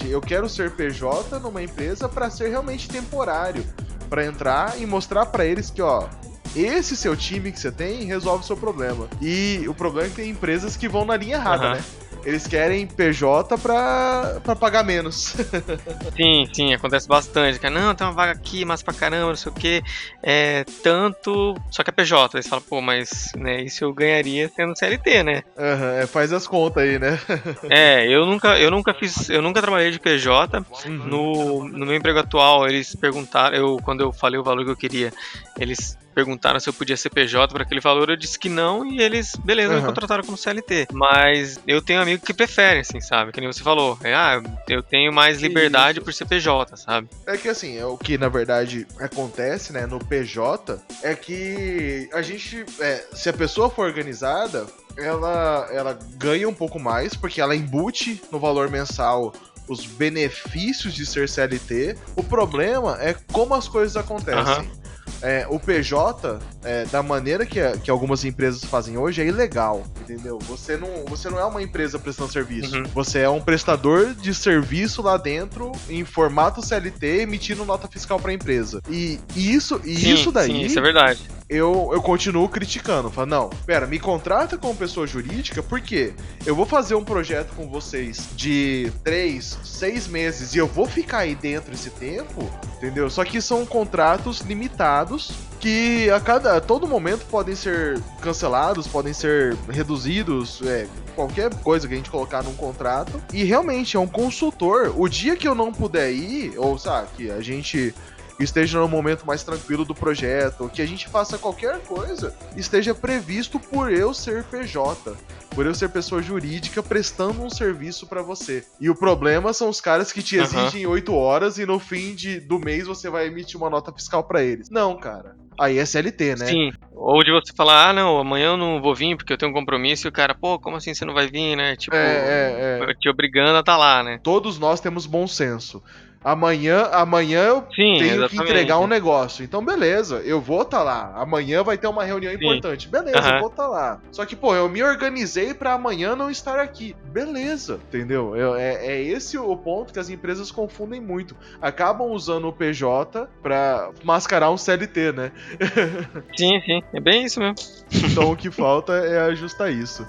eu 0.08 0.20
quero 0.20 0.48
ser 0.48 0.70
PJ 0.72 1.38
numa 1.40 1.62
empresa 1.62 2.08
para 2.08 2.30
ser 2.30 2.48
realmente 2.48 2.88
temporário 2.88 3.64
para 4.08 4.24
entrar 4.24 4.80
e 4.80 4.86
mostrar 4.86 5.26
para 5.26 5.44
eles 5.44 5.70
que, 5.70 5.82
ó, 5.82 6.08
esse 6.56 6.96
seu 6.96 7.16
time 7.16 7.52
que 7.52 7.60
você 7.60 7.70
tem 7.70 8.04
resolve 8.04 8.44
o 8.44 8.46
seu 8.46 8.56
problema. 8.56 9.08
E 9.20 9.64
o 9.68 9.74
problema 9.74 10.06
é 10.06 10.10
que 10.10 10.16
tem 10.16 10.30
empresas 10.30 10.76
que 10.76 10.88
vão 10.88 11.04
na 11.04 11.16
linha 11.16 11.36
errada, 11.36 11.68
uhum. 11.68 11.74
né? 11.74 11.84
Eles 12.24 12.46
querem 12.46 12.86
PJ 12.86 13.56
pra, 13.58 14.40
pra 14.42 14.56
pagar 14.56 14.84
menos. 14.84 15.36
sim, 16.16 16.46
sim, 16.52 16.74
acontece 16.74 17.06
bastante. 17.06 17.58
Cara, 17.58 17.72
não, 17.72 17.94
tem 17.94 18.06
uma 18.06 18.12
vaga 18.12 18.32
aqui, 18.32 18.64
mas 18.64 18.82
pra 18.82 18.92
caramba, 18.92 19.28
não 19.28 19.36
sei 19.36 19.52
o 19.52 19.54
que. 19.54 19.82
É 20.22 20.64
tanto. 20.82 21.56
Só 21.70 21.82
que 21.82 21.90
é 21.90 21.92
PJ. 21.92 22.36
Aí 22.36 22.42
você 22.42 22.48
fala, 22.48 22.60
pô, 22.60 22.80
mas 22.80 23.32
né, 23.36 23.62
isso 23.62 23.84
eu 23.84 23.92
ganharia 23.92 24.50
sendo 24.54 24.76
CLT, 24.76 25.22
né? 25.22 25.42
Uhum, 25.56 26.00
é, 26.00 26.06
faz 26.06 26.32
as 26.32 26.46
contas 26.46 26.82
aí, 26.82 26.98
né? 26.98 27.18
é, 27.70 28.06
eu 28.06 28.26
nunca, 28.26 28.58
eu 28.58 28.70
nunca 28.70 28.92
fiz. 28.92 29.30
Eu 29.30 29.40
nunca 29.40 29.62
trabalhei 29.62 29.90
de 29.90 30.00
PJ. 30.00 30.58
Uhum. 30.58 30.92
No, 31.06 31.68
no 31.68 31.86
meu 31.86 31.94
emprego 31.94 32.18
atual, 32.18 32.68
eles 32.68 32.94
perguntaram, 32.94 33.56
eu, 33.56 33.78
quando 33.82 34.02
eu 34.02 34.12
falei 34.12 34.38
o 34.38 34.44
valor 34.44 34.64
que 34.64 34.70
eu 34.70 34.76
queria, 34.76 35.12
eles 35.58 35.96
perguntaram 36.18 36.58
se 36.58 36.68
eu 36.68 36.72
podia 36.72 36.96
ser 36.96 37.10
PJ 37.10 37.52
para 37.52 37.62
aquele 37.62 37.80
valor, 37.80 38.10
eu 38.10 38.16
disse 38.16 38.36
que 38.36 38.48
não 38.48 38.84
e 38.84 39.00
eles, 39.00 39.36
beleza, 39.36 39.74
uhum. 39.74 39.80
me 39.80 39.86
contrataram 39.86 40.24
como 40.24 40.36
CLT. 40.36 40.88
Mas 40.92 41.60
eu 41.64 41.80
tenho 41.80 42.02
amigos 42.02 42.26
que 42.26 42.34
preferem, 42.34 42.80
assim, 42.80 43.00
sabe? 43.00 43.30
Que 43.30 43.40
nem 43.40 43.52
você 43.52 43.62
falou. 43.62 43.96
É, 44.02 44.12
ah, 44.12 44.42
eu 44.68 44.82
tenho 44.82 45.12
mais 45.12 45.40
liberdade 45.40 45.98
Isso. 45.98 46.04
por 46.04 46.12
ser 46.12 46.26
PJ, 46.26 46.76
sabe? 46.76 47.08
É 47.24 47.36
que 47.36 47.48
assim, 47.48 47.78
é 47.78 47.86
o 47.86 47.96
que 47.96 48.18
na 48.18 48.28
verdade 48.28 48.84
acontece, 48.98 49.72
né, 49.72 49.86
no 49.86 50.00
PJ, 50.00 50.82
é 51.04 51.14
que 51.14 52.08
a 52.12 52.20
gente, 52.20 52.64
é, 52.80 53.04
se 53.12 53.28
a 53.28 53.32
pessoa 53.32 53.70
for 53.70 53.86
organizada, 53.86 54.66
ela, 54.96 55.68
ela 55.70 55.98
ganha 56.16 56.48
um 56.48 56.54
pouco 56.54 56.80
mais, 56.80 57.14
porque 57.14 57.40
ela 57.40 57.54
embute 57.54 58.20
no 58.32 58.40
valor 58.40 58.68
mensal 58.68 59.32
os 59.68 59.86
benefícios 59.86 60.94
de 60.94 61.06
ser 61.06 61.28
CLT. 61.28 61.96
O 62.16 62.24
problema 62.24 62.98
é 63.00 63.14
como 63.32 63.54
as 63.54 63.68
coisas 63.68 63.96
acontecem. 63.96 64.66
Uhum 64.66 64.87
é, 65.22 65.46
o 65.48 65.58
PJ, 65.58 66.38
é, 66.64 66.84
da 66.86 67.02
maneira 67.02 67.44
que, 67.44 67.60
que 67.78 67.90
algumas 67.90 68.24
empresas 68.24 68.64
fazem 68.64 68.96
hoje, 68.96 69.22
é 69.22 69.26
ilegal, 69.26 69.84
entendeu? 70.00 70.38
Você 70.40 70.76
não, 70.76 71.04
você 71.06 71.28
não 71.28 71.38
é 71.38 71.44
uma 71.44 71.62
empresa 71.62 71.98
prestando 71.98 72.32
serviço. 72.32 72.76
Uhum. 72.76 72.84
Você 72.94 73.20
é 73.20 73.28
um 73.28 73.40
prestador 73.40 74.14
de 74.14 74.34
serviço 74.34 75.02
lá 75.02 75.16
dentro, 75.16 75.72
em 75.88 76.04
formato 76.04 76.64
CLT, 76.64 77.22
emitindo 77.22 77.64
nota 77.64 77.88
fiscal 77.88 78.18
para 78.18 78.30
a 78.30 78.34
empresa. 78.34 78.80
E 78.88 79.18
isso, 79.34 79.80
e 79.84 79.96
sim, 79.96 80.14
isso 80.14 80.32
daí. 80.32 80.46
Sim, 80.46 80.60
isso 80.62 80.78
é 80.78 80.82
verdade 80.82 81.37
eu, 81.48 81.90
eu 81.92 82.02
continuo 82.02 82.48
criticando. 82.48 83.10
Falo, 83.10 83.26
não, 83.26 83.50
pera, 83.64 83.86
me 83.86 83.98
contrata 83.98 84.58
como 84.58 84.74
pessoa 84.74 85.06
jurídica, 85.06 85.62
porque 85.62 86.12
eu 86.44 86.54
vou 86.54 86.66
fazer 86.66 86.94
um 86.94 87.04
projeto 87.04 87.54
com 87.54 87.68
vocês 87.68 88.28
de 88.36 88.92
três, 89.02 89.58
seis 89.64 90.06
meses 90.06 90.54
e 90.54 90.58
eu 90.58 90.66
vou 90.66 90.86
ficar 90.86 91.18
aí 91.18 91.34
dentro 91.34 91.72
esse 91.72 91.90
tempo, 91.90 92.48
entendeu? 92.76 93.08
Só 93.08 93.24
que 93.24 93.40
são 93.40 93.64
contratos 93.64 94.40
limitados 94.40 95.32
que 95.58 96.08
a 96.10 96.20
cada 96.20 96.56
a 96.56 96.60
todo 96.60 96.86
momento 96.86 97.26
podem 97.26 97.54
ser 97.54 98.00
cancelados, 98.20 98.86
podem 98.86 99.12
ser 99.12 99.56
reduzidos, 99.68 100.60
é, 100.62 100.86
qualquer 101.16 101.52
coisa 101.56 101.88
que 101.88 101.94
a 101.94 101.96
gente 101.96 102.10
colocar 102.10 102.42
num 102.42 102.54
contrato. 102.54 103.20
E 103.32 103.42
realmente 103.42 103.96
é 103.96 104.00
um 104.00 104.06
consultor. 104.06 104.92
O 104.96 105.08
dia 105.08 105.36
que 105.36 105.48
eu 105.48 105.54
não 105.54 105.72
puder 105.72 106.12
ir, 106.12 106.52
ou 106.56 106.78
sabe, 106.78 107.08
que 107.16 107.30
a 107.30 107.40
gente 107.40 107.94
esteja 108.38 108.78
no 108.78 108.88
momento 108.88 109.26
mais 109.26 109.42
tranquilo 109.42 109.84
do 109.84 109.94
projeto, 109.94 110.70
que 110.72 110.82
a 110.82 110.86
gente 110.86 111.08
faça 111.08 111.38
qualquer 111.38 111.80
coisa, 111.80 112.34
esteja 112.56 112.94
previsto 112.94 113.58
por 113.58 113.92
eu 113.92 114.14
ser 114.14 114.44
PJ, 114.44 115.16
por 115.54 115.66
eu 115.66 115.74
ser 115.74 115.88
pessoa 115.88 116.22
jurídica 116.22 116.82
prestando 116.82 117.42
um 117.42 117.50
serviço 117.50 118.06
para 118.06 118.22
você. 118.22 118.64
E 118.80 118.88
o 118.88 118.94
problema 118.94 119.52
são 119.52 119.68
os 119.68 119.80
caras 119.80 120.12
que 120.12 120.22
te 120.22 120.36
exigem 120.36 120.86
oito 120.86 121.12
uhum. 121.12 121.18
horas 121.18 121.58
e 121.58 121.66
no 121.66 121.78
fim 121.78 122.14
de, 122.14 122.40
do 122.40 122.58
mês 122.58 122.86
você 122.86 123.10
vai 123.10 123.26
emitir 123.26 123.56
uma 123.56 123.70
nota 123.70 123.92
fiscal 123.92 124.22
para 124.22 124.42
eles. 124.42 124.70
Não, 124.70 124.96
cara. 124.96 125.36
Aí 125.58 125.78
é 125.78 125.84
CLT, 125.84 126.36
né? 126.36 126.46
Sim. 126.46 126.72
Ou 126.94 127.24
de 127.24 127.32
você 127.32 127.52
falar, 127.52 127.88
ah, 127.88 127.92
não, 127.92 128.18
amanhã 128.18 128.50
eu 128.50 128.56
não 128.56 128.80
vou 128.80 128.94
vir 128.94 129.16
porque 129.16 129.32
eu 129.32 129.36
tenho 129.36 129.50
um 129.50 129.54
compromisso 129.54 130.06
e 130.06 130.08
o 130.08 130.12
cara, 130.12 130.32
pô, 130.32 130.58
como 130.58 130.76
assim 130.76 130.94
você 130.94 131.04
não 131.04 131.14
vai 131.14 131.26
vir, 131.26 131.56
né? 131.56 131.74
Tipo, 131.74 131.96
é, 131.96 132.78
é, 132.80 132.90
é. 132.90 132.94
te 132.94 133.08
obrigando 133.08 133.56
a 133.56 133.60
estar 133.60 133.72
tá 133.72 133.76
lá, 133.76 134.02
né? 134.04 134.20
Todos 134.22 134.58
nós 134.58 134.80
temos 134.80 135.06
bom 135.06 135.26
senso 135.26 135.82
amanhã, 136.22 136.88
amanhã 136.92 137.44
eu 137.44 137.60
Sim, 137.74 137.96
tenho 137.98 138.04
exatamente. 138.04 138.30
que 138.30 138.42
entregar 138.42 138.78
um 138.78 138.86
negócio. 138.86 139.44
Então, 139.44 139.64
beleza, 139.64 140.16
eu 140.24 140.40
vou 140.40 140.62
estar 140.62 140.78
tá 140.78 140.82
lá. 140.82 141.12
Amanhã 141.16 141.62
vai 141.62 141.78
ter 141.78 141.86
uma 141.86 142.04
reunião 142.04 142.32
Sim. 142.32 142.38
importante. 142.38 142.88
Beleza, 142.88 143.20
uhum. 143.20 143.34
eu 143.34 143.40
vou 143.40 143.48
estar 143.48 143.62
tá 143.64 143.68
lá. 143.68 144.00
Só 144.10 144.24
que, 144.24 144.36
pô, 144.36 144.54
eu 144.54 144.68
me 144.68 144.82
organizei 144.82 145.54
para 145.54 145.72
amanhã 145.72 146.14
não 146.14 146.30
estar 146.30 146.58
aqui. 146.58 146.94
Beleza, 147.06 147.80
entendeu? 147.88 148.36
Eu, 148.36 148.54
é, 148.54 148.86
é 148.86 149.02
esse 149.02 149.38
o 149.38 149.56
ponto 149.56 149.92
que 149.92 149.98
as 149.98 150.10
empresas 150.10 150.50
confundem 150.50 151.00
muito. 151.00 151.36
Acabam 151.60 152.10
usando 152.10 152.48
o 152.48 152.52
PJ 152.52 153.28
pra 153.42 153.90
mascarar 154.04 154.50
um 154.50 154.56
CLT, 154.56 155.12
né? 155.12 155.32
sim, 156.36 156.60
sim, 156.60 156.82
é 156.92 157.00
bem 157.00 157.24
isso 157.24 157.40
mesmo. 157.40 157.56
Então 157.92 158.30
o 158.30 158.36
que 158.36 158.50
falta 158.50 158.92
é 158.92 159.20
ajustar 159.20 159.72
isso. 159.72 160.06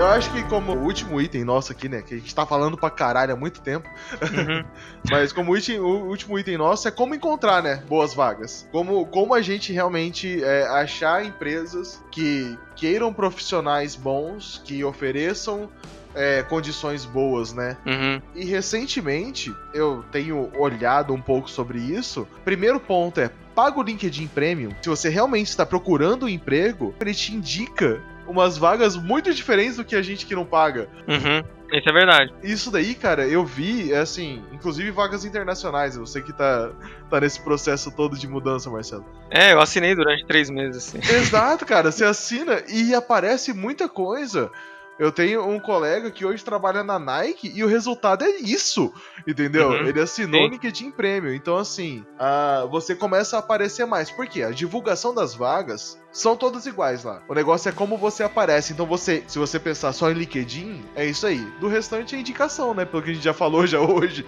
Eu 0.00 0.06
acho 0.06 0.32
que 0.32 0.42
como 0.44 0.72
último 0.72 1.20
item 1.20 1.44
nosso 1.44 1.72
aqui, 1.72 1.86
né? 1.86 2.00
Que 2.00 2.14
a 2.14 2.16
gente 2.16 2.34
tá 2.34 2.46
falando 2.46 2.74
pra 2.74 2.88
caralho 2.88 3.34
há 3.34 3.36
muito 3.36 3.60
tempo. 3.60 3.86
Uhum. 4.22 4.64
Mas 5.10 5.30
como 5.30 5.52
último, 5.52 5.86
o 5.86 6.08
último 6.08 6.38
item 6.38 6.56
nosso 6.56 6.88
é 6.88 6.90
como 6.90 7.14
encontrar, 7.14 7.62
né? 7.62 7.82
Boas 7.86 8.14
vagas. 8.14 8.66
Como, 8.72 9.04
como 9.04 9.34
a 9.34 9.42
gente 9.42 9.74
realmente 9.74 10.42
é, 10.42 10.66
achar 10.68 11.22
empresas 11.22 12.02
que 12.10 12.58
queiram 12.74 13.12
profissionais 13.12 13.94
bons, 13.94 14.62
que 14.64 14.82
ofereçam 14.82 15.68
é, 16.14 16.42
condições 16.44 17.04
boas, 17.04 17.52
né? 17.52 17.76
Uhum. 17.84 18.22
E 18.34 18.46
recentemente 18.46 19.54
eu 19.74 20.02
tenho 20.10 20.50
olhado 20.58 21.12
um 21.12 21.20
pouco 21.20 21.50
sobre 21.50 21.78
isso. 21.78 22.26
Primeiro 22.42 22.80
ponto 22.80 23.20
é 23.20 23.30
paga 23.54 23.78
o 23.78 23.82
LinkedIn 23.82 24.28
Premium. 24.28 24.70
Se 24.80 24.88
você 24.88 25.10
realmente 25.10 25.48
está 25.48 25.66
procurando 25.66 26.24
um 26.24 26.28
emprego, 26.28 26.94
ele 26.98 27.12
te 27.12 27.34
indica 27.34 28.00
umas 28.30 28.56
vagas 28.56 28.96
muito 28.96 29.34
diferentes 29.34 29.76
do 29.76 29.84
que 29.84 29.96
a 29.96 30.02
gente 30.02 30.24
que 30.24 30.34
não 30.34 30.44
paga. 30.44 30.88
Uhum. 31.08 31.42
Isso 31.72 31.88
é 31.88 31.92
verdade. 31.92 32.34
Isso 32.42 32.70
daí, 32.70 32.94
cara, 32.94 33.26
eu 33.26 33.44
vi, 33.44 33.92
é 33.92 33.98
assim, 33.98 34.42
inclusive 34.52 34.90
vagas 34.90 35.24
internacionais. 35.24 35.96
Você 35.96 36.20
que 36.20 36.32
tá, 36.32 36.70
tá 37.08 37.20
nesse 37.20 37.40
processo 37.40 37.90
todo 37.90 38.16
de 38.16 38.26
mudança, 38.26 38.70
Marcelo. 38.70 39.04
É, 39.30 39.52
eu 39.52 39.60
assinei 39.60 39.94
durante 39.94 40.26
três 40.26 40.50
meses, 40.50 40.88
assim. 40.88 40.98
Exato, 40.98 41.64
cara. 41.66 41.90
Você 41.90 42.04
assina 42.04 42.62
e 42.68 42.94
aparece 42.94 43.52
muita 43.52 43.88
coisa. 43.88 44.50
Eu 45.00 45.10
tenho 45.10 45.48
um 45.48 45.58
colega 45.58 46.10
que 46.10 46.26
hoje 46.26 46.44
trabalha 46.44 46.84
na 46.84 46.98
Nike 46.98 47.50
e 47.54 47.64
o 47.64 47.66
resultado 47.66 48.22
é 48.22 48.32
isso, 48.36 48.92
entendeu? 49.26 49.70
Uhum, 49.70 49.86
Ele 49.86 49.98
assinou 49.98 50.42
o 50.42 50.48
LinkedIn 50.48 50.90
Premium. 50.90 51.32
Então, 51.32 51.56
assim, 51.56 52.04
uh, 52.16 52.68
você 52.68 52.94
começa 52.94 53.36
a 53.36 53.38
aparecer 53.38 53.86
mais. 53.86 54.10
Por 54.10 54.26
quê? 54.26 54.42
A 54.42 54.50
divulgação 54.50 55.14
das 55.14 55.34
vagas 55.34 55.98
são 56.12 56.36
todas 56.36 56.66
iguais 56.66 57.04
lá. 57.04 57.22
O 57.28 57.34
negócio 57.34 57.68
é 57.68 57.72
como 57.72 57.96
você 57.96 58.22
aparece. 58.22 58.72
Então 58.72 58.86
você, 58.86 59.22
se 59.26 59.38
você 59.38 59.58
pensar 59.58 59.92
só 59.92 60.10
em 60.10 60.14
LinkedIn, 60.14 60.82
é 60.94 61.06
isso 61.06 61.26
aí. 61.26 61.40
Do 61.60 61.68
restante 61.68 62.16
é 62.16 62.18
indicação, 62.18 62.74
né? 62.74 62.84
Pelo 62.84 63.02
que 63.02 63.10
a 63.10 63.14
gente 63.14 63.22
já 63.22 63.32
falou 63.32 63.66
já 63.66 63.80
hoje. 63.80 64.24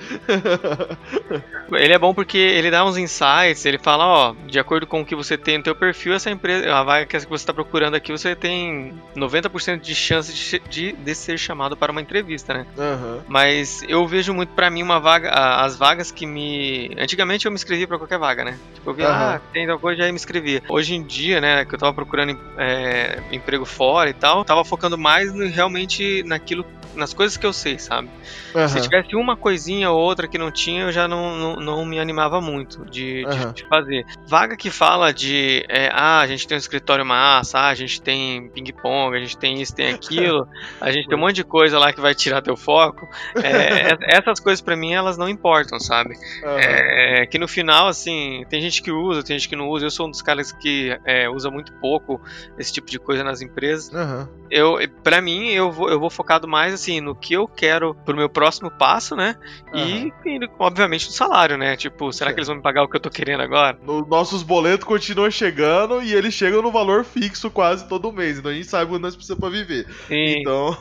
ele 1.72 1.93
é 1.93 1.99
bom 1.99 2.14
porque 2.14 2.39
ele 2.39 2.70
dá 2.70 2.85
uns 2.85 2.97
insights, 2.97 3.64
ele 3.64 3.78
fala, 3.78 4.07
ó, 4.07 4.35
de 4.47 4.59
acordo 4.59 4.87
com 4.87 5.01
o 5.01 5.05
que 5.05 5.14
você 5.14 5.37
tem 5.37 5.59
no 5.59 5.64
teu 5.64 5.74
perfil, 5.74 6.14
essa 6.14 6.30
empresa, 6.30 6.72
a 6.72 6.83
vaga 6.83 7.07
que 7.07 7.18
você 7.18 7.35
está 7.35 7.53
procurando 7.53 7.95
aqui, 7.95 8.12
você 8.12 8.37
tem 8.37 8.95
90% 9.16 9.80
de 9.80 9.95
chance 9.95 10.33
de, 10.33 10.59
de, 10.68 10.93
de, 10.93 11.14
ser 11.14 11.39
chamado 11.39 11.76
para 11.76 11.91
uma 11.91 12.01
entrevista, 12.01 12.55
né? 12.55 12.66
Uhum. 12.76 13.20
Mas 13.28 13.83
eu 13.89 14.07
vejo 14.07 14.33
muito 14.33 14.51
para 14.51 14.70
mim 14.70 14.83
uma 14.83 15.01
vaga, 15.01 15.30
as 15.30 15.76
vagas 15.76 16.11
que 16.11 16.26
me... 16.26 16.95
Antigamente 16.99 17.47
eu 17.47 17.51
me 17.51 17.57
inscrevi 17.57 17.87
para 17.87 17.99
qualquer 17.99 18.18
vaga, 18.18 18.45
né? 18.45 18.59
Tipo, 18.74 18.91
eu 18.91 18.95
vi, 18.95 19.03
uhum. 19.03 19.09
ah, 19.09 19.41
tem 19.53 19.66
tal 19.66 19.78
coisa, 19.78 20.03
já 20.03 20.09
me 20.09 20.14
inscrevi. 20.14 20.62
Hoje 20.68 20.95
em 20.95 21.03
dia, 21.03 21.41
né, 21.41 21.64
que 21.73 21.77
eu 21.77 21.81
tava 21.81 21.95
procurando 21.95 22.39
é, 22.59 23.18
emprego 23.33 23.64
fora 23.64 24.11
e 24.11 24.12
tal, 24.12 24.45
tava 24.45 24.62
focando 24.62 24.99
mais 24.99 25.33
no, 25.33 25.47
realmente 25.49 26.23
naquilo 26.25 26.66
nas 26.95 27.14
coisas 27.14 27.39
que 27.39 27.47
eu 27.47 27.55
sei, 27.55 27.79
sabe? 27.79 28.11
Aham. 28.55 28.68
Se 28.68 28.83
tivesse 28.83 29.16
uma 29.16 29.35
coisinha 29.35 29.91
ou 29.91 29.99
outra 29.99 30.29
que 30.29 30.37
não 30.37 30.51
tinha, 30.51 30.83
eu 30.83 30.93
já 30.93 31.09
não, 31.09 31.39
não, 31.39 31.57
não 31.57 31.85
me 31.87 31.99
animava 31.99 32.39
muito 32.39 32.85
de, 32.85 33.25
de- 33.25 33.27
Aham. 33.27 33.53
de 33.53 33.64
fazer. 33.66 34.05
Vaga 34.27 34.57
que 34.59 34.70
fala 34.70 35.11
de, 35.11 35.64
é, 35.70 35.89
ah, 35.91 36.20
a 36.20 36.27
gente 36.27 36.47
tem 36.47 36.55
um 36.55 36.59
escritório 36.59 37.05
massa, 37.07 37.59
ah, 37.61 37.68
a 37.68 37.75
gente 37.75 38.03
tem 38.03 38.51
ping-pong, 38.51 39.16
a 39.16 39.20
gente 39.20 39.39
tem 39.39 39.61
isso, 39.61 39.75
tem 39.75 39.89
aquilo, 39.89 40.47
a 40.81 40.91
gente 40.93 41.09
tem 41.09 41.16
um 41.16 41.20
monte 41.20 41.37
de 41.37 41.45
coisa 41.45 41.79
lá 41.79 41.95
que 41.95 42.01
vai 42.01 42.14
tirar 42.14 42.43
teu 42.43 42.57
foco. 42.59 43.09
É, 43.43 43.97
essas 44.18 44.39
coisas 44.39 44.61
pra 44.61 44.77
mim, 44.77 44.93
elas 44.93 45.16
não 45.16 45.29
importam, 45.31 45.81
sabe? 45.81 46.14
É, 46.45 47.27
que 47.27 47.39
no 47.39 47.49
final, 47.49 47.89
assim, 47.89 48.45
tem 48.51 48.61
gente 48.61 48.83
que 48.83 48.91
usa, 48.91 49.23
tem 49.23 49.39
gente 49.39 49.49
que 49.49 49.57
não 49.57 49.68
usa. 49.68 49.87
Eu 49.87 49.91
sou 49.91 50.07
um 50.07 50.11
dos 50.11 50.20
caras 50.20 50.53
que 50.53 50.95
é, 51.05 51.29
usa 51.29 51.51
muito 51.51 51.62
pouco 51.71 52.21
esse 52.59 52.73
tipo 52.73 52.91
de 52.91 52.99
coisa 52.99 53.23
nas 53.23 53.41
empresas. 53.43 53.95
Aham. 53.95 54.29
Eu, 54.51 54.77
para 55.03 55.21
mim, 55.23 55.49
eu 55.49 55.71
vou, 55.73 55.89
eu 55.89 55.99
vou 55.99 56.11
focado 56.11 56.47
mais 56.47 56.75
assim 56.75 57.01
no 57.01 57.15
que 57.15 57.33
eu 57.35 57.49
quero 57.49 57.95
pro 58.05 58.15
meu 58.17 58.29
próximo 58.29 58.71
passo, 58.71 59.15
né? 59.17 59.35
E, 59.73 60.13
e, 60.27 60.39
obviamente 60.59 61.07
no 61.07 61.13
salário, 61.13 61.57
né? 61.57 61.75
Tipo, 61.77 62.13
será 62.13 62.33
que 62.33 62.39
eles 62.39 62.49
vão 62.49 62.57
me 62.57 62.63
pagar 62.63 62.83
o 62.83 62.89
que 62.89 62.97
eu 62.97 63.01
tô 63.01 63.09
querendo 63.09 63.41
agora? 63.43 63.79
No- 63.83 64.05
nossos 64.07 64.43
boletos 64.43 64.85
continuam 64.87 65.31
chegando 65.31 66.03
e 66.03 66.13
eles 66.13 66.35
chegam 66.35 66.61
no 66.61 66.71
valor 66.71 67.03
fixo 67.05 67.51
quase 67.51 67.89
todo 67.89 68.13
mês. 68.13 68.39
Então 68.39 68.51
a 68.51 68.55
gente 68.55 68.67
sabe 68.67 68.91
quando 68.91 69.03
nós 69.03 69.15
precisamos 69.15 69.41
pra 69.41 69.49
viver. 69.49 69.87
Sim. 70.09 70.41
Então. 70.41 70.77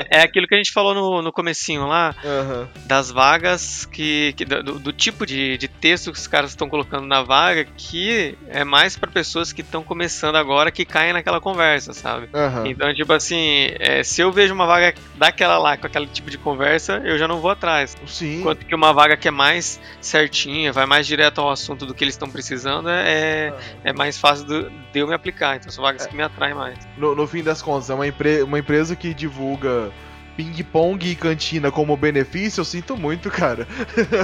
É, 0.00 0.18
é 0.18 0.22
aquilo 0.22 0.46
que 0.46 0.54
a 0.54 0.58
gente 0.58 0.72
falou 0.72 0.94
no, 0.94 1.22
no 1.22 1.32
comecinho 1.32 1.86
lá, 1.86 2.14
Aham. 2.24 2.68
das 2.86 3.10
vagas 3.10 3.86
que, 3.86 4.32
que- 4.36 4.44
do, 4.44 4.78
do 4.78 4.92
tipo 4.92 5.24
de, 5.24 5.56
de 5.56 5.68
texto 5.68 6.10
que 6.12 6.18
os 6.18 6.26
caras 6.26 6.50
estão 6.50 6.68
colocando 6.68 7.06
na 7.06 7.22
vaga 7.22 7.64
que 7.64 8.36
é 8.48 8.64
mais 8.64 8.96
pra 8.96 9.10
pessoas 9.10 9.49
que 9.52 9.60
estão 9.62 9.82
começando 9.82 10.36
agora 10.36 10.70
que 10.70 10.84
caem 10.84 11.12
naquela 11.12 11.40
conversa, 11.40 11.92
sabe? 11.92 12.28
Aham. 12.34 12.66
Então, 12.66 12.92
tipo 12.94 13.12
assim, 13.12 13.70
é, 13.78 14.02
se 14.02 14.20
eu 14.20 14.30
vejo 14.32 14.52
uma 14.54 14.66
vaga 14.66 14.94
daquela 15.16 15.58
lá 15.58 15.76
com 15.76 15.86
aquele 15.86 16.06
tipo 16.06 16.30
de 16.30 16.38
conversa, 16.38 17.00
eu 17.04 17.18
já 17.18 17.26
não 17.28 17.38
vou 17.40 17.50
atrás. 17.50 17.96
Sim. 18.06 18.40
Enquanto 18.40 18.64
que 18.66 18.74
uma 18.74 18.92
vaga 18.92 19.16
que 19.16 19.28
é 19.28 19.30
mais 19.30 19.80
certinha, 20.00 20.72
vai 20.72 20.86
mais 20.86 21.06
direto 21.06 21.40
ao 21.40 21.50
assunto 21.50 21.86
do 21.86 21.94
que 21.94 22.04
eles 22.04 22.14
estão 22.14 22.30
precisando, 22.30 22.88
é, 22.88 23.52
é 23.84 23.92
mais 23.92 24.18
fácil 24.18 24.44
do- 24.46 24.70
de 24.70 24.98
eu 25.00 25.06
me 25.06 25.14
aplicar. 25.14 25.56
Então 25.56 25.70
são 25.70 25.82
vagas 25.84 26.06
que 26.06 26.16
me 26.16 26.22
atraem 26.22 26.54
mais. 26.54 26.78
No, 26.96 27.14
no 27.14 27.26
fim 27.26 27.42
das 27.42 27.60
contas, 27.62 27.90
é 27.90 27.94
uma, 27.94 28.06
empre- 28.06 28.42
uma 28.42 28.58
empresa 28.58 28.94
que 28.96 29.12
divulga 29.14 29.90
ping-pong 30.36 31.06
e 31.10 31.14
cantina 31.14 31.70
como 31.70 31.94
benefício, 31.96 32.60
eu 32.60 32.64
sinto 32.64 32.96
muito, 32.96 33.30
cara. 33.30 33.66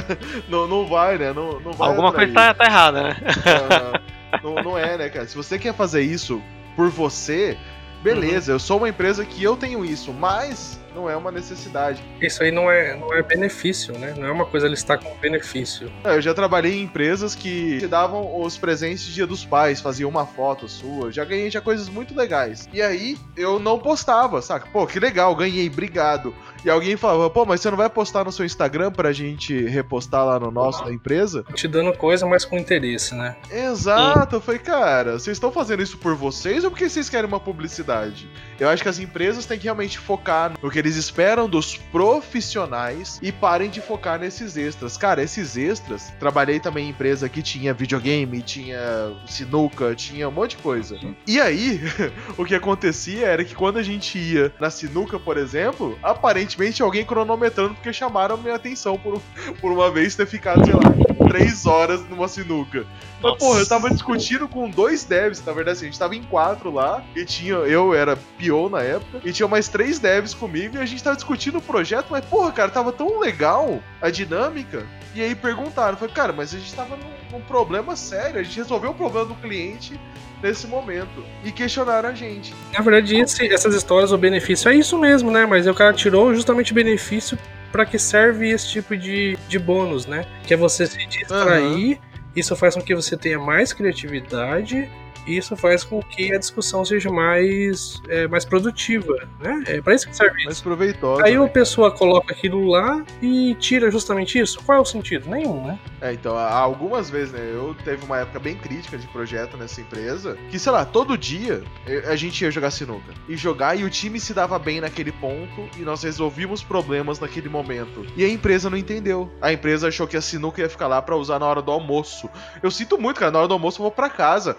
não, 0.48 0.66
não 0.66 0.86
vai, 0.86 1.18
né? 1.18 1.32
Não, 1.32 1.60
não 1.60 1.72
vai 1.72 1.88
Alguma 1.88 2.08
atrair. 2.08 2.32
coisa 2.32 2.54
tá, 2.54 2.54
tá 2.54 2.64
errada, 2.64 3.02
né? 3.02 3.16
Não, 4.42 4.54
não 4.62 4.78
é, 4.78 4.96
né, 4.96 5.08
cara? 5.08 5.26
Se 5.26 5.36
você 5.36 5.58
quer 5.58 5.74
fazer 5.74 6.02
isso 6.02 6.42
por 6.74 6.90
você, 6.90 7.56
beleza, 8.02 8.52
eu 8.52 8.58
sou 8.58 8.78
uma 8.78 8.88
empresa 8.88 9.24
que 9.24 9.42
eu 9.42 9.56
tenho 9.56 9.84
isso, 9.84 10.12
mas 10.12 10.78
não 10.96 11.10
é 11.10 11.14
uma 11.14 11.30
necessidade. 11.30 12.02
Isso 12.20 12.42
aí 12.42 12.50
não 12.50 12.70
é, 12.70 12.96
não 12.96 13.12
é 13.12 13.22
benefício, 13.22 13.96
né? 13.98 14.14
Não 14.16 14.26
é 14.26 14.30
uma 14.30 14.46
coisa 14.46 14.66
listar 14.66 14.98
como 14.98 15.14
benefício. 15.16 15.92
Eu 16.02 16.20
já 16.22 16.32
trabalhei 16.32 16.78
em 16.78 16.84
empresas 16.84 17.34
que 17.34 17.78
te 17.78 17.86
davam 17.86 18.40
os 18.40 18.56
presentes 18.56 19.04
de 19.04 19.12
dia 19.12 19.26
dos 19.26 19.44
pais, 19.44 19.80
faziam 19.80 20.08
uma 20.08 20.24
foto 20.24 20.66
sua, 20.68 21.12
já 21.12 21.24
ganhei 21.24 21.50
já 21.50 21.60
coisas 21.60 21.88
muito 21.88 22.16
legais. 22.16 22.68
E 22.72 22.80
aí 22.80 23.18
eu 23.36 23.58
não 23.58 23.78
postava, 23.78 24.40
saca? 24.40 24.66
Pô, 24.72 24.86
que 24.86 24.98
legal, 24.98 25.36
ganhei, 25.36 25.68
obrigado. 25.68 26.34
E 26.64 26.70
alguém 26.70 26.96
falava, 26.96 27.28
pô, 27.28 27.44
mas 27.44 27.60
você 27.60 27.70
não 27.70 27.76
vai 27.76 27.88
postar 27.88 28.24
no 28.24 28.32
seu 28.32 28.44
Instagram 28.44 28.90
pra 28.90 29.12
gente 29.12 29.66
repostar 29.66 30.24
lá 30.24 30.40
no 30.40 30.50
nosso 30.50 30.84
da 30.84 30.92
empresa? 30.92 31.44
Te 31.54 31.68
dando 31.68 31.92
coisa, 31.92 32.26
mas 32.26 32.44
com 32.44 32.56
interesse, 32.58 33.14
né? 33.14 33.36
Exato, 33.50 34.36
eu 34.36 34.40
falei, 34.40 34.60
cara, 34.60 35.12
vocês 35.12 35.36
estão 35.36 35.52
fazendo 35.52 35.82
isso 35.82 35.98
por 35.98 36.16
vocês 36.16 36.64
ou 36.64 36.70
porque 36.70 36.88
vocês 36.88 37.08
querem 37.08 37.28
uma 37.28 37.38
publicidade? 37.38 38.28
Eu 38.58 38.68
acho 38.68 38.82
que 38.82 38.88
as 38.88 38.98
empresas 38.98 39.44
têm 39.44 39.58
que 39.58 39.64
realmente 39.64 39.98
focar 39.98 40.54
no 40.60 40.70
que 40.70 40.78
eles 40.78 40.85
esperam 40.94 41.48
dos 41.48 41.76
profissionais 41.76 43.18
e 43.22 43.32
parem 43.32 43.70
de 43.70 43.80
focar 43.80 44.20
nesses 44.20 44.56
extras. 44.56 44.96
Cara, 44.96 45.22
esses 45.22 45.56
extras, 45.56 46.12
trabalhei 46.20 46.60
também 46.60 46.86
em 46.86 46.90
empresa 46.90 47.28
que 47.28 47.42
tinha 47.42 47.72
videogame, 47.72 48.42
tinha 48.42 48.78
sinuca, 49.26 49.94
tinha 49.94 50.28
um 50.28 50.32
monte 50.32 50.50
de 50.50 50.62
coisa. 50.62 50.98
E 51.26 51.40
aí, 51.40 51.80
o 52.36 52.44
que 52.44 52.54
acontecia 52.54 53.26
era 53.26 53.44
que 53.44 53.54
quando 53.54 53.78
a 53.78 53.82
gente 53.82 54.18
ia 54.18 54.52
na 54.60 54.70
sinuca, 54.70 55.18
por 55.18 55.38
exemplo, 55.38 55.98
aparentemente 56.02 56.82
alguém 56.82 57.04
cronometrando 57.04 57.74
porque 57.74 57.92
chamaram 57.92 58.36
minha 58.36 58.54
atenção 58.54 58.98
por, 58.98 59.20
por 59.60 59.72
uma 59.72 59.90
vez 59.90 60.14
ter 60.14 60.26
ficado, 60.26 60.64
sei 60.64 60.74
lá, 60.74 60.82
três 61.28 61.64
horas 61.66 62.06
numa 62.08 62.28
sinuca. 62.28 62.86
Mas, 63.22 63.32
Nossa. 63.32 63.38
porra, 63.38 63.60
eu 63.60 63.68
tava 63.68 63.90
discutindo 63.90 64.46
com 64.46 64.68
dois 64.68 65.04
devs, 65.04 65.44
na 65.44 65.52
verdade, 65.52 65.78
assim, 65.78 65.86
a 65.86 65.88
gente 65.88 65.98
tava 65.98 66.14
em 66.14 66.22
quatro 66.22 66.70
lá, 66.70 67.02
e 67.14 67.24
tinha, 67.24 67.54
eu 67.54 67.94
era 67.94 68.16
PO 68.16 68.68
na 68.68 68.82
época, 68.82 69.20
e 69.24 69.32
tinha 69.32 69.48
mais 69.48 69.68
três 69.68 69.98
devs 69.98 70.34
comigo, 70.34 70.75
e 70.76 70.82
a 70.82 70.86
gente 70.86 71.02
tava 71.02 71.16
discutindo 71.16 71.58
o 71.58 71.62
projeto, 71.62 72.06
mas, 72.10 72.24
porra, 72.24 72.52
cara, 72.52 72.70
tava 72.70 72.92
tão 72.92 73.18
legal 73.20 73.80
a 74.00 74.10
dinâmica. 74.10 74.86
E 75.14 75.22
aí 75.22 75.34
perguntaram, 75.34 75.96
foi, 75.96 76.08
cara, 76.08 76.32
mas 76.32 76.54
a 76.54 76.58
gente 76.58 76.74
tava 76.74 76.96
num, 76.96 77.38
num 77.38 77.40
problema 77.44 77.96
sério, 77.96 78.38
a 78.38 78.42
gente 78.42 78.56
resolveu 78.56 78.90
o 78.90 78.94
problema 78.94 79.26
do 79.26 79.34
cliente 79.36 79.98
nesse 80.42 80.66
momento. 80.66 81.24
E 81.42 81.50
questionaram 81.50 82.10
a 82.10 82.14
gente. 82.14 82.54
Na 82.72 82.80
verdade, 82.82 83.16
esse- 83.16 83.46
essas 83.52 83.74
histórias, 83.74 84.12
o 84.12 84.18
benefício 84.18 84.68
é 84.68 84.74
isso 84.74 84.98
mesmo, 84.98 85.30
né? 85.30 85.46
Mas 85.46 85.66
o 85.66 85.72
cara 85.74 85.94
tirou 85.94 86.34
justamente 86.34 86.72
o 86.72 86.74
benefício 86.74 87.38
para 87.72 87.86
que 87.86 87.98
serve 87.98 88.50
esse 88.50 88.68
tipo 88.68 88.96
de, 88.96 89.36
de 89.48 89.58
bônus, 89.58 90.06
né? 90.06 90.24
Que 90.46 90.54
é 90.54 90.56
você 90.56 90.86
se 90.86 90.98
distrair, 91.06 91.98
isso 92.34 92.54
faz 92.54 92.74
com 92.74 92.82
que 92.82 92.94
você 92.94 93.16
tenha 93.16 93.38
mais 93.38 93.72
criatividade. 93.72 94.90
E 95.26 95.36
isso 95.36 95.56
faz 95.56 95.82
com 95.82 96.00
que 96.02 96.32
a 96.32 96.38
discussão 96.38 96.84
seja 96.84 97.10
mais, 97.10 98.00
é, 98.08 98.28
mais 98.28 98.44
produtiva, 98.44 99.28
né? 99.40 99.64
É 99.66 99.80
para 99.80 99.94
isso 99.94 100.08
que 100.08 100.16
serve 100.16 100.44
Mas 100.44 100.54
isso. 100.54 100.62
proveitosa. 100.62 101.24
Aí 101.24 101.36
né? 101.36 101.44
a 101.44 101.48
pessoa 101.48 101.90
coloca 101.90 102.32
aquilo 102.32 102.66
lá 102.66 103.04
e 103.20 103.54
tira 103.56 103.90
justamente 103.90 104.38
isso. 104.38 104.62
Qual 104.64 104.78
é 104.78 104.80
o 104.80 104.84
sentido? 104.84 105.28
Nenhum, 105.28 105.66
né? 105.66 105.78
É, 106.00 106.12
então, 106.12 106.36
algumas 106.36 107.10
vezes, 107.10 107.32
né? 107.32 107.40
Eu 107.40 107.74
teve 107.84 108.04
uma 108.04 108.18
época 108.18 108.38
bem 108.38 108.56
crítica 108.56 108.96
de 108.96 109.06
projeto 109.08 109.56
nessa 109.56 109.80
empresa, 109.80 110.36
que, 110.50 110.58
sei 110.58 110.72
lá, 110.72 110.84
todo 110.84 111.18
dia 111.18 111.62
a 112.08 112.16
gente 112.16 112.42
ia 112.42 112.50
jogar 112.50 112.70
sinuca. 112.70 113.12
E 113.28 113.36
jogar, 113.36 113.78
e 113.78 113.84
o 113.84 113.90
time 113.90 114.20
se 114.20 114.32
dava 114.32 114.58
bem 114.58 114.80
naquele 114.80 115.12
ponto, 115.12 115.68
e 115.76 115.80
nós 115.80 116.02
resolvíamos 116.02 116.62
problemas 116.62 117.18
naquele 117.18 117.48
momento. 117.48 118.06
E 118.16 118.24
a 118.24 118.28
empresa 118.28 118.70
não 118.70 118.76
entendeu. 118.76 119.30
A 119.40 119.52
empresa 119.52 119.88
achou 119.88 120.06
que 120.06 120.16
a 120.16 120.20
sinuca 120.20 120.60
ia 120.60 120.68
ficar 120.68 120.86
lá 120.86 121.02
pra 121.02 121.16
usar 121.16 121.38
na 121.38 121.46
hora 121.46 121.62
do 121.62 121.72
almoço. 121.72 122.28
Eu 122.62 122.70
sinto 122.70 122.98
muito, 122.98 123.18
cara, 123.18 123.32
na 123.32 123.38
hora 123.38 123.48
do 123.48 123.54
almoço 123.54 123.80
eu 123.80 123.84
vou 123.84 123.90
pra 123.90 124.08
casa 124.08 124.56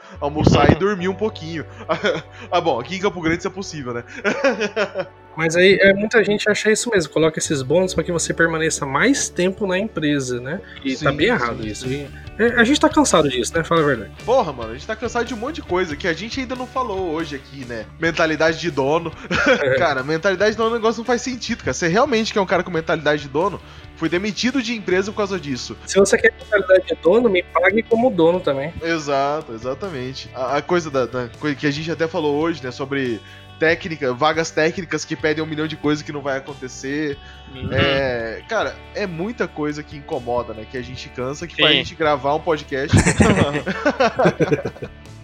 almoçar 0.57 0.71
e 0.71 0.75
dormir 0.75 1.07
um 1.07 1.15
pouquinho. 1.15 1.65
ah, 2.51 2.61
bom, 2.61 2.79
aqui 2.79 2.95
em 2.95 2.99
Campo 2.99 3.21
Grande 3.21 3.39
isso 3.39 3.47
é 3.47 3.51
possível, 3.51 3.93
né? 3.93 4.03
Mas 5.37 5.55
aí 5.55 5.77
é, 5.79 5.93
muita 5.93 6.23
gente 6.23 6.49
acha 6.49 6.71
isso 6.71 6.89
mesmo, 6.89 7.13
coloca 7.13 7.37
esses 7.37 7.61
bônus 7.61 7.93
para 7.93 8.03
que 8.03 8.11
você 8.11 8.33
permaneça 8.33 8.87
mais 8.87 9.29
tempo 9.29 9.67
na 9.67 9.77
empresa, 9.77 10.41
né? 10.41 10.59
E 10.83 10.95
Sim, 10.95 11.05
tá 11.05 11.11
bem 11.11 11.27
sim, 11.27 11.33
errado 11.33 11.61
sim. 11.61 11.69
isso. 11.69 11.87
E, 11.87 12.09
é, 12.39 12.59
a 12.59 12.63
gente 12.63 12.79
tá 12.79 12.89
cansado 12.89 13.29
disso, 13.29 13.53
né? 13.55 13.63
Fala 13.63 13.81
a 13.81 13.85
verdade. 13.85 14.11
Porra, 14.25 14.51
mano, 14.51 14.71
a 14.71 14.73
gente 14.73 14.87
tá 14.87 14.95
cansado 14.95 15.27
de 15.27 15.35
um 15.35 15.37
monte 15.37 15.55
de 15.55 15.61
coisa 15.61 15.95
que 15.95 16.07
a 16.07 16.13
gente 16.13 16.39
ainda 16.39 16.55
não 16.55 16.65
falou 16.65 17.11
hoje 17.11 17.35
aqui, 17.35 17.65
né? 17.65 17.85
Mentalidade 17.99 18.59
de 18.59 18.71
dono. 18.71 19.11
cara, 19.77 20.01
mentalidade 20.01 20.51
de 20.51 20.57
dono 20.57 20.71
é 20.71 20.79
negócio 20.79 20.99
não 20.99 21.05
faz 21.05 21.21
sentido, 21.21 21.59
cara. 21.59 21.73
Você 21.73 21.87
realmente 21.87 22.33
quer 22.33 22.41
um 22.41 22.45
cara 22.45 22.63
com 22.63 22.71
mentalidade 22.71 23.21
de 23.21 23.29
dono? 23.29 23.61
Fui 23.95 24.09
demitido 24.09 24.61
de 24.61 24.75
empresa 24.75 25.11
por 25.11 25.17
causa 25.17 25.39
disso. 25.39 25.77
Se 25.85 25.99
você 25.99 26.17
quer 26.17 26.33
mentalidade 26.33 26.87
de 26.87 26.95
dono, 26.95 27.29
me 27.29 27.43
pague 27.43 27.83
como 27.83 28.09
dono 28.09 28.39
também. 28.39 28.73
Exato, 28.81 29.53
exatamente. 29.53 30.29
A, 30.33 30.57
a 30.57 30.61
coisa 30.63 30.89
da, 30.89 31.05
da 31.05 31.29
coisa 31.39 31.55
que 31.55 31.67
a 31.67 31.71
gente 31.71 31.91
até 31.91 32.07
falou 32.07 32.35
hoje, 32.35 32.63
né? 32.63 32.71
Sobre 32.71 33.19
técnica, 33.59 34.13
vagas 34.13 34.51
técnicas 34.51 35.03
que 35.03 35.15
pedem 35.15 35.43
um 35.43 35.47
milhão 35.47 35.67
de 35.67 35.75
coisas 35.75 36.03
que 36.03 36.11
não 36.11 36.21
vai 36.21 36.37
acontecer. 36.37 37.17
Uhum. 37.53 37.69
É, 37.71 38.41
cara, 38.47 38.75
é 38.95 39.05
muita 39.05 39.47
coisa 39.47 39.83
que 39.83 39.97
incomoda, 39.97 40.53
né? 40.53 40.65
Que 40.69 40.77
a 40.77 40.81
gente 40.81 41.09
cansa, 41.09 41.47
que 41.47 41.55
faz 41.55 41.67
a 41.67 41.71
Sim. 41.71 41.77
gente 41.77 41.95
gravar 41.95 42.35
um 42.35 42.39
podcast. 42.39 42.95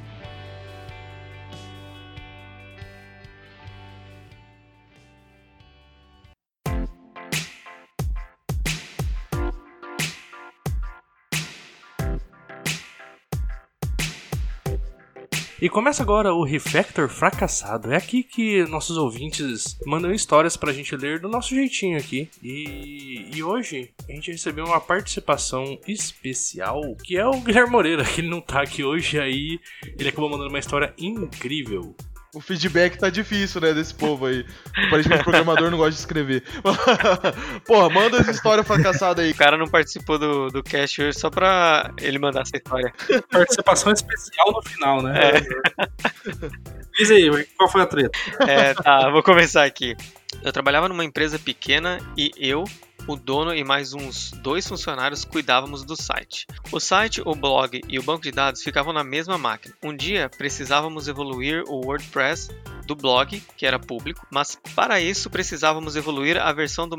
E 15.63 15.69
começa 15.69 16.03
agora 16.03 16.33
o 16.33 16.43
Refactor 16.43 17.07
Fracassado. 17.07 17.93
É 17.93 17.95
aqui 17.95 18.21
que 18.21 18.65
nossos 18.65 18.97
ouvintes 18.97 19.77
mandam 19.85 20.11
histórias 20.11 20.57
pra 20.57 20.73
gente 20.73 20.93
ler 20.93 21.21
do 21.21 21.29
nosso 21.29 21.55
jeitinho 21.55 21.97
aqui. 21.97 22.29
E, 22.43 23.29
e 23.33 23.41
hoje 23.41 23.89
a 24.09 24.11
gente 24.11 24.29
recebeu 24.29 24.65
uma 24.65 24.81
participação 24.81 25.79
especial, 25.87 26.81
que 27.01 27.15
é 27.15 27.25
o 27.25 27.39
Guilherme 27.39 27.71
Moreira, 27.71 28.03
que 28.03 28.19
ele 28.19 28.29
não 28.29 28.41
tá 28.41 28.61
aqui 28.61 28.83
hoje, 28.83 29.17
aí 29.17 29.57
ele 29.97 30.09
acabou 30.09 30.29
mandando 30.29 30.49
uma 30.49 30.59
história 30.59 30.93
incrível. 30.97 31.95
O 32.33 32.41
feedback 32.41 32.97
tá 32.97 33.11
difícil, 33.11 33.61
né, 33.61 33.73
desse 33.73 33.93
povo 33.93 34.25
aí. 34.25 34.43
Aparentemente 34.87 35.21
o 35.21 35.23
programador 35.23 35.69
não 35.69 35.77
gosta 35.77 35.91
de 35.91 35.99
escrever. 35.99 36.43
Porra, 37.63 37.89
manda 37.89 38.17
essa 38.17 38.31
história 38.31 38.63
fracassada 38.63 39.21
aí. 39.21 39.31
O 39.31 39.35
cara 39.35 39.55
não 39.55 39.67
participou 39.67 40.17
do, 40.17 40.49
do 40.49 40.63
cast 40.63 40.99
hoje 40.99 41.19
só 41.19 41.29
pra 41.29 41.91
ele 42.01 42.17
mandar 42.17 42.41
essa 42.41 42.57
história. 42.57 42.91
Participação 43.29 43.93
especial 43.93 44.51
no 44.51 44.63
final, 44.63 45.01
né? 45.03 45.13
Diz 46.97 47.11
aí, 47.11 47.47
qual 47.55 47.69
foi 47.69 47.81
a 47.81 47.85
treta? 47.85 48.17
É, 48.47 48.73
tá, 48.73 49.09
vou 49.11 49.21
começar 49.21 49.63
aqui. 49.63 49.95
Eu 50.43 50.51
trabalhava 50.51 50.89
numa 50.89 51.05
empresa 51.05 51.37
pequena 51.37 51.99
e 52.17 52.31
eu, 52.37 52.63
o 53.07 53.15
dono 53.15 53.53
e 53.53 53.63
mais 53.63 53.93
uns 53.93 54.31
dois 54.31 54.67
funcionários 54.67 55.25
cuidávamos 55.25 55.83
do 55.83 55.95
site. 55.95 56.47
O 56.71 56.79
site, 56.79 57.21
o 57.25 57.35
blog 57.35 57.81
e 57.87 57.99
o 57.99 58.03
banco 58.03 58.23
de 58.23 58.31
dados 58.31 58.63
ficavam 58.63 58.93
na 58.93 59.03
mesma 59.03 59.37
máquina. 59.37 59.75
Um 59.83 59.95
dia 59.95 60.29
precisávamos 60.29 61.07
evoluir 61.07 61.63
o 61.67 61.85
WordPress 61.85 62.49
do 62.85 62.95
blog, 62.95 63.41
que 63.57 63.65
era 63.65 63.79
público, 63.79 64.25
mas 64.31 64.57
para 64.75 64.99
isso 64.99 65.29
precisávamos 65.29 65.95
evoluir 65.95 66.37
a 66.37 66.51
versão 66.51 66.87
do 66.87 66.97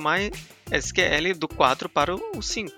MySQL 0.71 1.35
do 1.39 1.49
4 1.49 1.89
para 1.89 2.15
o 2.15 2.43
5. 2.43 2.73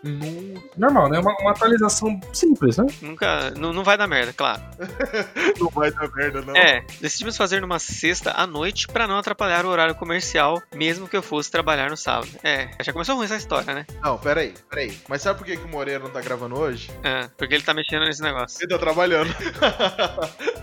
Normal, 0.76 1.08
né? 1.08 1.18
Uma, 1.18 1.36
uma 1.40 1.50
atualização 1.50 2.20
simples, 2.32 2.76
né? 2.76 2.86
Nunca. 3.00 3.50
Não, 3.52 3.72
não 3.72 3.84
vai 3.84 3.96
dar 3.96 4.06
merda, 4.06 4.32
claro. 4.32 4.62
Não 5.58 5.68
vai 5.68 5.90
dar 5.90 6.08
merda, 6.12 6.42
não. 6.42 6.56
É, 6.56 6.84
decidimos 7.00 7.36
fazer 7.36 7.60
numa 7.60 7.78
sexta 7.78 8.32
à 8.32 8.46
noite 8.46 8.86
para 8.86 9.06
não 9.06 9.18
atrapalhar 9.18 9.64
o 9.64 9.68
horário 9.68 9.94
comercial, 9.94 10.62
mesmo 10.74 11.08
que 11.08 11.16
eu 11.16 11.22
fosse 11.22 11.50
trabalhar 11.50 11.90
no 11.90 11.96
sábado. 11.96 12.28
É, 12.42 12.68
já 12.82 12.92
começou 12.92 13.16
ruim 13.16 13.24
essa 13.24 13.36
história, 13.36 13.74
né? 13.74 13.86
Não, 14.02 14.18
peraí, 14.18 14.54
peraí. 14.68 14.98
Mas 15.08 15.22
sabe 15.22 15.38
por 15.38 15.46
que, 15.46 15.56
que 15.56 15.64
o 15.64 15.68
Moreira 15.68 16.04
não 16.04 16.10
tá 16.10 16.20
gravando 16.20 16.58
hoje? 16.58 16.90
É, 17.02 17.28
porque 17.36 17.54
ele 17.54 17.62
tá 17.64 17.72
mexendo 17.72 18.04
nesse 18.04 18.22
negócio. 18.22 18.58
Ele 18.60 18.68
tá 18.68 18.78
trabalhando. 18.78 19.34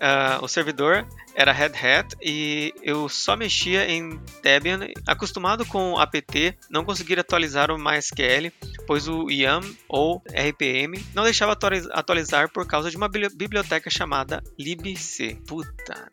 Ah, 0.00 0.38
o 0.40 0.48
servidor 0.48 1.06
era 1.34 1.50
Red 1.52 1.72
Hat 1.76 2.16
e 2.22 2.72
eu 2.82 3.08
só 3.08 3.36
mexia 3.36 3.88
em 3.90 4.20
Debian. 4.42 4.80
Acostumado 5.06 5.64
com 5.66 5.92
o 5.92 5.98
apt, 5.98 6.56
não 6.70 6.84
conseguia 6.84 7.20
atualizar 7.20 7.70
o 7.70 7.78
MySQL, 7.78 8.52
pois 8.86 9.08
o 9.08 9.28
YAM 9.30 9.60
ou 9.88 10.22
RPM 10.32 11.04
não 11.14 11.24
deixava 11.24 11.52
atualiz- 11.52 11.88
atualizar 11.90 12.48
por 12.50 12.66
causa 12.66 12.90
de 12.90 12.96
uma 12.96 13.08
bibli- 13.08 13.34
biblioteca 13.34 13.90
chamada 13.90 14.42
libc. 14.58 15.34
Puta. 15.46 16.08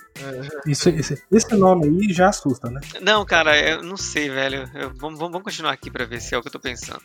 Isso, 0.65 0.89
esse, 0.89 1.21
esse 1.31 1.55
nome 1.55 1.85
aí 1.87 2.13
já 2.13 2.29
assusta, 2.29 2.69
né? 2.69 2.79
Não, 3.01 3.25
cara, 3.25 3.57
eu 3.59 3.83
não 3.83 3.97
sei, 3.97 4.29
velho. 4.29 4.69
Eu- 4.73 4.89
vamos, 4.95 5.19
vamos- 5.19 5.31
vamos 5.31 5.43
continuar 5.43 5.71
aqui 5.73 5.91
pra 5.91 6.05
ver 6.05 6.21
se 6.21 6.33
é 6.33 6.37
o 6.37 6.41
que 6.41 6.47
eu 6.47 6.51
tô 6.51 6.59
pensando. 6.59 7.01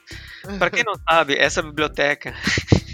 Pra 0.59 0.71
quem 0.71 0.85
não 0.85 0.95
sabe, 1.09 1.35
essa 1.37 1.61
biblioteca 1.63 2.35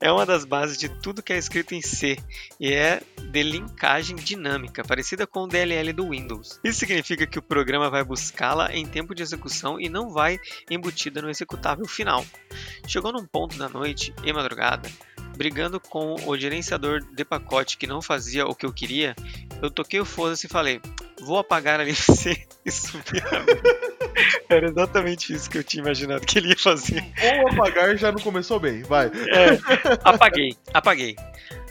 é 0.00 0.10
uma 0.10 0.24
das 0.24 0.44
bases 0.44 0.78
de 0.78 0.88
tudo 0.88 1.22
que 1.22 1.32
é 1.32 1.38
escrito 1.38 1.74
em 1.74 1.82
C 1.82 2.16
e 2.58 2.72
é 2.72 3.02
de 3.30 3.42
linkagem 3.42 4.16
dinâmica, 4.16 4.82
parecida 4.82 5.26
com 5.26 5.42
o 5.42 5.46
DLL 5.46 5.92
do 5.92 6.08
Windows. 6.08 6.58
Isso 6.64 6.80
significa 6.80 7.26
que 7.26 7.38
o 7.38 7.42
programa 7.42 7.90
vai 7.90 8.02
buscá-la 8.02 8.74
em 8.74 8.86
tempo 8.86 9.14
de 9.14 9.22
execução 9.22 9.78
e 9.78 9.88
não 9.88 10.10
vai 10.10 10.40
embutida 10.70 11.20
no 11.20 11.28
executável 11.28 11.86
final. 11.86 12.24
Chegou 12.86 13.12
num 13.12 13.26
ponto 13.26 13.56
da 13.58 13.68
noite 13.68 14.14
e 14.24 14.32
madrugada, 14.32 14.90
brigando 15.36 15.78
com 15.78 16.16
o 16.26 16.36
gerenciador 16.36 17.00
de 17.04 17.24
pacote 17.24 17.76
que 17.76 17.86
não 17.86 18.00
fazia 18.00 18.46
o 18.46 18.54
que 18.54 18.64
eu 18.64 18.72
queria, 18.72 19.14
eu 19.62 19.70
toquei 19.70 20.00
o 20.00 20.04
foda-se 20.04 20.46
e 20.46 20.50
falei: 20.50 20.80
vou 21.20 21.38
apagar 21.38 21.78
a 21.78 21.82
LC 21.82 22.46
e 22.64 22.70
subir 22.70 23.22
a 23.26 23.40
minha." 23.40 23.90
Era 24.48 24.68
exatamente 24.68 25.32
isso 25.32 25.48
que 25.48 25.58
eu 25.58 25.64
tinha 25.64 25.82
imaginado 25.82 26.26
que 26.26 26.38
ele 26.38 26.48
ia 26.48 26.58
fazer. 26.58 27.04
Ou 27.42 27.48
apagar 27.48 27.96
já 27.96 28.10
não 28.12 28.20
começou 28.20 28.58
bem, 28.58 28.82
vai. 28.82 29.06
É, 29.06 29.58
apaguei, 30.04 30.56
apaguei. 30.72 31.16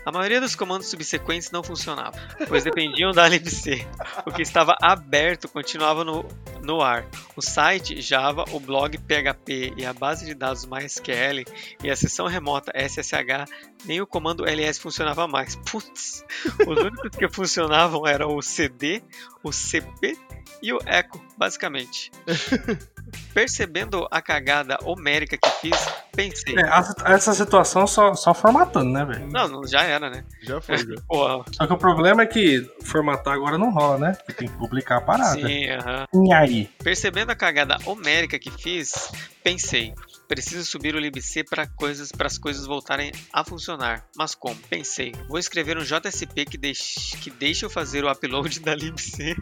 A 0.06 0.12
maioria 0.12 0.42
dos 0.42 0.56
comandos 0.56 0.88
subsequentes 0.88 1.52
não 1.52 1.62
funcionava, 1.62 2.18
pois 2.48 2.64
dependiam 2.64 3.12
da 3.12 3.28
libc. 3.28 3.86
O 4.26 4.32
que 4.32 4.42
estava 4.42 4.76
aberto 4.82 5.48
continuava 5.48 6.04
no, 6.04 6.26
no 6.64 6.82
ar. 6.82 7.06
O 7.36 7.42
site 7.42 8.02
Java, 8.02 8.46
o 8.52 8.60
blog 8.60 8.98
PHP 8.98 9.74
e 9.78 9.86
a 9.86 9.94
base 9.94 10.26
de 10.26 10.34
dados 10.34 10.66
MySQL 10.66 11.44
e 11.84 11.92
a 11.92 11.96
seção 11.96 12.28
remota 12.28 12.72
SSH, 12.76 13.52
nem 13.86 14.02
o 14.02 14.08
comando 14.08 14.48
ls 14.48 14.80
funcionava 14.80 15.28
mais. 15.28 15.56
Putz, 15.58 16.26
os 16.66 16.80
únicos 16.80 17.16
que 17.16 17.30
funcionavam 17.30 18.08
eram 18.08 18.36
o 18.36 18.42
CD, 18.42 19.04
o 19.44 19.52
CP 19.52 20.18
e 20.62 20.74
o 20.74 20.80
echo, 20.86 21.22
basicamente. 21.38 22.12
Percebendo 23.34 24.08
a 24.12 24.22
cagada 24.22 24.78
homérica 24.84 25.38
que 25.38 25.50
fiz, 25.62 25.88
pensei. 26.12 26.56
É, 26.58 27.14
essa 27.14 27.34
situação 27.34 27.88
só, 27.88 28.14
só 28.14 28.34
formatando, 28.34 28.92
né, 28.92 29.06
velho? 29.06 29.28
Não, 29.32 29.48
não, 29.48 29.66
já 29.66 29.84
era, 29.84 30.10
né? 30.10 30.24
Já 30.42 30.60
foi, 30.60 30.78
já. 30.78 30.86
Só 31.54 31.68
que 31.68 31.74
o 31.74 31.78
problema 31.78 32.24
é 32.24 32.26
que 32.26 32.70
formatar 32.84 33.34
agora 33.34 33.58
não 33.58 33.72
rola, 33.72 33.98
né? 33.98 34.14
Porque 34.14 34.34
tem 34.34 34.48
que 34.48 34.58
publicar 34.58 34.98
a 34.98 35.02
parada. 35.02 35.40
sim, 35.40 35.70
aham. 35.70 36.06
E 36.14 36.34
aí? 36.34 36.70
Percebendo 36.84 37.32
a 37.32 37.36
cagada 37.36 37.78
homérica 37.86 38.38
que 38.38 38.52
fiz, 38.52 39.12
pensei, 39.44 39.94
preciso 40.30 40.64
subir 40.64 40.96
o 40.96 41.00
libc 41.00 41.44
para 41.50 41.66
coisas, 41.66 42.12
para 42.12 42.28
as 42.28 42.38
coisas 42.38 42.68
voltarem 42.68 43.12
a 43.34 43.44
funcionar. 43.44 44.08
Mas 44.16 44.36
como? 44.36 44.56
Pensei, 44.70 45.12
vou 45.28 45.40
escrever 45.40 45.76
um 45.76 45.84
JSP 45.84 46.46
que 46.46 46.58
deixe, 46.58 47.18
que 47.18 47.32
deixe 47.32 47.66
eu 47.66 47.70
fazer 47.70 48.06
o 48.06 48.12
upload 48.12 48.60
da 48.60 48.76
libc. 48.76 49.36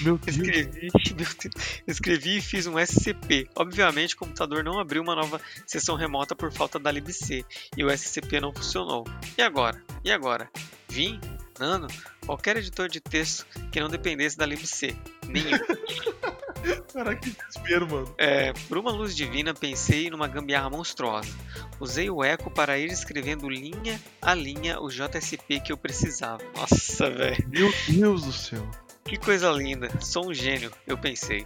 Meu 0.00 0.16
Deus. 0.22 0.36
Escrevi, 0.36 0.88
meu 0.92 1.14
Deus, 1.16 1.82
escrevi 1.88 2.36
e 2.36 2.40
fiz 2.40 2.68
um 2.68 2.78
SCP. 2.78 3.50
Obviamente, 3.56 4.14
o 4.14 4.18
computador 4.18 4.62
não 4.62 4.78
abriu 4.78 5.02
uma 5.02 5.16
nova 5.16 5.40
sessão 5.66 5.96
remota 5.96 6.36
por 6.36 6.52
falta 6.52 6.78
da 6.78 6.92
libc 6.92 7.44
e 7.76 7.84
o 7.84 7.90
SCP 7.90 8.40
não 8.40 8.54
funcionou. 8.54 9.04
E 9.36 9.42
agora? 9.42 9.82
E 10.04 10.12
agora? 10.12 10.48
Vim? 10.88 11.20
Nano? 11.58 11.88
Qualquer 12.24 12.56
editor 12.58 12.88
de 12.88 13.00
texto 13.00 13.44
que 13.72 13.80
não 13.80 13.88
dependesse 13.88 14.38
da 14.38 14.46
libc. 14.46 14.96
Nenhum. 15.26 15.58
Caraca, 16.92 17.20
que 17.20 17.30
desespero, 17.30 17.88
mano. 17.88 18.14
É, 18.18 18.52
por 18.68 18.78
uma 18.78 18.90
luz 18.90 19.16
divina, 19.16 19.54
pensei 19.54 20.10
numa 20.10 20.28
gambiarra 20.28 20.70
monstruosa. 20.70 21.32
Usei 21.80 22.10
o 22.10 22.22
eco 22.22 22.50
para 22.50 22.78
ir 22.78 22.90
escrevendo 22.90 23.48
linha 23.48 24.00
a 24.20 24.34
linha 24.34 24.80
o 24.80 24.88
JSP 24.88 25.60
que 25.60 25.72
eu 25.72 25.76
precisava. 25.76 26.42
Nossa, 26.54 27.10
velho. 27.10 27.48
Meu 27.48 27.72
Deus 27.88 28.24
do 28.24 28.32
céu. 28.32 28.68
Que 29.08 29.16
coisa 29.16 29.50
linda. 29.50 29.88
Sou 30.02 30.28
um 30.28 30.34
gênio, 30.34 30.70
eu 30.86 30.98
pensei. 30.98 31.42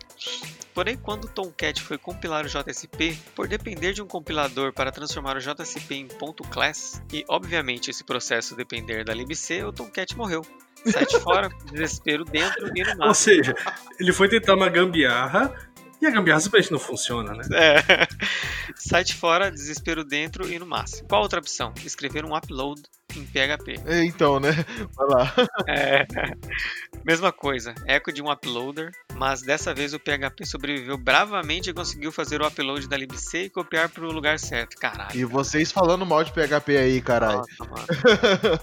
Porém, 0.74 0.96
quando 0.96 1.26
o 1.26 1.28
Tomcat 1.28 1.80
foi 1.80 1.96
compilar 1.96 2.44
o 2.44 2.48
JSP, 2.48 3.16
por 3.36 3.46
depender 3.46 3.92
de 3.92 4.02
um 4.02 4.06
compilador 4.06 4.72
para 4.72 4.90
transformar 4.90 5.36
o 5.36 5.40
JSP 5.40 5.94
em 5.94 6.08
.class, 6.50 7.00
e 7.12 7.24
obviamente 7.28 7.88
esse 7.88 8.02
processo 8.02 8.56
depender 8.56 9.04
da 9.04 9.14
libc, 9.14 9.62
o 9.62 9.72
Tomcat 9.72 10.16
morreu. 10.16 10.44
Site 10.86 11.20
fora, 11.20 11.48
desespero 11.70 12.24
dentro 12.24 12.70
e 12.76 12.82
no 12.82 12.90
Ou 12.90 12.96
máximo. 12.98 13.14
seja, 13.14 13.54
ele 13.98 14.12
foi 14.12 14.28
tentar 14.28 14.54
uma 14.54 14.68
gambiarra 14.68 15.52
e 16.00 16.06
a 16.06 16.10
gambiarra 16.10 16.40
simplesmente 16.40 16.72
não 16.72 16.78
funciona, 16.80 17.32
né? 17.34 17.42
É. 17.54 18.09
Site 18.74 19.14
fora, 19.14 19.50
desespero 19.50 20.02
dentro 20.04 20.48
e 20.52 20.59
no 20.59 20.66
máximo. 20.66 21.06
Qual 21.09 21.22
outra 21.22 21.38
opção? 21.38 21.72
Escrever 21.84 22.24
um 22.24 22.36
upload 22.36 22.82
em 23.16 23.24
PHP. 23.24 23.80
É, 23.86 24.04
Então, 24.04 24.40
né? 24.40 24.50
Vai 24.96 25.09
lá. 25.09 25.34
É. 25.68 26.04
Mesma 27.04 27.30
coisa, 27.32 27.74
eco 27.86 28.12
de 28.12 28.22
um 28.22 28.30
uploader, 28.30 28.90
mas 29.22 29.40
dessa 29.40 29.72
vez 29.72 29.94
o 29.94 30.00
PHP 30.00 30.44
sobreviveu 30.44 30.98
bravamente 30.98 31.70
e 31.70 31.72
conseguiu 31.72 32.10
fazer 32.10 32.42
o 32.42 32.46
upload 32.46 32.88
da 32.88 32.96
libc 32.96 33.36
e 33.36 33.48
copiar 33.48 33.88
para 33.88 34.04
o 34.04 34.10
lugar 34.10 34.36
certo. 34.36 34.76
Caralho. 34.76 35.16
E 35.16 35.24
vocês 35.24 35.70
falando 35.70 36.04
mal 36.04 36.24
de 36.24 36.32
PHP 36.32 36.76
aí, 36.76 37.00
caralho. 37.00 37.38
Nossa, 37.38 37.64
mano. 37.70 37.86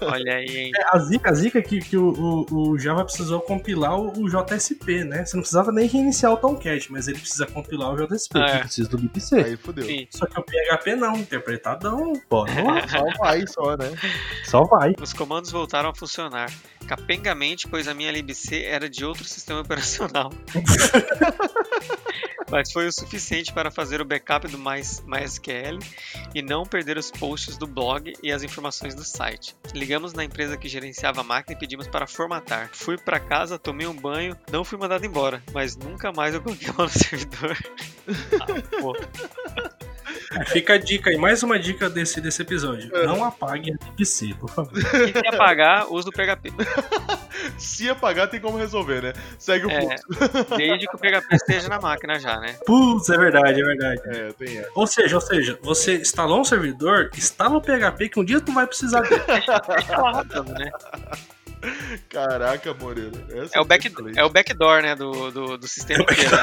Olha 0.12 0.34
aí, 0.36 0.56
hein? 0.58 0.72
É, 0.76 0.96
A 0.96 0.98
zica, 0.98 1.30
a 1.30 1.32
zica 1.32 1.58
é 1.58 1.62
que, 1.62 1.78
que 1.80 1.96
o, 1.96 2.10
o- 2.50 2.70
o 2.72 2.78
Java 2.78 3.04
precisou 3.04 3.40
compilar 3.40 3.98
o, 3.98 4.12
o 4.22 4.28
JSP, 4.28 5.02
né? 5.04 5.24
Você 5.24 5.34
não 5.36 5.40
precisava 5.42 5.72
nem 5.72 5.88
reiniciar 5.88 6.30
o 6.32 6.36
Tomcat, 6.36 6.92
mas 6.92 7.08
ele 7.08 7.18
precisa 7.18 7.46
compilar 7.46 7.94
o 7.94 7.96
JSP, 8.06 8.38
É. 8.38 8.52
que 8.52 8.58
precisa 8.64 8.88
do 8.90 8.98
libc. 8.98 9.34
Aí 9.34 9.56
fudeu. 9.56 9.84
Sim. 9.86 10.06
Só 10.10 10.26
que 10.26 10.38
o 10.38 10.42
PHP 10.44 10.94
não, 10.96 11.16
interpretadão, 11.16 12.12
pô, 12.28 12.44
Só 12.90 13.04
vai, 13.18 13.46
só, 13.46 13.76
né? 13.78 13.90
só 14.44 14.62
vai. 14.64 14.94
Os 15.00 15.14
comandos 15.14 15.50
voltaram 15.50 15.88
a 15.88 15.94
funcionar. 15.94 16.50
Capengamente, 16.86 17.68
pois 17.68 17.86
a 17.86 17.94
minha 17.94 18.10
libc 18.10 18.52
era 18.64 18.88
de 18.90 19.04
outro 19.04 19.24
sistema 19.24 19.60
operacional. 19.70 20.32
Mas 22.50 22.72
foi 22.72 22.86
o 22.88 22.92
suficiente 22.92 23.52
para 23.52 23.70
fazer 23.70 24.00
o 24.00 24.04
backup 24.04 24.48
do 24.48 24.58
Mais- 24.58 25.02
MySQL 25.06 25.78
e 26.34 26.42
não 26.42 26.64
perder 26.64 26.98
os 26.98 27.10
posts 27.10 27.56
do 27.56 27.66
blog 27.66 28.12
e 28.22 28.32
as 28.32 28.42
informações 28.42 28.94
do 28.94 29.04
site. 29.04 29.56
Ligamos 29.72 30.12
na 30.12 30.24
empresa 30.24 30.56
que 30.56 30.68
gerenciava 30.68 31.20
a 31.20 31.24
máquina 31.24 31.56
e 31.56 31.58
pedimos 31.60 31.86
para 31.86 32.06
formatar. 32.08 32.70
Fui 32.72 32.98
para 32.98 33.20
casa, 33.20 33.58
tomei 33.58 33.86
um 33.86 33.94
banho, 33.94 34.36
não 34.50 34.64
fui 34.64 34.76
mandado 34.78 35.06
embora, 35.06 35.42
mas 35.52 35.76
nunca 35.76 36.10
mais 36.12 36.34
eu 36.34 36.42
coloquei 36.42 36.68
a 36.68 36.82
no 36.82 36.88
servidor. 36.90 37.56
Ah, 38.40 38.46
Fica 40.46 40.74
a 40.74 40.78
dica 40.78 41.10
aí, 41.10 41.16
mais 41.16 41.42
uma 41.42 41.58
dica 41.58 41.88
desse, 41.90 42.20
desse 42.20 42.42
episódio. 42.42 42.94
É. 42.96 43.06
Não 43.06 43.24
apague 43.24 43.72
a 43.72 43.74
libc, 43.98 44.34
por 44.34 44.48
favor. 44.50 44.72
E 44.78 44.82
se 45.12 45.26
apagar, 45.28 45.92
usa 45.92 46.08
o 46.08 46.12
PHP. 46.12 46.50
Se 47.56 47.88
apagar, 47.88 48.28
tem 48.28 48.38
como 48.38 48.58
resolver, 48.58 49.02
né? 49.02 49.12
Segue 49.38 49.66
o 49.66 49.70
É. 49.70 49.80
fluxo. 49.80 50.04
Desde 50.56 50.86
que 50.86 50.94
o 50.94 50.98
PHP 50.98 51.36
esteja 51.36 51.68
na 51.68 51.80
máquina 51.80 52.18
já, 52.18 52.38
né? 52.38 52.54
Putz, 52.66 53.08
é 53.08 53.16
verdade, 53.16 53.60
é 53.60 53.64
verdade. 53.64 54.00
É, 54.06 54.32
tem. 54.32 54.62
Ou 54.74 54.86
seja, 54.86 55.14
ou 55.16 55.20
seja, 55.22 55.58
você 55.62 55.96
instalou 55.96 56.40
um 56.40 56.44
servidor, 56.44 57.10
instala 57.16 57.56
o 57.56 57.62
PHP 57.62 58.10
que 58.10 58.20
um 58.20 58.24
dia 58.24 58.40
tu 58.40 58.52
vai 58.52 58.66
precisar 58.66 59.00
dele. 59.00 59.22
Deixa 59.26 59.96
lá 59.98 60.10
rodando, 60.12 60.52
né? 60.52 60.70
Caraca, 62.08 62.72
Moreira. 62.74 63.12
essa 63.30 63.58
É 63.58 63.60
o, 63.60 63.64
back, 63.64 63.86
excelente. 63.86 64.18
é 64.18 64.24
o 64.24 64.30
backdoor, 64.30 64.82
né, 64.82 64.94
do, 64.94 65.30
do, 65.30 65.58
do 65.58 65.68
sistema 65.68 66.02
inteiro. 66.10 66.30
né? 66.30 66.42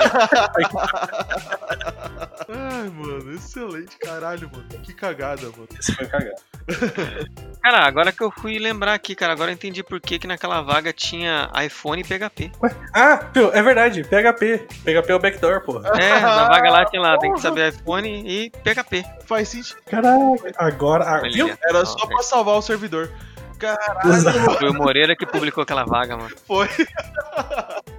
Ai, 2.49 2.89
mano, 2.89 3.34
excelente, 3.34 3.98
caralho, 3.98 4.49
mano. 4.52 4.68
Que 4.84 4.94
cagada, 4.94 5.44
mano. 5.44 5.68
Esse 5.80 5.94
foi 5.94 6.06
cagado. 6.07 6.35
Cara, 7.64 7.85
agora 7.85 8.11
que 8.11 8.22
eu 8.22 8.31
fui 8.31 8.57
lembrar 8.60 8.94
aqui, 8.94 9.14
cara, 9.14 9.34
agora 9.34 9.52
eu 9.52 9.53
entendi 9.56 9.84
por 9.84 9.99
que, 9.99 10.19
que 10.19 10.27
naquela 10.27 10.61
vaga 10.61 10.94
tinha 10.94 11.49
iPhone 11.65 12.02
e 12.02 12.03
PHP. 12.06 12.52
Ah, 12.94 13.18
pô, 13.18 13.52
é 13.52 13.61
verdade. 13.61 14.03
PHP. 14.03 14.68
PHP 14.85 15.11
é 15.11 15.15
o 15.15 15.19
backdoor, 15.19 15.61
porra. 15.61 15.89
É, 15.99 16.19
na 16.22 16.48
vaga 16.48 16.69
lá 16.69 16.85
tinha 16.85 17.02
lá, 17.02 17.18
tem 17.18 17.34
que 17.34 17.41
saber 17.41 17.73
iPhone 17.73 18.07
e 18.26 18.49
PHP. 18.64 19.03
Faz 19.26 19.49
sentido. 19.49 19.77
Caraca, 19.85 20.53
agora. 20.57 21.03
Ah, 21.03 21.22
viu? 21.22 21.53
Era 21.61 21.85
só 21.85 22.06
é. 22.06 22.07
pra 22.07 22.23
salvar 22.23 22.56
o 22.56 22.61
servidor. 22.61 23.11
Caralho. 23.58 24.58
Foi 24.60 24.70
o 24.70 24.74
Moreira 24.74 25.16
que 25.16 25.26
publicou 25.26 25.64
aquela 25.64 25.84
vaga, 25.84 26.16
mano. 26.18 26.36
foi. 26.46 26.68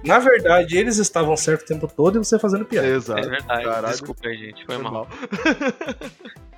Na 0.03 0.19
verdade, 0.19 0.77
eles 0.77 0.97
estavam 0.97 1.35
certo 1.35 1.63
o 1.63 1.65
tempo 1.65 1.87
todo 1.87 2.15
e 2.15 2.19
você 2.19 2.39
fazendo 2.39 2.65
piada. 2.65 2.87
É 2.87 2.91
Exato. 2.91 3.29
verdade. 3.29 3.63
Caralho. 3.63 3.87
Desculpa 3.87 4.27
aí, 4.27 4.37
gente. 4.37 4.65
Foi 4.65 4.75
Foi 4.75 4.83
mal. 4.83 4.93
mal. 4.93 5.07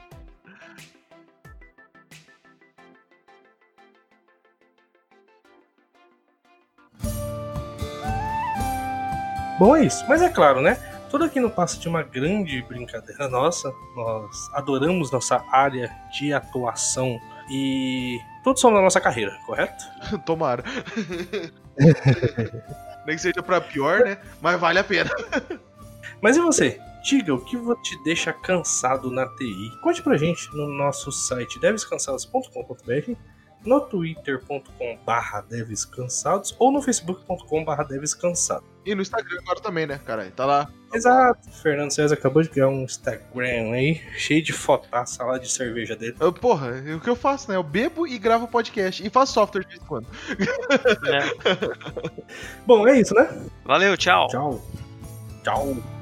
Bom, 9.59 9.75
é 9.75 9.85
isso. 9.85 10.03
Mas 10.07 10.21
é 10.21 10.29
claro, 10.29 10.61
né? 10.61 10.75
Tudo 11.09 11.25
aqui 11.25 11.39
não 11.39 11.49
passa 11.49 11.77
de 11.79 11.87
uma 11.87 12.01
grande 12.01 12.61
brincadeira 12.63 13.27
nossa. 13.27 13.71
Nós 13.95 14.49
adoramos 14.53 15.11
nossa 15.11 15.43
área 15.51 15.91
de 16.11 16.33
atuação 16.33 17.19
e 17.49 18.19
tudo 18.43 18.59
sobre 18.59 18.79
a 18.79 18.81
nossa 18.81 18.99
carreira, 18.99 19.31
correto? 19.45 19.83
Tomara. 20.25 20.63
Nem 23.05 23.15
que 23.15 23.21
seja 23.21 23.41
pra 23.41 23.61
pior, 23.61 24.01
né? 24.01 24.17
Mas 24.41 24.59
vale 24.59 24.79
a 24.79 24.83
pena. 24.83 25.09
Mas 26.21 26.37
e 26.37 26.41
você? 26.41 26.79
Diga 27.03 27.33
o 27.33 27.43
que 27.43 27.57
te 27.81 28.03
deixa 28.03 28.31
cansado 28.31 29.09
na 29.09 29.25
TI. 29.35 29.71
Conte 29.81 30.03
pra 30.03 30.17
gente 30.17 30.47
no 30.55 30.67
nosso 30.67 31.11
site 31.11 31.59
devescansados.com.br, 31.59 33.15
no 33.65 33.81
twitter.com.br 33.81 35.41
devescansados 35.49 36.55
ou 36.59 36.71
no 36.71 36.81
facebook.com.br 36.81 37.83
devescansados. 37.87 38.69
E 38.85 38.95
no 38.95 39.01
Instagram 39.01 39.39
agora 39.41 39.59
também, 39.59 39.85
né, 39.85 39.99
caralho? 40.03 40.31
Tá 40.31 40.45
lá. 40.45 40.69
Exato. 40.93 41.49
Fernando 41.61 41.91
César 41.91 42.15
acabou 42.15 42.41
de 42.41 42.49
criar 42.49 42.67
um 42.67 42.83
Instagram 42.83 43.71
aí, 43.71 44.01
cheio 44.17 44.41
de 44.43 44.51
fotaça 44.51 45.23
lá 45.23 45.37
de 45.37 45.49
cerveja 45.49 45.95
dele. 45.95 46.15
Eu, 46.19 46.33
porra, 46.33 46.83
é 46.85 46.95
o 46.95 46.99
que 46.99 47.09
eu 47.09 47.15
faço, 47.15 47.49
né? 47.49 47.55
Eu 47.55 47.63
bebo 47.63 48.07
e 48.07 48.17
gravo 48.17 48.47
podcast. 48.47 49.05
E 49.05 49.09
faço 49.09 49.33
software 49.33 49.61
de 49.61 49.67
vez 49.67 49.81
em 49.81 49.85
quando. 49.85 50.07
É. 51.07 52.21
Bom, 52.65 52.87
é 52.87 52.99
isso, 52.99 53.13
né? 53.13 53.29
Valeu, 53.63 53.95
tchau. 53.95 54.27
Tchau. 54.27 54.61
Tchau. 55.43 56.00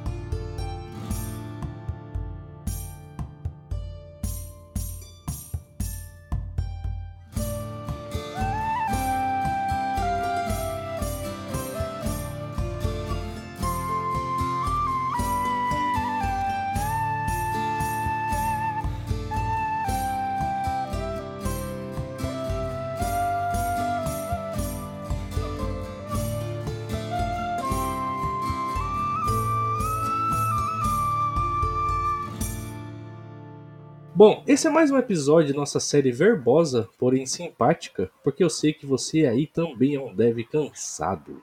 Bom, 34.19 34.43
esse 34.45 34.67
é 34.67 34.69
mais 34.69 34.91
um 34.91 34.97
episódio 34.97 35.53
de 35.53 35.57
nossa 35.57 35.79
série 35.79 36.11
verbosa, 36.11 36.89
porém 36.97 37.25
simpática, 37.25 38.11
porque 38.21 38.43
eu 38.43 38.49
sei 38.49 38.73
que 38.73 38.85
você 38.85 39.25
aí 39.25 39.47
também 39.47 39.95
é 39.95 40.01
um 40.01 40.13
dev 40.13 40.39
cansado. 40.43 41.41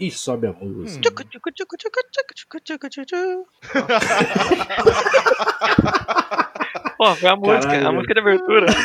E 0.00 0.10
sobe 0.10 0.48
a 0.48 0.52
música. 0.52 1.00
Pô, 6.98 7.14
foi 7.14 7.28
a 7.30 7.36
música, 7.36 7.68
Caralho, 7.68 7.86
a 7.86 7.92
música 7.92 8.14
de 8.14 8.20
abertura. 8.20 8.66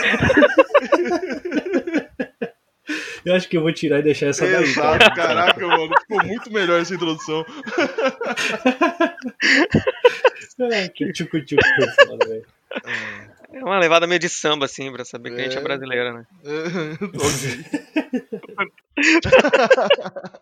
Eu 3.24 3.36
acho 3.36 3.48
que 3.48 3.56
eu 3.56 3.62
vou 3.62 3.72
tirar 3.72 4.00
e 4.00 4.02
deixar 4.04 4.28
essa 4.28 4.46
daí. 4.46 4.64
Exato, 4.64 4.98
cara. 4.98 5.16
caraca, 5.16 5.68
mano. 5.68 5.94
Ficou 6.02 6.26
muito 6.26 6.52
melhor 6.52 6.82
essa 6.82 6.94
introdução. 6.94 7.46
Ah, 10.60 10.90
que 10.94 11.12
tchucu 11.12 11.44
tchucu 11.44 11.64
foi 11.76 12.06
foda, 12.06 12.28
velho. 12.28 12.46
É 13.62 13.64
uma 13.64 13.78
levada 13.78 14.08
meio 14.08 14.20
de 14.20 14.28
samba, 14.28 14.66
assim, 14.66 14.92
pra 14.92 15.06
saber 15.06 15.36
que 15.36 15.40
a 15.40 15.44
gente 15.44 15.56
é 15.56 15.60
É. 15.60 15.64
brasileira, 15.64 16.14
né? 16.14 16.26